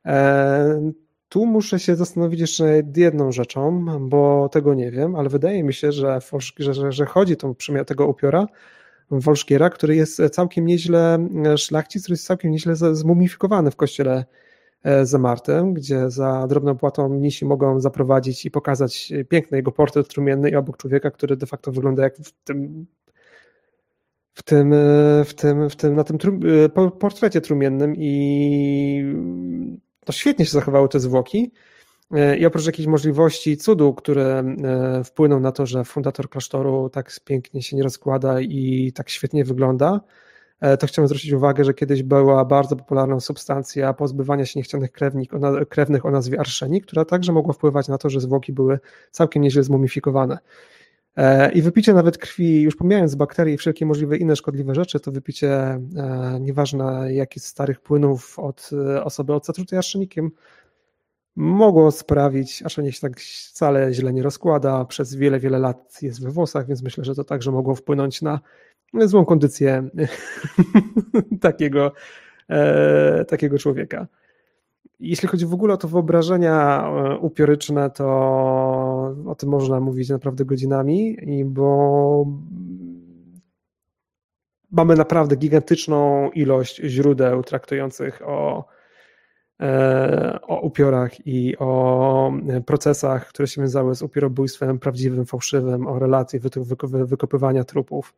Eee, 0.06 0.94
tu 1.34 1.46
muszę 1.46 1.80
się 1.80 1.96
zastanowić 1.96 2.40
jeszcze 2.40 2.84
nad 2.84 2.98
jedną 2.98 3.32
rzeczą, 3.32 3.86
bo 4.00 4.50
tego 4.50 4.74
nie 4.74 4.92
wiem, 4.92 5.16
ale 5.16 5.30
wydaje 5.30 5.64
mi 5.64 5.74
się, 5.74 5.92
że, 5.92 6.20
że, 6.60 6.92
że, 6.92 7.06
chodzi 7.06 7.38
tą 7.38 7.56
tego 7.86 8.08
upiora 8.08 8.48
Wolszkiera, 9.12 9.70
który 9.70 9.96
jest 9.96 10.22
całkiem 10.32 10.66
nieźle, 10.66 11.28
e, 11.46 11.58
szlachcic, 11.58 12.04
który 12.04 12.14
jest 12.14 12.26
całkiem 12.26 12.52
nieźle 12.52 12.76
zmumifikowany 12.76 13.72
w 13.72 13.76
kościele 13.76 14.26
e, 14.84 15.06
zamartym, 15.06 15.74
gdzie 15.74 16.10
za 16.10 16.48
drobną 16.48 16.78
płatą 16.78 17.10
mnisi 17.10 17.46
mogą 17.46 17.80
zaprowadzić 17.80 18.46
i 18.46 18.52
pokazać 18.52 19.14
piękny 19.30 19.58
jego 19.58 19.72
portret 19.72 20.08
trumienny 20.08 20.50
i 20.50 20.56
obok 20.56 20.78
człowieka, 20.78 21.12
który 21.12 21.38
de 21.38 21.46
facto 21.46 21.72
wygląda 21.72 22.04
jak 22.04 22.18
w 22.18 22.32
tym 22.44 22.86
w 24.34 24.44
tym, 24.44 24.74
e, 24.74 25.26
w 25.26 25.34
tym, 25.34 25.70
w 25.70 25.76
tym, 25.76 25.96
na 25.96 26.04
tym 26.04 26.18
portrecie 27.00 27.42
trumiennym 27.42 27.96
i 27.98 29.16
to 30.06 30.12
świetnie 30.12 30.46
się 30.46 30.52
zachowały 30.52 30.90
te 30.90 31.00
zwłoki. 31.00 31.52
E, 32.14 32.38
I 32.38 32.46
oprócz 32.46 32.66
jakichś 32.66 32.88
możliwości 32.88 33.58
cudu, 33.58 33.94
które 33.94 34.44
e, 34.64 35.04
wpłyną 35.04 35.40
na 35.40 35.52
to, 35.52 35.66
że 35.66 35.84
fundator 35.84 36.30
klasztoru 36.30 36.90
tak 36.90 37.12
pięknie 37.26 37.62
się 37.62 37.76
nie 37.76 37.84
rozkłada 37.84 38.42
i 38.42 38.92
tak 38.96 39.10
świetnie 39.10 39.46
wygląda, 39.46 40.02
e, 40.62 40.78
to 40.78 40.88
chciałem 40.88 41.08
zwrócić 41.08 41.32
uwagę, 41.32 41.64
że 41.64 41.74
kiedyś 41.74 42.04
była 42.04 42.46
bardzo 42.46 42.76
popularna 42.76 43.20
substancja 43.20 43.94
pozbywania 43.94 44.46
się 44.46 44.60
niechcianych 44.60 44.92
krewnych 45.70 46.06
o 46.06 46.12
nazwie 46.12 46.40
arszenik, 46.40 46.86
która 46.86 47.06
także 47.06 47.32
mogła 47.32 47.54
wpływać 47.54 47.88
na 47.88 47.98
to, 47.98 48.10
że 48.10 48.22
zwłoki 48.22 48.54
były 48.54 48.80
całkiem 49.12 49.44
nieźle 49.44 49.64
zmumifikowane. 49.64 50.38
I 51.54 51.62
wypicie 51.62 51.94
nawet 51.94 52.18
krwi, 52.18 52.62
już 52.62 52.76
pomijając 52.76 53.16
bakterie 53.16 53.54
i 53.54 53.58
wszelkie 53.58 53.86
możliwe 53.86 54.18
inne 54.18 54.36
szkodliwe 54.36 54.76
rzeczy, 54.76 55.00
to 55.00 55.12
wypicie, 55.12 55.80
nieważne 56.40 57.14
jakich 57.14 57.44
starych 57.44 57.80
płynów 57.80 58.40
od 58.40 58.70
osoby 59.04 59.34
odzatrutej 59.34 59.78
arszenikiem, 59.78 60.32
mogło 61.36 61.92
sprawić, 61.92 62.64
aż 62.64 62.76
się 62.76 63.02
tak 63.02 63.20
wcale 63.20 63.94
źle 63.94 64.14
nie 64.14 64.24
rozkłada, 64.24 64.86
przez 64.86 65.16
wiele, 65.16 65.40
wiele 65.40 65.60
lat 65.60 66.02
jest 66.02 66.24
we 66.24 66.32
włosach, 66.32 66.68
więc 66.68 66.84
myślę, 66.84 67.04
że 67.04 67.16
to 67.16 67.24
także 67.24 67.52
mogło 67.52 67.76
wpłynąć 67.76 68.22
na 68.22 68.40
złą 68.94 69.26
kondycję 69.26 69.90
takiego, 71.42 71.92
e, 72.50 73.26
takiego 73.26 73.58
człowieka. 73.58 74.08
Jeśli 75.04 75.28
chodzi 75.28 75.46
w 75.46 75.54
ogóle 75.54 75.74
o 75.74 75.78
to 75.78 75.88
wyobrażenia 75.88 76.88
e, 76.88 77.18
upioryczne, 77.18 77.90
to 77.90 78.06
o 79.26 79.36
tym 79.38 79.50
można 79.50 79.80
mówić 79.80 80.10
naprawdę 80.10 80.46
godzinami, 80.46 81.18
bo 81.46 82.26
mamy 84.72 84.96
naprawdę 84.96 85.36
gigantyczną 85.36 86.32
ilość 86.32 86.82
źródeł 86.84 87.44
traktujących 87.44 88.22
o 88.26 88.66
E, 89.62 90.40
o 90.42 90.60
upiorach 90.60 91.28
i 91.28 91.58
o 91.58 92.34
procesach, 92.66 93.28
które 93.28 93.48
się 93.48 93.62
wiązały 93.62 93.96
z 93.96 94.02
upiorobójstwem 94.02 94.80
prawdziwym, 94.80 95.26
fałszywym, 95.26 95.88
o 95.88 96.00
relacji 96.00 96.40
wykopywania 96.94 97.64
trupów. 97.64 98.14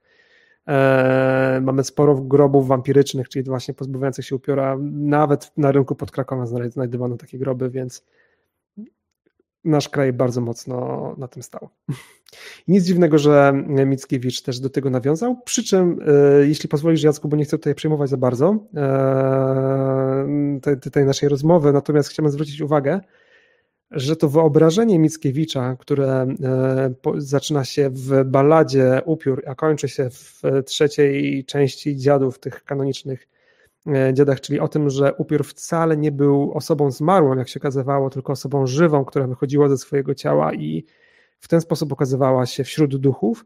E, 0.68 1.60
mamy 1.64 1.84
sporo 1.84 2.16
grobów 2.16 2.68
wampirycznych, 2.68 3.30
czyli 3.30 3.46
właśnie 3.46 3.74
pozbawiających 3.74 4.26
się 4.26 4.36
upiora. 4.36 4.78
Nawet 4.92 5.52
na 5.58 5.72
rynku 5.72 5.96
pod 5.96 6.12
Krakowem 6.12 6.48
znajdowano 6.72 7.18
takie 7.18 7.38
groby, 7.38 7.70
więc 7.70 8.04
nasz 9.64 9.90
kraj 9.90 10.14
bardzo 10.14 10.42
mocno 10.42 11.16
na 11.18 11.28
tym 11.28 11.44
stał. 11.44 11.70
Nic 12.68 12.86
dziwnego, 12.86 13.18
że 13.18 13.54
Mickiewicz 13.86 14.42
też 14.42 14.60
do 14.60 14.70
tego 14.70 14.90
nawiązał, 14.90 15.42
przy 15.46 15.64
czym, 15.64 16.00
e, 16.08 16.48
jeśli 16.48 16.70
pozwolisz 16.70 17.04
Jacku, 17.04 17.28
bo 17.28 17.38
nie 17.38 17.46
chcę 17.46 17.58
tutaj 17.58 17.76
przejmować 17.76 18.10
za 18.10 18.18
bardzo 18.18 18.58
e, 18.76 20.28
tej, 20.62 20.92
tej 20.92 21.06
naszej 21.06 21.30
rozmowy, 21.30 21.74
natomiast 21.74 22.10
chciałbym 22.10 22.32
zwrócić 22.32 22.62
uwagę, 22.62 23.00
że 23.92 24.16
to 24.16 24.30
wyobrażenie 24.30 25.00
Mickiewicza, 25.00 25.76
które 25.80 26.28
e, 26.44 26.94
zaczyna 27.18 27.66
się 27.66 27.90
w 27.90 28.24
balladzie 28.26 29.02
Upiór, 29.06 29.44
a 29.48 29.56
kończy 29.56 29.90
się 29.90 30.10
w 30.10 30.42
trzeciej 30.66 31.46
części 31.46 31.96
dziadów 31.96 32.40
tych 32.40 32.64
kanonicznych 32.64 33.28
E, 33.88 34.14
dziadach, 34.14 34.42
czyli 34.42 34.60
o 34.60 34.68
tym, 34.68 34.90
że 34.90 35.14
upiór 35.14 35.46
wcale 35.46 35.98
nie 35.98 36.12
był 36.12 36.52
osobą 36.54 36.92
zmarłą, 36.92 37.38
jak 37.38 37.50
się 37.50 37.60
okazywało, 37.60 38.10
tylko 38.10 38.34
osobą 38.34 38.68
żywą, 38.68 39.06
która 39.06 39.28
wychodziła 39.28 39.70
ze 39.70 39.78
swojego 39.78 40.16
ciała 40.16 40.54
i 40.54 40.86
w 41.40 41.48
ten 41.48 41.62
sposób 41.62 41.94
okazywała 41.94 42.46
się 42.46 42.64
wśród 42.64 42.96
duchów, 42.96 43.46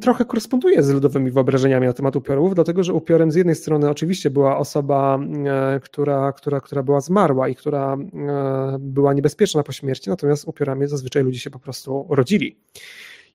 trochę 0.00 0.24
koresponduje 0.24 0.82
z 0.82 0.90
ludowymi 0.90 1.30
wyobrażeniami 1.30 1.86
na 1.86 1.92
temat 1.92 2.16
upiorów, 2.16 2.54
dlatego 2.54 2.84
że 2.84 2.92
upiorem 2.92 3.32
z 3.32 3.34
jednej 3.34 3.54
strony 3.54 3.90
oczywiście 3.90 4.30
była 4.30 4.58
osoba, 4.58 5.18
e, 5.46 5.80
która, 5.80 6.32
która, 6.32 6.60
która 6.60 6.82
była 6.82 7.00
zmarła 7.00 7.48
i 7.48 7.54
która 7.54 7.96
e, 7.96 8.76
była 8.80 9.14
niebezpieczna 9.14 9.62
po 9.62 9.72
śmierci, 9.72 10.10
natomiast 10.10 10.48
upiorami 10.48 10.86
zazwyczaj 10.86 11.22
ludzie 11.22 11.38
się 11.38 11.50
po 11.50 11.58
prostu 11.58 12.06
rodzili 12.10 12.56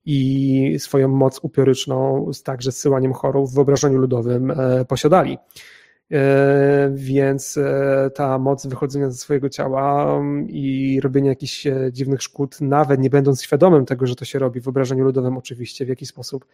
i 0.05 0.75
swoją 0.79 1.07
moc 1.07 1.39
upioryczną 1.43 2.31
także 2.43 2.71
zsyłaniem 2.71 3.13
chorób 3.13 3.49
w 3.49 3.53
wyobrażeniu 3.53 3.97
ludowym 3.97 4.51
e, 4.51 4.85
posiadali. 4.85 5.37
E, 6.11 6.91
więc 6.93 7.57
e, 7.57 8.11
ta 8.15 8.39
moc 8.39 8.67
wychodzenia 8.67 9.09
ze 9.09 9.17
swojego 9.17 9.49
ciała 9.49 10.15
mm, 10.17 10.49
i 10.49 10.99
robienia 11.03 11.29
jakichś 11.29 11.67
dziwnych 11.91 12.21
szkód, 12.21 12.61
nawet 12.61 12.99
nie 12.99 13.09
będąc 13.09 13.43
świadomym 13.43 13.85
tego, 13.85 14.07
że 14.07 14.15
to 14.15 14.25
się 14.25 14.39
robi 14.39 14.59
w 14.59 14.63
wyobrażeniu 14.63 15.03
ludowym, 15.03 15.37
oczywiście 15.37 15.85
w 15.85 15.89
jakiś 15.89 16.09
sposób 16.09 16.45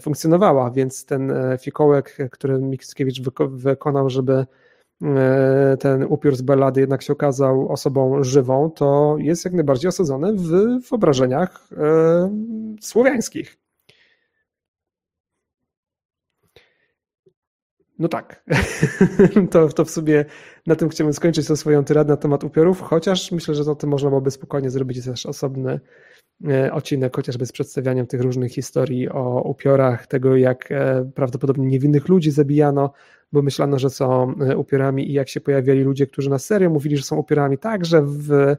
funkcjonowała. 0.00 0.70
Więc 0.70 1.04
ten 1.04 1.32
fikołek, 1.60 2.16
który 2.30 2.58
Mickiewicz 2.58 3.20
wykonał, 3.50 4.10
żeby 4.10 4.46
E, 5.02 5.76
ten 5.80 6.04
upiór 6.04 6.36
z 6.36 6.42
Bellady 6.42 6.80
jednak 6.80 7.02
się 7.02 7.12
okazał 7.12 7.68
osobą 7.68 8.24
żywą, 8.24 8.70
to 8.70 9.16
jest 9.18 9.44
jak 9.44 9.54
najbardziej 9.54 9.88
osadzony 9.88 10.32
w 10.32 10.48
wyobrażeniach 10.90 11.68
e, 11.72 12.30
słowiańskich. 12.80 13.61
No 18.02 18.08
tak. 18.08 18.44
to, 19.50 19.68
to 19.68 19.84
w 19.84 19.90
sumie 19.90 20.24
na 20.66 20.76
tym 20.76 20.88
chciałbym 20.88 21.14
skończyć 21.14 21.46
swoją 21.58 21.84
tyradę 21.84 22.10
na 22.10 22.16
temat 22.16 22.44
upiorów, 22.44 22.80
chociaż 22.80 23.32
myślę, 23.32 23.54
że 23.54 23.70
o 23.70 23.74
tym 23.74 23.90
można 23.90 24.08
byłoby 24.08 24.30
spokojnie 24.30 24.70
zrobić 24.70 25.04
też 25.04 25.26
osobny 25.26 25.80
e, 26.48 26.72
odcinek, 26.72 27.16
chociażby 27.16 27.46
z 27.46 27.52
przedstawianiem 27.52 28.06
tych 28.06 28.20
różnych 28.20 28.52
historii 28.52 29.08
o 29.08 29.42
upiorach, 29.42 30.06
tego 30.06 30.36
jak 30.36 30.72
e, 30.72 31.10
prawdopodobnie 31.14 31.66
niewinnych 31.66 32.08
ludzi 32.08 32.30
zabijano, 32.30 32.92
bo 33.32 33.42
myślano, 33.42 33.78
że 33.78 33.90
są 33.90 34.34
e, 34.40 34.56
upiorami 34.56 35.10
i 35.10 35.12
jak 35.12 35.28
się 35.28 35.40
pojawiali 35.40 35.82
ludzie, 35.82 36.06
którzy 36.06 36.30
na 36.30 36.38
serio 36.38 36.70
mówili, 36.70 36.96
że 36.96 37.02
są 37.02 37.16
upiorami 37.16 37.58
także 37.58 38.02
w 38.02 38.56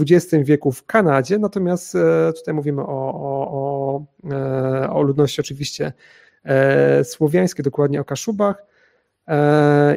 XX 0.00 0.44
wieku 0.44 0.72
w 0.72 0.86
Kanadzie, 0.86 1.38
natomiast 1.38 1.96
tutaj 2.36 2.54
mówimy 2.54 2.82
o, 2.82 3.14
o, 3.14 3.50
o, 3.52 4.94
o 4.94 5.02
ludności 5.02 5.40
oczywiście 5.40 5.92
słowiańskiej, 7.02 7.62
dokładnie 7.62 8.00
o 8.00 8.04
Kaszubach, 8.04 8.69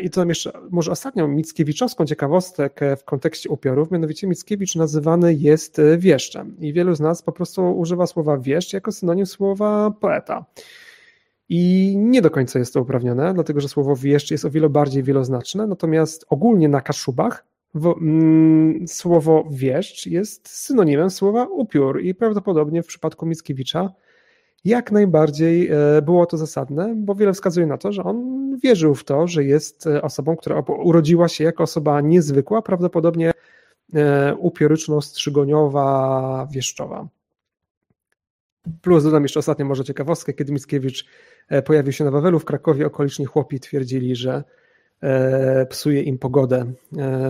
I 0.02 0.10
to 0.10 0.26
jeszcze 0.26 0.52
może 0.70 0.92
ostatnią 0.92 1.28
Mickiewiczowską 1.28 2.06
ciekawostkę 2.06 2.96
w 2.96 3.04
kontekście 3.04 3.50
upiorów, 3.50 3.92
mianowicie 3.92 4.28
Mickiewicz 4.28 4.76
nazywany 4.76 5.34
jest 5.34 5.82
wieszczem. 5.98 6.56
I 6.60 6.74
wielu 6.74 6.96
z 6.96 7.00
nas 7.00 7.22
po 7.22 7.32
prostu 7.32 7.80
używa 7.80 8.08
słowa 8.08 8.38
wieszcz 8.38 8.74
jako 8.74 8.92
synonim 8.92 9.26
słowa 9.26 9.92
poeta. 9.92 10.46
I 11.50 11.94
nie 11.98 12.22
do 12.22 12.32
końca 12.32 12.60
jest 12.60 12.74
to 12.74 12.82
uprawnione, 12.82 13.34
dlatego 13.34 13.62
że 13.62 13.70
słowo 13.70 13.96
wieszcz 13.96 14.32
jest 14.32 14.46
o 14.46 14.50
wiele 14.50 14.70
bardziej 14.70 15.04
wieloznaczne, 15.04 15.68
natomiast 15.68 16.26
ogólnie 16.30 16.70
na 16.70 16.82
Kaszubach 16.82 17.46
w, 17.74 17.88
mm, 17.88 18.88
słowo 18.88 19.48
wieszcz 19.52 20.06
jest 20.08 20.50
synonimem 20.50 21.10
słowa 21.10 21.48
upiór. 21.52 22.02
I 22.02 22.16
prawdopodobnie 22.16 22.84
w 22.84 22.88
przypadku 22.88 23.26
Mickiewicza 23.26 23.90
jak 24.66 24.92
najbardziej 24.92 25.70
e, 25.72 26.02
było 26.02 26.26
to 26.26 26.38
zasadne, 26.38 26.96
bo 26.98 27.16
wiele 27.16 27.34
wskazuje 27.34 27.66
na 27.66 27.78
to, 27.78 27.92
że 27.92 28.04
on 28.04 28.44
wierzył 28.64 28.96
w 28.96 29.04
to, 29.04 29.28
że 29.28 29.44
jest 29.44 29.88
e, 29.88 30.02
osobą, 30.02 30.36
która 30.36 30.60
urodziła 30.60 31.28
się 31.28 31.44
jako 31.44 31.64
osoba 31.64 32.02
niezwykła, 32.02 32.62
prawdopodobnie 32.62 33.32
e, 33.94 34.36
upioryczno-strzygoniowa, 34.36 36.48
wieszczowa. 36.52 37.08
Plus 38.82 39.04
dodam 39.04 39.24
jeszcze 39.24 39.40
ostatnią 39.40 39.66
może 39.66 39.84
ciekawostkę, 39.84 40.34
kiedy 40.34 40.54
Mickiewicz 40.54 41.06
pojawił 41.66 41.94
się 41.94 42.04
na 42.04 42.12
Wawelu 42.12 42.40
w 42.40 42.46
Krakowie, 42.46 42.86
okoliczni 42.86 43.26
chłopi 43.26 43.60
twierdzili, 43.60 44.16
że 44.16 44.44
psuje 45.70 46.02
im 46.02 46.18
pogodę, 46.18 46.74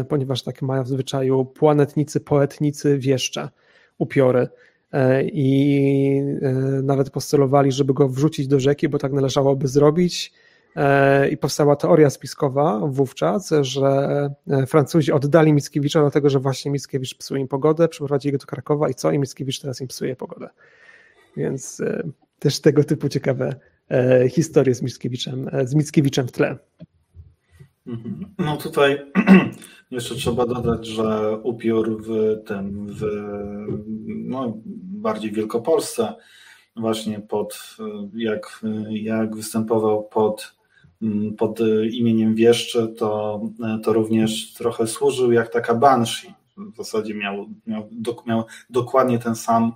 ponieważ 0.10 0.44
tak 0.44 0.62
mają 0.62 0.84
w 0.84 0.88
zwyczaju 0.88 1.46
planetnicy, 1.46 2.20
poetnicy, 2.20 2.98
wieszcze, 2.98 3.50
upiory. 3.98 4.48
E, 4.94 5.24
i 5.24 6.20
e, 6.42 6.52
nawet 6.84 7.10
postulowali, 7.10 7.72
żeby 7.72 7.94
go 7.94 8.10
wrzucić 8.10 8.48
do 8.48 8.60
rzeki, 8.60 8.90
bo 8.90 8.98
tak 8.98 9.14
należałoby 9.14 9.68
zrobić. 9.68 10.34
E, 10.76 11.30
I 11.30 11.38
powstała 11.38 11.76
teoria 11.76 12.10
spiskowa 12.10 12.80
wówczas, 12.88 13.50
że 13.62 14.30
Francuzi 14.68 15.12
oddali 15.12 15.54
Mickiewicza 15.54 16.02
dlatego, 16.02 16.30
że 16.30 16.40
właśnie 16.40 16.72
Mickiewicz 16.72 17.18
psuje 17.18 17.42
im 17.42 17.48
pogodę, 17.48 17.88
przyprowadzili 17.88 18.32
go 18.32 18.38
do 18.38 18.46
Krakowa 18.46 18.90
i 18.90 18.94
co? 18.94 19.12
I 19.12 19.20
Mickiewicz 19.20 19.60
teraz 19.60 19.82
im 19.82 19.88
psuje 19.88 20.16
pogodę. 20.16 20.50
Więc 21.38 21.82
też 22.40 22.60
tego 22.60 22.84
typu 22.84 23.10
ciekawe 23.10 23.56
historie 24.30 24.76
z 24.76 24.82
Mickiewiczem, 24.82 25.50
z 25.64 25.76
Mickiewiczem 25.76 26.28
w 26.28 26.32
tle. 26.32 26.58
Mhm. 27.88 28.36
No 28.38 28.58
tutaj 28.58 29.06
jeszcze 29.92 30.16
trzeba 30.16 30.46
dodać, 30.46 30.88
że 30.88 31.38
upiór 31.38 32.04
w 32.04 32.38
tym, 32.46 32.88
w 32.94 33.02
no, 34.08 34.54
bardziej 34.76 35.32
Wielkopolsce, 35.32 36.14
właśnie 36.76 37.20
pod, 37.20 37.78
jak, 38.14 38.62
jak 38.90 39.36
występował 39.36 40.04
pod, 40.04 40.56
pod 41.38 41.60
imieniem 41.92 42.36
Wieszczy, 42.36 42.88
to, 42.98 43.42
to 43.84 43.94
również 43.94 44.54
trochę 44.54 44.88
służył 44.88 45.32
jak 45.32 45.50
taka 45.50 45.76
banshee. 45.76 46.34
W 46.58 46.76
zasadzie 46.78 47.14
miał, 47.14 47.46
miał, 47.68 47.90
miał 48.26 48.46
dokładnie 48.70 49.20
ten 49.20 49.36
sam, 49.36 49.74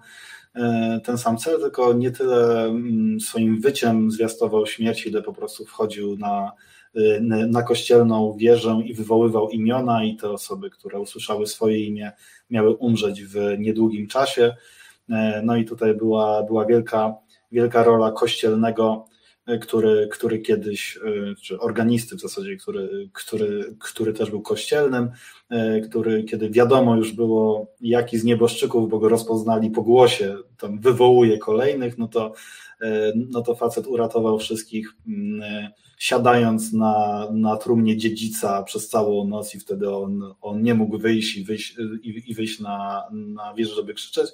ten 1.03 1.17
sam 1.17 1.37
cel, 1.37 1.59
tylko 1.59 1.93
nie 1.93 2.11
tyle 2.11 2.65
mm, 2.65 3.19
swoim 3.19 3.61
wyciem 3.61 4.11
zwiastował 4.11 4.65
śmierć, 4.65 5.05
ile 5.05 5.21
po 5.21 5.33
prostu 5.33 5.65
wchodził 5.65 6.17
na, 6.17 6.51
na 7.49 7.63
kościelną 7.63 8.33
wieżę 8.37 8.81
i 8.85 8.93
wywoływał 8.93 9.49
imiona 9.49 10.03
i 10.03 10.15
te 10.15 10.29
osoby, 10.29 10.69
które 10.69 10.99
usłyszały 10.99 11.47
swoje 11.47 11.85
imię, 11.85 12.11
miały 12.49 12.75
umrzeć 12.75 13.23
w 13.23 13.55
niedługim 13.59 14.07
czasie. 14.07 14.55
E, 15.09 15.41
no 15.45 15.55
i 15.55 15.65
tutaj 15.65 15.95
była, 15.95 16.43
była 16.43 16.65
wielka, 16.65 17.15
wielka 17.51 17.83
rola 17.83 18.11
kościelnego, 18.11 19.05
e, 19.45 19.57
który, 19.57 20.07
który 20.11 20.39
kiedyś, 20.39 20.99
czy 21.41 21.59
organisty 21.59 22.15
w 22.15 22.21
zasadzie, 22.21 22.57
który, 22.57 23.09
który, 23.13 23.75
który 23.79 24.13
też 24.13 24.29
był 24.29 24.41
kościelnym, 24.41 25.09
który 25.89 26.23
kiedy 26.23 26.49
wiadomo 26.49 26.95
już 26.95 27.11
było, 27.13 27.71
jaki 27.81 28.17
z 28.17 28.23
nieboszczyków, 28.23 28.89
bo 28.89 28.99
go 28.99 29.09
rozpoznali 29.09 29.69
po 29.69 29.81
głosie, 29.81 30.37
tam 30.57 30.79
wywołuje 30.79 31.37
kolejnych, 31.37 31.97
no 31.97 32.07
to, 32.07 32.33
no 33.15 33.41
to 33.41 33.55
facet 33.55 33.87
uratował 33.87 34.39
wszystkich, 34.39 34.93
mm, 35.07 35.71
siadając 35.97 36.73
na, 36.73 37.27
na 37.31 37.57
trumnie 37.57 37.97
dziedzica 37.97 38.63
przez 38.63 38.89
całą 38.89 39.27
noc 39.27 39.55
i 39.55 39.59
wtedy 39.59 39.95
on, 39.95 40.33
on 40.41 40.61
nie 40.61 40.73
mógł 40.73 40.97
wyjść 40.97 41.37
i 41.37 41.43
wyjść, 41.43 41.75
i, 42.03 42.23
i 42.31 42.33
wyjść 42.33 42.59
na, 42.59 43.03
na 43.11 43.53
wieżę, 43.53 43.75
żeby 43.75 43.93
krzyczeć. 43.93 44.31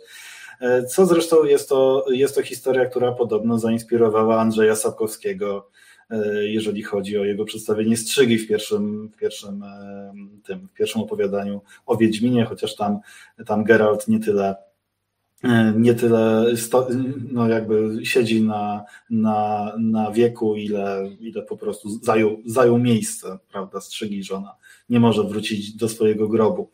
E, 0.62 0.86
co 0.86 1.06
zresztą 1.06 1.44
jest 1.44 1.70
to, 1.70 2.06
jest 2.10 2.36
to 2.36 2.42
historia, 2.42 2.86
która 2.86 3.12
podobno 3.12 3.60
zainspirowała 3.60 4.40
Andrzeja 4.42 4.76
Sapkowskiego, 4.76 5.70
e, 6.10 6.48
jeżeli 6.48 6.84
chodzi 6.84 7.18
o 7.18 7.26
jego 7.26 7.46
przedstawienie 7.46 7.98
strzygi 7.98 8.38
w 8.38 8.48
pierwszym, 8.48 9.10
w 9.10 9.18
pierwszym, 9.18 9.64
e, 9.64 10.14
tym, 10.46 10.68
w 10.68 10.74
pierwszym 10.74 11.02
opowiadaniu 11.02 11.62
o 11.86 11.98
Wiedźminie, 11.98 12.46
chociaż 12.46 12.76
tam, 12.76 13.00
tam 13.46 13.64
Geralt 13.64 14.08
nie 14.08 14.20
tyle 14.20 14.56
nie 15.76 15.94
tyle 15.94 16.58
sto, 16.58 16.88
no 17.32 17.48
jakby 17.48 18.06
siedzi 18.06 18.42
na, 18.42 18.86
na, 19.10 19.72
na 19.80 20.12
wieku, 20.12 20.56
ile, 20.56 21.10
ile 21.20 21.42
po 21.42 21.58
prostu 21.58 21.90
zajął, 21.90 22.38
zajął 22.46 22.78
miejsce, 22.78 23.38
prawda, 23.52 23.82
strzygi, 23.82 24.24
że 24.24 24.36
ona 24.36 24.56
nie 24.90 25.00
może 25.00 25.24
wrócić 25.24 25.76
do 25.76 25.90
swojego 25.90 26.28
grobu. 26.28 26.70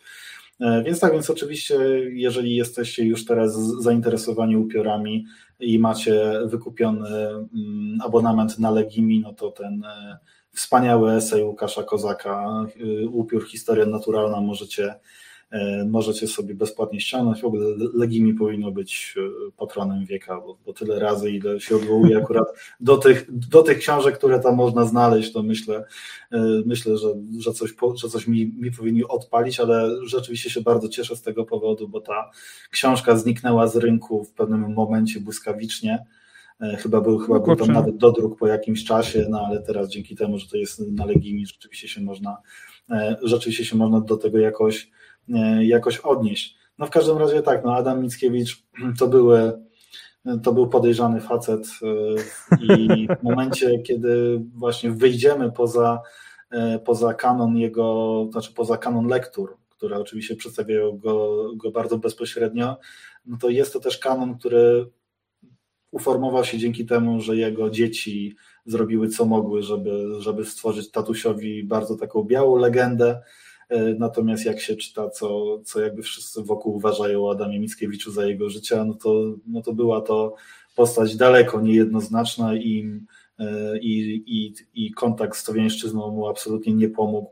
E, 0.60 0.84
więc 0.84 1.00
tak, 1.00 1.14
więc 1.14 1.30
oczywiście, 1.30 1.76
jeżeli 2.10 2.56
jesteście 2.56 3.06
już 3.06 3.26
teraz 3.26 3.54
zainteresowani 3.82 4.58
upiorami 4.58 5.26
i 5.60 5.80
macie 5.80 6.40
wykupiony 6.46 7.10
mm, 7.10 7.98
abonament 8.06 8.60
na 8.60 8.72
Legimi, 8.72 9.20
no 9.20 9.34
to 9.34 9.52
ten 9.52 9.84
e, 9.84 10.18
wspaniały 10.52 11.12
esej 11.12 11.44
Łukasza 11.44 11.84
Kozaka, 11.84 12.66
e, 13.04 13.08
upiór 13.08 13.48
Historia 13.48 13.86
Naturalna 13.86 14.42
możecie 14.42 14.84
E, 14.86 14.96
możecie 15.86 16.28
sobie 16.28 16.56
bezpłatnie 16.56 17.02
ściągnąć. 17.02 17.42
W 17.42 17.46
ogóle 17.46 17.66
Legimi 17.94 18.34
powinno 18.34 18.72
być 18.72 19.16
e, 19.18 19.52
patronem 19.58 20.06
wieka, 20.06 20.42
bo, 20.42 20.58
bo 20.66 20.74
tyle 20.74 21.00
razy, 21.00 21.32
ile 21.32 21.60
się 21.60 21.76
odwołuje 21.76 22.18
akurat 22.18 22.48
do 22.80 22.98
tych, 22.98 23.26
do 23.50 23.64
tych 23.64 23.78
książek, 23.78 24.18
które 24.18 24.40
tam 24.40 24.56
można 24.56 24.86
znaleźć, 24.86 25.34
to 25.34 25.44
myślę, 25.44 25.86
e, 26.32 26.62
myślę 26.66 26.98
że, 26.98 27.08
że 27.40 27.54
coś, 27.54 27.74
że 27.96 28.10
coś 28.10 28.28
mi, 28.28 28.54
mi 28.60 28.72
powinni 28.72 29.04
odpalić, 29.04 29.60
ale 29.60 29.90
rzeczywiście 30.06 30.50
się 30.50 30.62
bardzo 30.62 30.90
cieszę 30.90 31.16
z 31.16 31.22
tego 31.22 31.46
powodu, 31.46 31.88
bo 31.88 32.02
ta 32.02 32.32
książka 32.72 33.18
zniknęła 33.18 33.68
z 33.68 33.76
rynku 33.76 34.24
w 34.24 34.32
pewnym 34.32 34.74
momencie 34.74 35.20
błyskawicznie. 35.20 36.06
Chyba 36.78 37.02
był, 37.02 37.18
chyba 37.18 37.40
był 37.40 37.56
tam 37.56 37.68
nawet 37.68 37.98
dodruk 37.98 38.40
po 38.40 38.48
jakimś 38.48 38.86
czasie, 38.86 39.26
no 39.30 39.46
ale 39.48 39.62
teraz 39.62 39.90
dzięki 39.90 40.16
temu, 40.16 40.38
że 40.38 40.48
to 40.48 40.58
jest 40.58 40.80
na 40.92 41.06
Legimi, 41.06 41.46
rzeczywiście 41.46 41.88
się 41.88 42.02
można, 42.02 42.38
rzeczywiście 43.24 43.66
się 43.66 43.76
można 43.76 44.02
do 44.02 44.18
tego 44.18 44.40
jakoś 44.40 44.90
E, 44.90 44.99
jakoś 45.62 45.98
odnieść. 45.98 46.60
No 46.78 46.86
w 46.86 46.90
każdym 46.90 47.18
razie 47.18 47.42
tak, 47.42 47.64
no 47.66 47.76
Adam 47.76 48.02
Mickiewicz 48.02 48.64
to 49.00 49.08
były 49.08 49.70
to 50.44 50.54
był 50.54 50.68
podejrzany 50.68 51.22
facet 51.22 51.68
e, 51.82 52.66
i 52.76 53.08
w 53.20 53.24
momencie, 53.24 53.80
kiedy 53.88 54.42
właśnie 54.54 54.92
wyjdziemy 54.92 55.52
poza, 55.52 56.02
e, 56.52 56.80
poza 56.80 57.14
kanon 57.14 57.58
jego, 57.58 58.28
znaczy 58.32 58.54
poza 58.54 58.78
kanon 58.78 59.08
lektur, 59.08 59.58
które 59.70 59.98
oczywiście 59.98 60.36
przedstawiają 60.36 60.98
go, 60.98 61.46
go 61.56 61.72
bardzo 61.72 61.98
bezpośrednio, 61.98 62.78
no 63.26 63.38
to 63.38 63.50
jest 63.50 63.74
to 63.74 63.80
też 63.80 63.98
kanon, 63.98 64.38
który 64.38 64.90
uformował 65.92 66.46
się 66.46 66.58
dzięki 66.58 66.86
temu, 66.86 67.22
że 67.22 67.36
jego 67.36 67.70
dzieci 67.70 68.36
zrobiły 68.66 69.10
co 69.10 69.26
mogły, 69.26 69.64
żeby, 69.64 70.08
żeby 70.20 70.46
stworzyć 70.46 70.92
tatusiowi 70.92 71.64
bardzo 71.64 71.96
taką 71.96 72.24
białą 72.24 72.56
legendę, 72.56 73.22
E, 73.22 73.22
natomiast 74.00 74.46
jak 74.46 74.60
się 74.60 74.76
czyta, 74.76 75.10
co, 75.10 75.60
co 75.66 75.82
jakby 75.82 76.02
wszyscy 76.02 76.44
wokół 76.44 76.76
uważają 76.76 77.26
o 77.26 77.32
Adamie 77.32 77.60
Mickiewiczu 77.60 78.12
za 78.12 78.26
jego 78.26 78.50
życia, 78.50 78.86
no 78.86 78.94
to, 78.94 79.36
no 79.48 79.62
to 79.62 79.74
była 79.74 80.02
to 80.02 80.36
postać 80.76 81.16
daleko 81.16 81.62
niejednoznaczna 81.62 82.56
i, 82.56 83.00
e, 83.40 83.78
i, 83.78 84.24
i, 84.26 84.54
i 84.76 84.92
kontakt 84.92 85.38
z 85.38 85.44
Towiańszczyzną 85.44 86.12
mu 86.12 86.28
absolutnie 86.28 86.74
nie 86.74 86.90
pomógł. 86.90 87.32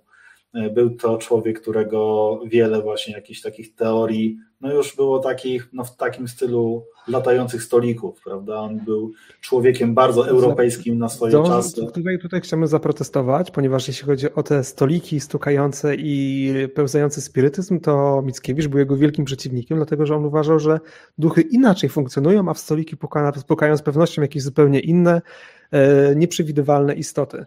E, 0.54 0.70
był 0.70 0.90
to 0.90 1.18
człowiek, 1.18 1.62
którego 1.62 2.40
wiele 2.46 2.82
właśnie 2.82 3.14
jakichś 3.14 3.42
takich 3.42 3.76
teorii 3.76 4.38
no 4.62 4.74
już 4.74 4.96
było 4.96 5.20
takich, 5.20 5.70
no 5.74 5.84
w 5.84 5.96
takim 5.96 6.28
stylu 6.28 6.86
latających 7.08 7.64
stolików, 7.64 8.22
prawda? 8.24 8.60
On 8.60 8.80
był 8.86 9.12
człowiekiem 9.42 9.94
bardzo 9.94 10.28
europejskim 10.28 10.98
na 10.98 11.10
swoje 11.10 11.44
czasy. 11.44 11.86
Tutaj, 11.94 12.20
tutaj 12.20 12.42
chcemy 12.42 12.68
zaprotestować, 12.68 13.52
ponieważ 13.52 13.88
jeśli 13.88 14.06
chodzi 14.06 14.34
o 14.34 14.44
te 14.44 14.64
stoliki 14.64 15.20
stukające 15.20 15.96
i 15.96 16.54
pełzający 16.76 17.22
spirytyzm, 17.22 17.80
to 17.80 18.22
Mickiewicz 18.26 18.68
był 18.68 18.80
jego 18.80 18.98
wielkim 18.98 19.26
przeciwnikiem, 19.26 19.78
dlatego 19.78 20.06
że 20.06 20.16
on 20.16 20.26
uważał, 20.26 20.60
że 20.60 20.80
duchy 21.18 21.42
inaczej 21.42 21.90
funkcjonują, 21.90 22.50
a 22.50 22.54
w 22.54 22.60
stoliki 22.60 22.98
pukają, 22.98 23.32
pukają 23.48 23.78
z 23.78 23.82
pewnością 23.82 24.22
jakieś 24.22 24.44
zupełnie 24.44 24.80
inne, 24.80 25.22
e, 25.72 26.16
nieprzewidywalne 26.16 26.94
istoty. 26.94 27.46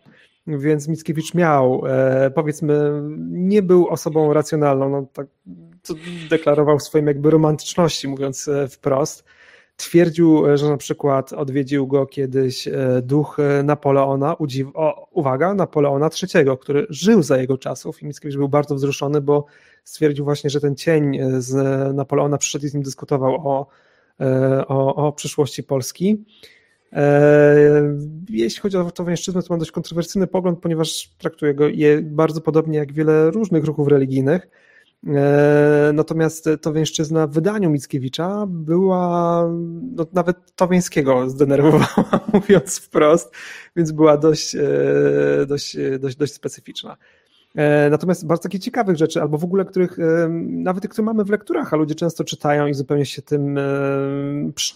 Więc 0.59 0.89
Mickiewicz 0.89 1.35
miał, 1.35 1.83
e, 1.87 2.31
powiedzmy, 2.31 3.03
nie 3.29 3.63
był 3.63 3.89
osobą 3.89 4.33
racjonalną, 4.33 4.91
no 4.91 5.07
tak 5.13 5.27
deklarował 6.31 6.81
swoim 6.81 7.07
jakby 7.07 7.31
romantyczności, 7.31 8.09
mówiąc 8.09 8.49
e, 8.49 8.69
wprost. 8.69 9.25
Twierdził, 9.77 10.57
że 10.57 10.69
na 10.69 10.77
przykład 10.77 11.33
odwiedził 11.33 11.87
go 11.87 12.07
kiedyś 12.07 12.69
e, 12.69 13.03
duch 13.03 13.37
Napoleona, 13.65 14.37
o, 14.75 15.09
uwaga, 15.11 15.55
Napoleona 15.55 16.11
III, 16.35 16.47
który 16.61 16.87
żył 16.91 17.23
za 17.23 17.39
jego 17.39 17.59
czasów 17.59 18.03
i 18.03 18.07
Mickiewicz 18.07 18.37
był 18.37 18.49
bardzo 18.49 18.75
wzruszony, 18.75 19.21
bo 19.21 19.47
stwierdził 19.85 20.25
właśnie, 20.25 20.51
że 20.51 20.61
ten 20.61 20.77
cień 20.77 21.19
z 21.39 21.55
Napoleona 21.95 22.39
przyszedł 22.39 22.67
i 22.67 22.69
z 22.69 22.75
nim 22.75 22.83
dyskutował 22.83 23.49
o, 23.49 23.67
o, 24.69 24.95
o 24.95 25.13
przyszłości 25.13 25.63
Polski. 25.63 26.25
E, 26.93 27.97
jeśli 28.31 28.61
chodzi 28.61 28.77
o 28.77 28.91
towarzyszyznę, 28.91 29.43
to 29.43 29.47
mam 29.51 29.59
dość 29.59 29.71
kontrowersyjny 29.71 30.27
pogląd, 30.27 30.59
ponieważ 30.59 31.11
traktuję 31.19 31.55
go 31.55 31.69
je 31.69 32.03
bardzo 32.03 32.41
podobnie 32.41 32.79
jak 32.79 32.93
wiele 32.93 33.31
różnych 33.31 33.65
ruchów 33.65 33.89
religijnych. 33.89 34.49
E, 35.07 35.91
natomiast 35.95 36.49
Towięszczyzna 36.61 37.27
w 37.27 37.33
wydaniu 37.33 37.71
Mickiewicza 37.71 38.47
była, 38.49 39.45
no 39.97 40.07
nawet 40.13 40.37
Towińskiego 40.57 41.31
zdenerwowała, 41.31 42.21
mówiąc 42.33 42.79
wprost, 42.79 43.35
więc 43.77 43.93
była 43.93 44.17
dość, 44.17 44.55
e, 44.55 44.61
dość, 45.47 45.77
dość, 45.99 46.17
dość 46.17 46.33
specyficzna. 46.33 46.97
E, 47.55 47.91
natomiast 47.91 48.27
bardzo 48.27 48.43
takich 48.43 48.63
ciekawych 48.63 48.97
rzeczy, 48.97 49.23
albo 49.23 49.39
w 49.39 49.45
ogóle 49.45 49.65
których 49.65 49.99
e, 49.99 50.29
nawet 50.49 50.89
które 50.89 51.05
mamy 51.05 51.25
w 51.25 51.31
lekturach, 51.31 51.75
a 51.75 51.77
ludzie 51.77 51.95
często 51.95 52.25
czytają 52.25 52.67
i 52.67 52.75
zupełnie 52.75 53.07
się 53.07 53.23
tym 53.23 53.59
e, 53.59 53.63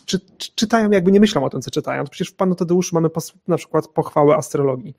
czy, 0.07 0.21
czytają, 0.55 0.91
jakby 0.91 1.13
nie 1.13 1.21
myślą 1.21 1.45
o 1.45 1.51
tym, 1.51 1.63
co 1.63 1.71
czytają. 1.71 2.05
Przecież 2.05 2.33
w 2.33 2.37
Panu 2.37 2.55
Tadeuszu 2.55 2.95
mamy 2.95 3.09
na 3.49 3.57
przykład 3.57 3.89
pochwałę 3.89 4.37
astrologii. 4.37 4.97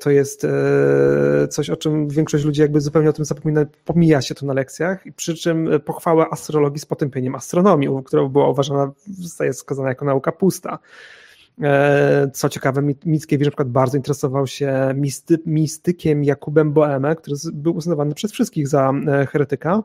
To 0.00 0.10
jest 0.10 0.46
coś, 1.50 1.70
o 1.70 1.76
czym 1.76 2.08
większość 2.08 2.44
ludzi 2.44 2.60
jakby 2.60 2.80
zupełnie 2.80 3.10
o 3.10 3.12
tym 3.12 3.24
zapomina, 3.24 3.64
pomija 3.84 4.22
się 4.22 4.34
to 4.34 4.46
na 4.46 4.52
lekcjach, 4.52 5.04
przy 5.16 5.34
czym 5.34 5.68
pochwała 5.84 6.30
astrologii 6.30 6.80
z 6.80 6.86
potępieniem 6.86 7.34
astronomii, 7.34 7.88
która 8.04 8.28
była 8.28 8.48
uważana, 8.48 8.92
zostaje 9.06 9.52
skazana 9.52 9.88
jako 9.88 10.04
nauka 10.04 10.32
pusta. 10.32 10.78
E, 11.62 12.30
co 12.32 12.48
ciekawe, 12.48 12.82
Mickiewicz 13.06 13.46
na 13.46 13.50
przykład 13.50 13.68
bardzo 13.68 13.96
interesował 13.96 14.46
się 14.46 14.94
misty, 14.94 15.38
mistykiem 15.46 16.24
Jakubem 16.24 16.72
Boemem, 16.72 17.16
który 17.16 17.36
był 17.52 17.76
uznawany 17.76 18.14
przez 18.14 18.32
wszystkich 18.32 18.68
za 18.68 18.92
e, 19.06 19.26
heretyka, 19.26 19.82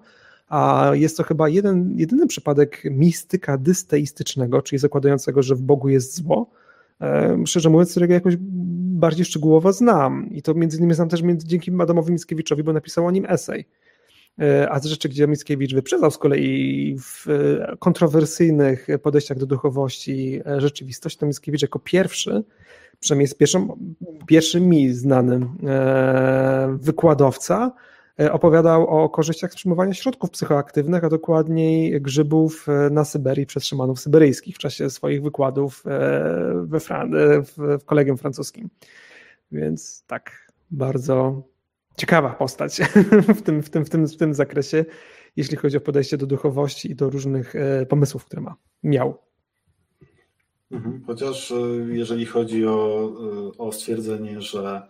a 0.49 0.91
jest 0.93 1.17
to 1.17 1.23
chyba 1.23 1.49
jeden, 1.49 1.93
jedyny 1.97 2.27
przypadek 2.27 2.81
mistyka 2.91 3.57
dysteistycznego, 3.57 4.61
czyli 4.61 4.79
zakładającego, 4.79 5.43
że 5.43 5.55
w 5.55 5.61
Bogu 5.61 5.89
jest 5.89 6.15
zło. 6.15 6.49
E, 7.01 7.37
szczerze 7.45 7.69
mówiąc, 7.69 7.91
którego 7.91 8.13
jakoś 8.13 8.35
bardziej 8.39 9.25
szczegółowo 9.25 9.73
znam. 9.73 10.29
I 10.31 10.41
to 10.41 10.53
między 10.53 10.77
innymi 10.77 10.93
znam 10.93 11.09
też 11.09 11.21
dzięki 11.37 11.71
Adamowi 11.79 12.11
Mickiewiczowi, 12.13 12.63
bo 12.63 12.73
napisał 12.73 13.05
o 13.05 13.11
nim 13.11 13.25
esej. 13.29 13.65
E, 14.41 14.69
a 14.69 14.79
z 14.79 14.85
rzeczy, 14.85 15.09
gdzie 15.09 15.27
Mickiewicz 15.27 15.73
wyprzedzał 15.73 16.11
z 16.11 16.17
kolei 16.17 16.97
w 16.99 17.27
e, 17.29 17.77
kontrowersyjnych 17.77 18.87
podejściach 19.03 19.37
do 19.37 19.45
duchowości 19.45 20.41
e, 20.45 20.61
rzeczywistość, 20.61 21.17
to 21.17 21.25
Mickiewicz 21.25 21.61
jako 21.61 21.79
pierwszy, 21.79 22.43
przynajmniej 22.99 23.23
jest 23.23 23.37
pierwszym, 23.37 23.71
pierwszym 24.27 24.69
mi 24.69 24.93
znanym 24.93 25.57
wykładowca, 26.73 27.71
opowiadał 28.31 28.87
o 28.87 29.09
korzyściach 29.09 29.51
z 29.51 29.55
przyjmowania 29.55 29.93
środków 29.93 30.29
psychoaktywnych, 30.29 31.03
a 31.03 31.09
dokładniej 31.09 32.01
grzybów 32.01 32.67
na 32.91 33.05
Syberii 33.05 33.45
przez 33.45 33.65
szymanów 33.65 33.99
syberyjskich 33.99 34.55
w 34.55 34.59
czasie 34.59 34.89
swoich 34.89 35.23
wykładów 35.23 35.83
we 36.63 36.79
Fran 36.79 37.11
w 37.43 37.83
kolegium 37.85 38.17
francuskim. 38.17 38.69
Więc 39.51 40.03
tak, 40.07 40.51
bardzo 40.71 41.43
ciekawa 41.97 42.29
postać 42.29 42.81
w 43.37 43.41
tym, 43.41 43.63
w, 43.63 43.69
tym, 43.69 43.85
w, 43.85 43.89
tym, 43.89 44.07
w 44.07 44.17
tym 44.17 44.33
zakresie, 44.33 44.85
jeśli 45.35 45.57
chodzi 45.57 45.77
o 45.77 45.81
podejście 45.81 46.17
do 46.17 46.27
duchowości 46.27 46.91
i 46.91 46.95
do 46.95 47.09
różnych 47.09 47.55
e, 47.55 47.85
pomysłów, 47.85 48.25
które 48.25 48.41
ma, 48.41 48.55
miał. 48.83 49.17
Mhm. 50.71 51.03
Chociaż 51.07 51.51
e, 51.51 51.55
jeżeli 51.87 52.25
chodzi 52.25 52.65
o, 52.65 53.11
e, 53.53 53.57
o 53.57 53.71
stwierdzenie, 53.71 54.41
że, 54.41 54.81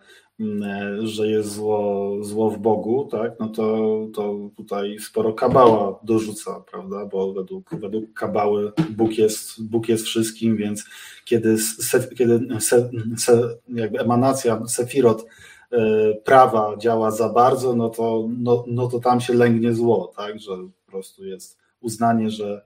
że 0.98 1.28
jest 1.28 1.52
zło, 1.52 2.16
zło 2.20 2.50
w 2.50 2.58
Bogu, 2.58 3.08
tak, 3.10 3.32
no 3.40 3.48
to, 3.48 4.06
to 4.14 4.50
tutaj 4.56 4.98
sporo 4.98 5.32
kabała 5.32 6.00
dorzuca, 6.02 6.64
prawda, 6.70 7.06
bo 7.06 7.32
według, 7.32 7.74
według 7.74 8.12
kabały 8.12 8.72
Bóg 8.90 9.18
jest, 9.18 9.68
Bóg 9.68 9.88
jest 9.88 10.04
wszystkim, 10.04 10.56
więc 10.56 10.84
kiedy, 11.24 11.58
se, 11.58 12.08
kiedy 12.08 12.60
se, 12.60 12.90
se, 13.16 13.56
jakby 13.68 14.00
emanacja 14.00 14.66
Sefirot 14.66 15.26
prawa 16.24 16.76
działa 16.76 17.10
za 17.10 17.28
bardzo, 17.28 17.76
no 17.76 17.88
to, 17.88 18.28
no, 18.38 18.64
no 18.66 18.88
to 18.88 19.00
tam 19.00 19.20
się 19.20 19.34
lęgnie 19.34 19.74
zło, 19.74 20.12
tak, 20.16 20.38
że 20.38 20.50
po 20.86 20.90
prostu 20.90 21.24
jest 21.24 21.58
uznanie, 21.80 22.30
że, 22.30 22.64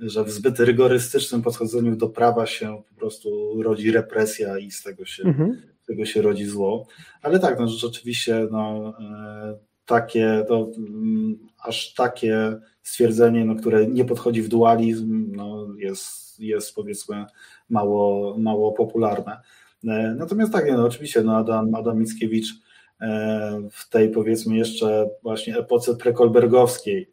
że 0.00 0.24
w 0.24 0.30
zbyt 0.30 0.60
rygorystycznym 0.60 1.42
podchodzeniu 1.42 1.96
do 1.96 2.08
prawa 2.08 2.46
się 2.46 2.82
po 2.88 2.94
prostu 2.94 3.62
rodzi 3.62 3.92
represja 3.92 4.58
i 4.58 4.70
z 4.70 4.82
tego 4.82 5.04
się, 5.04 5.22
mhm. 5.22 5.62
z 5.82 5.86
tego 5.86 6.04
się 6.04 6.22
rodzi 6.22 6.46
zło. 6.46 6.86
Ale 7.22 7.38
tak, 7.38 7.60
no 7.60 7.68
rzeczywiście 7.68 8.48
no, 8.50 8.94
e, 9.00 9.58
takie, 9.86 10.44
to, 10.48 10.70
mm, 10.78 11.38
aż 11.62 11.94
takie 11.94 12.56
stwierdzenie, 12.82 13.44
no, 13.44 13.54
które 13.54 13.86
nie 13.86 14.04
podchodzi 14.04 14.42
w 14.42 14.48
dualizm, 14.48 15.32
no, 15.36 15.66
jest, 15.76 16.40
jest 16.40 16.74
powiedzmy 16.74 17.26
mało, 17.68 18.38
mało 18.38 18.72
popularne. 18.72 19.40
E, 19.88 20.14
natomiast 20.18 20.52
tak, 20.52 20.72
no, 20.72 20.84
oczywiście 20.84 21.22
no 21.22 21.36
Adam, 21.36 21.74
Adam 21.74 21.98
Mickiewicz 21.98 22.54
e, 23.00 23.68
w 23.72 23.88
tej 23.88 24.10
powiedzmy 24.10 24.56
jeszcze 24.56 25.08
właśnie 25.22 25.58
epoce 25.58 25.96
prekolbergowskiej 25.96 27.12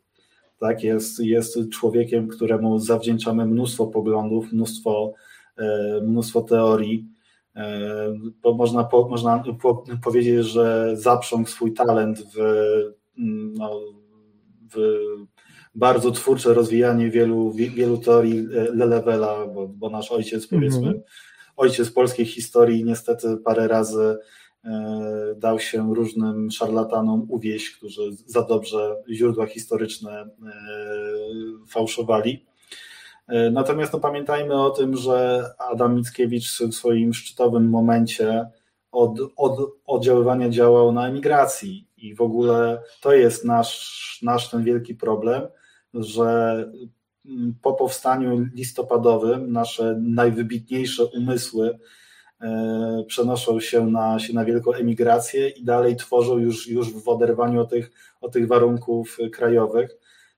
tak, 0.59 0.83
jest, 0.83 1.19
jest 1.19 1.57
człowiekiem, 1.71 2.27
któremu 2.27 2.79
zawdzięczamy 2.79 3.45
mnóstwo 3.45 3.87
poglądów, 3.87 4.51
mnóstwo, 4.51 5.13
e, 5.57 6.01
mnóstwo 6.01 6.41
teorii. 6.41 7.07
Bo 8.41 8.53
można, 8.53 8.83
po, 8.83 9.09
można 9.09 9.43
po, 9.61 9.83
powiedzieć, 10.03 10.45
że 10.45 10.91
zaprzągł 10.93 11.49
swój 11.49 11.73
talent 11.73 12.19
w, 12.19 12.37
no, 13.55 13.79
w 14.75 14.77
bardzo 15.75 16.11
twórcze 16.11 16.53
rozwijanie 16.53 17.09
wielu, 17.09 17.51
wielu 17.51 17.97
teorii 17.97 18.47
Lelewela, 18.73 19.47
bo, 19.47 19.67
bo 19.67 19.89
nasz 19.89 20.11
ojciec, 20.11 20.47
powiedzmy, 20.47 20.87
mm 20.87 20.93
-hmm 20.93 21.28
ojciec 21.59 21.91
polskiej 21.91 22.25
historii 22.25 22.83
niestety 22.83 23.37
parę 23.37 23.67
razy 23.67 24.17
e, 24.65 25.35
dał 25.37 25.59
się 25.59 25.95
różnym 25.95 26.51
szarlatanom 26.51 27.25
uwieść, 27.29 27.69
którzy 27.69 28.01
za 28.25 28.41
dobrze 28.41 28.95
źródła 29.09 29.45
historyczne 29.45 30.11
e, 30.11 30.27
fałszowali. 31.67 32.45
E, 33.27 33.51
natomiast 33.51 33.93
no, 33.93 33.99
pamiętajmy 33.99 34.63
o 34.63 34.69
tym, 34.69 34.97
że 34.97 35.45
Adam 35.71 35.95
Mickiewicz 35.95 36.59
w 36.61 36.73
swoim 36.73 37.13
szczytowym 37.13 37.69
momencie 37.69 38.49
od, 38.91 39.19
od 39.35 39.59
oddziaływania 39.85 40.49
działał 40.49 40.91
na 40.91 41.07
emigracji 41.07 41.87
i 41.97 42.15
w 42.15 42.21
ogóle 42.21 42.81
to 43.01 43.13
jest 43.13 43.45
nasz, 43.45 44.19
nasz 44.23 44.49
ten 44.49 44.63
wielki 44.63 44.95
problem, 44.95 45.41
że 45.93 46.65
po 47.61 47.73
powstaniu 47.73 48.47
listopadowym 48.55 49.51
nasze 49.51 49.99
najwybitniejsze 50.01 51.05
umysły 51.05 51.79
e, 52.41 53.03
przenoszą 53.07 53.59
się 53.59 53.87
na, 53.87 54.19
się 54.19 54.33
na 54.33 54.45
wielką 54.45 54.73
emigrację 54.73 55.49
i 55.49 55.63
dalej 55.63 55.95
tworzą 55.95 56.37
już, 56.37 56.67
już 56.67 56.93
w 56.93 57.07
oderwaniu 57.07 57.61
od 57.61 57.69
tych, 57.69 57.91
od 58.21 58.31
tych 58.33 58.47
warunków 58.47 59.17
krajowych. 59.33 59.97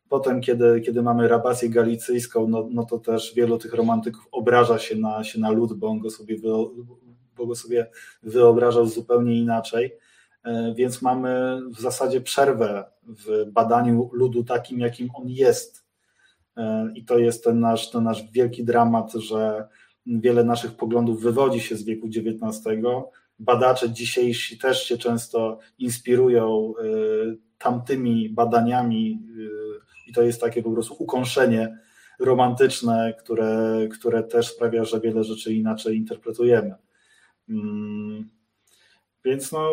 Potem, 0.09 0.41
kiedy, 0.41 0.81
kiedy 0.81 1.01
mamy 1.01 1.27
rabację 1.27 1.69
galicyjską, 1.69 2.47
no, 2.47 2.67
no 2.71 2.85
to 2.85 2.99
też 2.99 3.33
wielu 3.35 3.57
tych 3.57 3.73
romantyków 3.73 4.27
obraża 4.31 4.79
się 4.79 4.95
na, 4.95 5.23
się 5.23 5.39
na 5.39 5.51
lud, 5.51 5.73
bo 5.73 5.87
on 5.87 5.99
go 5.99 6.09
sobie, 6.09 6.37
bo 7.37 7.47
go 7.47 7.55
sobie 7.55 7.89
wyobrażał 8.23 8.85
zupełnie 8.85 9.39
inaczej. 9.39 9.97
E, 10.43 10.73
więc 10.77 11.01
mamy 11.01 11.59
w 11.77 11.81
zasadzie 11.81 12.21
przerwę 12.21 12.83
w 13.03 13.51
badaniu 13.51 14.09
ludu 14.13 14.43
takim, 14.43 14.79
jakim 14.79 15.09
on 15.13 15.29
jest 15.29 15.80
E, 15.80 15.80
I 16.95 17.05
to 17.05 17.19
jest 17.19 17.43
ten 17.43 17.59
nasz, 17.59 17.91
ten 17.91 18.03
nasz 18.03 18.31
wielki 18.31 18.63
dramat, 18.63 19.13
że 19.13 19.67
wiele 20.05 20.43
naszych 20.43 20.75
poglądów 20.75 21.21
wywodzi 21.21 21.59
się 21.59 21.75
z 21.75 21.83
wieku 21.83 22.07
XIX. 22.07 22.63
Badacze 23.39 23.89
dzisiejsi 23.89 24.57
też 24.57 24.83
się 24.83 24.97
często 24.97 25.59
inspirują 25.77 26.73
e, 26.79 26.83
tamtymi 27.57 28.29
badaniami 28.29 29.19
i 30.07 30.13
to 30.13 30.21
jest 30.21 30.41
takie 30.41 30.63
po 30.63 30.71
prostu 30.71 30.95
ukąszenie 30.99 31.77
romantyczne, 32.19 33.13
które, 33.19 33.87
które 33.91 34.23
też 34.23 34.47
sprawia, 34.47 34.83
że 34.83 34.99
wiele 34.99 35.23
rzeczy 35.23 35.53
inaczej 35.53 35.97
interpretujemy. 35.97 36.75
Mm, 37.49 38.29
więc 39.25 39.51
no, 39.51 39.69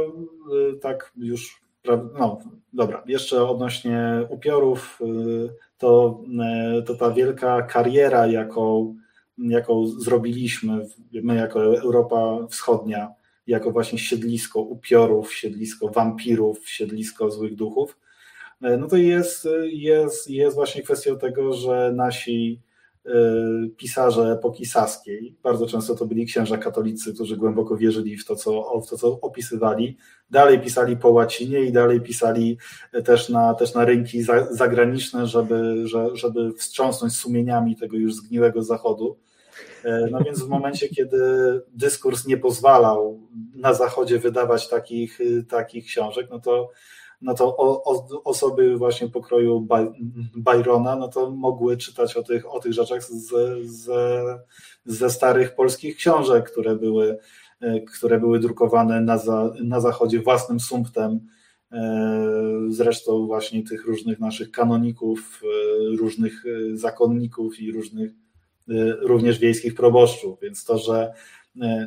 tak 0.81 1.13
już, 1.17 1.61
no 1.97 2.39
dobra, 2.73 3.03
jeszcze 3.07 3.49
odnośnie 3.49 4.27
upiorów, 4.29 4.99
to, 5.79 6.21
to 6.87 6.95
ta 6.95 7.11
wielka 7.11 7.63
kariera, 7.63 8.27
jaką, 8.27 8.95
jaką 9.39 9.87
zrobiliśmy 9.87 10.87
my 11.13 11.37
jako 11.37 11.79
Europa 11.79 12.47
Wschodnia, 12.51 13.13
jako 13.47 13.71
właśnie 13.71 13.99
siedlisko 13.99 14.61
upiorów, 14.61 15.35
siedlisko 15.35 15.89
wampirów, 15.89 16.69
siedlisko 16.69 17.31
złych 17.31 17.55
duchów, 17.55 17.99
e, 18.63 18.77
no 18.77 18.89
to 18.89 18.97
jest, 18.97 19.49
jest, 19.73 20.31
jest 20.31 20.57
właśnie 20.57 20.83
kwestią 20.83 21.19
tego, 21.19 21.53
że 21.53 21.93
nasi 21.97 22.61
pisarze 23.77 24.23
epoki 24.23 24.67
saskiej, 24.67 25.37
bardzo 25.43 25.67
często 25.67 25.95
to 25.95 26.07
byli 26.07 26.27
księża 26.27 26.59
katolicy, 26.59 27.15
którzy 27.15 27.37
głęboko 27.37 27.77
wierzyli 27.77 28.17
w 28.17 28.25
to, 28.25 28.37
co, 28.37 28.81
w 28.81 28.91
to, 28.91 28.99
co 28.99 29.21
opisywali, 29.21 29.97
dalej 30.31 30.61
pisali 30.61 30.97
po 30.97 31.11
łacinie 31.11 31.61
i 31.61 31.73
dalej 31.73 32.01
pisali 32.01 32.59
też 33.05 33.29
na, 33.29 33.55
też 33.55 33.75
na 33.75 33.85
rynki 33.85 34.23
zagraniczne, 34.51 35.27
żeby, 35.27 35.85
żeby 36.13 36.53
wstrząsnąć 36.53 37.13
sumieniami 37.13 37.77
tego 37.77 37.97
już 37.97 38.15
zgniłego 38.15 38.63
zachodu. 38.63 39.17
E, 39.85 40.09
no 40.11 40.19
więc 40.25 40.43
w 40.43 40.49
momencie, 40.49 40.89
kiedy 40.89 41.21
dyskurs 41.75 42.27
nie 42.27 42.37
pozwalał 42.37 43.21
na 43.55 43.75
Zachodzie 43.75 44.19
wydawać 44.19 44.69
takich, 44.69 45.19
takich 45.49 45.87
książek, 45.87 46.27
no 46.31 46.41
to, 46.41 46.71
no 47.21 47.35
to 47.35 47.57
o, 47.57 47.85
o, 47.85 48.23
osoby 48.25 48.77
właśnie 48.77 49.09
pokroju 49.09 49.67
Byrona, 50.37 50.97
no 50.97 51.09
to 51.09 51.31
mogły 51.31 51.77
czytać 51.77 52.17
o 52.17 52.23
tych, 52.23 52.55
o 52.55 52.61
tych 52.61 52.73
rzeczach 52.73 53.05
z, 53.05 53.35
z, 53.65 53.91
ze 54.85 55.11
starych 55.11 55.55
polskich 55.55 55.97
książek, 55.97 56.51
które 56.51 56.77
były, 56.77 57.19
e, 57.61 57.81
które 57.81 58.21
były 58.21 58.39
drukowane 58.39 59.01
na, 59.01 59.19
za, 59.19 59.53
na 59.65 59.81
Zachodzie 59.81 60.21
własnym 60.21 60.61
sumptem. 60.61 61.21
E, 61.73 62.41
zresztą 62.69 63.27
właśnie 63.27 63.65
tych 63.65 63.87
różnych 63.87 64.21
naszych 64.21 64.51
kanoników, 64.51 65.43
różnych 65.99 66.45
zakonników 66.75 67.61
i 67.61 67.73
różnych 67.73 68.11
również 69.01 69.39
wiejskich 69.39 69.75
proboszczów, 69.75 70.41
więc 70.43 70.65
to, 70.65 70.79
że 70.79 71.13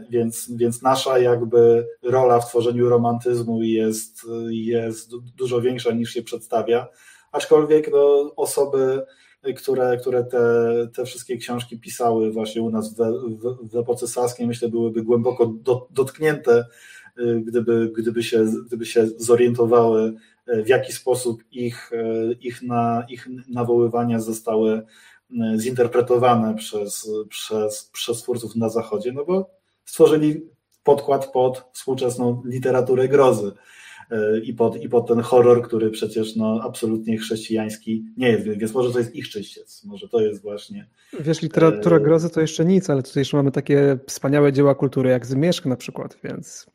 więc, 0.10 0.52
więc 0.56 0.82
nasza 0.82 1.20
jakby 1.20 1.88
rola 2.04 2.40
w 2.40 2.50
tworzeniu 2.50 2.90
romantyzmu 2.90 3.64
jest, 3.64 4.22
jest 4.50 5.12
dużo 5.18 5.62
większa 5.62 5.92
niż 5.92 6.14
się 6.14 6.24
przedstawia, 6.24 6.88
aczkolwiek 7.32 7.92
no, 7.92 8.34
osoby, 8.36 9.02
które, 9.58 9.98
które 9.98 10.24
te, 10.24 10.64
te 10.96 11.06
wszystkie 11.06 11.38
książki 11.38 11.80
pisały 11.80 12.32
właśnie 12.32 12.62
u 12.62 12.70
nas 12.70 12.96
w, 12.96 12.98
w, 12.98 13.70
w 13.72 13.76
epoce 13.76 14.08
saskiej, 14.08 14.48
myślę, 14.48 14.70
byłyby 14.70 15.04
głęboko 15.04 15.46
do, 15.46 15.88
dotknięte, 15.90 16.66
y, 17.20 17.42
gdyby, 17.46 17.92
gdyby, 17.98 18.24
się, 18.24 18.46
gdyby 18.68 18.86
się 18.86 19.08
zorientowały, 19.18 20.14
w 20.48 20.68
jaki 20.68 20.94
sposób 20.94 21.44
ich, 21.52 21.92
ich, 22.42 22.62
na, 22.62 23.06
ich 23.10 23.28
nawoływania 23.48 24.20
zostały 24.20 24.82
E, 25.40 25.60
zinterpretowane 25.60 26.56
przez, 26.56 27.12
przez, 27.30 27.90
przez 27.94 28.22
twórców 28.22 28.56
na 28.56 28.70
Zachodzie, 28.70 29.12
no 29.12 29.26
bo 29.26 29.61
stworzyli 29.92 30.42
podkład 30.84 31.32
pod 31.32 31.64
współczesną 31.74 32.42
literaturę 32.46 33.08
grozy 33.08 33.52
e, 34.12 34.40
i 34.40 34.54
pod, 34.54 34.82
i 34.82 34.90
pod 34.90 35.08
ten 35.08 35.20
horror, 35.20 35.64
który 35.64 35.90
przecież 35.90 36.36
no, 36.36 36.62
absolutnie 36.64 37.18
chrześcijański 37.18 38.06
nie 38.18 38.30
jest, 38.30 38.44
więc 38.44 38.74
może 38.74 38.92
to 38.92 39.00
jest 39.00 39.16
ich 39.16 39.30
czyściec, 39.30 39.84
może 39.86 40.10
to 40.10 40.22
jest 40.22 40.42
właśnie... 40.42 40.88
Wiesz, 41.20 41.42
literatura 41.42 41.98
e, 41.98 42.00
grozy 42.00 42.30
to 42.30 42.42
jeszcze 42.42 42.66
nic, 42.66 42.90
ale 42.90 43.04
tutaj 43.04 43.22
jeszcze 43.22 43.38
mamy 43.38 43.52
takie 43.52 43.98
wspaniałe 44.08 44.54
dzieła 44.54 44.76
kultury 44.76 45.10
jak 45.10 45.26
Zmierzch 45.26 45.66
na 45.66 45.76
przykład, 45.76 46.18
więc... 46.24 46.68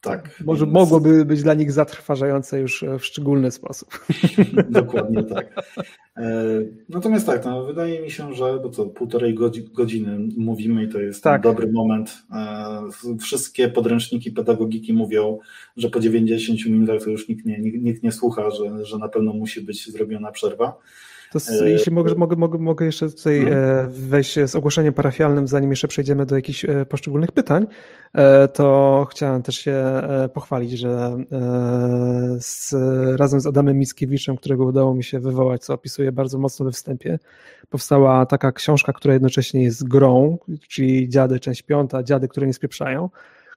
Tak. 0.00 0.40
Może 0.44 0.64
więc... 0.64 0.74
mogłoby 0.74 1.24
być 1.24 1.42
dla 1.42 1.54
nich 1.54 1.72
zatrważające 1.72 2.60
już 2.60 2.84
w 2.98 3.04
szczególny 3.04 3.50
sposób. 3.50 4.00
Dokładnie 4.70 5.24
tak. 5.24 5.74
E, 6.16 6.44
natomiast 6.88 7.26
tak, 7.26 7.44
no, 7.44 7.64
wydaje 7.64 8.02
mi 8.02 8.10
się, 8.10 8.34
że 8.34 8.60
bo 8.62 8.70
co, 8.70 8.86
półtorej 8.86 9.34
godziny 9.72 10.18
mówimy 10.36 10.84
i 10.84 10.88
to 10.88 11.00
jest 11.00 11.24
tak. 11.24 11.42
dobry 11.42 11.72
moment. 11.72 12.22
E, 12.32 13.16
wszystkie 13.20 13.68
podręczniki 13.68 14.30
pedagogiki 14.30 14.92
mówią, 14.92 15.38
że 15.76 15.90
po 15.90 16.00
90 16.00 16.66
minutach 16.66 17.02
to 17.04 17.10
już 17.10 17.28
nikt 17.28 17.46
nie, 17.46 17.58
nikt 17.58 18.02
nie 18.02 18.12
słucha, 18.12 18.50
że, 18.50 18.84
że 18.84 18.98
na 18.98 19.08
pewno 19.08 19.32
musi 19.32 19.60
być 19.60 19.92
zrobiona 19.92 20.32
przerwa. 20.32 20.78
To 21.32 21.38
e, 21.64 21.70
jeśli 21.70 21.92
mogę, 21.92 22.14
mogę, 22.14 22.36
mogę, 22.36 22.58
mogę 22.58 22.86
jeszcze 22.86 23.10
tutaj 23.10 23.44
hmm. 23.44 23.90
wejść 23.90 24.38
z 24.46 24.54
ogłoszeniem 24.54 24.92
parafialnym, 24.92 25.48
zanim 25.48 25.70
jeszcze 25.70 25.88
przejdziemy 25.88 26.26
do 26.26 26.36
jakichś 26.36 26.64
e, 26.64 26.86
poszczególnych 26.86 27.32
pytań, 27.32 27.66
to 28.54 29.06
chciałem 29.10 29.42
też 29.42 29.58
się 29.58 29.84
pochwalić, 30.34 30.70
że 30.70 31.16
z, 32.40 32.74
razem 33.18 33.40
z 33.40 33.46
Adamem 33.46 33.78
Mickiewiczem, 33.78 34.36
którego 34.36 34.64
udało 34.64 34.94
mi 34.94 35.04
się 35.04 35.20
wywołać, 35.20 35.64
co 35.64 35.74
opisuje 35.74 36.12
bardzo 36.12 36.38
mocno 36.38 36.64
we 36.64 36.72
wstępie, 36.72 37.18
powstała 37.68 38.26
taka 38.26 38.52
książka, 38.52 38.92
która 38.92 39.14
jednocześnie 39.14 39.62
jest 39.62 39.88
grą, 39.88 40.38
czyli 40.68 41.08
Dziady, 41.08 41.40
część 41.40 41.62
piąta, 41.62 42.02
Dziady, 42.02 42.28
które 42.28 42.46
nie 42.46 42.54
spieprzają, 42.54 43.10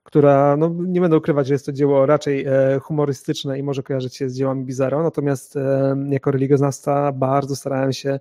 która, 0.03 0.57
no 0.57 0.75
nie 0.79 1.01
będę 1.01 1.17
ukrywać, 1.17 1.47
że 1.47 1.53
jest 1.53 1.65
to 1.65 1.71
dzieło 1.71 2.05
raczej 2.05 2.45
e, 2.45 2.79
humorystyczne 2.79 3.59
i 3.59 3.63
może 3.63 3.83
kojarzyć 3.83 4.15
się 4.15 4.29
z 4.29 4.37
dziełami 4.37 4.65
Bizarro, 4.65 5.03
natomiast 5.03 5.55
e, 5.55 5.95
jako 6.09 6.31
religioznawca 6.31 7.11
bardzo 7.11 7.55
starałem 7.55 7.93
się 7.93 8.19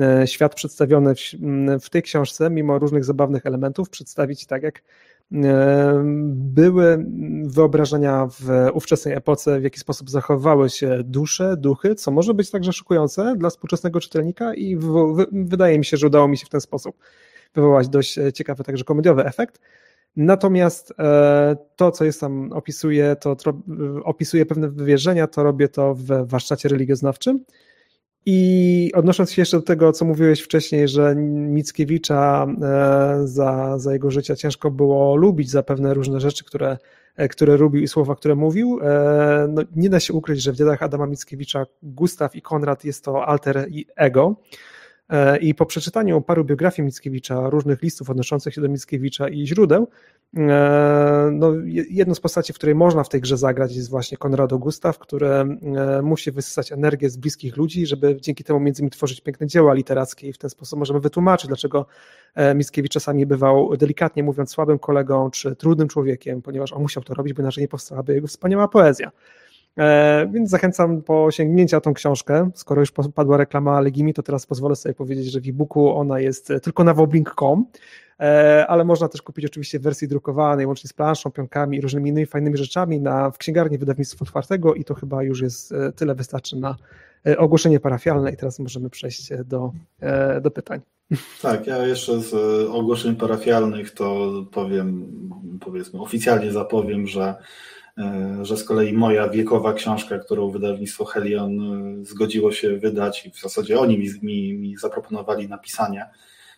e, 0.00 0.26
świat 0.26 0.54
przedstawiony 0.54 1.14
w, 1.14 1.20
w 1.80 1.90
tej 1.90 2.02
książce, 2.02 2.50
mimo 2.50 2.78
różnych 2.78 3.04
zabawnych 3.04 3.46
elementów, 3.46 3.90
przedstawić 3.90 4.46
tak, 4.46 4.62
jak 4.62 4.82
były 6.32 7.06
wyobrażenia 7.44 8.26
w 8.40 8.68
ówczesnej 8.74 9.14
epoce, 9.14 9.60
w 9.60 9.62
jaki 9.62 9.80
sposób 9.80 10.10
zachowały 10.10 10.70
się 10.70 10.98
dusze, 11.04 11.56
duchy, 11.56 11.94
co 11.94 12.10
może 12.10 12.34
być 12.34 12.50
także 12.50 12.72
szokujące 12.72 13.34
dla 13.36 13.50
współczesnego 13.50 14.00
czytelnika 14.00 14.54
i 14.54 14.78
wydaje 15.32 15.78
mi 15.78 15.84
się, 15.84 15.96
że 15.96 16.06
udało 16.06 16.28
mi 16.28 16.38
się 16.38 16.46
w 16.46 16.48
ten 16.48 16.60
sposób 16.60 16.96
wywołać 17.54 17.88
dość 17.88 18.18
ciekawy, 18.34 18.64
także 18.64 18.84
komediowy 18.84 19.24
efekt. 19.24 19.60
Natomiast 20.16 20.92
e, 20.98 21.56
to, 21.76 21.90
co 21.90 22.04
jest 22.04 22.20
tam 22.20 22.52
opisuje, 22.52 23.16
to 23.16 23.36
opisuje 24.04 24.46
pewne 24.46 24.68
wywierzenia, 24.68 25.26
to 25.26 25.42
robię 25.42 25.68
to 25.68 25.94
w 25.94 26.06
warsztacie 26.26 26.68
religioznawczym. 26.68 27.44
I 28.26 28.90
odnosząc 28.94 29.32
się 29.32 29.42
jeszcze 29.42 29.56
do 29.56 29.62
tego, 29.62 29.92
co 29.92 30.04
mówiłeś 30.04 30.40
wcześniej, 30.40 30.88
że 30.88 31.14
Mickiewicza 31.16 32.46
e, 32.62 33.20
za, 33.24 33.78
za 33.78 33.92
jego 33.92 34.10
życia 34.10 34.36
ciężko 34.36 34.70
było 34.70 35.16
lubić 35.16 35.50
za 35.50 35.62
pewne 35.62 35.94
różne 35.94 36.20
rzeczy, 36.20 36.44
które, 36.44 36.78
e, 37.16 37.28
które 37.28 37.56
lubił 37.56 37.82
i 37.82 37.88
słowa, 37.88 38.14
które 38.14 38.34
mówił, 38.34 38.80
no, 39.48 39.62
nie 39.76 39.90
da 39.90 40.00
się 40.00 40.12
ukryć, 40.12 40.42
że 40.42 40.52
w 40.52 40.56
dziadach 40.56 40.82
Adama 40.82 41.06
Mickiewicza 41.06 41.66
Gustaw 41.82 42.36
i 42.36 42.42
Konrad 42.42 42.84
jest 42.84 43.04
to 43.04 43.26
alter 43.26 43.66
i 43.70 43.86
ego. 43.96 44.36
E, 45.10 45.38
I 45.38 45.54
po 45.54 45.66
przeczytaniu 45.66 46.20
paru 46.20 46.44
biografii 46.44 46.86
Mickiewicza, 46.86 47.50
różnych 47.50 47.82
listów 47.82 48.10
odnoszących 48.10 48.54
się 48.54 48.60
do 48.60 48.68
Mickiewicza 48.68 49.28
i 49.28 49.46
źródeł, 49.46 49.88
e, 50.36 51.30
no, 51.32 51.52
jedną 51.90 52.14
z 52.14 52.20
postaci, 52.20 52.52
w 52.52 52.56
której 52.56 52.74
można 52.74 53.04
w 53.04 53.08
tej 53.08 53.20
grze 53.20 53.36
zagrać 53.36 53.76
jest 53.76 53.90
właśnie 53.90 54.18
Konrado 54.18 54.58
Gustaw, 54.58 54.98
który 54.98 55.28
e, 55.28 55.46
musi 56.02 56.30
wysysać 56.30 56.72
energię 56.72 57.10
z 57.10 57.16
bliskich 57.16 57.56
ludzi, 57.56 57.86
żeby 57.86 58.16
dzięki 58.20 58.44
temu 58.44 58.60
między 58.60 58.82
innymi 58.82 58.90
tworzyć 58.90 59.20
piękne 59.20 59.46
dzieła 59.46 59.74
literackie 59.74 60.28
i 60.28 60.32
w 60.32 60.38
ten 60.38 60.50
sposób 60.50 60.78
możemy 60.78 61.00
wytłumaczyć, 61.00 61.48
dlaczego 61.48 61.86
Mickiewicz 62.54 62.92
czasami 62.92 63.26
bywał 63.26 63.76
delikatnie 63.76 64.22
mówiąc 64.22 64.50
słabym 64.50 64.78
kolegą 64.78 65.30
czy 65.30 65.56
trudnym 65.56 65.88
człowiekiem, 65.88 66.42
ponieważ 66.42 66.72
on 66.72 66.82
musiał 66.82 67.02
to 67.02 67.14
robić, 67.14 67.32
by 67.34 67.42
inaczej 67.42 67.64
nie 67.64 67.68
powstałaby 67.68 68.14
jego 68.14 68.26
wspaniała 68.26 68.68
poezja. 68.68 69.10
E, 69.78 70.28
więc 70.32 70.50
zachęcam 70.50 71.02
po 71.02 71.30
sięgnięcia 71.30 71.80
tą 71.80 71.94
książkę. 71.94 72.50
Skoro 72.54 72.80
już 72.80 72.92
padła 73.14 73.36
reklama 73.36 73.80
Legimi, 73.80 74.14
to 74.14 74.22
teraz 74.22 74.46
pozwolę 74.46 74.76
sobie 74.76 74.94
powiedzieć, 74.94 75.32
że 75.32 75.40
w 75.40 75.48
e-booku 75.48 75.96
ona 75.96 76.20
jest 76.20 76.52
tylko 76.62 76.84
na 76.84 76.94
woblink.com, 76.94 77.66
e, 78.20 78.66
ale 78.68 78.84
można 78.84 79.08
też 79.08 79.22
kupić 79.22 79.44
oczywiście 79.44 79.78
w 79.78 79.82
wersji 79.82 80.08
drukowanej, 80.08 80.66
łącznie 80.66 80.88
z 80.88 80.92
planszą, 80.92 81.30
pionkami 81.30 81.78
i 81.78 81.80
różnymi 81.80 82.10
innymi 82.10 82.26
fajnymi 82.26 82.56
rzeczami 82.56 83.00
na, 83.00 83.30
w 83.30 83.38
księgarni 83.38 83.78
wydawnictwa 83.78 84.24
otwartego 84.24 84.74
i 84.74 84.84
to 84.84 84.94
chyba 84.94 85.22
już 85.22 85.40
jest 85.40 85.72
e, 85.72 85.92
tyle 85.92 86.14
wystarczy 86.14 86.56
na 86.56 86.76
ogłoszenie 87.38 87.80
parafialne 87.80 88.32
i 88.32 88.36
teraz 88.36 88.58
możemy 88.58 88.90
przejść 88.90 89.28
do, 89.44 89.72
do 90.42 90.50
pytań. 90.50 90.80
Tak, 91.42 91.66
ja 91.66 91.86
jeszcze 91.86 92.20
z 92.20 92.34
ogłoszeń 92.70 93.16
parafialnych 93.16 93.90
to 93.90 94.30
powiem, 94.52 95.06
powiedzmy, 95.60 96.00
oficjalnie 96.00 96.52
zapowiem, 96.52 97.06
że 97.06 97.34
E, 97.34 97.79
że 98.42 98.56
z 98.56 98.64
kolei 98.64 98.92
moja 98.92 99.28
wiekowa 99.28 99.72
książka, 99.72 100.18
którą 100.18 100.50
wydawnictwo 100.50 101.04
Helion 101.04 101.60
e, 101.60 102.04
zgodziło 102.04 102.52
się 102.52 102.76
wydać 102.76 103.26
i 103.26 103.30
w 103.30 103.40
zasadzie 103.40 103.80
oni 103.80 103.98
mi, 103.98 104.08
mi, 104.22 104.52
mi 104.54 104.76
zaproponowali 104.76 105.48
napisanie, 105.48 106.06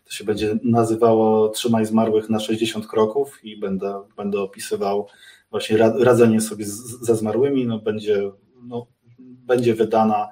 to 0.04 0.12
się 0.12 0.24
będzie 0.24 0.58
nazywało 0.64 1.48
Trzymaj 1.48 1.86
zmarłych 1.86 2.30
na 2.30 2.40
60 2.40 2.86
kroków 2.86 3.44
i 3.44 3.56
będę, 3.56 4.02
będę 4.16 4.40
opisywał 4.40 5.08
właśnie 5.50 5.76
radzenie 5.78 6.40
sobie 6.40 6.64
z, 6.64 7.00
ze 7.06 7.16
zmarłymi, 7.16 7.66
no 7.66 7.78
będzie, 7.78 8.30
no, 8.62 8.86
będzie 9.18 9.74
wydana 9.74 10.28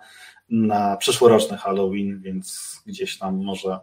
na 0.51 0.97
przyszłoroczny 0.97 1.57
Halloween, 1.57 2.21
więc 2.21 2.77
gdzieś 2.87 3.19
tam 3.19 3.45
może, 3.45 3.79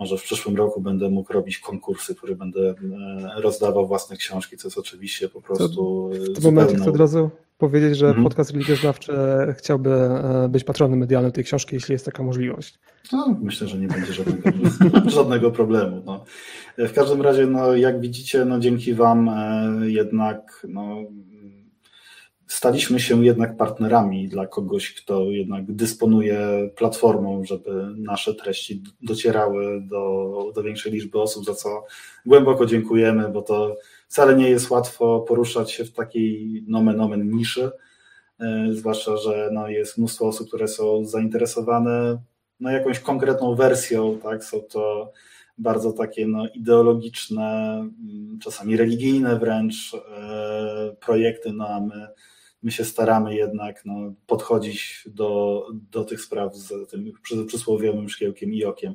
może 0.00 0.18
w 0.18 0.22
przyszłym 0.22 0.56
roku 0.56 0.80
będę 0.80 1.10
mógł 1.10 1.32
robić 1.32 1.58
konkursy, 1.58 2.14
które 2.14 2.36
będę 2.36 2.60
e, 2.60 2.74
rozdawał 3.40 3.86
własne 3.86 4.16
książki, 4.16 4.56
co 4.56 4.68
jest 4.68 4.78
oczywiście 4.78 5.28
po 5.28 5.42
prostu. 5.42 5.68
To, 5.68 6.10
w 6.32 6.34
tym 6.34 6.44
momencie 6.44 6.76
chcę 6.76 6.90
od 6.90 6.96
razu 6.96 7.30
powiedzieć, 7.58 7.96
że 7.96 8.08
mm. 8.08 8.22
podcast 8.22 8.50
religioznawczy 8.50 9.12
chciałby 9.58 9.90
e, 9.90 10.48
być 10.48 10.64
patronem 10.64 10.98
medialnym 10.98 11.32
tej 11.32 11.44
książki, 11.44 11.74
jeśli 11.74 11.92
jest 11.92 12.04
taka 12.04 12.22
możliwość. 12.22 12.78
No, 13.12 13.38
myślę, 13.42 13.68
że 13.68 13.78
nie 13.78 13.88
będzie 13.88 14.12
żadnego, 14.12 14.50
żadnego 15.10 15.50
problemu. 15.50 16.02
No. 16.06 16.24
W 16.78 16.92
każdym 16.92 17.22
razie, 17.22 17.46
no, 17.46 17.76
jak 17.76 18.00
widzicie, 18.00 18.44
no, 18.44 18.58
dzięki 18.58 18.94
Wam 18.94 19.28
e, 19.28 19.90
jednak 19.90 20.66
no, 20.68 20.96
staliśmy 22.50 23.00
się 23.00 23.24
jednak 23.24 23.56
partnerami 23.56 24.28
dla 24.28 24.46
kogoś, 24.46 24.94
kto 24.94 25.24
jednak 25.24 25.72
dysponuje 25.72 26.70
platformą, 26.76 27.44
żeby 27.44 27.86
nasze 27.96 28.34
treści 28.34 28.82
docierały 29.02 29.80
do, 29.80 30.52
do 30.54 30.62
większej 30.62 30.92
liczby 30.92 31.20
osób, 31.20 31.44
za 31.44 31.54
co 31.54 31.84
głęboko 32.26 32.66
dziękujemy, 32.66 33.28
bo 33.28 33.42
to 33.42 33.76
wcale 34.08 34.36
nie 34.36 34.50
jest 34.50 34.70
łatwo 34.70 35.20
poruszać 35.20 35.72
się 35.72 35.84
w 35.84 35.92
takiej 35.92 36.64
nomen 36.68 37.00
omen 37.00 37.30
niszy, 37.30 37.70
e, 38.40 38.68
zwłaszcza, 38.70 39.16
że 39.16 39.50
no, 39.52 39.68
jest 39.68 39.98
mnóstwo 39.98 40.26
osób, 40.26 40.48
które 40.48 40.68
są 40.68 41.04
zainteresowane 41.04 42.18
no, 42.60 42.70
jakąś 42.70 43.00
konkretną 43.00 43.54
wersją, 43.54 44.18
tak, 44.22 44.44
są 44.44 44.60
to 44.60 45.12
bardzo 45.58 45.92
takie 45.92 46.26
no, 46.26 46.48
ideologiczne, 46.48 47.72
mm, 47.78 48.38
czasami 48.42 48.76
religijne 48.76 49.38
wręcz 49.38 49.94
e, 49.94 50.96
projekty, 51.00 51.52
no 51.52 51.68
a 51.68 51.80
my 51.80 52.08
my 52.62 52.70
się 52.70 52.84
staramy 52.84 53.34
jednak 53.34 53.84
no, 53.84 54.14
podchodzić 54.26 55.08
do, 55.14 55.66
do 55.90 56.04
tych 56.04 56.20
spraw 56.20 56.56
z 56.56 56.90
tym 56.90 57.12
przysłowiowym 57.46 58.08
szkiełkiem 58.08 58.54
i 58.54 58.64
okiem, 58.64 58.94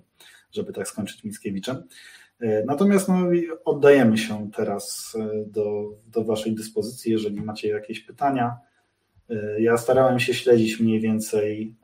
żeby 0.52 0.74
tak 0.74 0.88
skończyć 0.88 1.24
Mickiewiczem. 1.24 1.84
E, 2.40 2.66
natomiast 2.66 3.08
no, 3.08 3.16
oddajemy 3.66 4.18
się 4.18 4.52
teraz 4.56 5.16
e, 5.20 5.46
do, 5.48 5.98
do 6.08 6.24
Waszej 6.24 6.56
dyspozycji, 6.56 7.12
jeżeli 7.12 7.42
macie 7.42 7.68
jakieś 7.68 8.00
pytania. 8.00 8.58
E, 9.30 9.62
ja 9.62 9.78
starałem 9.78 10.20
się 10.20 10.34
śledzić 10.34 10.80
mniej 10.80 11.00
więcej, 11.00 11.76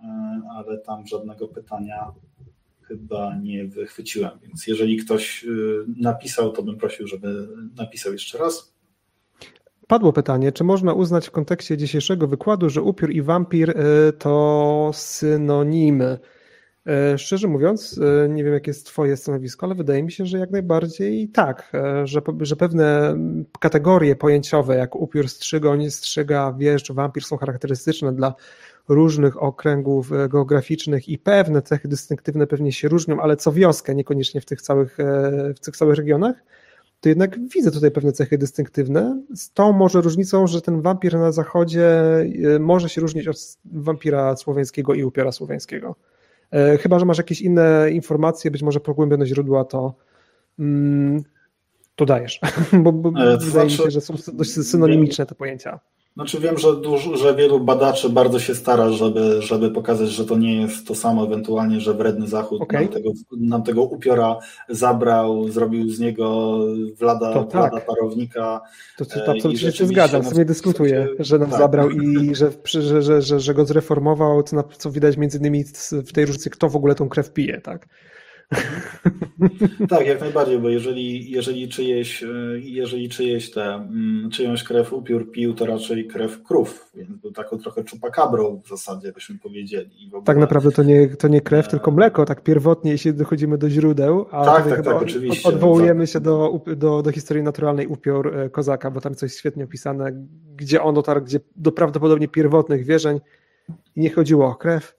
ale 0.55 0.77
tam 0.77 1.07
żadnego 1.07 1.47
pytania 1.47 2.11
chyba 2.81 3.35
nie 3.35 3.67
wychwyciłem, 3.67 4.31
więc 4.41 4.67
jeżeli 4.67 4.97
ktoś 4.97 5.45
napisał, 5.97 6.51
to 6.51 6.63
bym 6.63 6.77
prosił, 6.77 7.07
żeby 7.07 7.47
napisał 7.77 8.13
jeszcze 8.13 8.37
raz. 8.37 8.73
Padło 9.91 10.13
pytanie, 10.13 10.51
czy 10.51 10.63
można 10.63 10.93
uznać 10.93 11.27
w 11.27 11.31
kontekście 11.31 11.77
dzisiejszego 11.77 12.27
wykładu, 12.27 12.69
że 12.69 12.81
upiór 12.81 13.11
i 13.11 13.21
wampir 13.21 13.69
e, 13.69 13.73
to 14.13 14.91
synonimy? 14.93 16.19
E, 16.87 17.17
szczerze 17.17 17.47
mówiąc, 17.47 17.99
e, 18.25 18.29
nie 18.29 18.43
wiem, 18.43 18.53
jakie 18.53 18.69
jest 18.69 18.85
Twoje 18.85 19.17
stanowisko, 19.17 19.65
ale 19.65 19.75
wydaje 19.75 20.03
mi 20.03 20.11
się, 20.11 20.25
że 20.25 20.37
jak 20.37 20.51
najbardziej 20.51 21.29
tak, 21.29 21.71
że, 22.03 22.21
że 22.39 22.55
pewne 22.55 23.15
kategorie 23.59 24.15
pojęciowe, 24.15 24.75
jak 24.75 24.95
upiór, 24.95 25.29
strzygoń, 25.29 25.89
strzyga, 25.89 26.55
wieszcz, 26.57 26.91
wampir 26.91 27.23
są 27.23 27.37
charakterystyczne 27.37 28.13
dla 28.13 28.33
różnych 28.87 29.43
okręgów 29.43 30.09
geograficznych 30.29 31.09
i 31.09 31.17
pewne 31.17 31.61
cechy 31.61 31.87
dystynktywne 31.87 32.47
pewnie 32.47 32.71
się 32.71 32.87
różnią, 32.87 33.21
ale 33.21 33.37
co 33.37 33.51
wioskę, 33.51 33.95
niekoniecznie 33.95 34.41
w 34.41 34.45
tych 34.45 34.61
całych, 34.61 34.97
w 35.55 35.59
tych 35.59 35.77
całych 35.77 35.97
regionach 35.97 36.35
to 37.01 37.09
jednak 37.09 37.49
widzę 37.49 37.71
tutaj 37.71 37.91
pewne 37.91 38.11
cechy 38.11 38.37
dystynktywne, 38.37 39.21
z 39.35 39.51
tą 39.51 39.71
może 39.71 40.01
różnicą, 40.01 40.47
że 40.47 40.61
ten 40.61 40.81
wampir 40.81 41.13
na 41.13 41.31
zachodzie 41.31 41.89
e, 42.55 42.59
może 42.59 42.89
się 42.89 43.01
różnić 43.01 43.27
od 43.27 43.57
wampira 43.65 44.35
słowiańskiego 44.35 44.93
i 44.93 45.03
upiora 45.03 45.31
słowiańskiego. 45.31 45.95
E, 46.51 46.77
chyba, 46.77 46.99
że 46.99 47.05
masz 47.05 47.17
jakieś 47.17 47.41
inne 47.41 47.91
informacje, 47.91 48.51
być 48.51 48.63
może 48.63 48.79
pogłębione 48.79 49.25
źródła, 49.25 49.65
to, 49.65 49.93
mm, 50.59 51.23
to 52.01 52.05
dajesz, 52.05 52.39
bo, 52.83 52.91
bo 52.91 53.11
wydaje 53.11 53.39
znaczy, 53.39 53.65
mi 53.65 53.71
się, 53.71 53.91
że 53.91 54.01
są 54.01 54.13
dość 54.33 54.51
synonimiczne 54.51 55.25
te 55.25 55.35
pojęcia. 55.35 55.79
Znaczy 56.13 56.39
wiem, 56.39 56.57
że, 56.57 56.75
dużo, 56.75 57.17
że 57.17 57.35
wielu 57.35 57.59
badaczy 57.59 58.09
bardzo 58.09 58.39
się 58.39 58.55
stara, 58.55 58.89
żeby, 58.89 59.41
żeby 59.41 59.71
pokazać, 59.71 60.09
że 60.09 60.25
to 60.25 60.37
nie 60.37 60.61
jest 60.61 60.87
to 60.87 60.95
samo, 60.95 61.25
ewentualnie, 61.25 61.79
że 61.79 61.93
wredny 61.93 62.27
Zachód 62.27 62.61
okay. 62.61 62.81
nam, 62.81 62.89
tego, 62.89 63.11
nam 63.37 63.63
tego 63.63 63.83
upiora 63.83 64.37
zabrał, 64.69 65.49
zrobił 65.49 65.89
z 65.89 65.99
niego 65.99 66.57
wlada, 66.99 67.33
to 67.33 67.43
tak. 67.43 67.51
wlada 67.51 67.85
parownika. 67.85 68.61
To, 68.97 69.05
to, 69.05 69.25
to 69.25 69.31
absolutnie 69.31 69.71
się 69.71 69.85
zgadzam, 69.85 70.23
co 70.23 70.35
nie 70.35 70.45
dyskutuję, 70.45 71.07
że 71.19 71.39
nam 71.39 71.49
tak. 71.49 71.59
zabrał 71.59 71.89
i 71.89 72.35
że, 72.35 72.51
że, 72.65 73.01
że, 73.01 73.21
że, 73.21 73.39
że 73.39 73.53
go 73.53 73.65
zreformował, 73.65 74.43
co, 74.43 74.63
co 74.63 74.91
widać 74.91 75.17
między 75.17 75.37
innymi 75.37 75.63
w 75.91 76.11
tej 76.13 76.25
różnicy, 76.25 76.49
kto 76.49 76.69
w 76.69 76.75
ogóle 76.75 76.95
tą 76.95 77.09
krew 77.09 77.33
pije, 77.33 77.61
tak? 77.61 77.87
Tak, 79.89 80.07
jak 80.07 80.21
najbardziej, 80.21 80.59
bo 80.59 80.69
jeżeli, 80.69 81.31
jeżeli, 81.31 81.69
czyjeś, 81.69 82.25
jeżeli 82.55 83.09
czyjeś 83.09 83.51
te, 83.51 83.73
mm, 83.73 84.29
czyjąś 84.31 84.63
krew 84.63 84.93
upiór 84.93 85.31
pił, 85.31 85.53
to 85.53 85.65
raczej 85.65 86.07
krew 86.07 86.43
krów, 86.43 86.91
więc 86.95 87.17
był 87.17 87.31
taką 87.31 87.57
trochę 87.57 87.83
czupakabrą 87.83 88.61
w 88.65 88.69
zasadzie, 88.69 89.11
byśmy 89.11 89.39
powiedzieli. 89.39 90.07
Ogóle... 90.07 90.23
Tak 90.23 90.37
naprawdę 90.37 90.71
to 90.71 90.83
nie, 90.83 91.07
to 91.07 91.27
nie 91.27 91.41
krew, 91.41 91.67
tylko 91.67 91.91
mleko, 91.91 92.25
tak 92.25 92.43
pierwotnie, 92.43 92.91
jeśli 92.91 93.13
dochodzimy 93.13 93.57
do 93.57 93.69
źródeł, 93.69 94.25
a 94.31 94.45
tak, 94.45 94.69
tak, 94.69 94.85
tak, 94.85 95.01
oczywiście. 95.01 95.49
odwołujemy 95.49 96.07
się 96.07 96.19
do, 96.19 96.61
do, 96.77 97.01
do 97.01 97.11
historii 97.11 97.43
naturalnej 97.43 97.87
upiór 97.87 98.37
e, 98.37 98.49
kozaka, 98.49 98.91
bo 98.91 99.01
tam 99.01 99.15
coś 99.15 99.33
świetnie 99.33 99.63
opisane, 99.63 100.11
gdzie 100.55 100.81
on 100.81 100.95
dotarł, 100.95 101.21
gdzie 101.21 101.39
do 101.55 101.71
prawdopodobnie 101.71 102.27
pierwotnych 102.27 102.85
wierzeń 102.85 103.19
i 103.95 104.01
nie 104.01 104.09
chodziło 104.09 104.47
o 104.47 104.55
krew, 104.55 104.95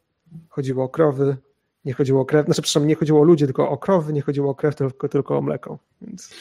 chodziło 0.48 0.84
o 0.84 0.88
krowy, 0.88 1.36
nie 1.84 1.92
chodziło 1.92 2.20
o 2.20 2.24
krew, 2.24 2.46
znaczy 2.46 2.62
przepraszam, 2.62 2.88
nie 2.88 2.94
chodziło 2.94 3.20
o 3.20 3.24
ludzi, 3.24 3.44
tylko 3.44 3.70
o 3.70 3.78
krowy, 3.78 4.12
nie 4.12 4.22
chodziło 4.22 4.50
o 4.50 4.54
krew, 4.54 4.76
tylko, 4.76 5.08
tylko 5.08 5.38
o 5.38 5.42
mleko. 5.42 5.78
Więc... 6.02 6.34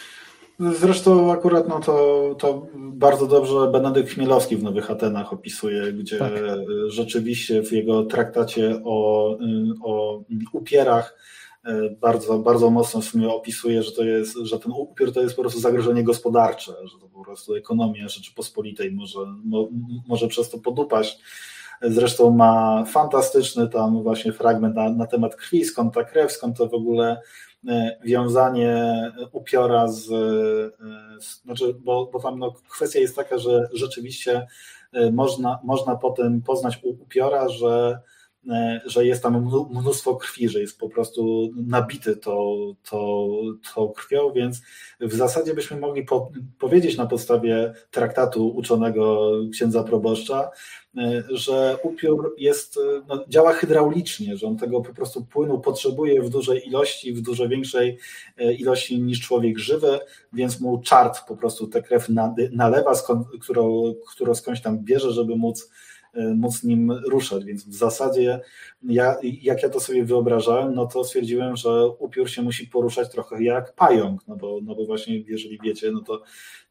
Zresztą 0.59 1.31
akurat 1.31 1.67
no 1.67 1.79
to, 1.79 2.35
to 2.39 2.67
bardzo 2.75 3.27
dobrze 3.27 3.71
Benedykt 3.71 4.09
Chmielowski 4.09 4.57
w 4.57 4.63
Nowych 4.63 4.91
Atenach 4.91 5.33
opisuje, 5.33 5.93
gdzie 5.93 6.17
tak. 6.17 6.33
rzeczywiście 6.87 7.63
w 7.63 7.71
jego 7.71 8.03
traktacie 8.03 8.81
o, 8.85 9.37
o 9.83 10.23
upierach 10.53 11.17
e, 11.65 11.89
bardzo, 11.89 12.39
bardzo 12.39 12.69
mocno 12.69 13.01
w 13.01 13.05
sumie 13.05 13.29
opisuje, 13.29 13.83
że 13.83 13.91
to 13.91 14.03
jest, 14.03 14.37
że 14.37 14.59
ten 14.59 14.71
upiór 14.71 15.13
to 15.13 15.21
jest 15.21 15.35
po 15.35 15.41
prostu 15.41 15.59
zagrożenie 15.59 16.03
gospodarcze, 16.03 16.71
że 16.83 16.99
to 16.99 17.07
po 17.07 17.23
prostu 17.23 17.55
ekonomia 17.55 18.07
Rzeczypospolitej 18.07 18.91
może, 18.91 19.19
mo, 19.43 19.67
może 20.07 20.27
przez 20.27 20.49
to 20.49 20.57
podupaść. 20.57 21.19
Zresztą 21.81 22.31
ma 22.31 22.85
fantastyczny 22.85 23.69
tam 23.69 24.03
właśnie 24.03 24.33
fragment 24.33 24.75
na, 24.75 24.89
na 24.89 25.07
temat 25.07 25.35
krwi, 25.35 25.65
skąd 25.65 25.93
ta 25.93 26.03
krew, 26.03 26.31
skąd 26.31 26.57
to 26.57 26.67
w 26.67 26.73
ogóle 26.73 27.21
e, 27.67 27.97
wiązanie 28.05 28.85
upiora 29.31 29.87
z, 29.87 30.11
e, 30.11 31.21
z 31.21 31.41
znaczy, 31.43 31.75
bo, 31.79 32.09
bo 32.13 32.19
tam 32.19 32.39
no, 32.39 32.53
kwestia 32.69 32.99
jest 32.99 33.15
taka, 33.15 33.37
że 33.37 33.69
rzeczywiście 33.73 34.47
e, 34.93 35.11
można, 35.11 35.59
można 35.63 35.95
potem 35.95 36.41
poznać 36.41 36.79
u 36.83 36.89
upiora, 36.89 37.49
że 37.49 37.99
że 38.85 39.05
jest 39.05 39.23
tam 39.23 39.49
mnóstwo 39.71 40.15
krwi, 40.15 40.49
że 40.49 40.59
jest 40.59 40.79
po 40.79 40.89
prostu 40.89 41.51
nabity 41.67 42.15
tą, 42.15 42.55
tą, 42.89 43.29
tą 43.75 43.87
krwią, 43.89 44.33
więc 44.33 44.61
w 44.99 45.13
zasadzie 45.13 45.53
byśmy 45.53 45.77
mogli 45.77 46.03
po, 46.03 46.31
powiedzieć 46.59 46.97
na 46.97 47.05
podstawie 47.05 47.73
traktatu 47.91 48.47
uczonego 48.47 49.31
księdza 49.51 49.83
proboszcza, 49.83 50.51
E, 50.97 51.23
że 51.29 51.77
upiór 51.83 52.35
jest, 52.37 52.77
e, 52.77 53.01
no, 53.07 53.25
działa 53.27 53.53
hydraulicznie, 53.53 54.37
że 54.37 54.47
on 54.47 54.57
tego 54.57 54.81
po 54.81 54.93
prostu 54.93 55.25
płynu 55.25 55.59
potrzebuje 55.59 56.21
w 56.21 56.29
dużej 56.29 56.67
ilości, 56.67 57.13
w 57.13 57.21
dużo 57.21 57.47
większej 57.47 57.97
e, 58.37 58.53
ilości 58.53 59.01
niż 59.01 59.21
człowiek 59.21 59.59
żywy, 59.59 59.99
więc 60.33 60.59
mu 60.59 60.81
czart 60.81 61.27
po 61.27 61.37
prostu 61.37 61.67
tę 61.67 61.81
krew 61.81 62.07
nalewa, 62.51 62.95
skąd, 62.95 63.27
którą, 63.41 63.93
którą 64.11 64.35
skądś 64.35 64.61
tam 64.61 64.79
bierze, 64.79 65.11
żeby 65.11 65.35
móc 65.35 65.69
móc 66.35 66.63
nim 66.63 66.91
ruszać, 66.91 67.45
więc 67.45 67.67
w 67.67 67.73
zasadzie 67.73 68.39
ja, 68.83 69.15
jak 69.21 69.63
ja 69.63 69.69
to 69.69 69.79
sobie 69.79 70.05
wyobrażałem, 70.05 70.73
no 70.73 70.85
to 70.85 71.03
stwierdziłem, 71.03 71.55
że 71.55 71.87
upiór 71.87 72.29
się 72.29 72.41
musi 72.41 72.67
poruszać 72.67 73.11
trochę 73.11 73.43
jak 73.43 73.75
pająk, 73.75 74.27
no 74.27 74.35
bo, 74.35 74.59
no 74.63 74.75
bo 74.75 74.85
właśnie 74.85 75.19
jeżeli 75.19 75.59
wiecie, 75.63 75.91
no 75.91 76.01
to 76.01 76.21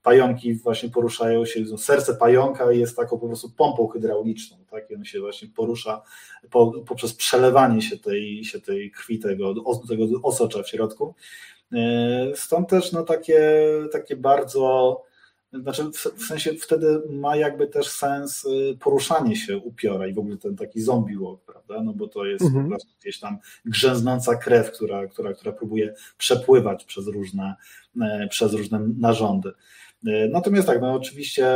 pająki 0.02 0.54
właśnie 0.54 0.90
poruszają 0.90 1.46
się, 1.46 1.78
serce 1.78 2.14
pająka 2.14 2.72
jest 2.72 2.96
taką 2.96 3.18
po 3.18 3.26
prostu 3.26 3.50
pompą 3.50 3.88
hydrauliczną, 3.88 4.56
tak? 4.70 4.90
I 4.90 4.94
on 4.94 5.04
się 5.04 5.20
właśnie 5.20 5.48
porusza 5.48 6.02
po, 6.50 6.72
poprzez 6.86 7.14
przelewanie 7.14 7.82
się 7.82 7.98
tej, 7.98 8.44
się 8.44 8.60
tej 8.60 8.90
krwi, 8.90 9.18
tego, 9.18 9.54
tego 9.88 10.04
osocza 10.22 10.62
w 10.62 10.68
środku. 10.68 11.14
E, 11.72 12.32
stąd 12.34 12.68
też 12.68 12.92
no, 12.92 13.02
takie, 13.02 13.62
takie 13.92 14.16
bardzo 14.16 15.09
znaczy 15.52 15.84
w, 16.16 16.22
sensie 16.26 16.54
wtedy 16.54 17.02
ma 17.10 17.36
jakby 17.36 17.66
też 17.66 17.88
sens 17.88 18.44
y, 18.44 18.76
poruszanie 18.80 19.36
się 19.36 19.58
upiora 19.58 20.06
i 20.06 20.12
w 20.12 20.18
ogóle 20.18 20.36
ten 20.36 20.56
taki 20.56 20.80
zombie 20.80 21.16
walk, 21.16 21.40
prawda? 21.44 21.82
No 21.82 21.92
bo 21.92 22.08
to 22.08 22.24
jest 22.24 22.44
mhm. 22.44 22.64
po 22.64 22.70
prostu 22.70 22.88
gdzieś 23.00 23.20
tam 23.20 23.38
grzęznąca 23.64 24.36
krew, 24.36 24.72
która, 24.72 25.06
która, 25.06 25.32
która 25.32 25.52
próbuje 25.52 25.94
przepływać 26.18 26.84
przez 26.84 27.06
różne, 27.06 27.54
e, 28.00 28.28
przez 28.30 28.52
różne 28.52 28.80
narządy. 28.98 29.52
E, 30.06 30.28
natomiast 30.28 30.66
tak, 30.66 30.80
no 30.80 30.92
oczywiście, 30.92 31.46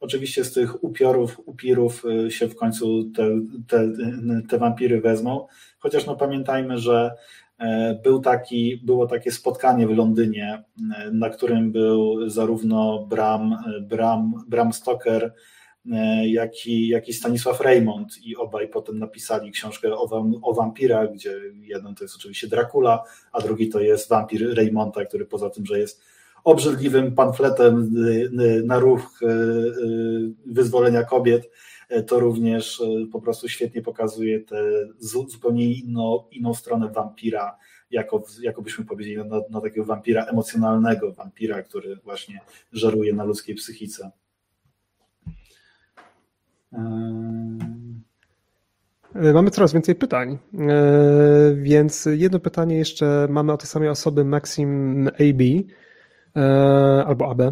oczywiście 0.00 0.44
z 0.44 0.52
tych 0.52 0.84
upiorów, 0.84 1.40
upirów 1.46 2.04
y, 2.26 2.30
się 2.30 2.48
w 2.48 2.56
końcu 2.56 3.04
te, 3.04 3.40
te, 3.68 3.92
te 4.48 4.58
wampiry 4.58 5.00
wezmą, 5.00 5.46
chociaż 5.78 6.06
no 6.06 6.16
pamiętajmy, 6.16 6.78
że 6.78 7.10
był 8.02 8.20
taki, 8.20 8.80
było 8.84 9.06
takie 9.06 9.32
spotkanie 9.32 9.86
w 9.86 9.96
Londynie, 9.96 10.64
e, 10.96 11.10
na 11.10 11.30
którym 11.30 11.72
był 11.72 12.30
zarówno 12.30 13.06
Bram, 13.06 13.52
e, 13.52 13.80
Bram, 13.80 14.32
Bram 14.48 14.72
Stoker, 14.72 15.34
jak 16.24 16.66
i, 16.66 16.88
jak 16.88 17.08
i 17.08 17.12
Stanisław 17.12 17.60
Raymond 17.60 18.18
i 18.24 18.36
obaj 18.36 18.68
potem 18.68 18.98
napisali 18.98 19.50
książkę 19.50 19.94
o, 19.94 20.30
o 20.42 20.54
wampirach, 20.54 21.12
gdzie 21.12 21.40
jeden 21.60 21.94
to 21.94 22.04
jest 22.04 22.16
oczywiście 22.16 22.48
Dracula, 22.48 23.02
a 23.32 23.40
drugi 23.40 23.68
to 23.68 23.80
jest 23.80 24.08
wampir 24.08 24.56
Raymonda, 24.56 25.04
który 25.04 25.26
poza 25.26 25.50
tym, 25.50 25.66
że 25.66 25.78
jest 25.78 26.02
obrzydliwym 26.44 27.14
pamfletem 27.14 27.94
na 28.64 28.78
ruch 28.78 29.20
wyzwolenia 30.46 31.02
kobiet, 31.02 31.50
E, 31.81 31.81
to 32.06 32.20
również 32.20 32.80
e, 32.80 33.06
po 33.12 33.20
prostu 33.20 33.48
świetnie 33.48 33.82
pokazuje 33.82 34.40
tę 34.40 34.56
zupełnie 34.98 35.72
inną, 35.72 36.24
inną 36.30 36.54
stronę 36.54 36.88
wampira, 36.88 37.58
jako, 37.90 38.24
jako 38.42 38.62
byśmy 38.62 38.84
powiedzieli, 38.84 39.16
na, 39.16 39.40
na 39.50 39.60
takiego 39.60 39.84
wampira 39.84 40.24
emocjonalnego, 40.24 41.12
wampira, 41.12 41.62
który 41.62 41.96
właśnie 41.96 42.40
żaruje 42.72 43.12
na 43.12 43.24
ludzkiej 43.24 43.54
psychice. 43.54 44.10
E, 49.14 49.32
mamy 49.32 49.50
coraz 49.50 49.72
więcej 49.72 49.94
pytań, 49.94 50.38
więc 51.54 52.08
jedno 52.12 52.38
pytanie 52.38 52.78
jeszcze 52.78 53.26
mamy 53.30 53.52
o 53.52 53.56
tej 53.56 53.66
samej 53.66 53.88
osoby 53.88 54.24
Maxim 54.24 55.08
AB 55.08 55.42
albo 57.06 57.30
AB. 57.30 57.42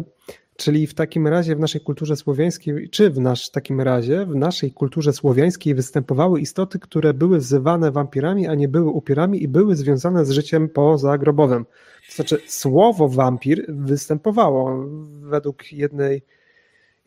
Czyli 0.61 0.87
w 0.87 0.93
takim 0.93 1.27
razie 1.27 1.55
w 1.55 1.59
naszej 1.59 1.81
kulturze 1.81 2.15
słowiańskiej, 2.15 2.89
czy 2.89 3.09
w 3.09 3.19
nasz 3.19 3.49
takim 3.49 3.81
razie 3.81 4.25
w 4.25 4.35
naszej 4.35 4.71
kulturze 4.71 5.13
słowiańskiej 5.13 5.75
występowały 5.75 6.41
istoty, 6.41 6.79
które 6.79 7.13
były 7.13 7.37
wzywane 7.37 7.91
wampirami, 7.91 8.47
a 8.47 8.55
nie 8.55 8.67
były 8.67 8.89
upierami 8.89 9.43
i 9.43 9.47
były 9.47 9.75
związane 9.75 10.25
z 10.25 10.31
życiem 10.31 10.69
pozagrobowym. 10.69 11.65
To 12.09 12.15
znaczy 12.15 12.41
słowo 12.47 13.09
wampir 13.09 13.65
występowało 13.69 14.85
według 15.21 15.73
jednej, 15.73 16.21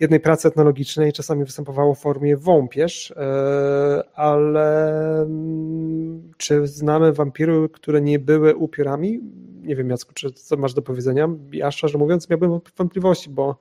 jednej 0.00 0.20
pracy 0.20 0.48
etnologicznej, 0.48 1.12
czasami 1.12 1.44
występowało 1.44 1.94
w 1.94 2.00
formie 2.00 2.36
wąpierz, 2.36 3.10
e, 3.10 4.04
ale 4.14 5.00
mm, 5.22 6.32
czy 6.36 6.66
znamy 6.66 7.12
wampiry, 7.12 7.68
które 7.72 8.00
nie 8.00 8.18
były 8.18 8.56
upierami? 8.56 9.20
nie 9.64 9.76
wiem 9.76 9.90
Jacku, 9.90 10.14
czy 10.14 10.32
co 10.32 10.56
masz 10.56 10.74
do 10.74 10.82
powiedzenia? 10.82 11.28
Ja 11.52 11.70
szczerze 11.70 11.98
mówiąc 11.98 12.30
miałbym 12.30 12.60
wątpliwości, 12.76 13.30
bo 13.30 13.58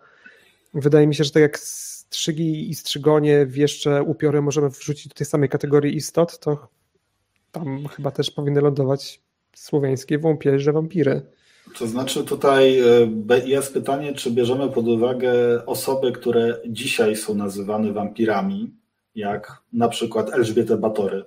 wydaje 0.73 1.07
mi 1.07 1.15
się, 1.15 1.23
że 1.23 1.31
tak 1.31 1.41
jak 1.41 1.59
strzygi 1.59 2.69
i 2.69 2.75
strzygonie 2.75 3.45
w 3.45 3.57
jeszcze 3.57 4.03
upiory 4.03 4.41
możemy 4.41 4.69
wrzucić 4.69 5.07
do 5.07 5.15
tej 5.15 5.27
samej 5.27 5.49
kategorii 5.49 5.95
istot, 5.95 6.39
to 6.39 6.67
tam 7.51 7.87
chyba 7.87 8.11
też 8.11 8.31
powinny 8.31 8.61
lądować 8.61 9.21
słowiańskie 9.55 10.19
wąpierze, 10.19 10.73
wampiry. 10.73 11.21
To 11.79 11.87
znaczy 11.87 12.23
tutaj 12.23 12.79
e, 12.79 13.39
jest 13.45 13.73
pytanie, 13.73 14.13
czy 14.13 14.31
bierzemy 14.31 14.69
pod 14.69 14.87
uwagę 14.87 15.31
osoby, 15.65 16.11
które 16.11 16.57
dzisiaj 16.67 17.15
są 17.15 17.35
nazywane 17.35 17.93
wampirami, 17.93 18.73
jak 19.15 19.63
na 19.73 19.89
przykład 19.89 20.33
Elżbietę 20.33 20.77
Batory, 20.77 21.23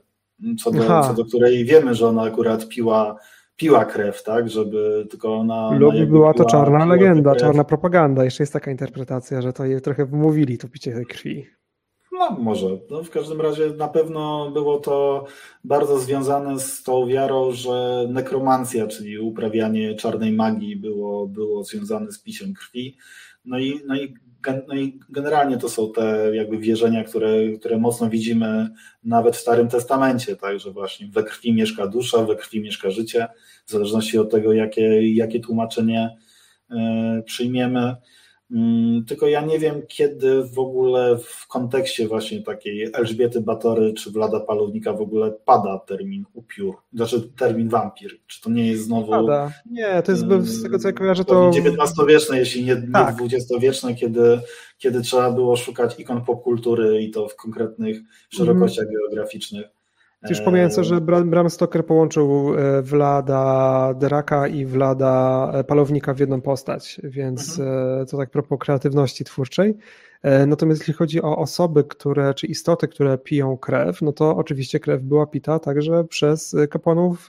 co 0.62 0.70
do, 0.70 1.02
co 1.02 1.14
do 1.14 1.24
której 1.24 1.64
wiemy, 1.64 1.94
że 1.94 2.08
ona 2.08 2.22
akurat 2.22 2.68
piła 2.68 3.16
piła 3.56 3.84
krew, 3.84 4.22
tak, 4.22 4.50
żeby 4.50 5.06
tylko 5.10 5.36
ona... 5.36 5.70
Lub 5.78 5.94
była 5.94 6.34
to 6.34 6.44
czarna 6.44 6.84
legenda, 6.84 7.34
czarna 7.34 7.64
propaganda. 7.64 8.24
Jeszcze 8.24 8.42
jest 8.42 8.52
taka 8.52 8.70
interpretacja, 8.70 9.42
że 9.42 9.52
to 9.52 9.64
je 9.64 9.80
trochę 9.80 10.06
wmówili, 10.06 10.58
to 10.58 10.68
picie 10.68 11.04
krwi. 11.08 11.46
No 12.12 12.30
może. 12.30 12.66
No, 12.90 13.02
w 13.02 13.10
każdym 13.10 13.40
razie 13.40 13.70
na 13.70 13.88
pewno 13.88 14.50
było 14.50 14.78
to 14.78 15.24
bardzo 15.64 15.98
związane 15.98 16.60
z 16.60 16.82
tą 16.82 17.06
wiarą, 17.06 17.52
że 17.52 18.06
nekromancja, 18.08 18.86
czyli 18.86 19.18
uprawianie 19.18 19.94
czarnej 19.94 20.32
magii 20.32 20.76
było, 20.76 21.26
było 21.26 21.64
związane 21.64 22.12
z 22.12 22.18
piciem 22.18 22.54
krwi. 22.54 22.96
No 23.44 23.58
i, 23.58 23.80
no 23.86 23.96
i 23.96 24.14
no 24.68 24.74
i 24.74 25.00
generalnie 25.08 25.56
to 25.56 25.68
są 25.68 25.92
te 25.92 26.36
jakby 26.36 26.58
wierzenia, 26.58 27.04
które, 27.04 27.52
które 27.60 27.78
mocno 27.78 28.10
widzimy 28.10 28.70
nawet 29.04 29.36
w 29.36 29.40
Starym 29.40 29.68
Testamencie, 29.68 30.36
tak, 30.36 30.60
że 30.60 30.70
właśnie 30.70 31.06
we 31.06 31.22
krwi 31.22 31.52
mieszka 31.52 31.86
dusza, 31.86 32.22
we 32.22 32.36
krwi 32.36 32.60
mieszka 32.60 32.90
życie, 32.90 33.28
w 33.66 33.70
zależności 33.70 34.18
od 34.18 34.30
tego, 34.30 34.52
jakie, 34.52 35.14
jakie 35.14 35.40
tłumaczenie 35.40 36.16
e, 36.70 37.22
przyjmiemy. 37.26 37.96
Mm, 38.50 39.04
tylko 39.04 39.28
ja 39.28 39.40
nie 39.40 39.58
wiem, 39.58 39.82
kiedy 39.88 40.44
w 40.44 40.58
ogóle 40.58 41.18
w 41.18 41.46
kontekście 41.46 42.08
właśnie 42.08 42.42
takiej 42.42 42.90
Elżbiety 42.92 43.40
Batory 43.40 43.92
czy 43.92 44.10
Wlada 44.10 44.40
Palownika 44.40 44.92
w 44.92 45.00
ogóle 45.00 45.32
pada 45.44 45.78
termin 45.78 46.24
upiór, 46.34 46.76
znaczy 46.92 47.32
termin 47.36 47.68
wampir. 47.68 48.20
Czy 48.26 48.40
to 48.40 48.50
nie 48.50 48.66
jest 48.66 48.84
znowu. 48.84 49.10
Pada. 49.10 49.52
Nie, 49.70 50.02
to 50.02 50.12
jest 50.12 50.24
z 50.42 50.62
tego 50.62 50.78
co 50.78 50.88
ja 50.88 50.92
kojarzę, 50.92 51.24
to. 51.24 51.50
XIX-wieczne, 51.50 52.38
jeśli 52.38 52.64
nie, 52.64 52.82
tak. 52.92 53.16
XX-wieczne, 53.20 53.94
kiedy, 53.94 54.40
kiedy 54.78 55.00
trzeba 55.00 55.30
było 55.30 55.56
szukać 55.56 56.00
ikon 56.00 56.24
popkultury 56.24 57.02
i 57.02 57.10
to 57.10 57.28
w 57.28 57.36
konkretnych 57.36 57.98
szerokościach 58.28 58.86
mm. 58.86 58.94
geograficznych. 58.94 59.75
Już 60.30 60.40
pomijając 60.40 60.76
to, 60.76 60.84
że 60.84 61.00
Bram 61.00 61.50
Stoker 61.50 61.86
połączył 61.86 62.54
e, 62.58 62.82
Vlada 62.82 63.94
Deraka 63.94 64.48
i 64.48 64.66
Vlada 64.66 65.50
e, 65.54 65.64
Palownika 65.64 66.14
w 66.14 66.18
jedną 66.18 66.40
postać, 66.40 67.00
więc 67.04 67.58
mhm. 67.58 68.02
E, 68.02 68.06
to 68.06 68.16
tak 68.16 68.30
propos 68.30 68.58
kreatywności 68.58 69.24
twórczej. 69.24 69.76
Natomiast 70.46 70.80
jeśli 70.80 70.94
chodzi 70.94 71.22
o 71.22 71.36
osoby, 71.36 71.84
które, 71.84 72.34
czy 72.34 72.46
istoty, 72.46 72.88
które 72.88 73.18
piją 73.18 73.56
krew, 73.56 74.02
no 74.02 74.12
to 74.12 74.36
oczywiście 74.36 74.80
krew 74.80 75.02
była 75.02 75.26
pita 75.26 75.58
także 75.58 76.04
przez 76.04 76.56
kapłanów 76.70 77.28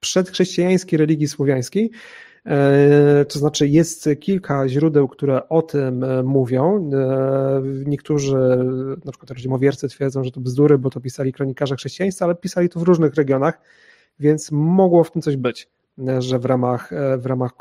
przedchrześcijańskiej 0.00 0.98
religii 0.98 1.28
słowiańskiej, 1.28 1.90
E, 1.90 2.31
to 3.28 3.38
znaczy, 3.38 3.68
jest 3.68 4.08
kilka 4.20 4.68
źródeł, 4.68 5.08
które 5.08 5.48
o 5.48 5.62
tym 5.62 6.04
e, 6.04 6.22
mówią. 6.22 6.90
E, 6.92 7.62
niektórzy, 7.86 8.36
na 9.04 9.12
przykład 9.12 9.30
rodzimowiercy, 9.30 9.88
twierdzą, 9.88 10.24
że 10.24 10.30
to 10.30 10.40
bzdury, 10.40 10.78
bo 10.78 10.90
to 10.90 11.00
pisali 11.00 11.32
kronikarze 11.32 11.76
chrześcijańscy, 11.76 12.24
ale 12.24 12.34
pisali 12.34 12.68
to 12.68 12.80
w 12.80 12.82
różnych 12.82 13.14
regionach, 13.14 13.60
więc 14.20 14.52
mogło 14.52 15.04
w 15.04 15.10
tym 15.10 15.22
coś 15.22 15.36
być 15.36 15.68
że 16.18 16.38
w 16.38 16.44
ramach, 16.44 16.90
w 17.18 17.26
ramach 17.26 17.56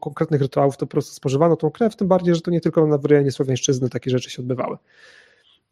konkretnych 0.00 0.40
rytuałów 0.40 0.76
to 0.76 0.86
po 0.86 0.90
prostu 0.90 1.14
spożywano 1.14 1.56
tą 1.56 1.70
krew, 1.70 1.96
tym 1.96 2.08
bardziej, 2.08 2.34
że 2.34 2.40
to 2.40 2.50
nie 2.50 2.60
tylko 2.60 2.86
na 2.86 2.98
rejonie 3.04 3.30
Słowiańszczyzny 3.30 3.88
takie 3.88 4.10
rzeczy 4.10 4.30
się 4.30 4.42
odbywały. 4.42 4.76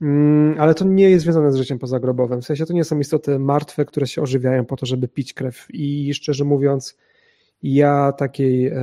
Mm, 0.02 0.60
ale 0.60 0.74
to 0.74 0.84
nie 0.84 1.10
jest 1.10 1.24
związane 1.24 1.52
z 1.52 1.56
życiem 1.56 1.78
pozagrobowym. 1.78 2.42
W 2.42 2.46
sensie 2.46 2.66
to 2.66 2.72
nie 2.72 2.84
są 2.84 2.98
istoty 2.98 3.38
martwe, 3.38 3.84
które 3.84 4.06
się 4.06 4.22
ożywiają 4.22 4.64
po 4.64 4.76
to, 4.76 4.86
żeby 4.86 5.08
pić 5.08 5.34
krew. 5.34 5.66
I 5.70 6.14
szczerze 6.14 6.44
mówiąc, 6.44 6.96
ja 7.64 8.12
takiej 8.12 8.66
e, 8.66 8.74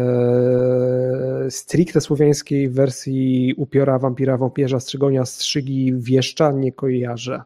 stricte 1.49 2.01
słowiańskiej 2.01 2.69
wersji 2.69 3.53
upiora, 3.57 3.99
wampira, 3.99 4.37
wampierza, 4.37 4.79
strzygonia, 4.79 5.25
strzygi, 5.25 5.93
wieszcza 5.95 6.51
nie 6.51 6.71
kojarzę. 6.71 7.41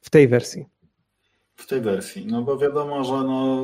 W 0.00 0.10
tej 0.10 0.28
wersji. 0.28 0.66
W 1.56 1.66
tej 1.66 1.80
wersji, 1.80 2.26
no 2.26 2.42
bo 2.42 2.58
wiadomo, 2.58 3.04
że 3.04 3.12
no, 3.12 3.62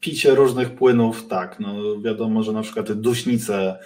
picie 0.00 0.34
różnych 0.34 0.74
płynów, 0.74 1.26
tak, 1.26 1.60
no 1.60 2.00
wiadomo, 2.00 2.42
że 2.42 2.52
na 2.52 2.62
przykład 2.62 2.92
duśnice 2.92 3.78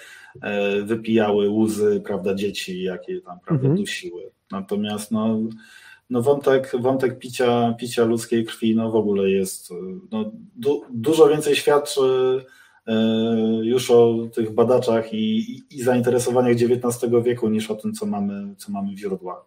e, 0.42 0.82
wypijały 0.82 1.50
łzy, 1.50 2.02
prawda, 2.04 2.34
dzieci, 2.34 2.82
jakie 2.82 3.20
tam, 3.20 3.40
prawda, 3.40 3.68
mhm. 3.68 3.76
dusiły. 3.76 4.30
Natomiast 4.50 5.10
no, 5.10 5.40
no 6.12 6.22
wątek, 6.22 6.72
wątek 6.80 7.18
picia, 7.18 7.74
picia 7.78 8.04
ludzkiej 8.04 8.44
krwi 8.44 8.76
no 8.76 8.90
w 8.90 8.96
ogóle 8.96 9.30
jest, 9.30 9.70
no, 10.10 10.30
du, 10.56 10.82
dużo 10.90 11.28
więcej 11.28 11.56
świadczy 11.56 12.00
e, 12.86 12.94
już 13.62 13.90
o 13.90 14.14
tych 14.34 14.54
badaczach 14.54 15.14
i, 15.14 15.62
i 15.70 15.82
zainteresowaniach 15.82 16.52
XIX 16.52 17.12
wieku 17.24 17.48
niż 17.48 17.70
o 17.70 17.74
tym, 17.74 17.92
co 17.92 18.06
mamy, 18.06 18.54
co 18.58 18.72
mamy 18.72 18.94
w 18.94 18.98
źródłach. 18.98 19.44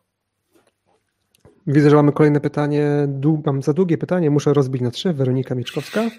Widzę, 1.67 1.89
że 1.89 1.95
mamy 1.95 2.11
kolejne 2.11 2.41
pytanie. 2.41 3.07
Mam 3.45 3.61
za 3.61 3.73
długie 3.73 3.97
pytanie, 3.97 4.29
muszę 4.29 4.53
rozbić 4.53 4.81
na 4.81 4.91
trzy. 4.91 5.13
Weronika 5.13 5.55
Mieczkowska. 5.55 6.09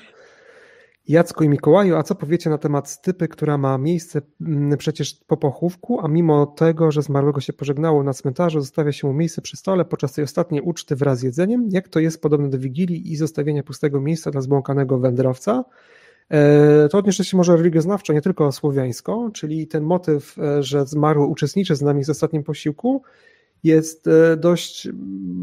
Jacku 1.08 1.44
i 1.44 1.48
Mikołaju, 1.48 1.96
a 1.96 2.02
co 2.02 2.14
powiecie 2.14 2.50
na 2.50 2.58
temat 2.58 2.90
stypy, 2.90 3.28
która 3.28 3.58
ma 3.58 3.78
miejsce 3.78 4.22
mm, 4.40 4.78
przecież 4.78 5.14
po 5.26 5.36
pochówku, 5.36 6.00
a 6.00 6.08
mimo 6.08 6.46
tego, 6.46 6.92
że 6.92 7.02
zmarłego 7.02 7.40
się 7.40 7.52
pożegnało 7.52 8.02
na 8.02 8.12
cmentarzu, 8.12 8.60
zostawia 8.60 8.92
się 8.92 9.06
mu 9.06 9.12
miejsce 9.12 9.42
przy 9.42 9.56
stole 9.56 9.84
podczas 9.84 10.12
tej 10.12 10.24
ostatniej 10.24 10.60
uczty 10.60 10.96
wraz 10.96 11.18
z 11.18 11.22
jedzeniem? 11.22 11.68
Jak 11.70 11.88
to 11.88 12.00
jest 12.00 12.22
podobne 12.22 12.50
do 12.50 12.58
Wigilii 12.58 13.12
i 13.12 13.16
zostawienia 13.16 13.62
pustego 13.62 14.00
miejsca 14.00 14.30
dla 14.30 14.40
zbłąkanego 14.40 14.98
wędrowca? 14.98 15.64
To 16.90 16.98
odniesie 16.98 17.24
się 17.24 17.36
może 17.36 17.56
religioznawczo, 17.56 18.12
nie 18.12 18.22
tylko 18.22 18.52
słowiańsko, 18.52 19.30
czyli 19.34 19.66
ten 19.66 19.84
motyw, 19.84 20.36
że 20.60 20.86
zmarły 20.86 21.26
uczestniczy 21.26 21.76
z 21.76 21.82
nami 21.82 22.04
w 22.04 22.10
ostatnim 22.10 22.44
posiłku, 22.44 23.02
jest 23.66 24.08
dość 24.36 24.88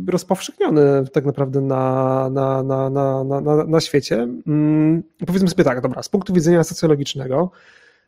rozpowszechniony 0.07 0.81
tak 1.13 1.25
naprawdę 1.25 1.61
na, 1.61 2.29
na, 2.29 2.63
na, 2.63 2.89
na, 2.89 3.23
na, 3.23 3.65
na 3.65 3.81
świecie. 3.81 4.27
Mm, 4.47 5.03
powiedzmy 5.27 5.49
sobie 5.49 5.63
tak, 5.63 5.81
dobra, 5.81 6.03
z 6.03 6.09
punktu 6.09 6.33
widzenia 6.33 6.63
socjologicznego, 6.63 7.51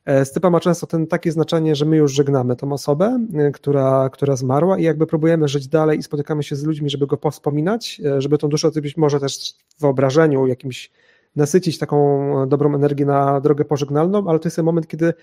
E, 0.05 0.25
stypa 0.25 0.49
ma 0.49 0.59
często 0.59 0.87
ten 0.87 1.07
takie 1.07 1.31
znaczenie, 1.31 1.75
że 1.75 1.85
my 1.85 1.97
już 1.97 2.13
żegnamy 2.13 2.55
tą 2.55 2.71
osobę, 2.71 3.27
e, 3.33 3.51
która, 3.51 4.09
która 4.09 4.35
zmarła 4.35 4.77
i 4.77 4.83
jakby 4.83 5.07
próbujemy 5.07 5.47
żyć 5.47 5.67
dalej 5.67 5.99
i 5.99 6.03
spotykamy 6.03 6.43
się 6.43 6.55
z 6.55 6.63
ludźmi, 6.63 6.89
żeby 6.89 7.07
go 7.07 7.31
wspominać, 7.31 8.01
e, 8.05 8.21
żeby 8.21 8.37
tą 8.37 8.49
duszę 8.49 8.71
być 8.71 8.97
może 8.97 9.19
też 9.19 9.53
w 9.77 9.81
wyobrażeniu 9.81 10.47
jakimś 10.47 10.91
nasycić 11.35 11.77
taką 11.77 12.29
dobrą 12.47 12.75
energię 12.75 13.05
na 13.05 13.41
drogę 13.41 13.65
pożegnalną, 13.65 14.27
ale 14.27 14.39
to 14.39 14.47
jest 14.47 14.55
ten 14.55 14.65
moment, 14.65 14.87
kiedy 14.87 15.13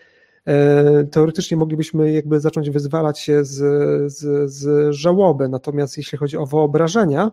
teoretycznie 1.10 1.56
moglibyśmy 1.56 2.12
jakby 2.12 2.40
zacząć 2.40 2.70
wyzwalać 2.70 3.18
się 3.18 3.44
z, 3.44 4.12
z, 4.12 4.50
z 4.50 4.92
żałoby. 4.94 5.48
Natomiast 5.48 5.96
jeśli 5.96 6.18
chodzi 6.18 6.36
o 6.36 6.46
wyobrażenia, 6.46 7.32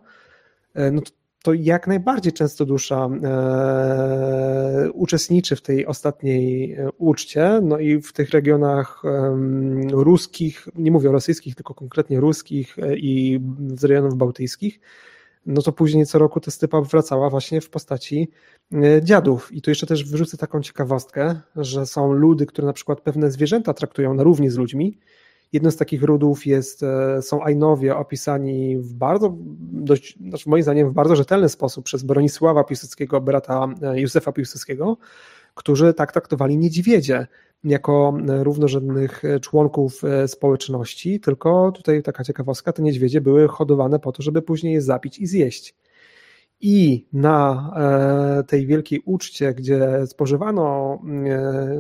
no 0.92 1.02
to 1.02 1.12
to 1.44 1.54
jak 1.54 1.88
najbardziej 1.88 2.34
często 2.34 2.66
dusza 2.66 3.10
e, 3.24 4.92
uczestniczy 4.92 5.56
w 5.56 5.62
tej 5.62 5.86
ostatniej 5.86 6.74
e, 6.74 6.90
uczcie, 6.98 7.60
no 7.64 7.80
i 7.80 8.02
w 8.02 8.14
tych 8.14 8.30
regionach 8.30 9.02
e, 9.06 9.38
ruskich, 9.92 10.68
nie 10.76 10.92
mówię 10.92 11.10
o 11.10 11.12
rosyjskich, 11.12 11.56
tylko 11.56 11.74
konkretnie 11.74 12.20
ruskich 12.20 12.80
e, 12.80 12.98
i 12.98 13.40
z 13.76 13.84
rejonów 13.84 14.16
bałtyckich, 14.16 14.80
no 15.46 15.62
to 15.62 15.72
później 15.72 16.06
co 16.06 16.20
roku 16.20 16.40
ta 16.40 16.52
stypa 16.52 16.82
wracała 16.82 17.30
właśnie 17.30 17.62
w 17.62 17.70
postaci 17.70 18.32
e, 18.74 19.04
dziadów. 19.04 19.52
I 19.54 19.62
tu 19.62 19.72
jeszcze 19.72 19.88
też 19.88 20.04
wyrzucę 20.04 20.38
taką 20.38 20.62
ciekawostkę, 20.62 21.42
że 21.56 21.86
są 21.86 22.14
ludy, 22.14 22.46
które 22.46 22.68
na 22.68 22.74
przykład 22.74 23.02
pewne 23.02 23.32
zwierzęta 23.32 23.74
traktują 23.74 24.14
na 24.14 24.24
równi 24.24 24.50
z 24.50 24.58
ludźmi, 24.58 24.98
Jednym 25.54 25.72
z 25.72 25.78
takich 25.78 26.04
rodów 26.04 26.46
jest, 26.46 26.84
e, 26.84 27.22
są 27.22 27.44
Ajnowie 27.44 27.96
opisani 27.96 28.78
w 28.78 28.94
bardzo, 28.94 29.36
dość, 29.60 30.18
znaczy 30.28 30.50
moim 30.50 30.64
zdaniem 30.64 30.90
w 30.90 30.94
bardzo 30.94 31.16
rzetelny 31.16 31.50
sposób 31.50 31.86
przez 31.86 32.04
Bronisława 32.04 32.64
Piłsudskiego, 32.64 33.22
brata 33.22 33.68
e, 33.82 34.02
Józefa 34.02 34.32
Piłsudskiego, 34.32 34.98
którzy 35.56 35.94
tak 35.94 36.12
traktowali 36.12 36.58
niedźwiedzie 36.58 37.28
jako 37.64 38.18
e, 38.30 38.44
równorzędnych 38.44 39.24
członków 39.42 40.02
społeczności, 40.28 41.20
tylko 41.20 41.72
tutaj 41.72 42.04
taka 42.04 42.24
ciekawostka, 42.24 42.74
te 42.74 42.82
niedźwiedzie 42.82 43.22
były 43.22 43.48
hodowane 43.48 44.00
po 44.00 44.12
to, 44.12 44.24
żeby 44.24 44.42
później 44.42 44.74
je 44.74 44.82
zabić 44.82 45.20
i 45.20 45.28
zjeść. 45.28 45.76
I 46.62 47.08
na 47.14 47.74
tej 48.48 48.68
wielkiej 48.68 49.02
uczcie, 49.06 49.54
gdzie 49.54 50.08
spożywano 50.08 51.00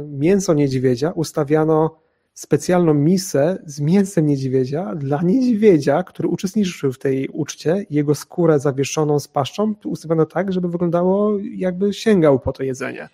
mięso 0.07 0.53
niedźwiedzia, 0.53 1.11
ustawiano 1.11 1.99
specjalną 2.39 2.93
misę 2.93 3.57
z 3.65 3.80
mięsem 3.80 4.26
niedźwiedzia 4.26 4.95
dla 4.95 5.22
niedźwiedzia, 5.22 6.03
który 6.03 6.27
uczestniczył 6.27 6.93
w 6.93 6.99
tej 6.99 7.27
uczcie. 7.27 7.85
Jego 7.89 8.15
skórę 8.15 8.60
zawieszoną 8.60 9.19
z 9.19 9.27
paszczą 9.27 9.73
ustawiono 9.85 10.26
tak, 10.26 10.53
żeby 10.53 10.69
wyglądało 10.69 11.38
jakby 11.56 11.93
sięgał 11.93 12.39
po 12.39 12.53
to 12.53 12.64
jedzenie. 12.64 13.10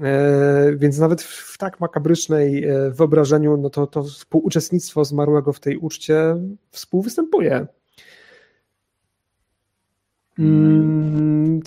E, 0.00 0.72
więc 0.76 0.98
nawet 0.98 1.22
w 1.22 1.58
tak 1.58 1.80
makabrycznej 1.80 2.64
e, 2.64 2.90
wyobrażeniu, 2.90 3.56
no 3.56 3.70
to, 3.70 3.86
to 3.86 4.02
współuczestnictwo 4.02 5.04
zmarłego 5.04 5.52
w 5.52 5.60
tej 5.60 5.76
uczcie 5.76 6.36
współwystępuje. 6.70 7.66
Mm, 10.38 11.60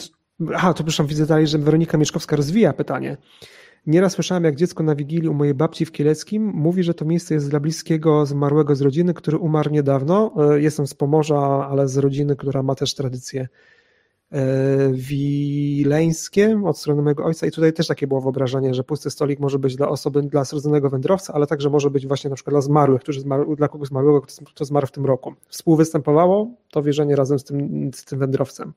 aha, 0.53 0.73
to 0.73 0.83
proszę, 0.83 1.05
widzę 1.05 1.25
dalej, 1.25 1.47
że 1.47 1.57
Weronika 1.57 1.97
Mieszkowska 1.97 2.35
rozwija 2.35 2.73
pytanie. 2.73 3.17
Nieraz 3.87 4.13
słyszałem, 4.13 4.43
jak 4.43 4.55
dziecko 4.55 4.83
na 4.83 4.95
Wigilii 4.95 5.29
u 5.29 5.33
mojej 5.33 5.53
babci 5.53 5.85
w 5.85 5.91
Kieleckim 5.91 6.43
mówi, 6.43 6.83
że 6.83 6.93
to 6.93 7.05
miejsce 7.05 7.33
jest 7.33 7.49
dla 7.49 7.59
bliskiego 7.59 8.25
zmarłego 8.25 8.75
z 8.75 8.81
rodziny, 8.81 9.13
który 9.13 9.37
umarł 9.37 9.71
niedawno. 9.71 10.33
E, 10.53 10.61
jestem 10.61 10.87
z 10.87 10.93
Pomorza, 10.93 11.67
ale 11.69 11.87
z 11.87 11.97
rodziny, 11.97 12.35
która 12.35 12.63
ma 12.63 12.75
też 12.75 12.95
tradycje 12.95 13.41
e, 13.41 13.72
wileńskie 14.91 16.61
od 16.65 16.77
strony 16.77 17.01
mojego 17.01 17.25
ojca 17.25 17.47
i 17.47 17.51
tutaj 17.51 17.73
też 17.73 17.87
takie 17.87 18.07
było 18.07 18.21
wyobrażenie, 18.21 18.73
że 18.73 18.83
pusty 18.83 19.09
stolik 19.09 19.39
może 19.39 19.59
być 19.59 19.75
dla 19.75 19.89
osoby, 19.89 20.21
dla 20.21 20.43
zrodzonego 20.43 20.89
wędrowca, 20.89 21.33
ale 21.33 21.47
także 21.47 21.69
może 21.69 21.89
być 21.89 22.07
właśnie 22.07 22.29
na 22.29 22.35
przykład 22.35 22.53
dla 22.53 22.61
zmarłych, 22.61 23.01
którzy 23.01 23.21
zmarł, 23.21 23.55
dla 23.55 23.67
kogoś 23.67 23.87
zmarłego, 23.87 24.21
kto 24.45 24.65
zmarł 24.65 24.87
w 24.87 24.91
tym 24.91 25.05
roku. 25.05 25.33
Współwystępowało 25.47 26.51
to 26.71 26.83
wierzenie 26.83 27.15
razem 27.15 27.39
z 27.39 27.43
tym, 27.43 27.91
z 27.93 28.05
tym 28.05 28.19
wędrowcem. 28.19 28.73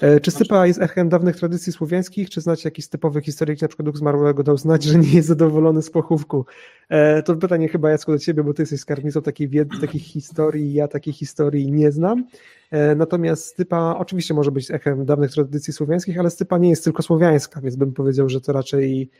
E, 0.00 0.20
czy 0.20 0.30
stypa 0.30 0.66
jest 0.66 0.82
echem 0.82 1.08
dawnych 1.08 1.36
tradycji 1.36 1.72
słowiańskich, 1.72 2.30
czy 2.30 2.40
znacie 2.40 2.66
jakiś 2.66 2.88
typowy 2.88 3.20
historyk, 3.20 3.62
na 3.62 3.68
przykład 3.68 3.86
Duch 3.86 3.96
Zmarłego 3.96 4.42
dał 4.42 4.56
znać, 4.56 4.84
że 4.84 4.98
nie 4.98 5.12
jest 5.12 5.28
zadowolony 5.28 5.82
z 5.82 5.90
pochówku? 5.90 6.46
E, 6.88 7.22
to 7.22 7.36
pytanie 7.36 7.68
chyba 7.68 7.90
Jacku 7.90 8.12
do 8.12 8.18
ciebie, 8.18 8.44
bo 8.44 8.54
ty 8.54 8.62
jesteś 8.62 8.80
skarbnicą 8.80 9.22
takiej 9.22 9.48
wiedzy, 9.48 9.80
takich 9.80 10.02
historii, 10.02 10.74
ja 10.74 10.88
takiej 10.88 11.12
historii 11.12 11.72
nie 11.72 11.92
znam. 11.92 12.24
E, 12.70 12.94
natomiast 12.94 13.44
stypa 13.44 13.96
oczywiście 13.98 14.34
może 14.34 14.52
być 14.52 14.70
echem 14.70 15.04
dawnych 15.04 15.30
tradycji 15.30 15.72
słowiańskich, 15.72 16.18
ale 16.18 16.30
stypa 16.30 16.58
nie 16.58 16.70
jest 16.70 16.84
tylko 16.84 17.02
słowiańska, 17.02 17.60
więc 17.60 17.76
bym 17.76 17.92
powiedział, 17.92 18.28
że 18.28 18.40
to 18.40 18.52
raczej 18.52 19.10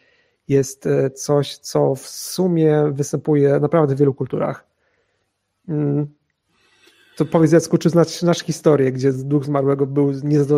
jest 0.49 0.89
coś, 1.15 1.59
co 1.59 1.95
w 1.95 2.07
sumie 2.09 2.91
występuje 2.93 3.61
naprawdę 3.61 3.95
w 3.95 3.99
wielu 3.99 4.15
kulturach. 4.15 4.67
To 7.21 7.25
powiedz 7.25 7.53
Jacku, 7.53 7.79
czy 7.79 7.91
znasz, 7.91 8.09
znasz 8.09 8.39
historię, 8.39 8.93
gdzie 8.93 9.13
duch 9.13 9.45
zmarłego 9.45 9.87
był 9.87 10.13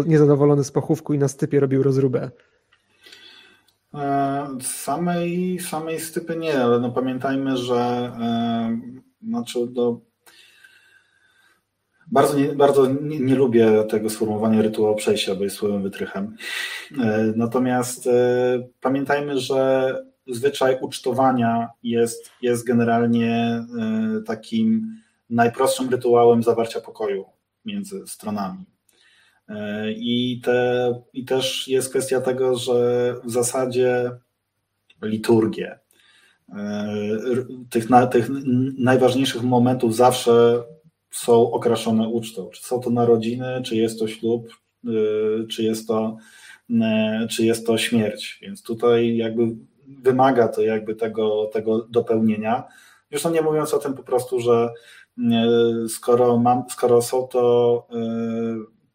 niezadowolony 0.07 0.65
z 0.65 0.73
pochówku 0.73 1.15
i 1.15 1.19
na 1.19 1.29
stypie 1.29 1.61
robił 1.61 1.83
rozróbę? 1.83 2.31
E, 3.95 4.49
samej, 4.61 5.59
samej 5.59 6.01
stypy 6.01 6.37
nie, 6.37 6.65
ale 6.65 6.81
no 6.81 6.91
pamiętajmy, 6.91 7.57
że 7.57 7.77
e, 8.21 8.81
znaczy 9.23 9.59
do, 9.67 10.01
bardzo, 12.07 12.39
nie, 12.39 12.49
bardzo 12.49 12.87
nie, 12.87 13.21
nie, 13.21 13.35
lubię 13.35 13.85
tego 13.91 14.11
sformułowania 14.11 14.63
rytuału 14.63 14.97
przejścia, 14.97 15.35
bo 15.35 15.45
jest 15.45 15.57
słowem 15.57 15.83
wytrychem. 15.83 16.37
E, 17.01 17.33
natomiast 17.37 18.09
pamiętajmy, 18.81 19.41
że 19.41 19.95
zwyczaj 20.27 20.79
ucztowania 20.81 21.69
jest, 21.83 22.31
jest 22.43 22.67
generalnie 22.67 23.65
takim 24.27 25.02
najprostszym 25.33 25.91
rytuałem 25.91 26.43
zawarcia 26.43 26.81
pokoju 26.81 27.25
między 27.65 28.07
stronami. 28.07 28.65
E, 29.49 29.93
I, 29.93 30.41
te, 30.45 30.95
I 31.13 31.25
też 31.25 31.69
jest 31.69 31.91
kwestia 31.91 32.21
tego, 32.21 32.57
że 32.57 33.15
w 33.25 33.31
zasadzie 33.31 34.11
liturgie 35.03 35.79
e, 36.49 36.97
tych, 37.71 37.87
tych 38.11 38.29
najważniejszych 38.79 39.43
momentów 39.43 39.97
zawsze 39.97 40.63
są 41.11 41.53
okraszone 41.53 42.09
ucztą. 42.09 42.51
Czy 42.51 42.65
są 42.65 42.81
to 42.81 42.91
narodziny, 42.91 43.63
czy 43.65 43.77
jest 43.77 43.99
to 43.99 44.09
ślub, 44.09 44.49
e, 44.85 44.91
czy 45.47 45.63
jest 45.63 45.89
to, 45.89 46.17
czy 47.31 47.45
jest 47.45 47.67
to 47.67 47.79
śmierć. 47.79 48.39
Więc 48.43 48.63
tutaj 48.63 49.17
jakby 49.17 49.43
wymaga 50.03 50.49
to 50.49 50.63
jakby 50.63 50.95
tego, 50.95 51.47
tego 51.53 51.87
dopełnienia. 51.91 52.65
Zresztą 53.11 53.31
nie 53.31 53.43
mówiąc 53.43 53.75
o 53.75 53.79
tym 53.79 53.95
po 53.95 54.03
prostu, 54.03 54.41
że 54.41 54.71
skoro, 55.89 56.39
mam, 56.39 56.65
skoro 56.71 57.03
są 57.03 57.27
to 57.27 57.87
e, 57.91 57.99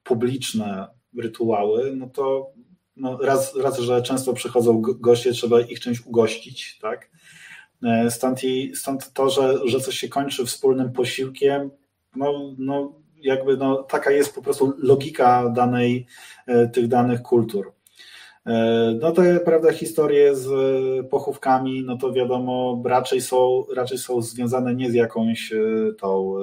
publiczne 0.03 0.87
rytuały, 1.17 1.95
no 1.95 2.09
to 2.09 2.51
no 2.95 3.17
raz, 3.17 3.55
raz, 3.55 3.79
że 3.79 4.01
często 4.01 4.33
przychodzą 4.33 4.81
goście, 4.81 5.31
trzeba 5.31 5.61
ich 5.61 5.79
czymś 5.79 6.05
ugościć, 6.05 6.79
tak? 6.81 7.09
E, 7.83 8.11
stąd, 8.11 8.43
i, 8.43 8.75
stąd 8.75 9.13
to, 9.13 9.29
że, 9.29 9.67
że 9.67 9.79
coś 9.79 9.99
się 9.99 10.09
kończy 10.09 10.45
wspólnym 10.45 10.93
posiłkiem, 10.93 11.71
no, 12.15 12.55
no 12.57 12.93
jakby 13.21 13.57
no, 13.57 13.83
taka 13.83 14.11
jest 14.11 14.35
po 14.35 14.41
prostu 14.41 14.73
logika 14.77 15.49
danej, 15.49 16.05
e, 16.47 16.67
tych 16.67 16.87
danych 16.87 17.21
kultur. 17.21 17.73
E, 18.47 18.97
no 19.01 19.11
te 19.11 19.39
prawda, 19.39 19.71
historie 19.71 20.35
z 20.35 20.47
e, 20.47 21.03
pochówkami, 21.03 21.83
no 21.83 21.97
to 21.97 22.13
wiadomo, 22.13 22.81
raczej 22.85 23.21
są, 23.21 23.63
raczej 23.75 23.97
są 23.97 24.21
związane 24.21 24.75
nie 24.75 24.91
z 24.91 24.93
jakąś 24.93 25.53
e, 25.53 25.57
tą 25.99 26.35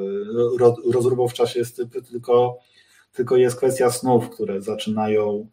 rozróbą 0.93 1.29
w 1.29 1.35
czasie 1.35 1.63
tylko, 2.11 2.59
tylko 3.13 3.37
jest 3.37 3.57
kwestia 3.57 3.91
snów, 3.91 4.31
które 4.31 4.63
zaczynają 4.63 5.47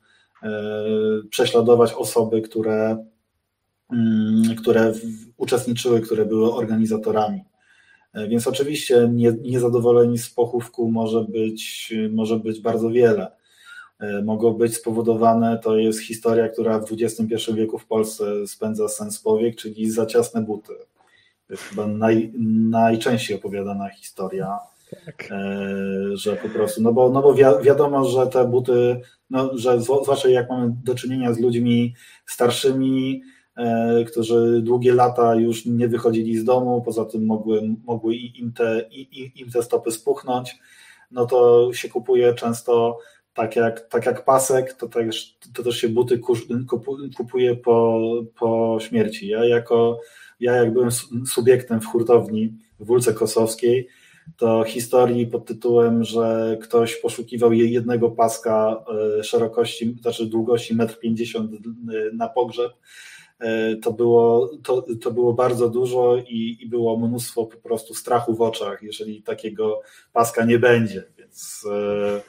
prześladować 1.30 1.94
osoby, 1.94 2.42
które, 2.42 3.06
mm, 3.92 4.56
które 4.56 4.94
uczestniczyły, 5.38 6.02
które 6.02 6.26
były 6.26 6.54
organizatorami. 6.54 7.44
Więc 8.28 8.48
oczywiście 8.48 9.12
niezadowoleni 9.42 10.18
z 10.18 10.30
pochówku 10.30 10.92
może 10.92 11.26
być, 11.30 11.94
może 12.12 12.40
być 12.40 12.62
bardzo 12.62 12.90
wiele. 12.90 13.32
E, 14.02 14.22
mogą 14.22 14.54
być 14.54 14.76
spowodowane, 14.76 15.60
to 15.64 15.78
jest 15.78 16.00
historia, 16.00 16.50
która 16.50 16.80
w 16.80 16.92
XXI 16.92 17.54
wieku 17.54 17.78
w 17.78 17.86
Polsce 17.86 18.48
spędza 18.48 18.88
sens 18.88 19.20
powiek, 19.20 19.56
czyli 19.56 19.92
za 19.92 20.06
ciasne 20.06 20.42
buty. 20.42 20.74
To 21.48 21.54
jest 21.54 21.64
chyba 21.64 21.88
naj, 21.88 22.32
najczęściej 22.70 23.38
opowiadana 23.38 23.90
historia 23.90 24.60
Tak. 25.06 25.30
Że 26.14 26.36
po 26.36 26.50
prostu, 26.50 26.82
no 26.82 26.94
bo, 26.94 27.10
no 27.10 27.22
bo 27.22 27.34
wiadomo, 27.64 28.06
że 28.06 28.28
te 28.28 28.48
buty, 28.48 29.02
no, 29.30 29.58
że 29.58 29.82
zwłaszcza 29.82 30.30
jak 30.30 30.50
mamy 30.50 30.76
do 30.84 30.96
czynienia 30.96 31.34
z 31.34 31.40
ludźmi 31.40 31.96
starszymi, 32.26 33.22
którzy 34.08 34.62
długie 34.62 34.94
lata 34.94 35.36
już 35.36 35.66
nie 35.66 35.88
wychodzili 35.88 36.38
z 36.38 36.44
domu, 36.44 36.82
poza 36.82 37.06
tym 37.06 37.26
mogły, 37.26 37.76
mogły 37.84 38.16
im, 38.16 38.54
te, 38.54 38.82
im 39.36 39.52
te 39.52 39.64
stopy 39.64 39.92
spuchnąć, 39.92 40.60
no 41.12 41.26
to 41.26 41.70
się 41.74 41.90
kupuje 41.90 42.34
często 42.34 43.00
tak 43.34 43.56
jak, 43.56 43.90
tak 43.90 44.06
jak 44.06 44.26
pasek, 44.26 44.74
to 44.74 44.88
też, 44.88 45.38
to 45.54 45.64
też 45.64 45.78
się 45.78 45.90
buty 45.90 46.20
kupuje 47.18 47.56
po, 47.56 48.02
po 48.40 48.78
śmierci. 48.82 49.28
Ja 49.28 49.46
jako, 49.46 50.00
ja 50.40 50.56
jak 50.56 50.74
byłem 50.74 50.90
subiektem 51.28 51.82
w 51.82 51.86
hurtowni 51.86 52.54
w 52.80 52.86
Wólce 52.86 53.14
Kosowskiej, 53.14 53.88
to 54.38 54.64
historii 54.64 55.28
pod 55.28 55.46
tytułem, 55.46 56.04
że 56.04 56.58
ktoś 56.62 56.96
poszukiwał 56.96 57.54
jednego 57.54 58.12
paska 58.12 58.84
e, 59.20 59.24
szerokości, 59.24 59.98
znaczy 60.02 60.26
długości 60.26 60.78
1,50 60.78 61.40
m 61.40 61.90
e, 61.90 62.16
na 62.16 62.30
pogrzeb, 62.30 62.72
e, 63.40 63.76
to 63.76 63.94
było, 63.94 64.52
to, 64.64 64.86
to 65.02 65.12
było 65.12 65.34
bardzo 65.34 65.70
dużo 65.70 66.18
i, 66.18 66.58
i 66.62 66.70
było 66.70 66.98
mnóstwo 66.98 67.46
po 67.46 67.58
prostu 67.58 67.94
strachu 67.94 68.36
w 68.36 68.42
oczach, 68.42 68.84
jeżeli 68.84 69.24
takiego 69.24 69.82
paska 70.14 70.46
nie 70.46 70.60
będzie. 70.60 71.04
Więc 71.18 71.66
Mm, 71.66 72.22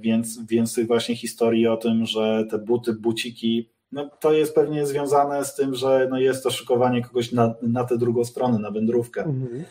więc, 0.00 0.46
więc 0.46 0.74
tych 0.74 0.86
właśnie 0.86 1.16
historii 1.16 1.66
o 1.66 1.76
tym, 1.76 2.06
że 2.06 2.44
te 2.50 2.58
buty, 2.58 2.92
buciki, 2.92 3.70
no 3.92 4.10
to 4.20 4.32
jest 4.32 4.54
pewnie 4.54 4.86
związane 4.86 5.44
z 5.44 5.54
tym, 5.54 5.74
że 5.74 6.08
no 6.10 6.18
jest 6.18 6.42
to 6.42 6.50
szykowanie 6.50 7.02
kogoś 7.02 7.32
na, 7.32 7.54
na 7.62 7.84
tę 7.84 7.98
drugą 7.98 8.24
stronę, 8.24 8.58
na 8.58 8.70
wędrówkę. 8.70 9.22
Mhm. 9.22 9.64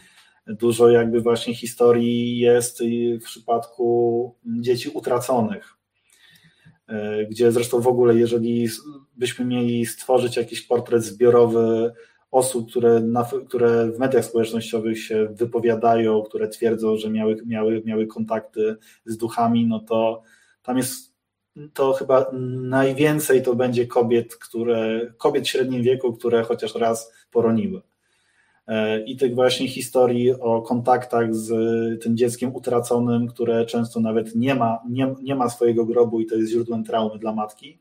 Dużo 0.48 0.90
jakby 0.90 1.22
właśnie 1.22 1.56
historii 1.56 2.38
jest 2.38 2.84
w 3.22 3.24
przypadku 3.24 4.36
dzieci 4.46 4.90
utraconych, 4.90 5.74
e, 6.88 7.26
gdzie 7.26 7.52
zresztą 7.52 7.82
w 7.82 7.88
ogóle, 7.88 8.16
jeżeli 8.16 8.68
byśmy 9.18 9.46
mieli 9.46 9.86
stworzyć 9.86 10.38
jakiś 10.38 10.62
portret 10.62 11.04
zbiorowy 11.04 11.92
osób, 12.34 12.70
które, 12.70 13.00
na, 13.00 13.30
które 13.48 13.92
w 13.92 14.00
mediach 14.00 14.26
społecznościowych 14.26 15.04
się 15.04 15.28
wypowiadają, 15.32 16.22
które 16.22 16.48
twierdzą, 16.48 16.98
że 16.98 17.10
miały, 17.10 17.38
miały, 17.46 17.82
miały 17.86 18.08
kontakty 18.08 18.76
z 19.06 19.18
duchami, 19.18 19.68
no 19.68 19.80
to 19.80 20.22
tam 20.64 20.78
jest 20.78 21.14
to 21.74 21.94
chyba 21.94 22.32
najwięcej 22.62 23.44
to 23.44 23.56
będzie 23.56 23.88
kobiet, 23.88 24.36
które, 24.36 25.14
kobiet 25.18 25.46
w 25.46 25.50
średnim 25.50 25.84
wieku, 25.84 26.14
które 26.14 26.44
chociaż 26.44 26.76
raz 26.76 27.14
poroniły. 27.32 27.82
E, 28.68 29.04
I 29.04 29.18
tych 29.18 29.36
właśnie 29.36 29.68
historii 29.68 30.32
o 30.32 30.62
kontaktach 30.62 31.36
z 31.36 31.50
tym 32.04 32.18
dzieckiem 32.18 32.56
utraconym, 32.56 33.28
które 33.28 33.66
często 33.66 34.00
nawet 34.00 34.36
nie 34.36 34.56
ma, 34.56 34.80
nie, 34.90 35.16
nie 35.22 35.36
ma 35.36 35.50
swojego 35.50 35.86
grobu 35.86 36.20
i 36.20 36.26
to 36.26 36.36
jest 36.36 36.52
źródłem 36.52 36.84
traumy 36.84 37.20
dla 37.20 37.34
matki, 37.34 37.80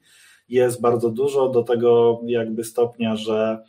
jest 0.48 0.80
bardzo 0.80 1.10
dużo 1.10 1.48
do 1.48 1.62
tego 1.62 2.20
jakby 2.26 2.64
stopnia, 2.64 3.16
że 3.16 3.64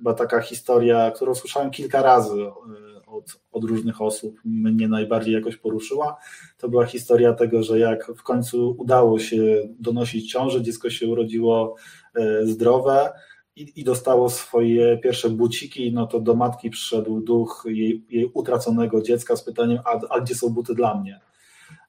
chyba 0.00 0.14
taka 0.14 0.40
historia, 0.40 1.10
którą 1.10 1.34
słyszałem 1.34 1.70
kilka 1.70 2.02
razy 2.02 2.42
e, 2.42 3.06
od, 3.06 3.40
od 3.52 3.64
różnych 3.64 4.02
osób, 4.02 4.40
mnie 4.44 4.88
najbardziej 4.88 5.34
jakoś 5.34 5.56
poruszyła. 5.56 6.16
To 6.58 6.68
była 6.68 6.86
historia 6.86 7.32
tego, 7.32 7.62
że 7.62 7.78
jak 7.78 8.06
w 8.16 8.22
końcu 8.22 8.76
udało 8.78 9.18
się 9.18 9.68
donosić 9.78 10.32
ciążę, 10.32 10.62
dziecko 10.62 10.90
się 10.90 11.08
urodziło 11.08 11.76
e, 12.14 12.46
zdrowe 12.46 13.12
i, 13.56 13.72
i 13.76 13.84
dostało 13.84 14.30
swoje 14.30 14.98
pierwsze 14.98 15.30
buciki, 15.30 15.92
no 15.92 16.06
to 16.06 16.20
do 16.20 16.34
matki 16.34 16.70
przyszedł 16.70 17.20
duch 17.20 17.64
jej, 17.66 18.04
jej 18.10 18.30
utraconego 18.34 19.02
dziecka 19.02 19.36
z 19.36 19.44
pytaniem, 19.44 19.78
a, 19.84 20.00
a 20.10 20.20
gdzie 20.20 20.34
są 20.34 20.48
buty 20.48 20.74
dla 20.74 20.94
mnie? 21.00 21.20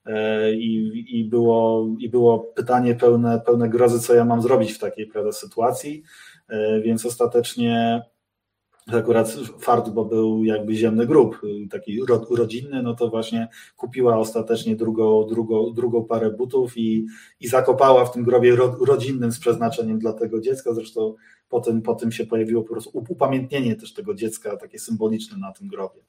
E, 0.06 0.54
I, 0.54 1.20
i, 1.20 1.26
było, 1.26 1.88
I 2.00 2.10
było 2.10 2.40
pytanie 2.40 2.96
pełne, 2.96 3.42
pełne 3.46 3.70
grozy, 3.70 4.00
co 4.00 4.14
ja 4.14 4.26
mam 4.26 4.42
zrobić 4.42 4.72
w 4.72 4.80
takiej 4.80 5.08
prawda, 5.08 5.32
sytuacji. 5.32 6.04
E, 6.52 6.82
więc 6.82 7.06
ostatecznie 7.06 8.02
akurat 8.88 9.38
fart, 9.60 9.90
bo 9.90 10.06
był 10.06 10.44
jakby 10.44 10.76
ziemny 10.76 11.08
grób, 11.08 11.42
taki 11.72 12.00
rodzinny, 12.30 12.84
no 12.84 12.96
to 12.96 13.10
właśnie 13.10 13.48
kupiła 13.78 14.18
ostatecznie 14.18 14.76
drugą, 14.76 15.28
drugą, 15.28 15.74
drugą 15.74 16.06
parę 16.06 16.32
butów 16.32 16.78
i, 16.78 17.06
i 17.40 17.48
zakopała 17.48 18.06
w 18.06 18.12
tym 18.12 18.24
grobie 18.24 18.56
rodzinnym 18.88 19.32
z 19.32 19.40
przeznaczeniem 19.40 20.00
dla 20.00 20.14
tego 20.14 20.42
dziecka. 20.42 20.74
Zresztą 20.74 21.16
potem, 21.50 21.82
potem 21.82 22.12
się 22.12 22.26
pojawiło 22.26 22.64
po 22.64 22.70
prostu 22.70 23.04
upamiętnienie 23.10 23.76
też 23.76 23.94
tego 23.94 24.14
dziecka, 24.14 24.58
takie 24.58 24.80
symboliczne 24.80 25.38
na 25.38 25.52
tym 25.52 25.68
grobie. 25.68 26.02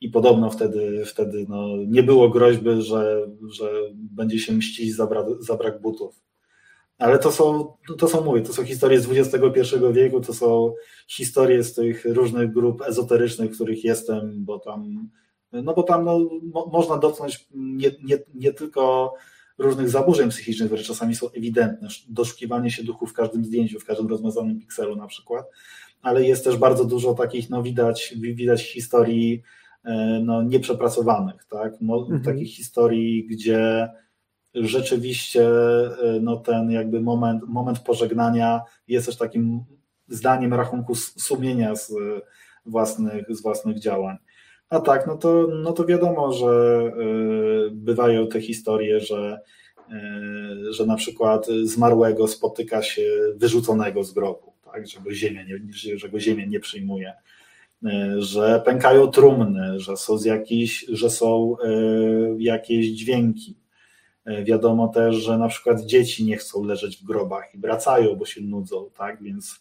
I 0.00 0.08
podobno 0.08 0.50
wtedy, 0.50 1.04
wtedy 1.06 1.46
no, 1.48 1.66
nie 1.86 2.02
było 2.02 2.28
groźby, 2.28 2.82
że, 2.82 3.26
że 3.50 3.72
będzie 3.94 4.38
się 4.38 4.52
mścić 4.52 4.94
za 4.96 5.06
brak, 5.06 5.26
za 5.40 5.56
brak 5.56 5.80
butów. 5.80 6.22
Ale 7.02 7.18
to 7.18 7.32
są, 7.32 7.72
to 7.98 8.08
są, 8.08 8.24
mówię, 8.24 8.42
to 8.42 8.52
są 8.52 8.64
historie 8.64 9.00
z 9.00 9.08
XXI 9.10 9.76
wieku, 9.92 10.20
to 10.20 10.34
są 10.34 10.74
historie 11.08 11.62
z 11.62 11.74
tych 11.74 12.04
różnych 12.04 12.52
grup 12.52 12.82
ezoterycznych, 12.82 13.50
w 13.50 13.54
których 13.54 13.84
jestem, 13.84 14.44
bo 14.44 14.58
tam, 14.58 15.08
no 15.52 15.74
bo 15.74 15.82
tam 15.82 16.04
no, 16.04 16.18
mo, 16.42 16.66
można 16.66 16.98
dotknąć 16.98 17.48
nie, 17.54 17.90
nie, 18.04 18.18
nie 18.34 18.52
tylko 18.52 19.14
różnych 19.58 19.90
zaburzeń 19.90 20.30
psychicznych, 20.30 20.68
które 20.68 20.82
czasami 20.82 21.14
są 21.14 21.30
ewidentne, 21.30 21.88
doszukiwanie 22.08 22.70
się 22.70 22.84
duchu 22.84 23.06
w 23.06 23.12
każdym 23.12 23.44
zdjęciu, 23.44 23.80
w 23.80 23.84
każdym 23.84 24.08
rozmazanym 24.08 24.60
pikselu 24.60 24.96
na 24.96 25.06
przykład, 25.06 25.46
ale 26.02 26.24
jest 26.24 26.44
też 26.44 26.56
bardzo 26.56 26.84
dużo 26.84 27.14
takich, 27.14 27.50
no 27.50 27.62
widać, 27.62 28.14
widać 28.16 28.72
historii 28.72 29.42
e, 29.84 30.20
no, 30.24 30.42
nieprzepracowanych, 30.42 31.44
tak? 31.50 31.72
mhm. 31.82 32.22
takich 32.22 32.54
historii, 32.54 33.26
gdzie 33.26 33.88
rzeczywiście 34.54 35.48
e, 35.48 36.20
no, 36.20 36.36
ten 36.36 36.70
jakby 36.70 37.00
moment, 37.00 37.42
moment 37.48 37.78
pożegnania 37.78 38.60
jest 38.88 39.06
też 39.06 39.16
takim 39.16 39.64
zdaniem 40.08 40.54
rachunku 40.54 40.94
sumienia 40.94 41.76
z 41.76 41.94
własnych, 42.66 43.24
z 43.28 43.42
własnych 43.42 43.78
działań. 43.78 44.16
A 44.68 44.80
tak, 44.80 45.06
no 45.06 45.16
to, 45.16 45.48
no 45.62 45.72
to 45.72 45.84
wiadomo, 45.84 46.32
że 46.32 46.46
e, 46.46 47.70
bywają 47.70 48.26
te 48.26 48.40
historie, 48.40 49.00
że, 49.00 49.40
e, 49.90 50.72
że 50.72 50.86
na 50.86 50.96
przykład 50.96 51.46
zmarłego 51.64 52.28
spotyka 52.28 52.82
się 52.82 53.02
wyrzuconego 53.36 54.04
z 54.04 54.12
grobu, 54.12 54.52
tak, 54.72 54.86
że, 54.86 55.00
go 55.00 55.12
ziemia 55.12 55.42
nie, 55.42 55.60
że 55.96 56.08
go 56.08 56.20
ziemia 56.20 56.46
nie 56.46 56.60
przyjmuje, 56.60 57.12
że 58.18 58.62
pękają 58.64 59.06
trumny, 59.06 59.80
że 59.80 59.96
są, 59.96 60.18
z 60.18 60.26
że 60.88 61.10
są 61.10 61.56
jakieś 62.38 62.86
dźwięki, 62.86 63.54
E, 63.54 63.61
wiadomo 64.44 64.88
też, 64.88 65.16
że 65.16 65.38
na 65.38 65.48
przykład 65.48 65.80
dzieci 65.80 66.24
nie 66.24 66.36
chcą 66.36 66.64
leżeć 66.64 66.96
w 66.96 67.04
grobach 67.04 67.54
i 67.54 67.58
wracają, 67.58 68.16
bo 68.16 68.24
się 68.24 68.40
nudzą, 68.40 68.90
tak? 68.98 69.22
Więc, 69.22 69.60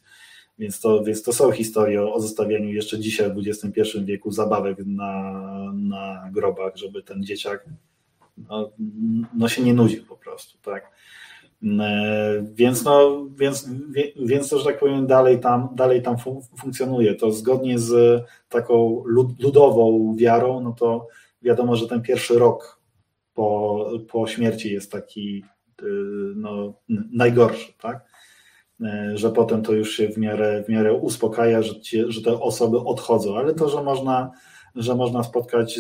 więc, 0.60 0.80
to, 0.80 1.04
więc 1.04 1.24
to 1.24 1.34
są 1.34 1.52
historie 1.52 2.04
o 2.04 2.20
zostawianiu 2.20 2.70
jeszcze 2.70 3.00
dzisiaj 3.00 3.34
w 3.34 3.38
XXI 3.48 3.82
wieku 4.04 4.32
zabawek 4.32 4.78
na, 4.86 5.44
na 5.74 6.30
grobach, 6.34 6.76
żeby 6.76 7.04
ten 7.04 7.24
dzieciak 7.24 7.66
no, 8.50 8.72
no 9.34 9.50
się 9.50 9.64
nie 9.64 9.74
nudził 9.74 10.06
po 10.06 10.16
prostu, 10.16 10.58
tak? 10.62 10.92
E, 11.80 12.46
więc, 12.54 12.84
no, 12.84 13.26
więc, 13.36 13.70
więc 14.16 14.50
to, 14.50 14.60
że 14.60 14.66
tak 14.66 14.80
powiem, 14.80 15.08
dalej 15.08 15.40
tam, 15.40 15.70
dalej 15.76 16.02
tam 16.02 16.16
funkcjonuje. 16.58 17.16
To 17.16 17.32
zgodnie 17.32 17.80
z 17.80 18.24
taką 18.50 19.04
ludową 19.40 20.16
wiarą, 20.16 20.62
no 20.62 20.72
to 20.80 21.08
wiadomo, 21.42 21.76
że 21.76 21.88
ten 21.88 22.02
pierwszy 22.02 22.40
rok 22.40 22.81
po, 23.42 23.90
po 24.12 24.28
śmierci 24.28 24.74
jest 24.74 24.92
taki 24.92 25.44
y, 25.82 25.86
no, 26.36 26.74
najgorszy, 27.12 27.74
tak? 27.82 28.06
Y, 28.82 29.18
że 29.18 29.32
potem 29.32 29.62
to 29.62 29.74
już 29.74 29.92
się 29.98 30.10
w 30.10 30.18
miarę, 30.18 30.64
w 30.64 30.70
miarę 30.70 30.94
uspokaja, 30.94 31.62
że, 31.62 31.80
ci, 31.80 32.04
że 32.08 32.22
te 32.22 32.42
osoby 32.42 32.80
odchodzą, 32.80 33.38
ale 33.38 33.54
to, 33.54 33.70
że 33.70 33.84
można, 33.84 34.32
że 34.76 34.96
można 34.96 35.24
spotkać, 35.24 35.80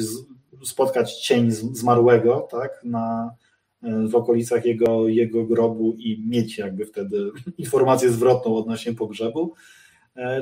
spotkać 0.63 1.21
cień 1.21 1.51
zmarłego 1.51 2.47
tak? 2.51 2.81
Na, 2.83 3.35
y, 3.83 4.07
w 4.07 4.15
okolicach 4.15 4.65
jego, 4.65 5.07
jego 5.07 5.45
grobu 5.45 5.93
i 5.97 6.23
mieć 6.27 6.57
jakby 6.57 6.85
wtedy 6.85 7.31
informację 7.57 8.09
zwrotną 8.09 8.55
odnośnie 8.55 8.93
pogrzebu, 8.93 9.53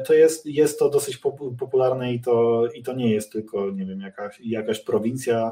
to 0.05 0.13
jest, 0.13 0.45
jest 0.45 0.79
to 0.79 0.89
dosyć 0.89 1.17
popularne 1.59 2.13
i 2.13 2.21
to, 2.21 2.67
i 2.75 2.83
to 2.83 2.93
nie 2.93 3.11
jest 3.11 3.31
tylko, 3.31 3.71
nie 3.71 3.85
wiem, 3.85 3.99
jakaś, 3.99 4.39
jakaś 4.39 4.79
prowincja 4.79 5.51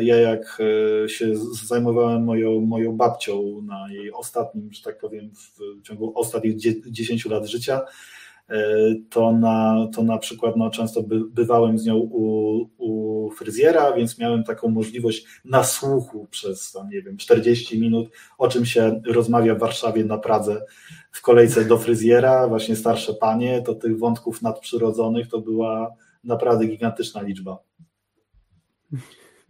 ja 0.00 0.16
jak 0.16 0.58
e, 1.04 1.08
się 1.08 1.32
zajmowałem 1.66 2.24
moją, 2.24 2.60
moją 2.60 2.96
babcią 2.96 3.62
na 3.62 3.92
jej 3.92 4.12
ostatnim, 4.12 4.72
że 4.72 4.82
tak 4.82 4.98
powiem, 4.98 5.30
w 5.34 5.82
ciągu 5.82 6.12
ostatnich 6.18 6.56
10 6.90 7.26
lat 7.26 7.46
życia, 7.46 7.80
e, 8.48 8.58
to 9.10 9.32
na, 9.32 9.88
to 9.94 10.02
na 10.02 10.18
przykład 10.18 10.56
no, 10.56 10.70
często 10.70 11.02
by, 11.02 11.20
bywałem 11.20 11.78
z 11.78 11.84
nią 11.84 11.96
u, 11.96 12.70
u 12.78 13.30
fryzjera, 13.30 13.92
więc 13.92 14.18
miałem 14.18 14.44
taką 14.44 14.68
możliwość 14.68 15.26
nasłuchu 15.44 16.26
przez 16.30 16.72
tam, 16.72 16.88
nie 16.88 17.02
wiem, 17.02 17.16
40 17.16 17.80
minut, 17.80 18.08
o 18.38 18.48
czym 18.48 18.66
się 18.66 19.00
rozmawia 19.06 19.54
w 19.54 19.58
Warszawie 19.58 20.04
na 20.04 20.18
Pradze 20.18 20.64
w 21.12 21.22
kolejce 21.22 21.64
do 21.64 21.78
fryzjera, 21.78 22.48
właśnie 22.48 22.76
starsze 22.76 23.14
panie, 23.14 23.62
to 23.62 23.74
tych 23.74 23.98
wątków 23.98 24.42
nadprzyrodzonych 24.42 25.28
to 25.28 25.40
była 25.40 25.94
naprawdę 26.24 26.66
gigantyczna 26.66 27.22
liczba. 27.22 27.58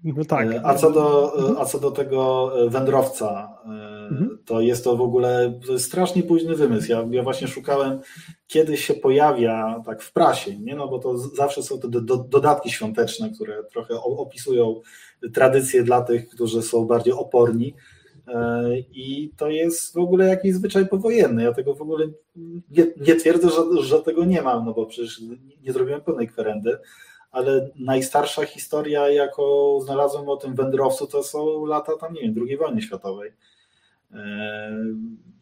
No 0.04 0.24
tak. 0.24 0.48
A 0.64 0.74
co 0.74 0.90
do, 0.90 1.32
a 1.60 1.64
co 1.64 1.78
do 1.78 1.90
tego 1.90 2.52
wędrowca, 2.68 3.58
mhm. 4.10 4.38
to 4.44 4.60
jest 4.60 4.84
to 4.84 4.96
w 4.96 5.00
ogóle 5.00 5.60
strasznie 5.78 6.22
późny 6.22 6.54
wymysł. 6.54 6.92
Ja, 6.92 7.04
ja 7.10 7.22
właśnie 7.22 7.48
szukałem, 7.48 8.00
kiedy 8.46 8.76
się 8.76 8.94
pojawia 8.94 9.82
tak 9.86 10.02
w 10.02 10.12
prasie, 10.12 10.58
nie? 10.58 10.76
No 10.76 10.88
bo 10.88 10.98
to 10.98 11.18
zawsze 11.18 11.62
są 11.62 11.80
te 11.80 11.88
do, 11.88 12.00
do, 12.00 12.16
dodatki 12.16 12.70
świąteczne, 12.70 13.30
które 13.30 13.64
trochę 13.64 13.94
opisują 14.00 14.80
tradycje 15.34 15.82
dla 15.82 16.02
tych, 16.02 16.28
którzy 16.28 16.62
są 16.62 16.86
bardziej 16.86 17.12
oporni. 17.12 17.74
E, 18.28 18.62
I 18.78 19.32
to 19.36 19.48
jest 19.48 19.94
w 19.94 19.98
ogóle 19.98 20.28
jakiś 20.28 20.54
zwyczaj 20.54 20.88
powojenny. 20.88 21.42
Ja 21.42 21.52
tego 21.52 21.74
w 21.74 21.82
ogóle 21.82 22.06
nie, 22.70 22.86
nie 23.06 23.16
twierdzę, 23.16 23.48
że, 23.50 23.82
że 23.82 24.02
tego 24.02 24.24
nie 24.24 24.42
mam, 24.42 24.64
no 24.64 24.74
bo 24.74 24.86
przecież 24.86 25.20
nie 25.62 25.72
zrobiłem 25.72 26.00
pełnej 26.00 26.28
kwerendy, 26.28 26.78
ale 27.36 27.70
najstarsza 27.76 28.44
historia, 28.44 29.08
jaką 29.08 29.80
znalazłem 29.80 30.28
o 30.28 30.36
tym 30.36 30.54
wędrowcu, 30.54 31.06
to 31.06 31.22
są 31.22 31.64
lata 31.64 31.92
tam, 32.00 32.14
nie 32.14 32.20
wiem, 32.20 32.34
II 32.48 32.56
wojny 32.56 32.82
światowej. 32.82 33.32
E, 34.12 34.76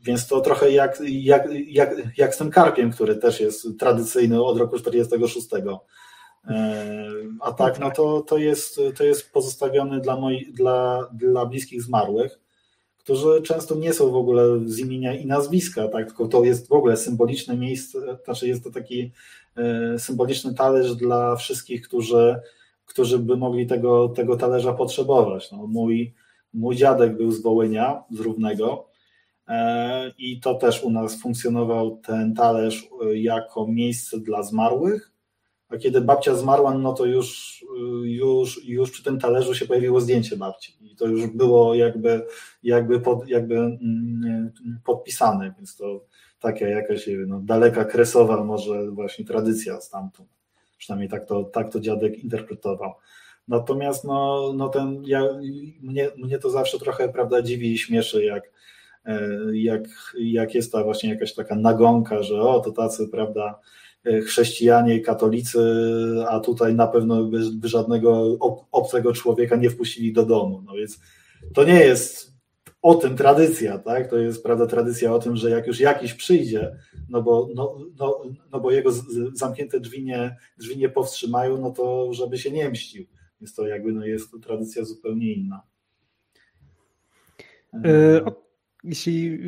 więc 0.03 0.27
to 0.27 0.41
trochę 0.41 0.71
jak, 0.71 0.99
jak, 1.09 1.49
jak, 1.67 1.91
jak 2.17 2.35
z 2.35 2.39
tym 2.39 2.51
karpiem, 2.51 2.91
który 2.91 3.17
też 3.17 3.41
jest 3.41 3.67
tradycyjny 3.79 4.43
od 4.43 4.59
roku 4.59 4.79
46. 4.79 5.49
E, 5.55 5.81
a 7.41 7.53
tak, 7.53 7.79
no 7.79 7.91
to, 7.91 8.21
to, 8.21 8.39
jest, 8.39 8.81
to 8.97 9.05
jest 9.05 9.33
pozostawiony 9.33 10.01
dla, 10.01 10.17
moi, 10.17 10.53
dla, 10.53 11.09
dla 11.13 11.47
bliskich 11.47 11.83
zmarłych 11.83 12.45
którzy 13.05 13.43
często 13.43 13.75
nie 13.75 13.93
są 13.93 14.11
w 14.11 14.17
ogóle 14.17 14.61
z 14.65 14.79
imienia 14.79 15.15
i 15.15 15.27
nazwiska, 15.27 15.89
tak? 15.89 16.07
tylko 16.07 16.29
to 16.29 16.45
jest 16.45 16.69
w 16.69 16.73
ogóle 16.73 16.97
symboliczne 16.97 17.57
miejsce, 17.57 18.19
znaczy 18.25 18.49
jest 18.49 18.65
to 18.65 18.71
taki 18.71 19.13
symboliczny 19.99 20.55
talerz 20.55 20.97
dla 20.97 21.37
wszystkich, 21.37 21.83
którzy, 21.83 22.41
którzy 22.85 23.19
by 23.19 23.37
mogli 23.37 23.67
tego, 23.67 24.09
tego 24.09 24.37
talerza 24.37 24.73
potrzebować. 24.73 25.53
No, 25.53 25.67
mój, 25.67 26.15
mój 26.55 26.77
dziadek 26.77 27.17
był 27.17 27.33
z 27.33 27.43
Wołynia, 27.43 28.03
z 28.11 28.21
Równego 28.21 28.89
e, 29.49 30.13
i 30.19 30.41
to 30.41 30.55
też 30.55 30.83
u 30.83 30.91
nas 30.91 31.21
funkcjonował 31.21 31.97
ten 31.97 32.35
talerz 32.35 32.89
e, 33.03 33.17
jako 33.19 33.67
miejsce 33.67 34.21
dla 34.21 34.43
zmarłych, 34.43 35.13
a 35.69 35.77
kiedy 35.77 36.01
babcia 36.01 36.35
zmarła, 36.35 36.75
no 36.75 36.93
to 36.93 37.05
już, 37.05 37.61
już, 38.05 38.65
już 38.65 38.91
przy 38.91 39.05
tym 39.05 39.19
talerzu 39.19 39.55
się 39.55 39.67
pojawiło 39.67 40.01
zdjęcie 40.01 40.37
babci 40.37 40.77
i 40.81 40.97
to 40.97 41.07
już 41.07 41.27
było 41.27 41.75
jakby, 41.75 42.27
jakby, 42.63 43.01
pod, 43.01 43.29
jakby 43.29 43.57
mm, 43.57 44.53
podpisane, 44.85 45.55
więc 45.57 45.77
to 45.77 46.05
taka 46.53 46.69
jakaś 46.69 47.09
no, 47.27 47.41
daleka 47.41 47.85
kresowa 47.85 48.45
może 48.45 48.91
właśnie 48.91 49.25
tradycja 49.25 49.81
stamtąd. 49.81 50.29
Przynajmniej 50.79 51.09
tak 51.09 51.27
to, 51.27 51.45
tak 51.45 51.73
to 51.73 51.81
dziadek 51.81 52.25
interpretował. 52.25 52.93
Natomiast 53.49 54.05
no, 54.05 54.53
no 54.57 54.69
ten, 54.69 55.03
ja, 55.07 55.23
mnie, 55.81 56.11
mnie 56.17 56.39
to 56.39 56.51
zawsze 56.51 56.79
trochę 56.79 57.09
prawda, 57.09 57.43
dziwi 57.43 57.73
i 57.73 57.79
śmieszy, 57.79 58.25
jak, 58.25 58.51
e, 59.05 59.29
jak, 59.53 59.83
jak 60.19 60.55
jest 60.55 60.73
ta 60.73 60.85
właśnie 60.85 61.11
jakaś 61.11 61.35
taka 61.35 61.57
nagonka, 61.57 62.23
że 62.23 62.41
o, 62.41 62.61
to 62.61 62.73
tacy, 62.73 63.09
prawda, 63.09 63.61
E, 64.05 64.21
chrześcijanie, 64.21 65.01
katolicy, 65.01 65.59
a 66.29 66.41
tutaj 66.41 66.75
na 66.75 66.87
pewno 66.87 67.25
by, 67.25 67.41
by 67.53 67.69
żadnego 67.69 68.39
obcego 68.73 69.13
człowieka 69.13 69.57
nie 69.57 69.71
wpuścili 69.71 70.13
do 70.13 70.27
domu. 70.27 70.63
No 70.67 70.75
więc 70.75 71.01
to 71.55 71.65
nie 71.65 71.81
jest 71.81 72.34
o 72.85 72.95
tym 72.95 73.17
tradycja, 73.17 73.79
tak? 73.79 74.11
To 74.11 74.19
jest 74.19 74.43
prawda 74.43 74.67
tradycja 74.67 75.15
o 75.15 75.19
tym, 75.19 75.37
że 75.37 75.51
jak 75.51 75.67
już 75.67 75.81
jakiś 75.81 76.15
przyjdzie, 76.15 76.77
no 77.09 77.23
bo, 77.23 77.49
no, 77.55 77.79
no, 77.99 78.23
no 78.53 78.61
bo 78.61 78.71
jego 78.71 78.91
zamknięte 79.33 79.81
drzwi 79.81 80.05
nie, 80.05 80.37
drzwi 80.59 80.77
nie 80.77 80.89
powstrzymają, 80.89 81.61
no 81.61 81.71
to 81.71 82.13
żeby 82.13 82.39
się 82.39 82.51
nie 82.51 82.71
mścił. 82.71 83.05
Więc 83.41 83.55
to 83.55 83.67
jakby 83.67 83.93
no 83.93 84.05
jest 84.05 84.31
to 84.31 84.39
tradycja 84.39 84.85
zupełnie 84.85 85.33
inna. 85.33 85.63
Yy, 87.73 88.25
jeśli 88.85 89.39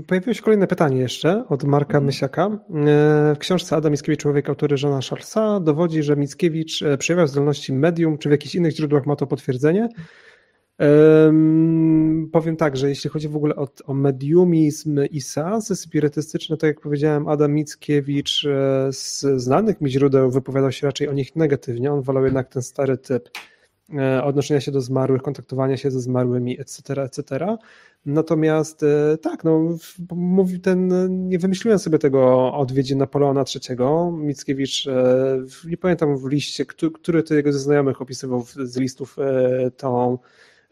y, 0.00 0.02
pojawiło 0.06 0.34
się 0.34 0.42
kolejne 0.42 0.66
pytanie 0.66 1.00
jeszcze 1.00 1.44
od 1.48 1.64
Marka 1.64 1.98
mhm. 1.98 2.04
Mysiaka. 2.04 2.46
Y, 2.46 3.34
w 3.34 3.38
książce 3.38 3.76
Adam 3.76 3.92
Mickiewicz, 3.92 4.20
człowiek 4.20 4.48
autory 4.48 4.76
Żona 4.76 5.00
Charlesa, 5.10 5.60
dowodzi, 5.60 6.02
że 6.02 6.16
Mickiewicz 6.16 6.82
e, 6.82 6.98
przejawiał 6.98 7.26
zdolności 7.26 7.72
medium, 7.72 8.18
czy 8.18 8.28
w 8.28 8.32
jakichś 8.32 8.54
innych 8.54 8.76
źródłach 8.76 9.06
ma 9.06 9.16
to 9.16 9.26
potwierdzenie. 9.26 9.88
Um, 10.78 12.28
powiem 12.32 12.56
tak, 12.56 12.76
że 12.76 12.88
jeśli 12.88 13.10
chodzi 13.10 13.28
w 13.28 13.36
ogóle 13.36 13.56
o, 13.56 13.68
o 13.86 13.94
mediumizm 13.94 15.00
i 15.10 15.20
seansy 15.20 15.76
spirytystyczne, 15.76 16.56
tak 16.56 16.68
jak 16.68 16.80
powiedziałem, 16.80 17.28
Adam 17.28 17.52
Mickiewicz 17.52 18.44
e, 18.44 18.92
z 18.92 19.26
znanych 19.36 19.80
mi 19.80 19.90
źródeł 19.90 20.30
wypowiadał 20.30 20.72
się 20.72 20.86
raczej 20.86 21.08
o 21.08 21.12
nich 21.12 21.36
negatywnie. 21.36 21.92
On 21.92 22.02
wolał 22.02 22.24
jednak 22.24 22.48
ten 22.48 22.62
stary 22.62 22.98
typ 22.98 23.30
e, 23.94 24.24
odnoszenia 24.24 24.60
się 24.60 24.72
do 24.72 24.80
zmarłych, 24.80 25.22
kontaktowania 25.22 25.76
się 25.76 25.90
ze 25.90 26.00
zmarłymi, 26.00 26.60
etc., 26.60 27.02
etc. 27.02 27.46
Natomiast 28.06 28.82
e, 28.82 29.18
tak, 29.18 29.44
no, 29.44 29.76
mówi 30.14 30.60
ten, 30.60 30.88
nie 31.28 31.38
wymyśliłem 31.38 31.78
sobie 31.78 31.98
tego 31.98 32.52
odwiedzi 32.54 32.96
Napoleona 32.96 33.44
III. 33.54 33.78
Mickiewicz, 34.12 34.86
nie 35.66 35.76
pamiętam 35.76 36.16
w 36.18 36.26
liście, 36.26 36.66
który 36.66 37.22
to 37.22 37.34
jego 37.34 37.52
ze 37.52 37.58
znajomych 37.58 38.02
opisywał 38.02 38.44
z 38.64 38.76
listów 38.76 39.16
tą 39.76 40.18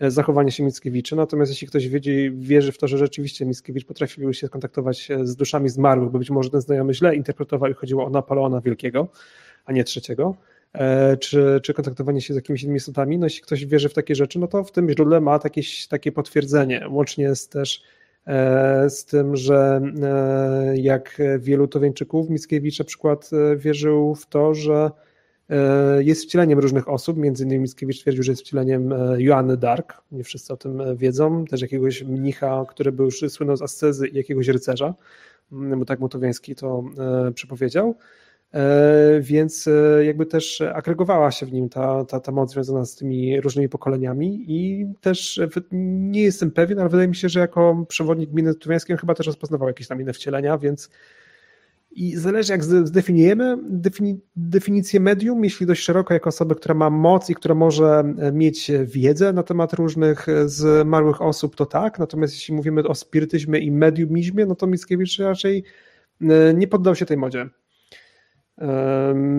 zachowanie 0.09 0.51
się 0.51 0.63
Mickiewicza. 0.63 1.17
Natomiast 1.17 1.53
jeśli 1.53 1.69
ktoś 1.69 1.89
wiedzie, 1.89 2.31
wierzy 2.31 2.73
w 2.73 2.79
to, 2.79 2.89
że 2.89 2.99
rzeczywiście 2.99 3.47
Mickiewicz 3.47 3.85
potrafił 3.85 4.33
się 4.33 4.47
skontaktować 4.47 5.09
z 5.23 5.37
duszami 5.37 5.69
zmarłych, 5.69 6.11
bo 6.11 6.19
być 6.19 6.31
może 6.31 6.51
ten 6.51 6.61
znajomy 6.61 6.95
źle 6.95 7.17
interpretował 7.17 7.71
i 7.71 7.75
chodziło 7.75 8.05
o 8.05 8.11
Napoleona 8.11 8.61
Wielkiego, 8.61 9.09
a 9.65 9.73
nie 9.73 9.85
trzeciego, 9.85 10.37
E, 10.73 11.17
czy, 11.17 11.61
czy 11.63 11.75
kontaktowanie 11.75 12.21
się 12.21 12.35
z 12.35 12.37
jakimiś 12.37 12.63
innymi 12.63 12.77
istotami. 12.77 13.19
No 13.19 13.27
jeśli 13.27 13.43
ktoś 13.43 13.67
wierzy 13.67 13.89
w 13.89 13.95
takie 13.95 14.15
rzeczy, 14.15 14.39
no 14.39 14.47
to 14.47 14.65
w 14.65 14.73
tym 14.73 14.91
źródle 14.91 15.21
ma 15.21 15.41
jakieś 15.45 15.87
takie 15.87 16.13
potwierdzenie. 16.13 16.87
Łącznie 16.91 17.35
z 17.35 17.49
też 17.49 17.83
e, 18.27 18.91
z 18.91 19.05
tym, 19.05 19.37
że 19.37 19.81
e, 20.03 20.79
jak 20.79 21.23
wielu 21.39 21.69
Towiańczyków, 21.69 22.31
Mickiewicz 22.31 22.79
na 22.79 22.85
przykład 22.85 23.31
wierzył 23.57 24.15
w 24.15 24.27
to, 24.27 24.55
że 24.55 24.91
jest 25.99 26.25
wcieleniem 26.25 26.59
różnych 26.59 26.89
osób, 26.89 27.17
między 27.17 27.45
innymi 27.45 27.63
Mickiewicz 27.63 28.01
twierdził, 28.01 28.23
że 28.23 28.33
jest 28.33 28.43
wcieleniem 28.43 28.95
Joanny 29.19 29.57
Dark, 29.57 29.95
nie 30.13 30.25
wszyscy 30.25 30.53
o 30.53 30.57
tym 30.57 30.83
wiedzą, 30.97 31.45
też 31.45 31.63
jakiegoś 31.63 32.03
mnicha, 32.03 32.65
który 32.69 32.93
był 32.93 33.05
już 33.05 33.21
słynął 33.29 33.57
z 33.57 33.63
ascezy 33.63 34.09
i 34.09 34.17
jakiegoś 34.17 34.49
rycerza, 34.49 34.95
bo 35.51 35.85
tak 35.85 36.01
Motowiański 36.01 36.55
to 36.55 36.85
przepowiedział. 37.35 37.97
E, 38.55 39.21
więc 39.21 39.69
e, 39.69 40.05
jakby 40.05 40.27
też 40.27 40.61
agregowała 40.61 41.31
się 41.31 41.47
w 41.47 41.53
nim 41.53 41.69
ta, 41.69 42.05
ta, 42.05 42.21
ta 42.21 42.33
moc 42.33 42.53
związana 42.53 42.85
z 42.85 42.97
tymi 42.97 43.41
różnymi 43.41 43.69
pokoleniami 43.69 44.45
i 44.49 44.87
też 45.01 45.41
nie 45.83 46.23
jestem 46.23 46.51
pewien, 46.51 46.79
ale 46.79 46.89
wydaje 46.89 47.09
mi 47.09 47.17
się, 47.17 47.29
że 47.29 47.41
jako 47.41 47.85
przewodnik 47.89 48.31
gminy 48.31 48.55
tuwiańskiej 48.55 48.97
chyba 48.97 49.15
też 49.15 49.27
rozpoznawał 49.27 49.69
jakieś 49.69 49.87
tam 49.87 50.01
inne 50.01 50.13
wcielenia, 50.13 50.59
więc 50.59 50.91
i 51.91 52.17
zależy 52.17 52.53
jak 52.53 52.65
zdefiniujemy 52.65 53.59
defini, 53.69 54.21
definicję 54.37 55.01
medium, 55.01 55.45
jeśli 55.45 55.67
dość 55.67 55.83
szeroko 55.83 56.15
jako 56.15 56.29
osoby, 56.29 56.55
która 56.55 56.75
ma 56.75 56.91
moc 56.91 57.31
i 57.31 57.35
która 57.35 57.55
może 57.55 58.15
mieć 58.33 58.71
wiedzę 58.85 59.33
na 59.33 59.43
temat 59.43 59.73
różnych 59.73 60.27
zmarłych 60.47 61.23
osób, 61.23 61.57
to 61.57 61.67
tak, 61.67 61.99
natomiast 61.99 62.35
jeśli 62.35 62.55
mówimy 62.55 62.83
o 62.83 62.95
spirytyzmie 62.95 63.59
i 63.59 63.71
mediumizmie, 63.73 64.47
no 64.47 64.55
to 64.55 64.67
Mickiewicz 64.67 65.19
raczej 65.19 65.65
e, 66.21 66.55
nie 66.55 66.69
poddał 66.69 66.95
się 66.95 67.07
tej 67.07 67.17
modzie. 67.17 67.49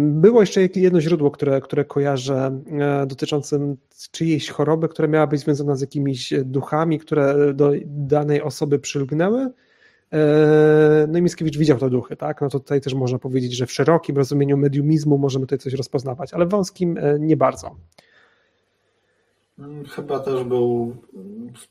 Było 0.05 0.41
jeszcze 0.41 0.61
jedno 0.75 1.01
źródło, 1.01 1.31
które, 1.31 1.61
które 1.61 1.85
kojarzę, 1.85 2.61
e, 2.79 3.05
dotyczące 3.07 3.75
czyjejś 4.11 4.49
choroby, 4.49 4.87
która 4.87 5.07
miała 5.07 5.27
być 5.27 5.39
związana 5.39 5.75
z 5.75 5.81
jakimiś 5.81 6.33
duchami, 6.45 6.99
które 6.99 7.53
do 7.53 7.71
danej 7.85 8.41
osoby 8.41 8.79
przylgnęły. 8.79 9.49
E, 10.13 11.07
no 11.09 11.19
i 11.19 11.21
Mickiewicz 11.21 11.57
widział 11.57 11.77
te 11.77 11.89
duchy, 11.89 12.15
tak? 12.15 12.41
No 12.41 12.49
to 12.49 12.59
tutaj 12.59 12.81
też 12.81 12.93
można 12.93 13.19
powiedzieć, 13.19 13.53
że 13.55 13.65
w 13.65 13.71
szerokim 13.71 14.17
rozumieniu 14.17 14.57
mediumizmu 14.57 15.17
możemy 15.17 15.45
tutaj 15.45 15.59
coś 15.59 15.73
rozpoznawać, 15.73 16.33
ale 16.33 16.45
wąskim 16.45 16.97
e, 16.97 17.19
nie 17.19 17.37
bardzo. 17.37 17.75
Chyba 19.89 20.19
też 20.19 20.43
był 20.43 20.95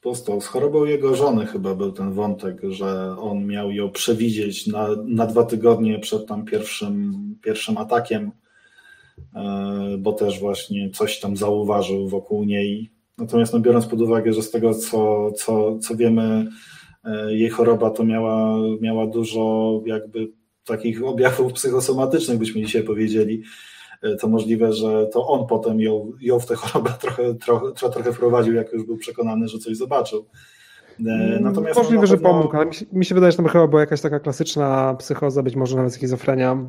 postał 0.02 0.40
z 0.40 0.46
chorobą 0.46 0.84
jego 0.84 1.14
żony 1.14 1.46
chyba 1.46 1.74
był 1.74 1.92
ten 1.92 2.12
wątek, 2.12 2.60
że 2.68 3.16
on 3.18 3.46
miał 3.46 3.72
ją 3.72 3.90
przewidzieć 3.90 4.66
na, 4.66 4.88
na 5.06 5.26
dwa 5.26 5.44
tygodnie 5.44 5.98
przed 5.98 6.26
tam 6.26 6.44
pierwszym, 6.44 7.14
pierwszym 7.42 7.78
atakiem, 7.78 8.30
e, 9.34 9.96
bo 9.98 10.12
też 10.12 10.40
właśnie 10.40 10.90
coś 10.90 11.20
tam 11.20 11.36
zauważył 11.36 12.08
wokół 12.08 12.44
niej. 12.44 12.90
Natomiast 13.18 13.52
no, 13.52 13.60
biorąc 13.60 13.86
pod 13.86 14.00
uwagę, 14.00 14.32
że 14.32 14.42
z 14.42 14.50
tego 14.50 14.74
co, 14.74 15.32
co, 15.32 15.78
co 15.78 15.96
wiemy, 15.96 16.46
jej 17.28 17.48
choroba 17.48 17.90
to 17.90 18.05
miała, 18.05 18.56
miała 18.81 19.06
dużo 19.06 19.72
jakby 19.86 20.28
takich 20.64 21.05
objawów 21.05 21.52
psychosomatycznych, 21.52 22.39
byśmy 22.39 22.62
dzisiaj 22.62 22.82
powiedzieli, 22.82 23.43
E, 24.02 24.16
to 24.16 24.28
możliwe, 24.28 24.72
że 24.72 25.06
to 25.06 25.27
on 25.27 25.47
potem 25.47 25.81
ją, 25.81 26.12
ją 26.20 26.40
w 26.40 26.47
tę 26.47 26.55
chorobę 26.55 26.90
trochę, 27.01 27.35
trochę, 27.35 27.90
trochę 27.90 28.12
wprowadził, 28.12 28.55
jak 28.55 28.72
już 28.72 28.85
był 28.85 28.97
przekonany, 28.97 29.48
że 29.48 29.59
coś 29.59 29.77
zobaczył. 29.77 30.27
Natomiast 31.40 31.78
Możliwe, 31.78 32.01
no, 32.01 32.06
że 32.06 32.18
pomógł, 32.18 32.56
ale 32.56 32.66
mi 32.66 32.74
się, 32.74 32.86
mi 32.93 33.05
się, 33.05 33.14
wydaje, 33.14 33.32
że 33.32 33.39
to 33.39 33.48
chyba 33.48 33.66
była 33.66 33.81
jakaś 33.81 34.01
taka 34.01 34.20
klasyczna 34.20 34.94
psychoza, 34.98 35.43
być 35.43 35.56
może 35.56 35.77
nawet 35.77 35.94
schizofrenia. 35.94 36.66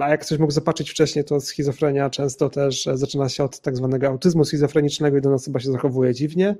A 0.00 0.08
jak 0.08 0.20
ktoś 0.26 0.38
mógł 0.38 0.52
zobaczyć 0.52 0.90
wcześniej, 0.90 1.24
to 1.24 1.40
schizofrenia 1.40 2.10
często 2.10 2.50
też 2.50 2.88
zaczyna 2.94 3.28
się 3.28 3.44
od 3.44 3.60
tak 3.60 3.76
zwanego 3.76 4.06
autyzmu 4.06 4.44
schizofrenicznego 4.44 5.16
i 5.16 5.20
do 5.20 5.30
nas 5.30 5.44
chyba 5.44 5.60
się 5.60 5.70
zachowuje 5.70 6.14
dziwnie. 6.14 6.56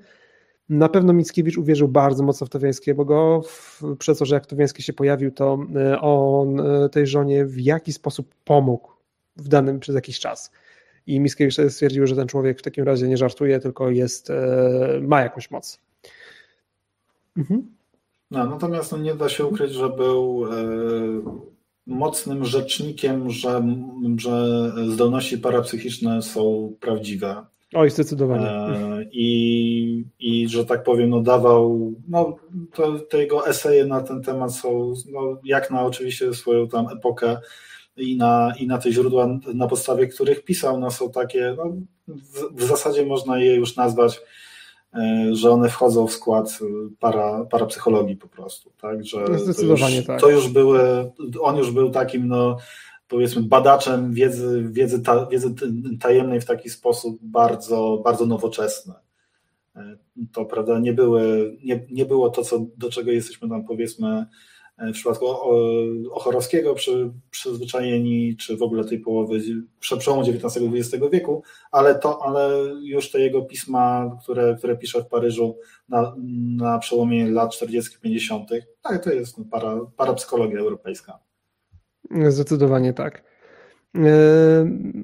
Na 0.68 0.88
pewno 0.88 1.12
Mickiewicz 1.12 1.58
uwierzył 1.58 1.88
bardzo 1.88 2.22
mocno 2.22 2.46
w 2.46 2.50
Towiańskiego, 2.50 3.04
bo 3.04 3.42
przez 3.98 4.18
to, 4.18 4.24
że 4.24 4.34
jak 4.34 4.46
Towiański 4.46 4.82
się 4.82 4.92
pojawił, 4.92 5.30
to 5.30 5.58
e, 5.76 6.00
on 6.00 6.60
e, 6.60 6.88
tej 6.88 7.06
żonie 7.06 7.44
w 7.44 7.60
jakiś 7.60 7.94
sposób 7.94 8.34
pomógł 8.44 8.90
w 9.36 9.48
danym 9.48 9.80
przez 9.80 9.94
jakiś 9.94 10.18
czas. 10.18 10.50
I 11.06 11.20
Mickiewicz 11.20 11.56
stwierdził, 11.68 12.06
że 12.06 12.16
ten 12.16 12.28
człowiek 12.28 12.58
w 12.58 12.62
takim 12.62 12.84
razie 12.84 13.08
nie 13.08 13.16
żartuje, 13.16 13.60
tylko 13.60 13.90
jest, 13.90 14.30
e, 14.30 15.00
ma 15.02 15.20
jakąś 15.20 15.50
moc. 15.50 15.78
Mhm. 17.36 17.66
No, 18.30 18.46
natomiast 18.46 18.92
no, 18.92 18.98
nie 18.98 19.14
da 19.14 19.28
się 19.28 19.44
ukryć, 19.44 19.72
że 19.72 19.88
był 19.88 20.46
mocnym 21.86 22.44
rzecznikiem, 22.44 23.30
że, 23.30 23.62
że 24.16 24.72
zdolności 24.88 25.38
parapsychiczne 25.38 26.22
są 26.22 26.72
prawdziwe 26.80 27.44
Oj, 27.74 27.90
zdecydowanie. 27.90 28.50
E, 28.50 29.04
I, 29.12 30.04
I 30.18 30.48
że 30.48 30.64
tak 30.64 30.82
powiem, 30.82 31.10
no 31.10 31.20
dawał, 31.20 31.94
no 32.08 32.36
to, 32.74 32.98
te 32.98 33.18
jego 33.18 33.48
eseje 33.48 33.86
na 33.86 34.00
ten 34.00 34.22
temat 34.22 34.54
są, 34.54 34.94
no, 35.12 35.38
jak 35.44 35.70
na 35.70 35.82
oczywiście 35.82 36.34
swoją 36.34 36.68
tam 36.68 36.86
epokę 36.88 37.38
i 37.96 38.16
na, 38.16 38.52
i 38.58 38.66
na 38.66 38.78
te 38.78 38.92
źródła, 38.92 39.38
na 39.54 39.66
podstawie 39.66 40.06
których 40.06 40.44
pisał, 40.44 40.80
no 40.80 40.90
są 40.90 41.10
takie, 41.10 41.54
no, 41.56 41.76
w, 42.08 42.62
w 42.62 42.64
zasadzie 42.64 43.06
można 43.06 43.38
je 43.38 43.54
już 43.54 43.76
nazwać, 43.76 44.20
e, 44.94 45.28
że 45.32 45.50
one 45.50 45.68
wchodzą 45.68 46.06
w 46.06 46.12
skład 46.12 46.58
para, 47.00 47.44
parapsychologii 47.44 48.16
po 48.16 48.28
prostu, 48.28 48.72
tak, 48.80 49.04
że 49.04 49.38
Zdecydowanie 49.38 49.94
to 49.94 49.96
już, 49.96 50.06
tak. 50.06 50.20
to 50.20 50.30
już 50.30 50.48
były, 50.48 51.12
on 51.40 51.56
już 51.56 51.70
był 51.70 51.90
takim, 51.90 52.28
no 52.28 52.56
powiedzmy 53.08 53.42
badaczem 53.42 54.12
wiedzy, 54.12 54.68
wiedzy, 54.70 55.02
ta, 55.02 55.26
wiedzy 55.26 55.54
tajemnej 56.00 56.40
w 56.40 56.44
taki 56.44 56.70
sposób 56.70 57.18
bardzo, 57.22 58.00
bardzo 58.04 58.26
nowoczesny. 58.26 58.94
E, 59.76 59.96
to 60.32 60.44
prawda, 60.44 60.78
nie, 60.78 60.92
były, 60.92 61.56
nie, 61.64 61.86
nie 61.90 62.04
było 62.04 62.30
to, 62.30 62.42
co, 62.42 62.66
do 62.76 62.90
czego 62.90 63.10
jesteśmy 63.10 63.48
tam 63.48 63.64
powiedzmy 63.64 64.26
e, 64.78 64.90
w 64.90 64.92
przypadku 64.92 65.26
Ochorowskiego 66.10 66.74
przy, 66.74 67.12
przyzwyczajeni, 67.30 68.36
czy 68.36 68.56
w 68.56 68.62
ogóle 68.62 68.84
tej 68.84 68.98
połowy 68.98 69.40
przełomu 69.98 70.22
XIX-XX 70.22 71.04
wieku, 71.12 71.42
ale 71.70 71.94
to, 71.94 72.22
ale 72.24 72.50
już 72.82 73.10
te 73.10 73.20
jego 73.20 73.42
pisma, 73.42 74.16
które, 74.22 74.54
które 74.58 74.76
pisze 74.76 75.02
w 75.02 75.06
Paryżu 75.06 75.56
na, 75.88 76.14
na 76.56 76.78
przełomie 76.78 77.30
lat 77.30 77.50
40-50, 77.50 78.44
tak, 78.82 79.04
to 79.04 79.10
jest 79.10 79.36
para, 79.50 79.80
parapsykologia 79.96 80.60
europejska. 80.60 81.25
Zdecydowanie 82.28 82.92
tak. 82.92 83.22
E, 83.94 84.00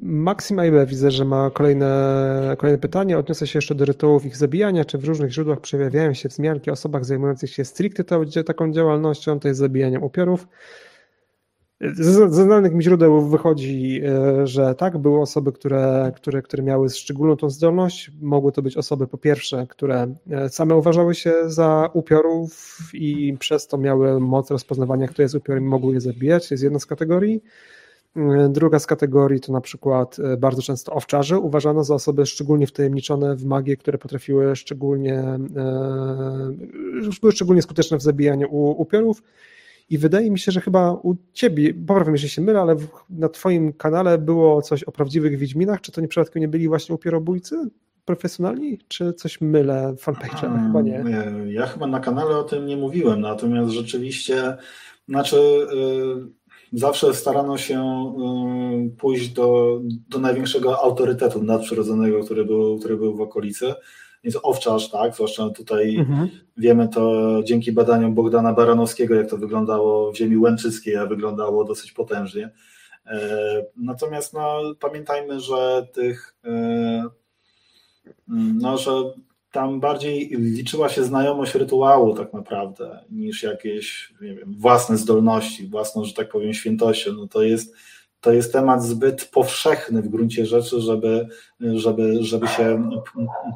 Maxim 0.03 0.59
Aibe 0.59 0.87
widzę, 0.87 1.11
że 1.11 1.24
ma 1.24 1.51
kolejne, 1.51 2.55
kolejne 2.59 2.79
pytanie. 2.79 3.19
Odniosę 3.19 3.47
się 3.47 3.59
jeszcze 3.59 3.74
do 3.74 3.85
rytuałów 3.85 4.27
ich 4.27 4.37
zabijania. 4.37 4.85
Czy 4.85 4.99
w 4.99 5.05
różnych 5.05 5.33
źródłach 5.33 5.61
przejawiają 5.61 6.15
się 6.15 6.29
wzmianki 6.29 6.70
o 6.70 6.73
osobach 6.73 7.05
zajmujących 7.05 7.51
się 7.51 7.65
stricte 7.65 8.05
taką 8.45 8.73
działalnością, 8.73 9.41
to 9.41 9.49
jest 9.49 9.61
zabijaniem 9.61 10.03
upiorów? 10.03 10.49
Z 11.82 12.34
znanych 12.34 12.74
mi 12.74 12.82
źródeł 12.82 13.28
wychodzi, 13.28 14.00
e, 14.04 14.46
że 14.46 14.74
tak, 14.74 14.98
były 14.98 15.20
osoby, 15.20 15.52
które, 15.52 16.12
które, 16.16 16.42
które 16.42 16.62
miały 16.62 16.90
szczególną 16.90 17.36
tą 17.36 17.50
zdolność. 17.50 18.10
Mogły 18.20 18.52
to 18.52 18.62
być 18.62 18.76
osoby, 18.76 19.06
po 19.06 19.18
pierwsze, 19.18 19.66
które 19.66 20.14
e, 20.30 20.48
same 20.48 20.76
uważały 20.76 21.14
się 21.14 21.32
za 21.46 21.90
upiorów 21.92 22.78
i 22.94 23.36
przez 23.38 23.66
to 23.66 23.78
miały 23.78 24.20
moc 24.20 24.50
rozpoznawania, 24.50 25.09
kto 25.09 25.22
jest 25.22 25.34
upiorem 25.34 25.64
i 25.64 25.66
mogły 25.66 25.94
je 25.94 26.00
zabijać. 26.00 26.48
To 26.48 26.54
jest 26.54 26.64
jedna 26.64 26.78
z 26.78 26.86
kategorii. 26.86 27.42
E, 28.16 28.48
druga 28.48 28.78
z 28.78 28.86
kategorii 28.86 29.40
to 29.40 29.52
na 29.52 29.60
przykład 29.60 30.16
bardzo 30.38 30.62
często 30.62 30.92
owczarze 30.92 31.38
uważano 31.38 31.84
za 31.84 31.94
osoby 31.94 32.26
szczególnie 32.26 32.66
wtajemniczone 32.66 33.36
w 33.36 33.44
magię, 33.44 33.76
które 33.76 33.98
potrafiły 33.98 34.56
szczególnie, 34.56 35.24
były 37.20 37.32
szczególnie 37.32 37.62
skuteczne 37.62 37.98
w 37.98 38.02
zabijaniu 38.02 38.48
upiorów. 38.52 39.22
I 39.93 39.98
wydaje 39.98 40.31
mi 40.31 40.39
się, 40.39 40.52
że 40.52 40.60
chyba 40.60 40.93
u 40.93 41.16
ciebie, 41.32 41.74
poprawiam, 41.74 42.14
jeśli 42.14 42.28
się 42.28 42.43
mylę, 42.43 42.60
ale 42.60 42.77
na 43.10 43.28
twoim 43.28 43.73
kanale 43.73 44.19
było 44.19 44.62
coś 44.62 44.85
o 44.85 44.93
prawdziwych 44.93 45.39
Wiedźminach. 45.39 45.81
Czy 45.81 45.93
to 45.93 46.01
nie 46.01 46.09
przypadkiem 46.09 46.40
nie 46.40 46.48
byli 46.48 46.69
właśnie 46.69 46.94
upierobójcy 46.94 47.56
profesjonalni? 48.05 48.78
Czy 48.89 49.12
coś 49.12 49.40
mylę 49.40 49.94
fanpage'em? 49.98 50.66
Chyba 50.66 50.82
nie. 50.82 51.05
nie. 51.05 51.52
Ja 51.52 51.66
chyba 51.66 51.86
na 51.86 52.01
kanale 52.01 52.36
o 52.36 52.43
tym 52.43 52.66
nie 52.66 52.77
mówiłem, 52.77 53.20
natomiast 53.20 53.70
rzeczywiście, 53.70 54.56
znaczy 55.09 55.36
yy, 55.74 56.27
zawsze 56.73 57.14
starano 57.14 57.59
się 57.59 57.85
yy, 58.85 58.90
pójść 58.90 59.28
do, 59.28 59.81
do 60.09 60.19
największego 60.19 60.82
autorytetu 60.82 61.43
nadprzyrodzonego, 61.43 62.24
który 62.24 62.44
był, 62.44 62.78
który 62.78 62.97
był 62.97 63.16
w 63.16 63.20
okolicy 63.20 63.74
więc 64.24 64.39
owczarz, 64.43 64.90
tak, 64.90 65.15
zwłaszcza 65.15 65.51
tutaj 65.51 65.97
mhm. 65.97 66.28
wiemy 66.57 66.89
to 66.89 67.32
dzięki 67.44 67.73
badaniom 67.73 68.15
Bogdana 68.15 68.53
Baranowskiego, 68.53 69.15
jak 69.15 69.31
to 69.31 69.36
wyglądało 69.36 70.12
w 70.12 70.16
ziemi 70.16 70.36
łęczyckiej, 70.36 70.97
a 70.97 71.07
wyglądało 71.07 71.65
dosyć 71.65 71.93
potężnie. 71.93 72.51
E, 73.07 73.66
natomiast 73.77 74.35
no, 74.35 74.74
pamiętajmy, 74.81 75.40
że 75.40 75.86
tych, 75.93 76.36
e, 76.44 77.05
no, 78.61 78.78
że 78.78 78.90
tam 79.53 79.81
bardziej 79.81 80.28
liczyła 80.28 80.89
się 80.89 81.05
znajomość 81.05 81.55
rytuału 81.55 82.15
tak 82.15 82.32
naprawdę, 82.32 83.05
niż 83.11 83.43
jakieś 83.43 84.15
wiem, 84.20 84.55
własne 84.59 84.97
zdolności, 84.97 85.66
własną, 85.66 86.05
że 86.05 86.15
tak 86.15 86.28
powiem, 86.28 86.55
świętością. 86.55 87.12
No 87.12 87.28
to 87.28 87.43
jest 87.43 87.74
to 88.23 88.32
jest 88.32 88.53
temat 88.53 88.82
zbyt 88.82 89.24
powszechny 89.24 90.03
w 90.03 90.09
gruncie 90.09 90.47
rzeczy, 90.47 90.81
żeby, 90.81 91.28
żeby, 91.61 92.23
żeby 92.24 92.49
się 92.49 92.90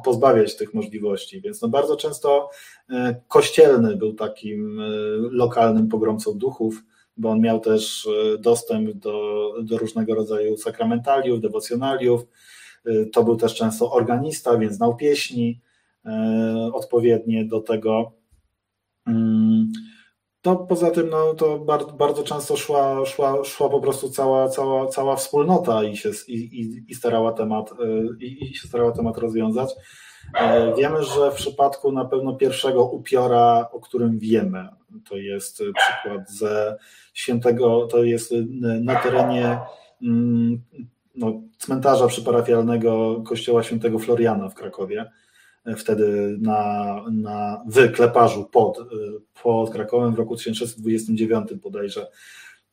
pozbawiać 0.03 0.57
tych 0.57 0.73
możliwości. 0.73 1.41
Więc 1.41 1.61
no 1.61 1.69
bardzo 1.69 1.95
często 1.95 2.49
e, 2.89 3.15
kościelny 3.27 3.95
był 3.95 4.13
takim 4.13 4.79
e, 4.79 4.83
lokalnym 5.31 5.87
pogromcą 5.87 6.37
duchów, 6.37 6.83
bo 7.17 7.29
on 7.29 7.41
miał 7.41 7.59
też 7.59 8.07
e, 8.07 8.37
dostęp 8.37 8.91
do, 8.91 9.53
do 9.63 9.77
różnego 9.77 10.15
rodzaju 10.15 10.57
sakramentaliów, 10.57 11.41
dewocjonaliów. 11.41 12.21
To 13.13 13.23
był 13.23 13.35
też 13.35 13.55
często 13.55 13.91
organista, 13.91 14.57
więc 14.57 14.73
znał 14.73 14.95
pieśni 14.95 15.61
odpowiednie 16.73 17.45
do 17.45 17.61
tego. 17.61 18.11
No 20.45 20.55
poza 20.55 20.91
tym 20.91 21.09
no, 21.09 21.33
to 21.33 21.59
bardzo, 21.59 21.91
bardzo 21.91 22.23
często 22.23 22.57
szła, 22.57 23.05
szła, 23.05 23.43
szła 23.43 23.69
po 23.69 23.79
prostu 23.79 24.09
cała, 24.09 24.49
cała, 24.49 24.87
cała 24.87 25.15
wspólnota 25.15 25.83
i 25.83 25.97
się, 25.97 26.11
i, 26.27 26.83
i, 26.87 26.95
starała 26.95 27.33
temat, 27.33 27.71
y, 27.71 28.25
i, 28.25 28.51
i 28.51 28.55
się 28.55 28.67
starała 28.67 28.91
temat 28.91 29.17
rozwiązać. 29.17 29.75
E, 30.35 30.75
wiemy, 30.75 31.03
że 31.03 31.31
w 31.31 31.35
przypadku 31.35 31.91
na 31.91 32.05
pewno 32.05 32.33
pierwszego 32.33 32.85
upiora, 32.85 33.69
o 33.71 33.79
którym 33.79 34.19
wiemy, 34.19 34.67
to 35.09 35.17
jest 35.17 35.55
przykład 35.55 36.31
ze 36.31 36.77
świętego, 37.13 37.87
to 37.87 38.03
jest 38.03 38.33
na 38.81 38.95
terenie 38.95 39.59
mm, 40.01 40.61
no, 41.15 41.41
cmentarza 41.57 42.07
przyparafialnego 42.07 43.21
kościoła 43.25 43.63
świętego 43.63 43.99
Floriana 43.99 44.49
w 44.49 44.55
Krakowie 44.55 45.11
wtedy 45.75 46.37
na, 46.41 46.95
na, 47.11 47.63
w 47.67 47.91
Kleparzu 47.91 48.45
pod, 48.45 48.79
pod 49.43 49.69
Krakowem 49.69 50.15
w 50.15 50.17
roku 50.17 50.35
1629 50.35 51.53
bodajże. 51.53 52.07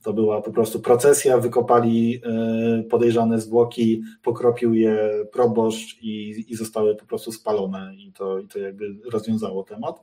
To 0.03 0.13
była 0.13 0.43
po 0.43 0.51
prostu 0.53 0.81
procesja, 0.81 1.39
wykopali 1.39 2.21
e, 2.25 2.83
podejrzane 2.83 3.41
zwłoki, 3.41 4.03
pokropił 4.23 4.75
je 4.75 5.27
proboszcz 5.33 6.03
i, 6.03 6.45
i 6.49 6.57
zostały 6.57 6.97
po 6.97 7.07
prostu 7.07 7.33
spalone 7.33 7.95
i 7.97 8.13
to, 8.13 8.39
i 8.39 8.49
to 8.49 8.59
jakby 8.59 8.97
rozwiązało 9.11 9.63
temat. 9.63 10.03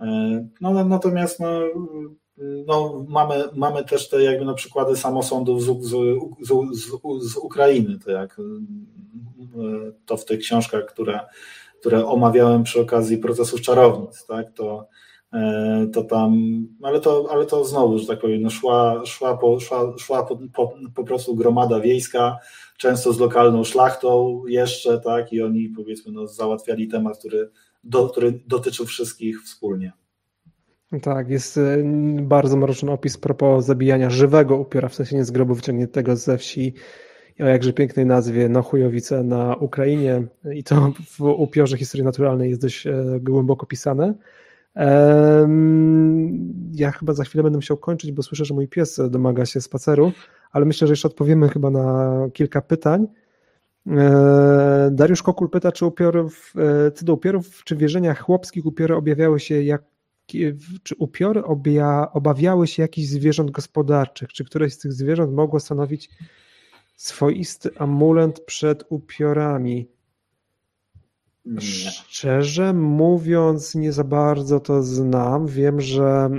E, 0.00 0.48
no, 0.60 0.84
natomiast 0.84 1.40
no, 1.40 1.60
no, 2.66 3.04
mamy, 3.08 3.44
mamy 3.54 3.84
też 3.84 4.08
te 4.08 4.22
jakby 4.22 4.44
na 4.44 4.54
przykłady 4.54 4.96
samosądów 4.96 5.62
z, 5.62 5.66
z, 5.66 5.96
z, 6.72 6.90
z 7.32 7.36
Ukrainy, 7.36 7.98
to 8.04 8.10
jak 8.10 8.36
to 10.06 10.16
w 10.16 10.24
tych 10.24 10.40
książkach, 10.40 10.86
które 10.86 11.20
które 11.82 12.06
omawiałem 12.06 12.62
przy 12.62 12.80
okazji 12.80 13.18
procesów 13.18 13.60
czarownic, 13.60 14.26
tak, 14.26 14.52
to, 14.52 14.88
e, 15.32 15.86
to 15.92 16.04
tam, 16.04 16.36
ale 16.82 17.00
to, 17.00 17.26
ale 17.30 17.46
to 17.46 17.64
znowu, 17.64 17.98
że 17.98 18.06
tak 18.06 18.20
powiem, 18.20 18.42
no 18.42 18.50
szła, 18.50 19.02
szła, 19.06 19.36
po, 19.36 19.60
szła, 19.60 19.94
szła 19.98 20.22
po, 20.22 20.38
po, 20.54 20.74
po 20.94 21.04
prostu 21.04 21.36
gromada 21.36 21.80
wiejska, 21.80 22.38
często 22.78 23.12
z 23.12 23.20
lokalną 23.20 23.64
szlachtą 23.64 24.42
jeszcze, 24.46 25.00
tak, 25.00 25.32
i 25.32 25.42
oni 25.42 25.68
powiedzmy 25.68 26.12
no, 26.12 26.26
załatwiali 26.26 26.88
temat, 26.88 27.18
który, 27.18 27.50
do, 27.84 28.08
który 28.08 28.40
dotyczył 28.46 28.86
wszystkich 28.86 29.42
wspólnie. 29.42 29.92
Tak, 31.02 31.30
jest 31.30 31.58
e, 31.58 31.76
bardzo 32.22 32.56
mroczny 32.56 32.92
opis 32.92 33.18
propos 33.18 33.64
zabijania 33.64 34.10
żywego 34.10 34.56
upiora, 34.56 34.88
w 34.88 34.94
sensie 34.94 35.16
nie 35.16 35.24
z 35.24 35.30
grobu 35.30 35.54
wyciągniętego 35.54 36.16
ze 36.16 36.38
wsi, 36.38 36.74
o 37.42 37.46
jakże 37.46 37.72
pięknej 37.72 38.06
nazwie 38.06 38.48
Nochujowice 38.48 39.22
na 39.22 39.56
Ukrainie 39.56 40.22
i 40.54 40.64
to 40.64 40.92
w 41.18 41.20
upiorze 41.20 41.76
historii 41.76 42.04
naturalnej 42.04 42.50
jest 42.50 42.62
dość 42.62 42.86
e, 42.86 43.04
głęboko 43.20 43.66
pisane. 43.66 44.14
Ja 46.72 46.90
chyba 46.90 47.12
za 47.12 47.24
chwilę 47.24 47.42
będę 47.42 47.58
musiał 47.58 47.76
kończyć, 47.76 48.12
bo 48.12 48.22
słyszę, 48.22 48.44
że 48.44 48.54
mój 48.54 48.68
pies 48.68 49.00
domaga 49.10 49.46
się 49.46 49.60
spaceru, 49.60 50.12
ale 50.52 50.64
myślę, 50.64 50.86
że 50.86 50.92
jeszcze 50.92 51.08
odpowiemy 51.08 51.48
chyba 51.48 51.70
na 51.70 52.16
kilka 52.32 52.60
pytań. 52.60 53.06
E, 53.86 54.90
Dariusz 54.92 55.22
Kokul 55.22 55.50
pyta, 55.50 55.72
czy 55.72 55.86
upiorów, 55.86 56.54
e, 57.00 57.04
do 57.04 57.14
upiorów, 57.14 57.64
czy 57.64 57.76
wierzeniach 57.76 58.20
chłopskich 58.20 58.66
upiory 58.66 58.96
objawiały 58.96 59.40
się 59.40 59.62
jak 59.62 59.82
czy 60.82 60.94
upiory 60.98 61.44
obja, 61.44 62.08
obawiały 62.12 62.66
się 62.66 62.82
jakichś 62.82 63.08
zwierząt 63.08 63.50
gospodarczych? 63.50 64.32
Czy 64.32 64.44
któreś 64.44 64.72
z 64.72 64.78
tych 64.78 64.92
zwierząt 64.92 65.32
mogło 65.32 65.60
stanowić 65.60 66.10
swoisty 67.02 67.70
amulet 67.78 68.40
przed 68.40 68.84
upiorami? 68.88 69.88
Szczerze 71.58 72.72
mówiąc, 72.72 73.74
nie 73.74 73.92
za 73.92 74.04
bardzo 74.04 74.60
to 74.60 74.82
znam. 74.82 75.46
Wiem, 75.46 75.80
że 75.80 76.30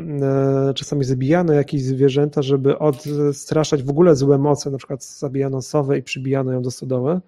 e, 0.70 0.74
czasami 0.74 1.04
zabijano 1.04 1.54
jakieś 1.54 1.84
zwierzęta, 1.84 2.42
żeby 2.42 2.80
odstraszać 2.80 3.84
w 3.84 3.90
ogóle 3.90 4.16
złe 4.16 4.38
moce, 4.38 4.72
na 4.72 4.78
przykład 4.78 5.04
zabijano 5.04 5.62
sowę 5.62 5.98
i 5.98 6.04
przybijano 6.04 6.52
ją 6.52 6.62
do 6.62 6.72
stodoły 6.72 7.22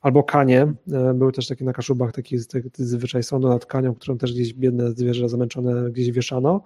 albo 0.00 0.22
kanie. 0.22 0.72
E, 0.92 1.14
były 1.14 1.32
też 1.32 1.48
takie 1.48 1.64
na 1.64 1.72
Kaszubach, 1.72 2.12
taki, 2.12 2.46
taki 2.46 2.70
zwyczaj 2.74 3.22
sądu 3.22 3.48
nad 3.48 3.66
kanią, 3.66 3.94
którą 3.94 4.18
też 4.18 4.32
gdzieś 4.32 4.54
biedne 4.54 4.90
zwierzę 4.90 5.28
zamęczone 5.28 5.90
gdzieś 5.90 6.10
wieszano, 6.10 6.62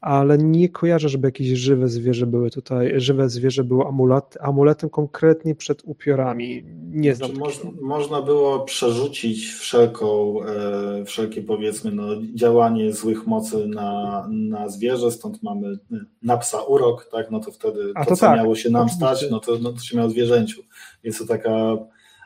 ale 0.00 0.38
nie 0.38 0.68
kojarzę, 0.68 1.08
żeby 1.08 1.28
jakieś 1.28 1.48
żywe 1.48 1.88
zwierzę 1.88 2.26
były 2.26 2.50
tutaj, 2.50 2.92
żywe 3.00 3.28
zwierzę 3.28 3.64
było 3.64 3.88
amulet, 3.88 4.38
amuletem 4.40 4.90
konkretnie 4.90 5.54
przed 5.54 5.82
upiorami. 5.84 6.64
Nie 6.82 7.14
znam. 7.14 7.34
Znaczy, 7.34 7.58
można, 7.80 8.22
było 8.22 8.60
przerzucić 8.60 9.46
wszelką, 9.46 10.36
e, 10.42 11.04
wszelkie 11.04 11.42
powiedzmy 11.42 11.90
no, 11.90 12.04
działanie 12.34 12.92
złych 12.92 13.26
mocy 13.26 13.66
na, 13.66 14.26
na 14.30 14.68
zwierzę, 14.68 15.10
stąd 15.10 15.42
mamy 15.42 15.68
e, 15.68 15.76
na 16.22 16.36
psa 16.36 16.62
urok, 16.62 17.08
tak, 17.12 17.30
no 17.30 17.40
to 17.40 17.52
wtedy 17.52 17.92
A 17.94 18.04
to, 18.04 18.10
to 18.10 18.16
co 18.16 18.26
tak, 18.26 18.36
miało 18.36 18.56
się 18.56 18.70
nam 18.70 18.88
stać, 18.88 19.26
no 19.30 19.40
to, 19.40 19.58
no 19.62 19.72
to 19.72 19.80
się 19.80 19.96
miało 19.96 20.10
zwierzęciu. 20.10 20.62
Jest 21.02 21.18
to 21.18 21.26
taka 21.26 21.76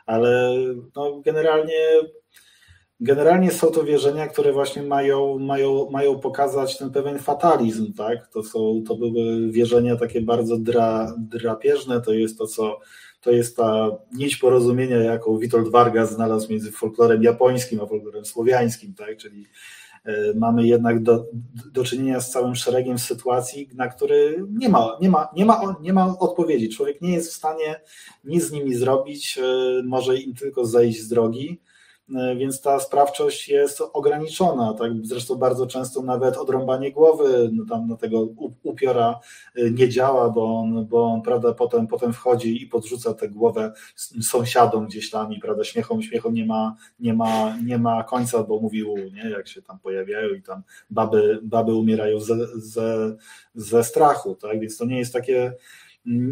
ale 0.05 0.55
no, 0.95 1.21
generalnie, 1.25 1.79
generalnie 3.01 3.51
są 3.51 3.67
to 3.67 3.83
wierzenia, 3.83 4.27
które 4.27 4.53
właśnie 4.53 4.83
mają, 4.83 5.39
mają, 5.39 5.89
mają 5.89 6.19
pokazać 6.19 6.77
ten 6.77 6.91
pewien 6.91 7.19
fatalizm, 7.19 7.93
tak? 7.93 8.27
To, 8.27 8.43
są, 8.43 8.83
to 8.87 8.95
były 8.95 9.51
wierzenia 9.51 9.95
takie 9.95 10.21
bardzo 10.21 10.57
dra, 10.57 11.15
drapieżne, 11.17 12.01
to 12.01 12.13
jest 12.13 12.37
to, 12.37 12.47
co 12.47 12.79
to 13.21 13.31
jest 13.31 13.57
ta 13.57 13.91
nić 14.13 14.37
porozumienia, 14.37 14.97
jaką 14.97 15.37
Witold 15.37 15.69
Vargas 15.69 16.13
znalazł 16.13 16.51
między 16.51 16.71
folklorem 16.71 17.23
japońskim 17.23 17.81
a 17.81 17.85
folklorem 17.85 18.25
słowiańskim, 18.25 18.93
tak? 18.93 19.17
Czyli 19.17 19.45
E, 20.05 20.33
mamy 20.35 20.67
jednak 20.67 21.03
do, 21.03 21.25
do 21.71 21.83
czynienia 21.83 22.19
z 22.19 22.31
całym 22.31 22.55
szeregiem 22.55 22.99
sytuacji, 22.99 23.69
na 23.73 23.87
które 23.87 24.15
nie 24.49 24.69
ma, 24.69 24.97
nie, 25.01 25.09
ma, 25.09 25.29
nie, 25.35 25.45
ma, 25.45 25.75
nie 25.81 25.93
ma 25.93 26.19
odpowiedzi. 26.19 26.69
Człowiek 26.69 27.01
nie 27.01 27.13
jest 27.13 27.31
w 27.31 27.35
stanie 27.35 27.81
nic 28.23 28.43
z 28.43 28.51
nimi 28.51 28.75
zrobić, 28.75 29.37
e, 29.37 29.43
może 29.83 30.17
im 30.17 30.35
tylko 30.35 30.65
zejść 30.65 31.01
z 31.01 31.07
drogi. 31.07 31.61
E, 32.15 32.35
więc 32.35 32.61
ta 32.61 32.79
sprawczość 32.79 33.49
jest 33.49 33.81
ograniczona. 33.93 34.73
Tak? 34.73 34.91
Zresztą 35.01 35.35
bardzo 35.35 35.67
często 35.67 36.01
nawet 36.01 36.37
odrąbanie 36.37 36.91
głowy 36.91 37.49
no 37.53 37.65
tam 37.69 37.87
na 37.87 37.97
tego 37.97 38.27
upiora 38.63 39.19
e, 39.55 39.71
nie 39.71 39.89
działa, 39.89 40.29
bo 40.29 40.59
on, 40.59 40.85
bo 40.85 41.03
on 41.03 41.21
prawda, 41.21 41.53
potem, 41.53 41.87
potem 41.87 42.13
wchodzi 42.13 42.63
i 42.63 42.67
podrzuca 42.67 43.13
tę 43.13 43.29
głowę 43.29 43.73
sąsiadom 44.21 44.87
gdzieś 44.87 45.09
tam 45.09 45.33
i 45.33 45.39
prawda, 45.39 45.63
śmiechom, 45.63 46.01
śmiechom 46.01 46.33
nie 46.33 46.45
ma, 46.45 46.75
nie 46.99 47.13
ma, 47.13 47.57
nie 47.65 47.77
ma 47.77 48.03
końca, 48.03 48.43
bo 48.43 48.59
mówił, 48.59 48.95
nie, 49.13 49.29
jak 49.29 49.47
się 49.47 49.61
tam 49.61 49.79
pojawiają 49.79 50.29
i 50.29 50.41
tam 50.41 50.63
baby, 50.89 51.39
baby 51.43 51.75
umierają 51.75 52.19
ze, 52.19 52.35
ze, 52.55 53.15
ze 53.55 53.83
strachu. 53.83 54.35
Tak? 54.35 54.59
Więc 54.59 54.77
to 54.77 54.85
nie 54.85 54.99
jest 54.99 55.13
takie 55.13 55.53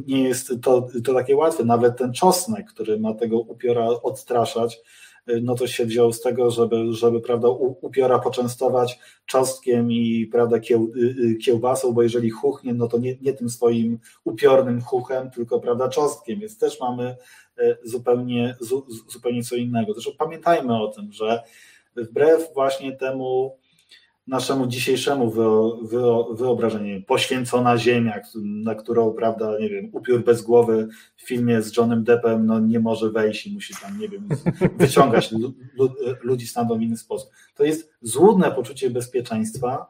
nie 0.08 0.24
jest 0.24 0.52
to, 0.62 0.88
to 1.04 1.14
takie 1.14 1.36
łatwe. 1.36 1.64
Nawet 1.66 1.98
ten 1.98 2.14
czosnek, 2.14 2.70
który 2.70 3.00
ma 3.00 3.14
tego 3.14 3.40
upiora 3.40 3.88
odstraszać, 3.88 4.82
no 5.42 5.56
to 5.56 5.68
się 5.68 5.86
wziął 5.86 6.14
z 6.14 6.22
tego, 6.22 6.52
żeby, 6.52 6.94
żeby 6.94 7.22
prawda, 7.22 7.48
upiora 7.82 8.20
poczęstować 8.20 9.00
czosnkiem 9.26 9.92
i 9.92 10.28
prawda, 10.32 10.60
kieł, 10.60 10.92
y, 10.96 11.00
y, 11.00 11.36
kiełbasą, 11.36 11.92
bo 11.92 12.04
jeżeli 12.04 12.30
chuchnie, 12.30 12.74
no 12.74 12.88
to 12.88 12.98
nie, 12.98 13.16
nie 13.22 13.34
tym 13.34 13.50
swoim 13.50 14.00
upiornym 14.24 14.82
chuchem, 14.82 15.32
tylko 15.32 15.60
prawda, 15.60 15.90
czosnkiem, 15.90 16.40
więc 16.40 16.58
też 16.58 16.80
mamy 16.80 17.16
zupełnie, 17.84 18.56
zupełnie 19.08 19.44
co 19.44 19.56
innego. 19.56 19.94
Zresztą 19.94 20.12
pamiętajmy 20.18 20.82
o 20.84 20.88
tym, 20.88 21.12
że 21.12 21.44
wbrew 21.96 22.54
właśnie 22.54 22.92
temu 22.92 23.59
naszemu 24.30 24.68
dzisiejszemu 24.68 25.32
wyobrażeniu. 26.32 27.04
Poświęcona 27.04 27.78
ziemia, 27.78 28.22
na 28.44 28.76
którą, 28.76 29.14
prawda, 29.14 29.60
nie 29.60 29.70
wiem, 29.70 29.90
upiór 29.94 30.24
bez 30.24 30.42
głowy 30.42 30.88
w 31.16 31.22
filmie 31.22 31.62
z 31.62 31.78
Johnem 31.78 32.04
Deppem 32.04 32.46
no, 32.46 32.60
nie 32.60 32.80
może 32.80 33.10
wejść 33.10 33.48
i 33.48 33.54
musi 33.54 33.74
tam, 33.82 34.00
nie 34.00 34.10
wiem, 34.10 34.30
wyciągać 34.80 35.34
ludzi 36.22 36.48
stamtąd 36.48 36.80
w 36.80 36.84
inny 36.84 36.98
sposób. 36.98 37.30
To 37.56 37.64
jest 37.64 37.94
złudne 38.02 38.52
poczucie 38.52 38.90
bezpieczeństwa, 38.90 39.88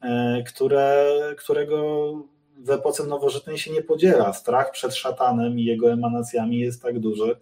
e, 0.00 0.42
które, 0.46 1.06
którego 1.38 2.12
w 2.56 2.70
epoce 2.70 3.06
nowożytnej 3.06 3.58
się 3.58 3.72
nie 3.72 3.82
podziela. 3.82 4.32
Strach 4.32 4.70
przed 4.70 4.94
szatanem 4.94 5.58
i 5.58 5.64
jego 5.64 5.92
emanacjami 5.92 6.58
jest 6.58 6.82
tak 6.82 6.98
duży, 6.98 7.36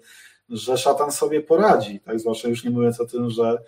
że 0.50 0.78
szatan 0.78 1.12
sobie 1.12 1.40
poradzi, 1.40 2.00
tak? 2.00 2.20
Zwłaszcza 2.20 2.48
już 2.48 2.64
nie 2.64 2.70
mówiąc 2.70 3.00
o 3.00 3.06
tym, 3.06 3.30
że, 3.30 3.58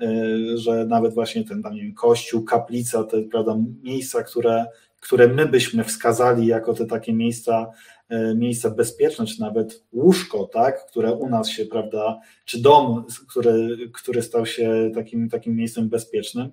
e, 0.00 0.06
że 0.54 0.86
nawet 0.86 1.14
właśnie 1.14 1.44
ten 1.44 1.62
tam, 1.62 1.74
nie 1.74 1.82
wiem, 1.82 1.94
kościół, 1.94 2.44
kaplica, 2.44 3.04
te 3.04 3.22
prawda, 3.22 3.56
miejsca, 3.82 4.22
które, 4.22 4.66
które 5.00 5.28
my 5.28 5.46
byśmy 5.46 5.84
wskazali 5.84 6.46
jako 6.46 6.74
te 6.74 6.86
takie 6.86 7.12
miejsca, 7.12 7.70
e, 8.08 8.34
miejsca 8.34 8.70
bezpieczne, 8.70 9.26
czy 9.26 9.40
nawet 9.40 9.84
łóżko, 9.92 10.44
tak, 10.52 10.86
które 10.86 11.12
u 11.12 11.28
nas 11.28 11.48
się, 11.48 11.64
prawda, 11.64 12.20
czy 12.44 12.62
dom, 12.62 13.04
który, 13.28 13.78
który 13.92 14.22
stał 14.22 14.46
się 14.46 14.90
takim, 14.94 15.28
takim 15.28 15.56
miejscem 15.56 15.88
bezpiecznym, 15.88 16.50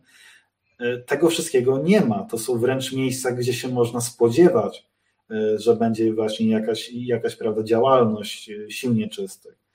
e, 0.80 0.98
tego 0.98 1.30
wszystkiego 1.30 1.78
nie 1.78 2.02
ma. 2.02 2.24
To 2.24 2.38
są 2.38 2.58
wręcz 2.58 2.94
miejsca, 2.94 3.32
gdzie 3.32 3.54
się 3.54 3.68
można 3.68 4.02
spodziewać, 4.02 4.90
że 5.56 5.76
będzie 5.76 6.14
właśnie 6.14 6.50
jakaś, 6.50 6.92
jakaś 6.94 7.36
prawda, 7.36 7.64
działalność 7.64 8.52
silnie 8.70 9.10
czystych. 9.10 9.69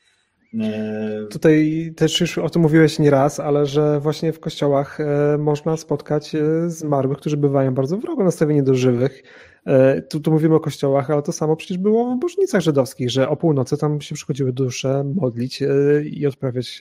E, 0.61 1.27
Tutaj 1.31 1.93
też 1.97 2.21
już 2.21 2.39
o 2.39 2.51
tym 2.51 2.63
mówiłeś 2.63 2.99
nieraz, 2.99 3.41
ale 3.41 3.67
że 3.67 4.01
właśnie 4.01 4.33
w 4.33 4.41
kościołach 4.41 5.01
e, 5.01 5.39
można 5.39 5.77
spotkać 5.77 6.35
e, 6.35 6.71
zmarłych, 6.71 7.19
którzy 7.19 7.37
bywają 7.37 7.75
bardzo 7.75 7.99
wrogo 7.99 8.25
nastawieni 8.25 8.63
do 8.63 8.75
żywych. 8.75 9.23
Tu, 10.09 10.21
tu 10.21 10.31
mówimy 10.31 10.55
o 10.55 10.61
kościołach, 10.61 11.11
ale 11.11 11.23
to 11.23 11.33
samo 11.33 11.57
przecież 11.57 11.79
było 11.79 12.17
w 12.17 12.19
bożnicach 12.19 12.61
żydowskich, 12.61 13.11
że 13.11 13.29
o 13.29 13.37
północy 13.37 13.77
tam 13.77 14.01
się 14.01 14.15
przychodziły 14.15 14.53
dusze 14.53 15.05
modlić 15.15 15.63
i 16.05 16.27
odprawiać 16.27 16.81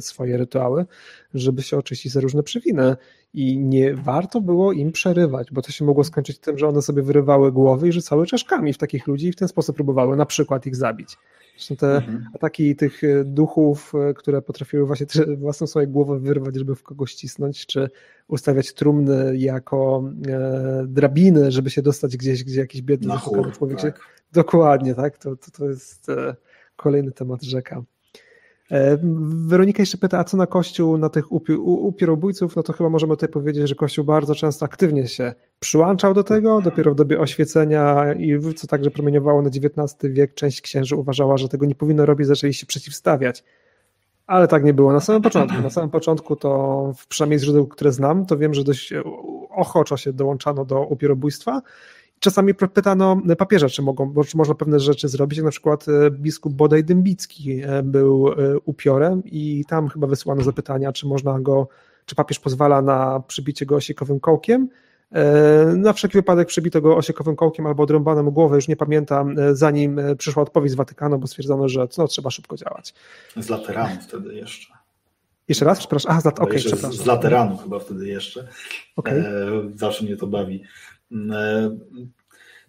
swoje 0.00 0.36
rytuały, 0.36 0.86
żeby 1.34 1.62
się 1.62 1.76
oczyścić 1.76 2.12
za 2.12 2.20
różne 2.20 2.42
przewiny. 2.42 2.96
I 3.34 3.58
nie 3.58 3.94
warto 3.94 4.40
było 4.40 4.72
im 4.72 4.92
przerywać, 4.92 5.48
bo 5.52 5.62
to 5.62 5.72
się 5.72 5.84
mogło 5.84 6.04
skończyć 6.04 6.38
tym, 6.38 6.58
że 6.58 6.68
one 6.68 6.82
sobie 6.82 7.02
wyrywały 7.02 7.52
głowy 7.52 7.88
i 7.88 7.92
rzucały 7.92 8.26
czaszkami 8.26 8.72
w 8.72 8.78
takich 8.78 9.06
ludzi 9.06 9.26
i 9.28 9.32
w 9.32 9.36
ten 9.36 9.48
sposób 9.48 9.76
próbowały 9.76 10.16
na 10.16 10.26
przykład 10.26 10.66
ich 10.66 10.76
zabić. 10.76 11.16
Zresztą 11.58 11.76
te 11.76 11.96
mhm. 11.96 12.26
ataki 12.34 12.76
tych 12.76 13.04
e, 13.04 13.24
duchów, 13.24 13.92
e, 13.94 14.14
które 14.14 14.42
potrafiły 14.42 14.86
właśnie 14.86 15.06
własną 15.36 15.66
swoją 15.66 15.86
głowę 15.86 16.18
wyrwać, 16.18 16.56
żeby 16.56 16.74
w 16.74 16.82
kogoś 16.82 17.14
cisnąć, 17.14 17.66
czy 17.66 17.90
ustawiać 18.28 18.74
trumny 18.74 19.36
jako 19.36 20.10
e, 20.28 20.84
drabiny, 20.86 21.52
żeby 21.52 21.70
się 21.70 21.82
dostać 21.82 22.16
gdzieś, 22.16 22.44
gdzie 22.44 22.60
jakiś 22.60 22.82
biedny 22.82 23.14
człowiek 23.54 23.80
tak. 23.80 23.96
się... 23.96 24.02
Dokładnie, 24.32 24.94
tak? 24.94 25.18
To, 25.18 25.36
to, 25.36 25.50
to 25.50 25.68
jest 25.68 26.08
e, 26.08 26.36
kolejny 26.76 27.12
temat 27.12 27.42
rzeka. 27.42 27.82
E, 28.70 28.98
Weronika 29.46 29.82
jeszcze 29.82 29.98
pyta, 29.98 30.18
a 30.18 30.24
co 30.24 30.36
na 30.36 30.46
Kościół, 30.46 30.98
na 30.98 31.08
tych 31.08 31.32
upi 31.32 31.52
upierobójców, 31.52 32.56
no 32.56 32.62
to 32.62 32.72
chyba 32.72 32.90
możemy 32.90 33.12
tutaj 33.12 33.28
powiedzieć, 33.28 33.68
że 33.68 33.74
Kościół 33.74 34.04
bardzo 34.04 34.34
często 34.34 34.64
aktywnie 34.64 35.08
się 35.08 35.34
przyłączał 35.60 36.14
do 36.14 36.24
tego, 36.24 36.60
dopiero 36.60 36.92
w 36.92 36.94
dobie 36.94 37.20
oświecenia 37.20 38.14
i 38.14 38.54
co 38.56 38.66
także 38.66 38.90
promieniowało 38.90 39.42
na 39.42 39.48
XIX 39.48 40.12
wiek, 40.14 40.34
część 40.34 40.60
księży 40.60 40.96
uważała, 40.96 41.36
że 41.36 41.48
tego 41.48 41.66
nie 41.66 41.74
powinno 41.74 42.06
robić, 42.06 42.26
zaczęli 42.26 42.54
się 42.54 42.66
przeciwstawiać. 42.66 43.44
Ale 44.26 44.48
tak 44.48 44.64
nie 44.64 44.74
było 44.74 44.92
na 44.92 45.00
samym 45.00 45.22
początku. 45.22 45.62
Na 45.62 45.70
samym 45.70 45.90
początku 45.90 46.36
to, 46.36 46.92
przynajmniej 47.08 47.38
z 47.38 47.42
źródeł, 47.42 47.66
które 47.66 47.92
znam, 47.92 48.26
to 48.26 48.36
wiem, 48.36 48.54
że 48.54 48.64
dość 48.64 48.92
ochoczo 49.50 49.96
się 49.96 50.12
dołączano 50.12 50.64
do 50.64 50.86
upierobójstwa 50.86 51.62
czasami 52.20 52.54
pytano 52.54 53.22
papieża, 53.38 53.68
czy, 53.68 53.82
mogą, 53.82 54.14
czy 54.28 54.36
można 54.36 54.54
pewne 54.54 54.80
rzeczy 54.80 55.08
zrobić. 55.08 55.42
Na 55.42 55.50
przykład 55.50 55.86
e, 55.88 56.10
biskup 56.10 56.52
Bodaj 56.52 56.84
Dębicki 56.84 57.60
e, 57.62 57.82
był 57.82 58.28
e, 58.28 58.58
upiorem 58.64 59.22
i 59.24 59.64
tam 59.68 59.88
chyba 59.88 60.06
wysłano 60.06 60.42
zapytania, 60.42 60.92
czy 60.92 61.06
można 61.06 61.40
go, 61.40 61.68
czy 62.06 62.14
papież 62.14 62.38
pozwala 62.38 62.82
na 62.82 63.22
przybicie 63.26 63.66
go 63.66 63.76
osiekowym 63.76 64.20
kołkiem. 64.20 64.68
Na 65.76 65.92
wszelki 65.92 66.18
wypadek 66.18 66.48
przebito 66.48 66.80
go 66.80 66.96
osiekowym 66.96 67.36
kołkiem 67.36 67.66
albo 67.66 67.82
odrąbano 67.82 68.22
mu 68.22 68.32
głowę, 68.32 68.56
już 68.56 68.68
nie 68.68 68.76
pamiętam, 68.76 69.34
zanim 69.52 70.00
przyszła 70.18 70.42
odpowiedź 70.42 70.72
z 70.72 70.74
Watykanu, 70.74 71.18
bo 71.18 71.26
stwierdzono, 71.26 71.68
że 71.68 71.88
no, 71.98 72.08
trzeba 72.08 72.30
szybko 72.30 72.56
działać. 72.56 72.94
Z 73.36 73.48
Lateranu 73.48 74.00
wtedy 74.00 74.34
jeszcze. 74.34 74.74
Jeszcze 75.48 75.64
raz, 75.64 75.78
przepraszam. 75.78 76.12
Aha, 76.12 76.20
z, 76.20 76.24
lat... 76.24 76.40
okay, 76.40 76.58
przepraszam. 76.58 76.92
z 76.92 77.06
Lateranu 77.06 77.56
chyba 77.56 77.78
wtedy 77.78 78.08
jeszcze. 78.08 78.48
Okay. 78.96 79.24
zawsze 79.74 80.04
mnie 80.04 80.16
to 80.16 80.26
bawi. 80.26 80.62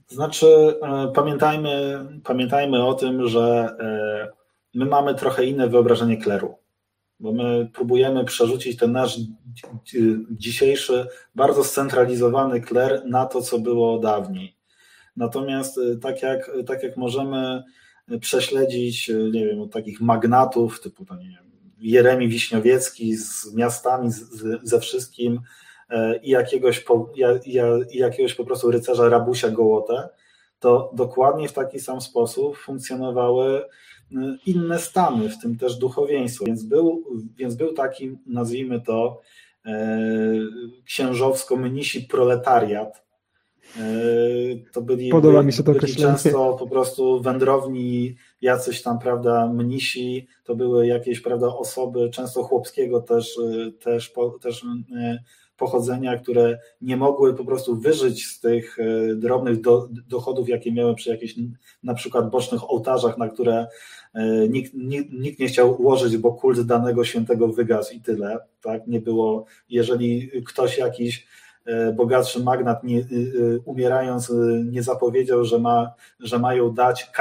Znaczy, 0.08 0.48
e, 0.82 1.12
pamiętajmy, 1.16 2.06
pamiętajmy 2.24 2.86
o 2.86 2.94
tym, 2.94 3.28
że 3.28 3.76
e, 3.80 4.28
my 4.74 4.86
mamy 4.86 5.16
trochę 5.16 5.46
inne 5.46 5.70
wyobrażenie 5.70 6.18
kleru, 6.18 6.56
bo 7.20 7.32
my 7.32 7.70
próbujemy 7.74 8.26
przerzucić 8.26 8.78
ten 8.78 8.92
nasz 8.92 9.18
dzisiejszy, 10.32 11.08
bardzo 11.36 11.64
scentralizowany 11.64 12.62
kler 12.62 13.02
na 13.06 13.26
to, 13.26 13.42
co 13.42 13.60
było 13.60 14.00
dawniej. 14.00 14.56
Natomiast 15.16 15.78
e, 15.78 15.98
tak 15.98 16.22
jak, 16.22 16.52
tak 16.68 16.84
jak 16.84 16.98
możemy 16.98 17.64
prześledzić, 18.22 19.12
nie 19.32 19.46
wiem, 19.46 19.70
takich 19.70 20.02
magnatów 20.02 20.82
typu, 20.82 21.06
nie 21.16 21.30
wiem, 21.30 21.52
Jeremi 21.80 22.28
Wiśniowiecki 22.28 23.16
z 23.16 23.54
miastami, 23.54 24.12
z, 24.12 24.26
ze 24.64 24.80
wszystkim, 24.80 25.40
E, 25.40 25.42
i 26.24 26.30
jakiegoś 26.30 26.80
po, 26.80 27.10
i 27.92 27.98
jakiegoś 27.98 28.36
po 28.36 28.46
prostu 28.46 28.72
rycerza 28.72 29.10
Rabusia 29.10 29.50
Gołotę, 29.50 30.10
to 30.60 30.92
dokładnie 30.94 31.48
w 31.48 31.54
taki 31.54 31.80
sam 31.80 32.02
sposób 32.02 32.58
funkcjonowały 32.58 33.66
inne 34.46 34.80
stany, 34.80 35.30
w 35.30 35.40
tym 35.40 35.58
też 35.58 35.76
duchowieństwo. 35.76 36.46
Więc 36.46 36.64
był, 36.64 37.04
więc 37.38 37.56
był 37.56 37.74
taki, 37.74 38.18
nazwijmy 38.26 38.82
to, 38.82 39.22
e, 39.66 40.00
księżowsko-mnisi 40.86 42.02
proletariat. 42.02 43.04
E, 43.78 43.82
to 44.74 44.82
byli, 44.82 45.10
Podoba 45.10 45.44
mi 45.44 45.54
się 45.54 45.64
to 45.64 45.72
byli 45.72 45.96
często 45.96 46.56
po 46.60 46.68
prostu 46.68 47.22
wędrowni, 47.22 48.16
jacyś 48.42 48.82
tam, 48.82 49.00
prawda, 49.00 49.48
mnisi, 49.48 50.28
to 50.44 50.56
były 50.56 50.88
jakieś, 50.88 51.22
prawda, 51.22 51.48
osoby, 51.48 52.10
często 52.10 52.44
chłopskiego 52.44 53.02
też, 53.02 53.40
też, 53.80 54.14
też 54.42 54.66
pochodzenia, 55.60 56.18
które 56.18 56.60
nie 56.82 56.98
mogły 56.98 57.34
po 57.34 57.46
prostu 57.46 57.76
wyżyć 57.76 58.26
z 58.26 58.40
tych 58.40 58.78
e, 58.80 59.16
drobnych 59.16 59.62
do, 59.62 59.90
dochodów, 60.08 60.50
jakie 60.50 60.72
miały 60.72 60.96
przy 60.96 61.10
jakichś 61.10 61.36
na 61.84 61.94
przykład 61.94 62.30
bocznych 62.30 62.70
ołtarzach, 62.70 63.18
na 63.18 63.30
które 63.30 63.68
e, 64.14 64.48
nikt, 64.48 64.74
nikt, 64.74 65.12
nikt 65.12 65.40
nie 65.40 65.48
chciał 65.48 65.82
ułożyć, 65.82 66.18
bo 66.18 66.34
kult 66.34 66.62
danego 66.62 67.04
świętego 67.04 67.48
wygasł 67.48 67.94
i 67.94 68.02
tyle. 68.02 68.40
Tak? 68.62 68.88
Nie 68.88 69.02
było, 69.02 69.46
jeżeli 69.70 70.32
ktoś 70.46 70.78
jakiś 70.78 71.28
e, 71.66 71.94
bogatszy 71.94 72.44
magnat 72.44 72.84
nie, 72.84 73.06
umierając 73.66 74.34
nie 74.72 74.84
zapowiedział, 74.84 75.46
że, 75.46 75.60
ma, 75.60 75.94
że 76.20 76.40
mają 76.40 76.74
dać 76.74 77.12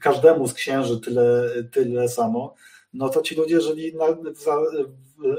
każdemu 0.00 0.48
z 0.48 0.54
księży 0.54 1.00
tyle, 1.00 1.48
tyle 1.72 2.08
samo, 2.08 2.54
no 2.94 3.08
to 3.08 3.22
ci 3.22 3.34
ludzie 3.34 3.60
żyli 3.60 3.94
na, 3.94 4.06
w, 4.12 4.44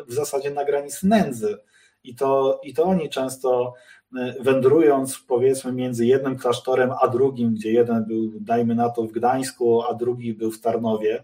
w 0.07 0.13
zasadzie 0.13 0.51
na 0.51 0.65
granicy 0.65 1.07
nędzy 1.07 1.57
i 2.03 2.15
to, 2.15 2.59
i 2.63 2.73
to 2.73 2.84
oni 2.84 3.09
często 3.09 3.73
e, 4.17 4.35
wędrując 4.39 5.19
powiedzmy 5.27 5.73
między 5.73 6.05
jednym 6.05 6.38
klasztorem 6.38 6.91
a 7.01 7.07
drugim, 7.07 7.53
gdzie 7.53 7.71
jeden 7.71 8.05
był, 8.05 8.31
dajmy 8.41 8.75
na 8.75 8.89
to, 8.89 9.03
w 9.03 9.11
Gdańsku, 9.11 9.84
a 9.84 9.93
drugi 9.93 10.34
był 10.34 10.51
w 10.51 10.61
Tarnowie, 10.61 11.23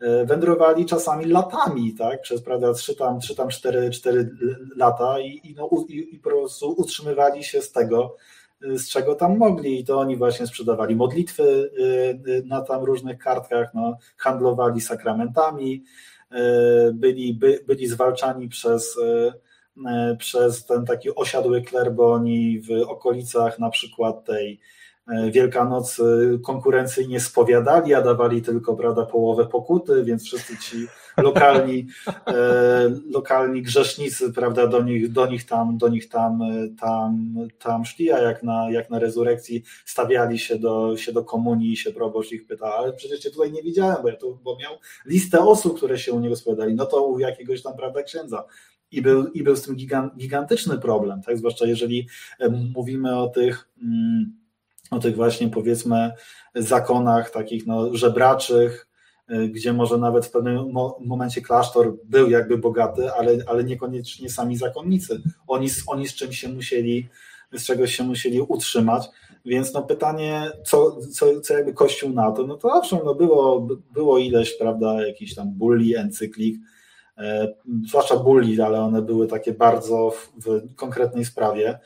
e, 0.00 0.24
wędrowali 0.26 0.86
czasami 0.86 1.24
latami, 1.24 1.94
tak, 1.94 2.20
przez 2.20 2.42
prawda, 2.42 2.74
trzy 2.74 2.96
tam, 2.96 3.20
trzy 3.20 3.36
tam 3.36 3.48
cztery, 3.48 3.90
cztery 3.90 4.30
lata 4.76 5.20
i, 5.20 5.40
i, 5.44 5.54
no, 5.54 5.70
i, 5.88 6.14
i 6.14 6.18
po 6.18 6.30
prostu 6.30 6.74
utrzymywali 6.78 7.44
się 7.44 7.62
z 7.62 7.72
tego, 7.72 8.16
e, 8.62 8.78
z 8.78 8.88
czego 8.88 9.14
tam 9.14 9.38
mogli. 9.38 9.80
I 9.80 9.84
to 9.84 9.98
oni 9.98 10.16
właśnie 10.16 10.46
sprzedawali 10.46 10.96
modlitwy 10.96 11.70
na 12.46 12.60
tam 12.60 12.84
różnych 12.84 13.18
kartkach, 13.18 13.74
no, 13.74 13.96
handlowali 14.16 14.80
sakramentami, 14.80 15.84
byli, 16.92 17.34
by, 17.34 17.64
byli 17.66 17.86
zwalczani 17.86 18.48
przez 18.48 18.98
przez 20.18 20.64
ten 20.64 20.84
taki 20.84 21.14
osiadły 21.14 21.62
kler, 21.62 21.92
w 22.68 22.88
okolicach 22.88 23.58
na 23.58 23.70
przykład 23.70 24.24
tej 24.24 24.60
e, 25.08 25.30
Wielkanocy 25.30 26.38
konkurencyjnie 26.44 27.20
spowiadali, 27.20 27.94
a 27.94 28.02
dawali 28.02 28.42
tylko 28.42 28.76
prawda, 28.76 29.06
połowę 29.06 29.46
pokuty, 29.46 30.04
więc 30.04 30.24
wszyscy 30.24 30.58
ci 30.58 30.86
lokalni, 31.16 31.86
e, 32.26 32.90
lokalni 33.10 33.62
grzesznicy 33.62 34.32
prawda, 34.32 34.66
do 34.66 34.82
nich, 34.82 35.12
do 35.12 35.26
nich, 35.26 35.46
tam, 35.46 35.78
do 35.78 35.88
nich 35.88 36.08
tam, 36.08 36.40
tam, 36.80 37.34
tam 37.58 37.84
szli, 37.84 38.12
a 38.12 38.18
jak 38.18 38.42
na, 38.42 38.70
jak 38.70 38.90
na 38.90 38.98
rezurekcji 38.98 39.62
stawiali 39.84 40.38
się 40.38 40.58
do, 40.58 40.96
się 40.96 41.12
do 41.12 41.24
komunii 41.24 41.72
i 41.72 41.76
się 41.76 41.92
proboszcz 41.92 42.32
ich 42.32 42.46
pyta, 42.46 42.74
ale 42.74 42.92
przecież 42.92 43.20
cię 43.20 43.30
tutaj 43.30 43.52
nie 43.52 43.62
widziałem, 43.62 43.96
bo 44.02 44.08
ja 44.08 44.16
tu 44.16 44.38
bo 44.44 44.56
miał 44.56 44.72
listę 45.06 45.40
osób, 45.40 45.76
które 45.76 45.98
się 45.98 46.12
u 46.12 46.20
niego 46.20 46.36
spowiadali, 46.36 46.74
no 46.74 46.86
to 46.86 47.06
u 47.06 47.18
jakiegoś 47.18 47.62
tam 47.62 47.76
prawda, 47.76 48.02
księdza 48.02 48.44
i 48.92 49.02
był, 49.02 49.26
i 49.26 49.42
był 49.42 49.56
z 49.56 49.62
tym 49.62 49.76
gigantyczny 50.18 50.78
problem, 50.78 51.22
tak? 51.22 51.38
zwłaszcza 51.38 51.66
jeżeli 51.66 52.08
mówimy 52.74 53.18
o 53.18 53.28
tych, 53.28 53.68
mm, 53.82 54.36
o 54.90 54.98
tych 54.98 55.16
właśnie 55.16 55.48
powiedzmy 55.48 56.10
zakonach 56.54 57.30
takich 57.30 57.66
no, 57.66 57.96
żebraczych, 57.96 58.88
e, 59.28 59.48
gdzie 59.48 59.72
może 59.72 59.98
nawet 59.98 60.26
w 60.26 60.30
pewnym 60.30 60.72
momencie 61.00 61.40
klasztor 61.40 61.96
był 62.04 62.30
jakby 62.30 62.58
bogaty, 62.58 63.12
ale, 63.12 63.36
ale 63.46 63.64
niekoniecznie 63.64 64.30
sami 64.30 64.56
zakonnicy. 64.56 65.22
Oni, 65.46 65.68
oni 65.86 66.08
z 66.08 66.14
czymś 66.14 66.38
się 66.38 66.48
musieli, 66.48 67.08
z 67.52 67.64
czegoś 67.64 67.96
się 67.96 68.04
musieli 68.04 68.40
utrzymać. 68.40 69.08
Więc 69.44 69.74
no 69.74 69.82
pytanie, 69.82 70.50
co, 70.64 70.98
co, 71.12 71.40
co 71.40 71.54
jakby 71.54 71.72
Kościół 71.72 72.10
na 72.10 72.32
to? 72.32 72.46
No 72.46 72.56
to 72.56 72.68
owszem, 72.72 72.98
no 73.04 73.14
było, 73.14 73.68
było 73.92 74.18
ileś, 74.18 74.58
prawda, 74.58 75.06
jakiś 75.06 75.34
tam 75.34 75.50
bulli, 75.50 75.96
encyklik, 75.96 76.56
zwłaszcza 77.88 78.16
bulli, 78.16 78.60
ale 78.60 78.80
one 78.80 79.02
były 79.02 79.26
takie 79.26 79.52
bardzo 79.52 80.10
w, 80.10 80.32
w 80.46 80.74
konkretnej 80.74 81.24
sprawie. 81.24 81.78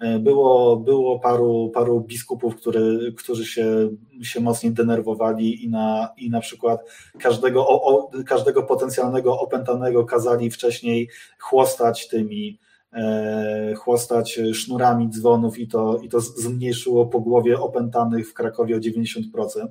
E, 0.00 0.18
było, 0.18 0.76
było 0.76 1.18
paru, 1.18 1.70
paru 1.74 2.00
biskupów, 2.00 2.56
który, 2.56 3.12
którzy 3.16 3.46
się, 3.46 3.90
się 4.22 4.40
mocniej 4.40 4.72
denerwowali 4.72 5.64
i 5.64 5.70
na, 5.70 6.08
i 6.16 6.30
na 6.30 6.40
przykład 6.40 6.80
każdego, 7.18 7.68
o, 7.68 7.82
o, 7.82 8.10
każdego 8.26 8.62
potencjalnego 8.62 9.40
opętanego 9.40 10.04
kazali 10.04 10.50
wcześniej 10.50 11.08
chłostać 11.38 12.08
tymi, 12.08 12.58
e, 12.92 13.74
chłostać 13.74 14.40
sznurami 14.52 15.08
dzwonów 15.08 15.58
i 15.58 15.68
to, 15.68 15.98
i 15.98 16.08
to 16.08 16.20
zmniejszyło 16.20 17.06
po 17.06 17.20
głowie 17.20 17.60
opętanych 17.60 18.30
w 18.30 18.34
Krakowie 18.34 18.76
o 18.76 18.80
90%. 18.80 19.68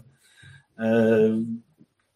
E, 0.79 1.19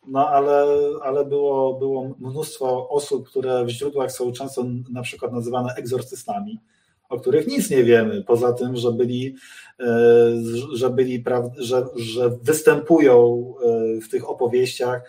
no 0.08 0.30
ale, 0.30 0.66
ale 1.04 1.26
było, 1.26 1.74
było 1.74 2.16
mnóstwo 2.20 2.90
osób, 2.90 3.30
które 3.30 3.66
w 3.66 3.70
źródłach 3.70 4.12
są 4.12 4.32
często 4.32 4.66
na 4.92 5.02
przykład 5.02 5.34
nazywane 5.34 5.74
egzorcystami, 5.78 6.60
o 7.10 7.20
których 7.20 7.48
nic 7.48 7.70
nie 7.70 7.84
wiemy, 7.84 8.24
poza 8.24 8.54
tym, 8.54 8.76
że 8.76 8.92
byli, 8.92 9.36
e, 9.80 9.86
że, 10.74 10.90
byli 10.90 11.24
że, 11.58 11.86
że 11.96 12.30
występują 12.30 13.54
e, 13.64 14.02
w 14.02 14.10
tych 14.10 14.30
opowieściach 14.30 15.02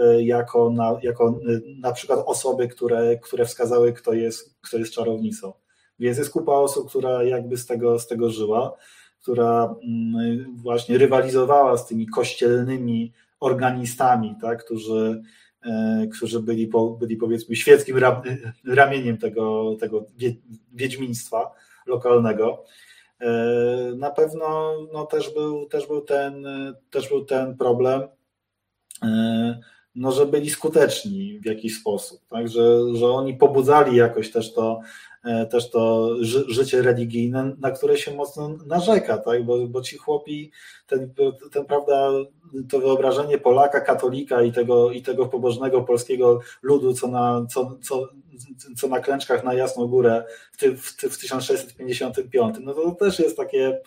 e, 0.00 0.22
jako 0.22 0.70
na, 0.70 0.98
jako 1.02 1.38
na 1.80 1.92
przykład 1.92 2.20
osoby, 2.26 2.68
które, 2.68 3.18
które 3.18 3.44
wskazały, 3.44 3.92
kto 3.92 4.12
jest, 4.12 4.54
kto 4.60 4.78
jest 4.78 4.92
czarownicą. 4.92 5.52
Więc 5.98 6.18
jest 6.18 6.30
kupa 6.30 6.52
osób, 6.52 6.88
która 6.88 7.22
jakby 7.24 7.56
z 7.56 7.66
tego, 7.66 7.98
z 7.98 8.06
tego 8.06 8.30
żyła, 8.30 8.76
która 9.22 9.74
mm, 9.84 10.56
właśnie 10.56 10.98
rywalizowała 10.98 11.76
z 11.76 11.86
tymi 11.86 12.06
kościelnymi 12.06 13.12
organistami, 13.42 14.36
tak, 14.40 14.64
którzy, 14.64 15.22
e, 15.64 16.06
którzy 16.16 16.40
byli, 16.40 16.70
byli 17.00 17.16
powiedzmy 17.16 17.56
świeckim 17.56 17.96
ramieniem 18.64 19.18
tego, 19.18 19.76
tego 19.80 20.06
wiedźmiństwa 20.72 21.50
lokalnego. 21.86 22.64
E, 23.20 23.32
na 23.96 24.10
pewno 24.10 24.72
no, 24.92 25.06
też, 25.06 25.34
był, 25.34 25.66
też, 25.66 25.86
był 25.86 26.00
ten, 26.00 26.46
też 26.90 27.08
był 27.08 27.24
ten 27.24 27.56
problem, 27.56 28.02
e, 29.02 29.60
no, 29.94 30.12
że 30.12 30.26
byli 30.26 30.50
skuteczni 30.50 31.40
w 31.40 31.46
jakiś 31.46 31.80
sposób, 31.80 32.20
tak? 32.28 32.48
że, 32.48 32.94
że 32.94 33.06
oni 33.06 33.34
pobudzali 33.34 33.96
jakoś 33.96 34.30
też 34.30 34.54
to, 34.54 34.80
też 35.50 35.70
to 35.70 36.10
ży, 36.20 36.44
życie 36.48 36.82
religijne, 36.82 37.56
na 37.60 37.70
które 37.70 37.96
się 37.96 38.14
mocno 38.14 38.56
narzeka, 38.66 39.18
tak? 39.18 39.44
bo, 39.44 39.68
bo 39.68 39.82
ci 39.82 39.96
chłopi, 39.96 40.50
ten, 40.86 41.14
ten 41.52 41.64
prawda, 41.64 42.10
to 42.68 42.80
wyobrażenie 42.80 43.38
Polaka, 43.38 43.80
katolika 43.80 44.42
i 44.42 44.52
tego, 44.52 44.90
i 44.90 45.02
tego 45.02 45.26
pobożnego 45.26 45.82
polskiego 45.82 46.40
ludu, 46.62 46.94
co 46.94 47.08
na, 47.08 47.46
co, 47.50 47.78
co, 47.82 48.08
co 48.76 48.88
na 48.88 49.00
klęczkach 49.00 49.44
na 49.44 49.54
Jasną 49.54 49.86
Górę 49.86 50.24
w, 50.52 50.56
ty, 50.56 50.76
w, 50.76 50.86
w 50.92 51.18
1655, 51.18 52.56
no 52.60 52.74
to, 52.74 52.82
to 52.82 52.94
też 52.94 53.18
jest 53.18 53.36
takie 53.36 53.80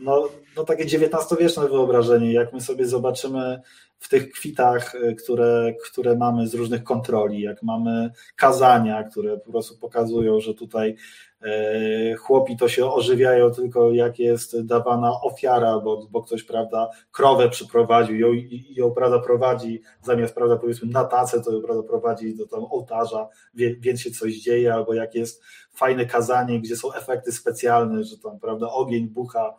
no, 0.00 0.28
no 0.56 0.64
takie 0.64 0.84
XIX-wieczne 0.84 1.68
wyobrażenie, 1.68 2.32
jak 2.32 2.52
my 2.52 2.60
sobie 2.60 2.86
zobaczymy 2.86 3.60
w 3.98 4.08
tych 4.08 4.30
kwitach, 4.30 4.94
które, 5.22 5.74
które 5.90 6.16
mamy 6.16 6.48
z 6.48 6.54
różnych 6.54 6.84
kontroli, 6.84 7.40
jak 7.40 7.62
mamy 7.62 8.10
kazania, 8.36 9.04
które 9.04 9.38
po 9.38 9.50
prostu 9.50 9.78
pokazują, 9.78 10.40
że 10.40 10.54
tutaj 10.54 10.96
E, 11.42 12.14
chłopi 12.14 12.56
to 12.56 12.68
się 12.68 12.92
ożywiają 12.92 13.50
tylko 13.50 13.92
jak 13.92 14.18
jest 14.18 14.66
dawana 14.66 15.20
ofiara, 15.20 15.78
bo, 15.78 16.06
bo 16.10 16.22
ktoś, 16.22 16.42
prawda, 16.42 16.90
krowę 17.12 17.48
przyprowadził 17.48 18.16
ją, 18.16 18.32
i 18.32 18.74
ją, 18.76 18.90
prawda, 18.90 19.18
prowadzi, 19.18 19.82
zamiast, 20.02 20.34
prawda, 20.34 20.56
powiedzmy 20.56 20.88
na 20.90 21.04
tacę, 21.04 21.40
to 21.40 21.52
ją, 21.52 21.62
prawda, 21.62 21.82
prowadzi 21.82 22.36
do 22.36 22.46
tam 22.46 22.64
ołtarza, 22.64 23.28
więc 23.54 24.00
się 24.00 24.10
coś 24.10 24.34
dzieje, 24.34 24.74
albo 24.74 24.94
jak 24.94 25.14
jest 25.14 25.42
fajne 25.72 26.06
kazanie, 26.06 26.60
gdzie 26.60 26.76
są 26.76 26.92
efekty 26.92 27.32
specjalne, 27.32 28.04
że 28.04 28.18
tam, 28.18 28.38
prawda, 28.38 28.70
ogień 28.70 29.08
bucha, 29.08 29.54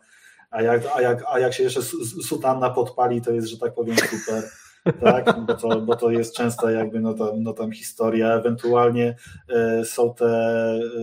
a 0.50 0.62
jak, 0.62 0.82
a 0.94 1.02
jak, 1.02 1.24
a 1.28 1.38
jak 1.38 1.54
się 1.54 1.62
jeszcze 1.62 1.82
sutanna 2.22 2.70
podpali, 2.70 3.22
to 3.22 3.32
jest, 3.32 3.48
że 3.48 3.58
tak 3.58 3.74
powiem, 3.74 3.96
super 3.96 4.42
tak? 5.00 5.46
bo, 5.46 5.54
to, 5.54 5.80
bo 5.80 5.96
to 5.96 6.10
jest 6.10 6.36
często 6.36 6.70
jakby 6.70 7.00
no 7.00 7.14
tam, 7.14 7.42
no 7.42 7.52
tam 7.52 7.72
historia, 7.72 8.34
ewentualnie 8.34 9.16
e, 9.48 9.84
są 9.84 10.14
te 10.14 10.26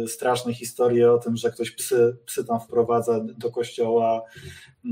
e, 0.04 0.08
straszne 0.08 0.54
historie 0.54 1.12
o 1.12 1.18
tym, 1.18 1.38
że 1.38 1.52
ktoś 1.52 1.72
psy, 1.72 2.18
psy 2.26 2.46
tam 2.46 2.60
wprowadza 2.60 3.20
do 3.20 3.52
kościoła, 3.52 4.24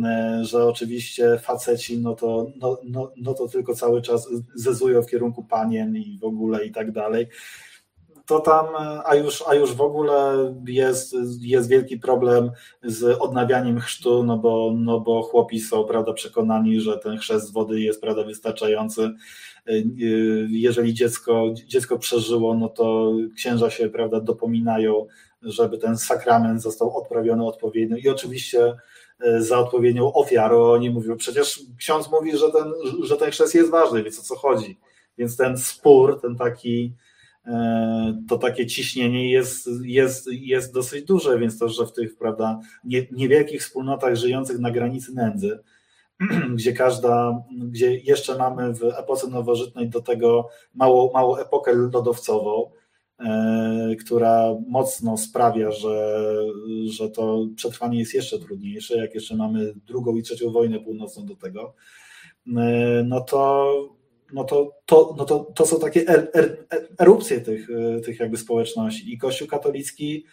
e, 0.03 0.39
że 0.43 0.65
oczywiście 0.65 1.39
faceci 1.39 1.97
no 1.97 2.15
to, 2.15 2.51
no, 2.55 2.79
no, 2.83 3.11
no 3.17 3.33
to 3.33 3.47
tylko 3.47 3.75
cały 3.75 4.01
czas 4.01 4.27
zezują 4.55 5.01
w 5.01 5.09
kierunku 5.09 5.43
panien 5.43 5.95
i 5.95 6.17
w 6.21 6.23
ogóle 6.23 6.65
i 6.65 6.71
tak 6.71 6.91
dalej 6.91 7.27
to 8.25 8.39
tam, 8.39 8.65
a 9.05 9.15
już, 9.15 9.43
a 9.47 9.55
już 9.55 9.73
w 9.73 9.81
ogóle 9.81 10.35
jest, 10.67 11.15
jest 11.41 11.69
wielki 11.69 11.99
problem 11.99 12.51
z 12.83 13.17
odnawianiem 13.21 13.79
chrztu, 13.79 14.23
no 14.23 14.37
bo, 14.37 14.73
no 14.77 14.99
bo 14.99 15.21
chłopi 15.21 15.59
są 15.59 15.83
prawda, 15.83 16.13
przekonani, 16.13 16.81
że 16.81 16.97
ten 16.97 17.17
chrzest 17.17 17.47
z 17.47 17.51
wody 17.51 17.79
jest 17.81 18.01
prawda, 18.01 18.23
wystarczający. 18.23 19.11
Jeżeli 20.49 20.93
dziecko, 20.93 21.45
dziecko 21.53 21.99
przeżyło, 21.99 22.53
no 22.53 22.69
to 22.69 23.13
księża 23.35 23.69
się 23.69 23.89
prawda, 23.89 24.19
dopominają, 24.19 25.07
żeby 25.41 25.77
ten 25.77 25.97
sakrament 25.97 26.61
został 26.61 26.97
odprawiony 26.97 27.45
odpowiednio 27.45 27.97
i 27.97 28.09
oczywiście 28.09 28.73
e, 29.19 29.41
za 29.41 29.59
odpowiednią 29.59 30.13
ofiarą 30.13 30.71
oni 30.71 30.89
mówią, 30.89 31.17
przecież 31.17 31.59
ksiądz 31.77 32.11
mówi, 32.11 32.37
że 32.37 32.51
ten, 32.51 32.73
że 33.03 33.17
ten 33.17 33.31
chrzest 33.31 33.55
jest 33.55 33.71
ważny, 33.71 34.03
więc 34.03 34.19
o 34.19 34.23
co 34.23 34.35
chodzi. 34.35 34.77
Więc 35.17 35.37
ten 35.37 35.57
spór, 35.57 36.21
ten 36.21 36.35
taki 36.35 36.93
to 38.27 38.37
takie 38.37 38.65
ciśnienie 38.65 39.31
jest, 39.31 39.69
jest, 39.83 40.27
jest 40.31 40.73
dosyć 40.73 41.05
duże, 41.05 41.39
więc 41.39 41.59
to, 41.59 41.69
że 41.69 41.85
w 41.85 41.93
tych 41.93 42.17
prawda, 42.17 42.59
nie, 42.83 43.07
niewielkich 43.11 43.61
wspólnotach 43.61 44.15
żyjących 44.15 44.59
na 44.59 44.71
granicy 44.71 45.13
nędzy, 45.13 45.59
gdzie 46.55 46.73
każda, 46.73 47.43
gdzie 47.51 47.95
jeszcze 47.95 48.37
mamy 48.37 48.73
w 48.73 48.83
epoce 48.83 49.27
nowożytnej 49.27 49.89
do 49.89 50.01
tego 50.01 50.49
małą, 50.73 51.11
małą 51.13 51.37
epokę 51.37 51.73
lodowcową, 51.73 52.71
e, 53.19 53.95
która 53.99 54.55
mocno 54.67 55.17
sprawia, 55.17 55.71
że, 55.71 56.25
że 56.85 57.09
to 57.09 57.47
przetrwanie 57.55 57.99
jest 57.99 58.13
jeszcze 58.13 58.39
trudniejsze, 58.39 58.97
jak 58.97 59.15
jeszcze 59.15 59.35
mamy 59.35 59.73
drugą 59.87 60.15
i 60.15 60.23
trzecią 60.23 60.51
wojnę 60.51 60.79
północną 60.79 61.25
do 61.25 61.35
tego, 61.35 61.73
e, 62.57 63.03
no 63.05 63.21
to 63.21 63.94
no 64.35 64.43
to, 64.43 64.71
to, 64.85 65.15
no 65.17 65.25
to, 65.25 65.39
to 65.55 65.65
są 65.65 65.79
takie 65.79 66.07
er, 66.07 66.27
er, 66.33 66.57
erupcje 66.99 67.41
tych, 67.41 67.69
e, 67.69 67.99
tych 67.99 68.19
jakby 68.19 68.37
społeczności. 68.37 69.13
I 69.13 69.17
Kościół 69.17 69.47
katolicki 69.47 70.25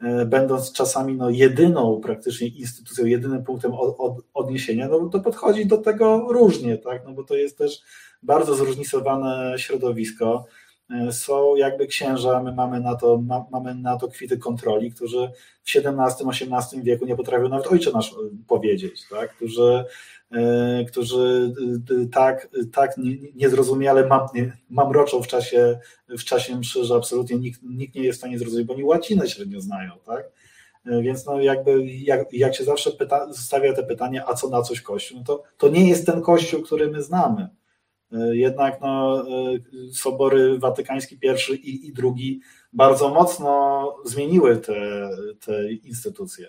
e, 0.00 0.26
będąc 0.26 0.72
czasami 0.72 1.14
no 1.14 1.30
jedyną 1.30 2.00
praktycznie 2.00 2.48
instytucją, 2.48 3.04
jedynym 3.04 3.44
punktem 3.44 3.74
od, 3.74 3.94
od, 3.98 4.24
odniesienia, 4.34 4.88
no 4.88 5.08
to 5.08 5.20
podchodzi 5.20 5.66
do 5.66 5.78
tego 5.78 6.26
różnie, 6.30 6.78
tak, 6.78 7.04
no 7.04 7.12
bo 7.12 7.24
to 7.24 7.36
jest 7.36 7.58
też 7.58 7.82
bardzo 8.22 8.54
zróżnicowane 8.54 9.54
środowisko, 9.56 10.46
są 11.10 11.56
jakby 11.56 11.86
księża, 11.86 12.42
my 12.42 12.52
mamy 12.52 12.80
na 12.80 12.94
to, 12.94 13.18
ma, 13.18 13.44
mamy 13.50 13.74
na 13.74 13.96
to 13.96 14.08
kwity 14.08 14.38
kontroli, 14.38 14.92
którzy 14.92 15.30
w 15.64 15.76
XVII-XVIII 15.76 16.82
wieku 16.82 17.06
nie 17.06 17.16
potrafią 17.16 17.48
nawet 17.48 17.66
ojcze 17.66 17.90
nasz 17.92 18.14
powiedzieć, 18.46 19.08
tak, 19.10 19.36
którzy 19.36 19.84
E, 20.34 20.84
którzy 20.84 21.54
e, 22.02 22.06
tak, 22.06 22.48
tak 22.72 22.94
niezrozumiale 23.34 24.06
mam, 24.06 24.28
mamroczą 24.70 25.22
w 25.22 25.26
czasie, 25.26 25.78
w 26.08 26.24
czasie 26.24 26.56
mszy, 26.56 26.84
że 26.84 26.94
absolutnie 26.94 27.38
nikt, 27.38 27.60
nikt 27.62 27.94
nie 27.94 28.02
jest 28.02 28.18
w 28.18 28.20
stanie 28.20 28.38
zrozumieć, 28.38 28.66
bo 28.66 28.74
oni 28.74 28.84
łacinę 28.84 29.28
średnio 29.28 29.60
znają, 29.60 29.92
tak? 30.06 30.30
E, 30.86 31.02
więc 31.02 31.26
no 31.26 31.40
jakby 31.40 31.86
jak, 31.86 32.32
jak 32.32 32.54
się 32.54 32.64
zawsze 32.64 32.90
pyta, 32.90 33.32
stawia 33.32 33.72
te 33.72 33.82
pytanie, 33.82 34.24
a 34.26 34.34
co 34.34 34.48
na 34.48 34.62
coś 34.62 34.80
Kościół, 34.80 35.18
no 35.18 35.24
to, 35.24 35.42
to 35.58 35.68
nie 35.68 35.88
jest 35.88 36.06
ten 36.06 36.22
Kościół, 36.22 36.62
który 36.62 36.90
my 36.90 37.02
znamy. 37.02 37.48
Jednak 38.32 38.80
no, 38.80 39.24
sobory 39.92 40.58
watykański 40.58 41.18
i, 41.54 41.86
i 41.88 41.92
drugi 41.92 42.40
bardzo 42.72 43.08
mocno 43.08 43.94
zmieniły 44.04 44.56
te, 44.56 45.08
te 45.46 45.72
instytucje. 45.72 46.46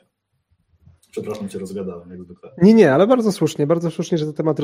Przepraszam 1.11 1.49
cię, 1.49 1.59
rozgadałem, 1.59 2.09
jak 2.09 2.23
zwykle. 2.23 2.49
Nie, 2.61 2.73
nie, 2.73 2.93
ale 2.93 3.07
bardzo 3.07 3.31
słusznie, 3.31 3.67
bardzo 3.67 3.91
słusznie, 3.91 4.17
że 4.17 4.25
ten 4.25 4.33
temat 4.33 4.59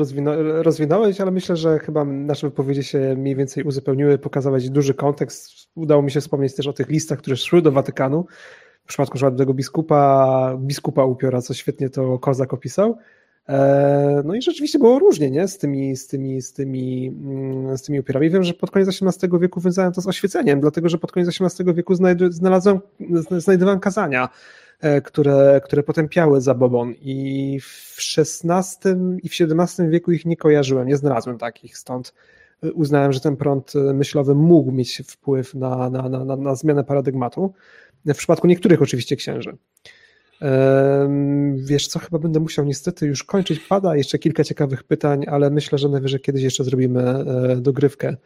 rozwinąłeś, 0.62 1.20
ale 1.20 1.30
myślę, 1.30 1.56
że 1.56 1.78
chyba 1.78 2.04
nasze 2.04 2.46
wypowiedzi 2.48 2.84
się 2.84 3.14
mniej 3.16 3.36
więcej 3.36 3.64
uzupełniły, 3.64 4.18
pokazałeś 4.18 4.70
duży 4.70 4.94
kontekst. 4.94 5.50
Udało 5.74 6.02
mi 6.02 6.10
się 6.10 6.20
wspomnieć 6.20 6.54
też 6.54 6.66
o 6.66 6.72
tych 6.72 6.88
listach, 6.88 7.18
które 7.18 7.36
szły 7.36 7.62
do 7.62 7.72
Watykanu. 7.72 8.26
W 8.84 8.88
przypadku 8.88 9.18
tego 9.38 9.54
biskupa, 9.54 10.56
biskupa 10.58 11.04
upiora, 11.04 11.42
co 11.42 11.54
świetnie 11.54 11.90
to 11.90 12.18
Kozak 12.18 12.54
opisał. 12.54 12.98
E, 13.48 14.22
no 14.24 14.34
i 14.34 14.42
rzeczywiście 14.42 14.78
było 14.78 14.98
różnie, 14.98 15.30
nie? 15.30 15.48
Z 15.48 15.58
tymi, 15.58 15.96
z 15.96 16.06
tymi, 16.06 16.42
z 16.42 16.52
tymi, 16.52 17.08
mm, 17.08 17.78
z 17.78 17.82
tymi 17.82 18.00
upiorami. 18.00 18.30
Wiem, 18.30 18.44
że 18.44 18.54
pod 18.54 18.70
koniec 18.70 18.88
XVIII 18.88 19.40
wieku 19.40 19.60
wiązałem 19.60 19.92
to 19.92 20.00
z 20.00 20.06
oświeceniem, 20.06 20.60
dlatego 20.60 20.88
że 20.88 20.98
pod 20.98 21.12
koniec 21.12 21.28
XVIII 21.40 21.74
wieku 21.74 21.94
znalazłem, 22.30 22.80
znajdowałem 23.38 23.80
kazania 23.80 24.28
E, 24.82 25.00
które, 25.00 25.60
które 25.64 25.82
potępiały 25.82 26.40
zabobon 26.40 26.94
i 27.00 27.58
w 27.60 27.96
XVI 28.18 28.90
i 29.22 29.28
w 29.28 29.32
XVII 29.32 29.88
wieku 29.88 30.12
ich 30.12 30.26
nie 30.26 30.36
kojarzyłem, 30.36 30.88
nie 30.88 30.96
znalazłem 30.96 31.38
takich, 31.38 31.78
stąd 31.78 32.14
uznałem, 32.74 33.12
że 33.12 33.20
ten 33.20 33.36
prąd 33.36 33.72
myślowy 33.74 34.34
mógł 34.34 34.72
mieć 34.72 35.02
wpływ 35.06 35.54
na, 35.54 35.90
na, 35.90 36.08
na, 36.08 36.36
na 36.36 36.54
zmianę 36.54 36.84
paradygmatu, 36.84 37.52
w 38.06 38.16
przypadku 38.16 38.46
niektórych 38.46 38.82
oczywiście 38.82 39.16
księży. 39.16 39.56
Wiesz 41.56 41.88
co, 41.88 41.98
chyba 41.98 42.18
będę 42.18 42.40
musiał 42.40 42.64
niestety 42.64 43.06
już 43.06 43.24
kończyć. 43.24 43.60
Pada 43.60 43.96
jeszcze 43.96 44.18
kilka 44.18 44.44
ciekawych 44.44 44.84
pytań, 44.84 45.24
ale 45.28 45.50
myślę, 45.50 45.78
że 45.78 45.88
najwyżej 45.88 46.20
kiedyś 46.20 46.42
jeszcze 46.42 46.64
zrobimy 46.64 47.02
e, 47.02 47.56
dogrywkę 47.56 48.16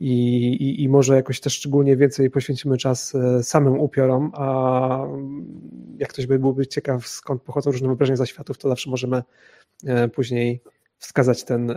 i, 0.00 0.46
i, 0.48 0.82
i 0.82 0.88
może 0.88 1.16
jakoś 1.16 1.40
też 1.40 1.52
szczególnie 1.54 1.96
więcej 1.96 2.30
poświęcimy 2.30 2.76
czas 2.78 3.14
e, 3.14 3.42
samym 3.42 3.80
upiorom, 3.80 4.32
a 4.34 5.06
jak 5.98 6.08
ktoś 6.08 6.26
by 6.26 6.38
byłby 6.38 6.66
ciekaw, 6.66 7.06
skąd 7.08 7.42
pochodzą 7.42 7.70
różne 7.70 7.86
wyobrażenia 7.86 8.16
zaświatów, 8.16 8.58
to 8.58 8.68
zawsze 8.68 8.90
możemy 8.90 9.22
e, 9.86 10.08
później 10.08 10.60
wskazać 10.98 11.44
ten, 11.44 11.76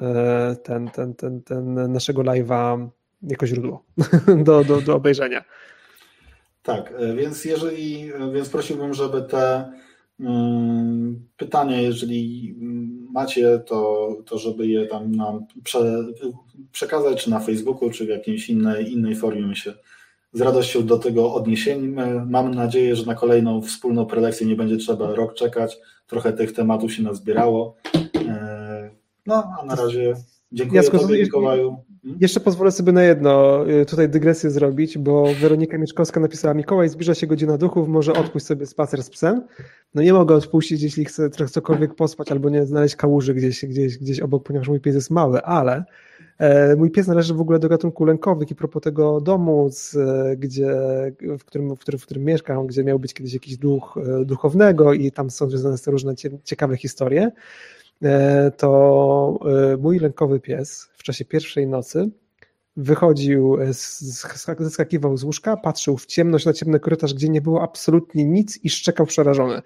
ten, 0.64 0.90
ten, 0.90 1.14
ten, 1.16 1.42
ten 1.42 1.92
naszego 1.92 2.22
live'a 2.22 2.88
jako 3.22 3.48
źródło 3.48 3.84
do, 4.44 4.64
do, 4.64 4.82
do 4.82 4.96
obejrzenia. 4.96 5.44
Tak, 6.70 6.94
więc 7.16 7.46
jeżeli, 7.46 8.12
więc 8.34 8.50
prosiłbym, 8.50 8.94
żeby 8.94 9.22
te 9.22 9.72
mm, 10.20 11.28
pytania, 11.38 11.82
jeżeli 11.82 12.56
macie, 13.12 13.60
to, 13.60 14.10
to 14.26 14.38
żeby 14.38 14.68
je 14.68 14.88
tam 14.88 15.12
nam 15.12 15.46
prze, 15.64 16.06
przekazać, 16.72 17.24
czy 17.24 17.30
na 17.30 17.40
Facebooku, 17.40 17.90
czy 17.90 18.06
w 18.06 18.10
jakiejś 18.10 18.50
innej, 18.50 18.94
innej 18.94 19.16
formie 19.16 19.56
się 19.56 19.74
z 20.34 20.42
radością 20.42 20.86
do 20.86 20.98
tego 20.98 21.34
odniesiemy. 21.34 22.26
Mam 22.26 22.56
nadzieję, 22.56 22.96
że 22.96 23.06
na 23.06 23.16
kolejną 23.16 23.62
wspólną 23.62 24.06
prelekcję 24.06 24.48
nie 24.48 24.56
będzie 24.56 24.78
trzeba 24.78 25.16
rok 25.16 25.34
czekać. 25.34 25.78
Trochę 26.08 26.34
tych 26.34 26.52
tematów 26.52 26.94
się 26.94 27.04
nazbierało. 27.04 27.76
E, 28.16 28.90
no, 29.26 29.54
a 29.62 29.66
na 29.66 29.76
razie 29.76 30.16
dziękuję 30.52 30.82
Jacku, 30.82 30.98
Tobie, 30.98 31.24
Mikołaju. 31.24 31.78
Hmm? 32.02 32.20
Jeszcze 32.22 32.40
pozwolę 32.40 32.72
sobie 32.72 32.92
na 32.92 33.04
jedno 33.04 33.64
y, 33.70 33.86
tutaj 33.86 34.10
dygresję 34.10 34.52
zrobić, 34.52 34.98
bo 34.98 35.34
Weronika 35.42 35.78
Mieczkowska 35.78 36.20
napisała 36.20 36.54
Mikołaj, 36.54 36.90
zbliża 36.90 37.16
się 37.16 37.28
godzina 37.28 37.58
duchów, 37.58 37.88
może 37.88 38.14
odpuść 38.14 38.46
sobie 38.46 38.66
spacer 38.66 39.04
z 39.04 39.10
psem. 39.10 39.42
No 39.96 40.02
nie 40.02 40.14
mogę 40.14 40.36
odpuścić, 40.36 40.82
jeśli 40.82 41.06
chcę 41.06 41.30
trochę 41.30 41.52
cokolwiek 41.52 41.96
pospać 41.96 42.32
albo 42.32 42.50
nie 42.50 42.66
znaleźć 42.66 42.96
kałuży 42.96 43.34
gdzieś, 43.34 43.66
gdzieś, 43.66 43.98
gdzieś 43.98 44.20
obok, 44.20 44.44
ponieważ 44.44 44.68
mój 44.68 44.80
pies 44.80 44.96
jest 44.96 45.10
mały, 45.10 45.42
ale 45.44 45.84
e, 46.38 46.76
mój 46.76 46.92
pies 46.92 47.08
należy 47.08 47.34
w 47.34 47.42
ogóle 47.42 47.60
do 47.60 47.70
gatunku 47.70 48.06
lękowych 48.06 48.52
i 48.52 48.56
propos 48.56 48.84
tego 48.84 49.22
domu, 49.22 49.70
z, 49.72 49.98
gdzie, 50.40 50.76
w, 51.40 51.46
którym, 51.46 51.76
w, 51.76 51.80
którym, 51.80 52.00
w 52.00 52.06
którym 52.06 52.24
mieszkam, 52.24 52.68
gdzie 52.68 52.84
miał 52.84 53.00
być 53.00 53.14
kiedyś 53.14 53.34
jakiś 53.34 53.58
duch 53.58 53.98
e, 54.22 54.26
duchownego 54.26 54.94
i 54.94 55.12
tam 55.12 55.30
są 55.30 55.50
związane 55.50 55.78
z 55.78 55.88
różne 55.88 56.14
ciekawe 56.44 56.78
historie, 56.78 57.32
E, 57.32 57.79
to 58.58 59.40
e, 59.74 59.78
mój 59.78 60.00
lękowy 60.00 60.40
pies 60.40 60.90
w 60.98 61.04
czasie 61.04 61.26
pierwszej 61.26 61.68
nocy 61.68 62.10
wychodził, 62.78 63.62
e, 63.62 63.74
zeskakiwał 64.60 65.18
z 65.18 65.24
łóżka, 65.24 65.58
patrzył 65.58 65.98
w 65.98 66.06
ciemność 66.06 66.46
na 66.46 66.54
ciemny 66.54 66.80
korytarz, 66.80 67.14
gdzie 67.14 67.30
nie 67.30 67.42
było 67.42 67.62
absolutnie 67.62 68.26
nic 68.26 68.60
i 68.64 68.70
szczekał 68.70 69.06
przerażony. 69.06 69.62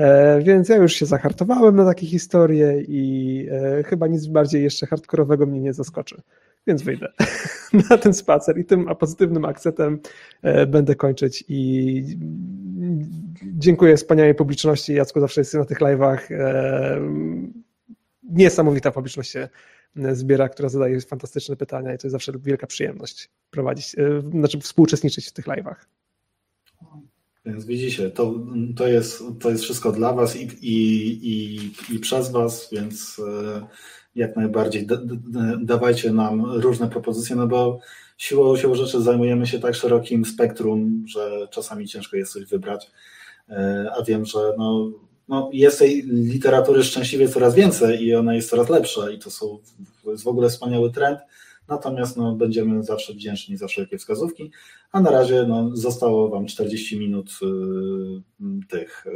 E, 0.00 0.40
więc 0.42 0.68
ja 0.68 0.76
już 0.76 0.92
się 0.92 1.06
zahartowałem 1.06 1.76
na 1.76 1.84
takie 1.84 2.06
historie 2.06 2.82
i 2.88 3.46
e, 3.50 3.82
chyba 3.82 4.06
nic 4.06 4.26
bardziej 4.26 4.62
jeszcze 4.62 4.86
hardkorowego 4.86 5.46
mnie 5.46 5.60
nie 5.60 5.72
zaskoczy. 5.72 6.22
Więc 6.66 6.82
wyjdę 6.82 7.12
na 7.90 7.98
ten 7.98 8.14
spacer 8.14 8.58
i 8.58 8.64
tym 8.64 8.86
pozytywnym 8.98 9.44
akcentem 9.44 10.00
e, 10.42 10.66
będę 10.66 10.94
kończyć 10.94 11.44
i 11.48 12.02
dziękuję 13.42 13.96
wspaniałej 13.96 14.34
publiczności. 14.34 14.94
Jacku 14.94 15.20
zawsze 15.20 15.40
jest 15.40 15.54
na 15.54 15.64
tych 15.64 15.80
live'ach. 15.80 16.18
Niesamowita 18.30 18.90
publiczność 18.90 19.30
się 19.30 19.48
zbiera, 20.12 20.48
która 20.48 20.68
zadaje 20.68 21.00
fantastyczne 21.00 21.56
pytania 21.56 21.94
i 21.94 21.98
to 21.98 22.06
jest 22.06 22.12
zawsze 22.12 22.32
wielka 22.38 22.66
przyjemność 22.66 23.28
prowadzić, 23.50 23.96
znaczy 24.30 24.60
współuczestniczyć 24.60 25.28
w 25.28 25.32
tych 25.32 25.46
live'ach. 25.46 25.76
Więc 27.44 27.64
widzicie, 27.64 28.10
to, 28.10 28.34
to, 28.76 28.88
jest, 28.88 29.22
to 29.40 29.50
jest 29.50 29.64
wszystko 29.64 29.92
dla 29.92 30.12
Was 30.12 30.36
i, 30.36 30.48
i, 30.60 30.76
i, 31.28 31.72
i 31.94 31.98
przez 31.98 32.30
Was, 32.30 32.68
więc 32.72 33.20
e, 33.28 33.66
jak 34.14 34.36
najbardziej 34.36 34.86
da, 34.86 34.96
dawajcie 35.62 36.12
nam 36.12 36.44
różne 36.44 36.88
propozycje, 36.88 37.36
no 37.36 37.46
bo 37.46 37.80
siłą, 38.18 38.56
siłą 38.56 38.74
rzeczy 38.74 39.02
zajmujemy 39.02 39.46
się 39.46 39.58
tak 39.58 39.74
szerokim 39.74 40.24
spektrum, 40.24 41.04
że 41.06 41.48
czasami 41.50 41.88
ciężko 41.88 42.16
jest 42.16 42.32
coś 42.32 42.44
wybrać, 42.44 42.90
e, 43.48 43.90
a 43.98 44.02
wiem, 44.02 44.24
że 44.24 44.38
no, 44.58 44.90
no 45.30 45.50
jest 45.52 45.78
tej 45.78 46.02
literatury 46.06 46.84
szczęśliwie 46.84 47.28
coraz 47.28 47.54
więcej 47.54 48.02
i 48.02 48.14
ona 48.14 48.34
jest 48.34 48.50
coraz 48.50 48.68
lepsza 48.68 49.10
i 49.10 49.18
to, 49.18 49.30
są, 49.30 49.58
to 50.04 50.10
jest 50.10 50.24
w 50.24 50.28
ogóle 50.28 50.48
wspaniały 50.48 50.92
trend, 50.92 51.18
Natomiast 51.70 52.16
no, 52.16 52.34
będziemy 52.34 52.82
zawsze 52.82 53.12
wdzięczni 53.12 53.56
za 53.56 53.66
wszelkie 53.66 53.98
wskazówki, 53.98 54.50
a 54.92 55.00
na 55.00 55.10
razie 55.10 55.44
no, 55.48 55.76
zostało 55.76 56.28
Wam 56.28 56.46
40 56.46 56.98
minut 56.98 57.30
y, 57.42 58.66
tych 58.68 59.06
y, 59.06 59.10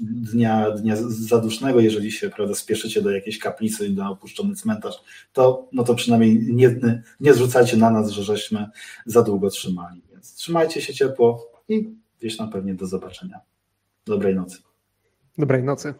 dnia, 0.00 0.70
dnia 0.70 0.96
zadusznego. 1.08 1.80
Jeżeli 1.80 2.12
się 2.12 2.30
prawda, 2.30 2.54
spieszycie 2.54 3.02
do 3.02 3.10
jakiejś 3.10 3.38
kaplicy, 3.38 3.90
na 3.90 4.10
opuszczony 4.10 4.54
cmentarz, 4.54 4.94
to, 5.32 5.68
no 5.72 5.84
to 5.84 5.94
przynajmniej 5.94 6.54
nie, 6.54 6.76
nie 7.20 7.34
zrzucajcie 7.34 7.76
na 7.76 7.90
nas, 7.90 8.10
że 8.10 8.22
żeśmy 8.22 8.66
za 9.06 9.22
długo 9.22 9.50
trzymali. 9.50 10.02
Więc 10.12 10.34
trzymajcie 10.34 10.82
się 10.82 10.94
ciepło 10.94 11.52
i 11.68 11.88
gdzieś 12.18 12.36
tam 12.36 12.50
pewnie 12.50 12.74
do 12.74 12.86
zobaczenia. 12.86 13.40
Dobrej 14.06 14.34
nocy. 14.34 14.71
Dobrej 15.38 15.62
nocy. 15.62 15.94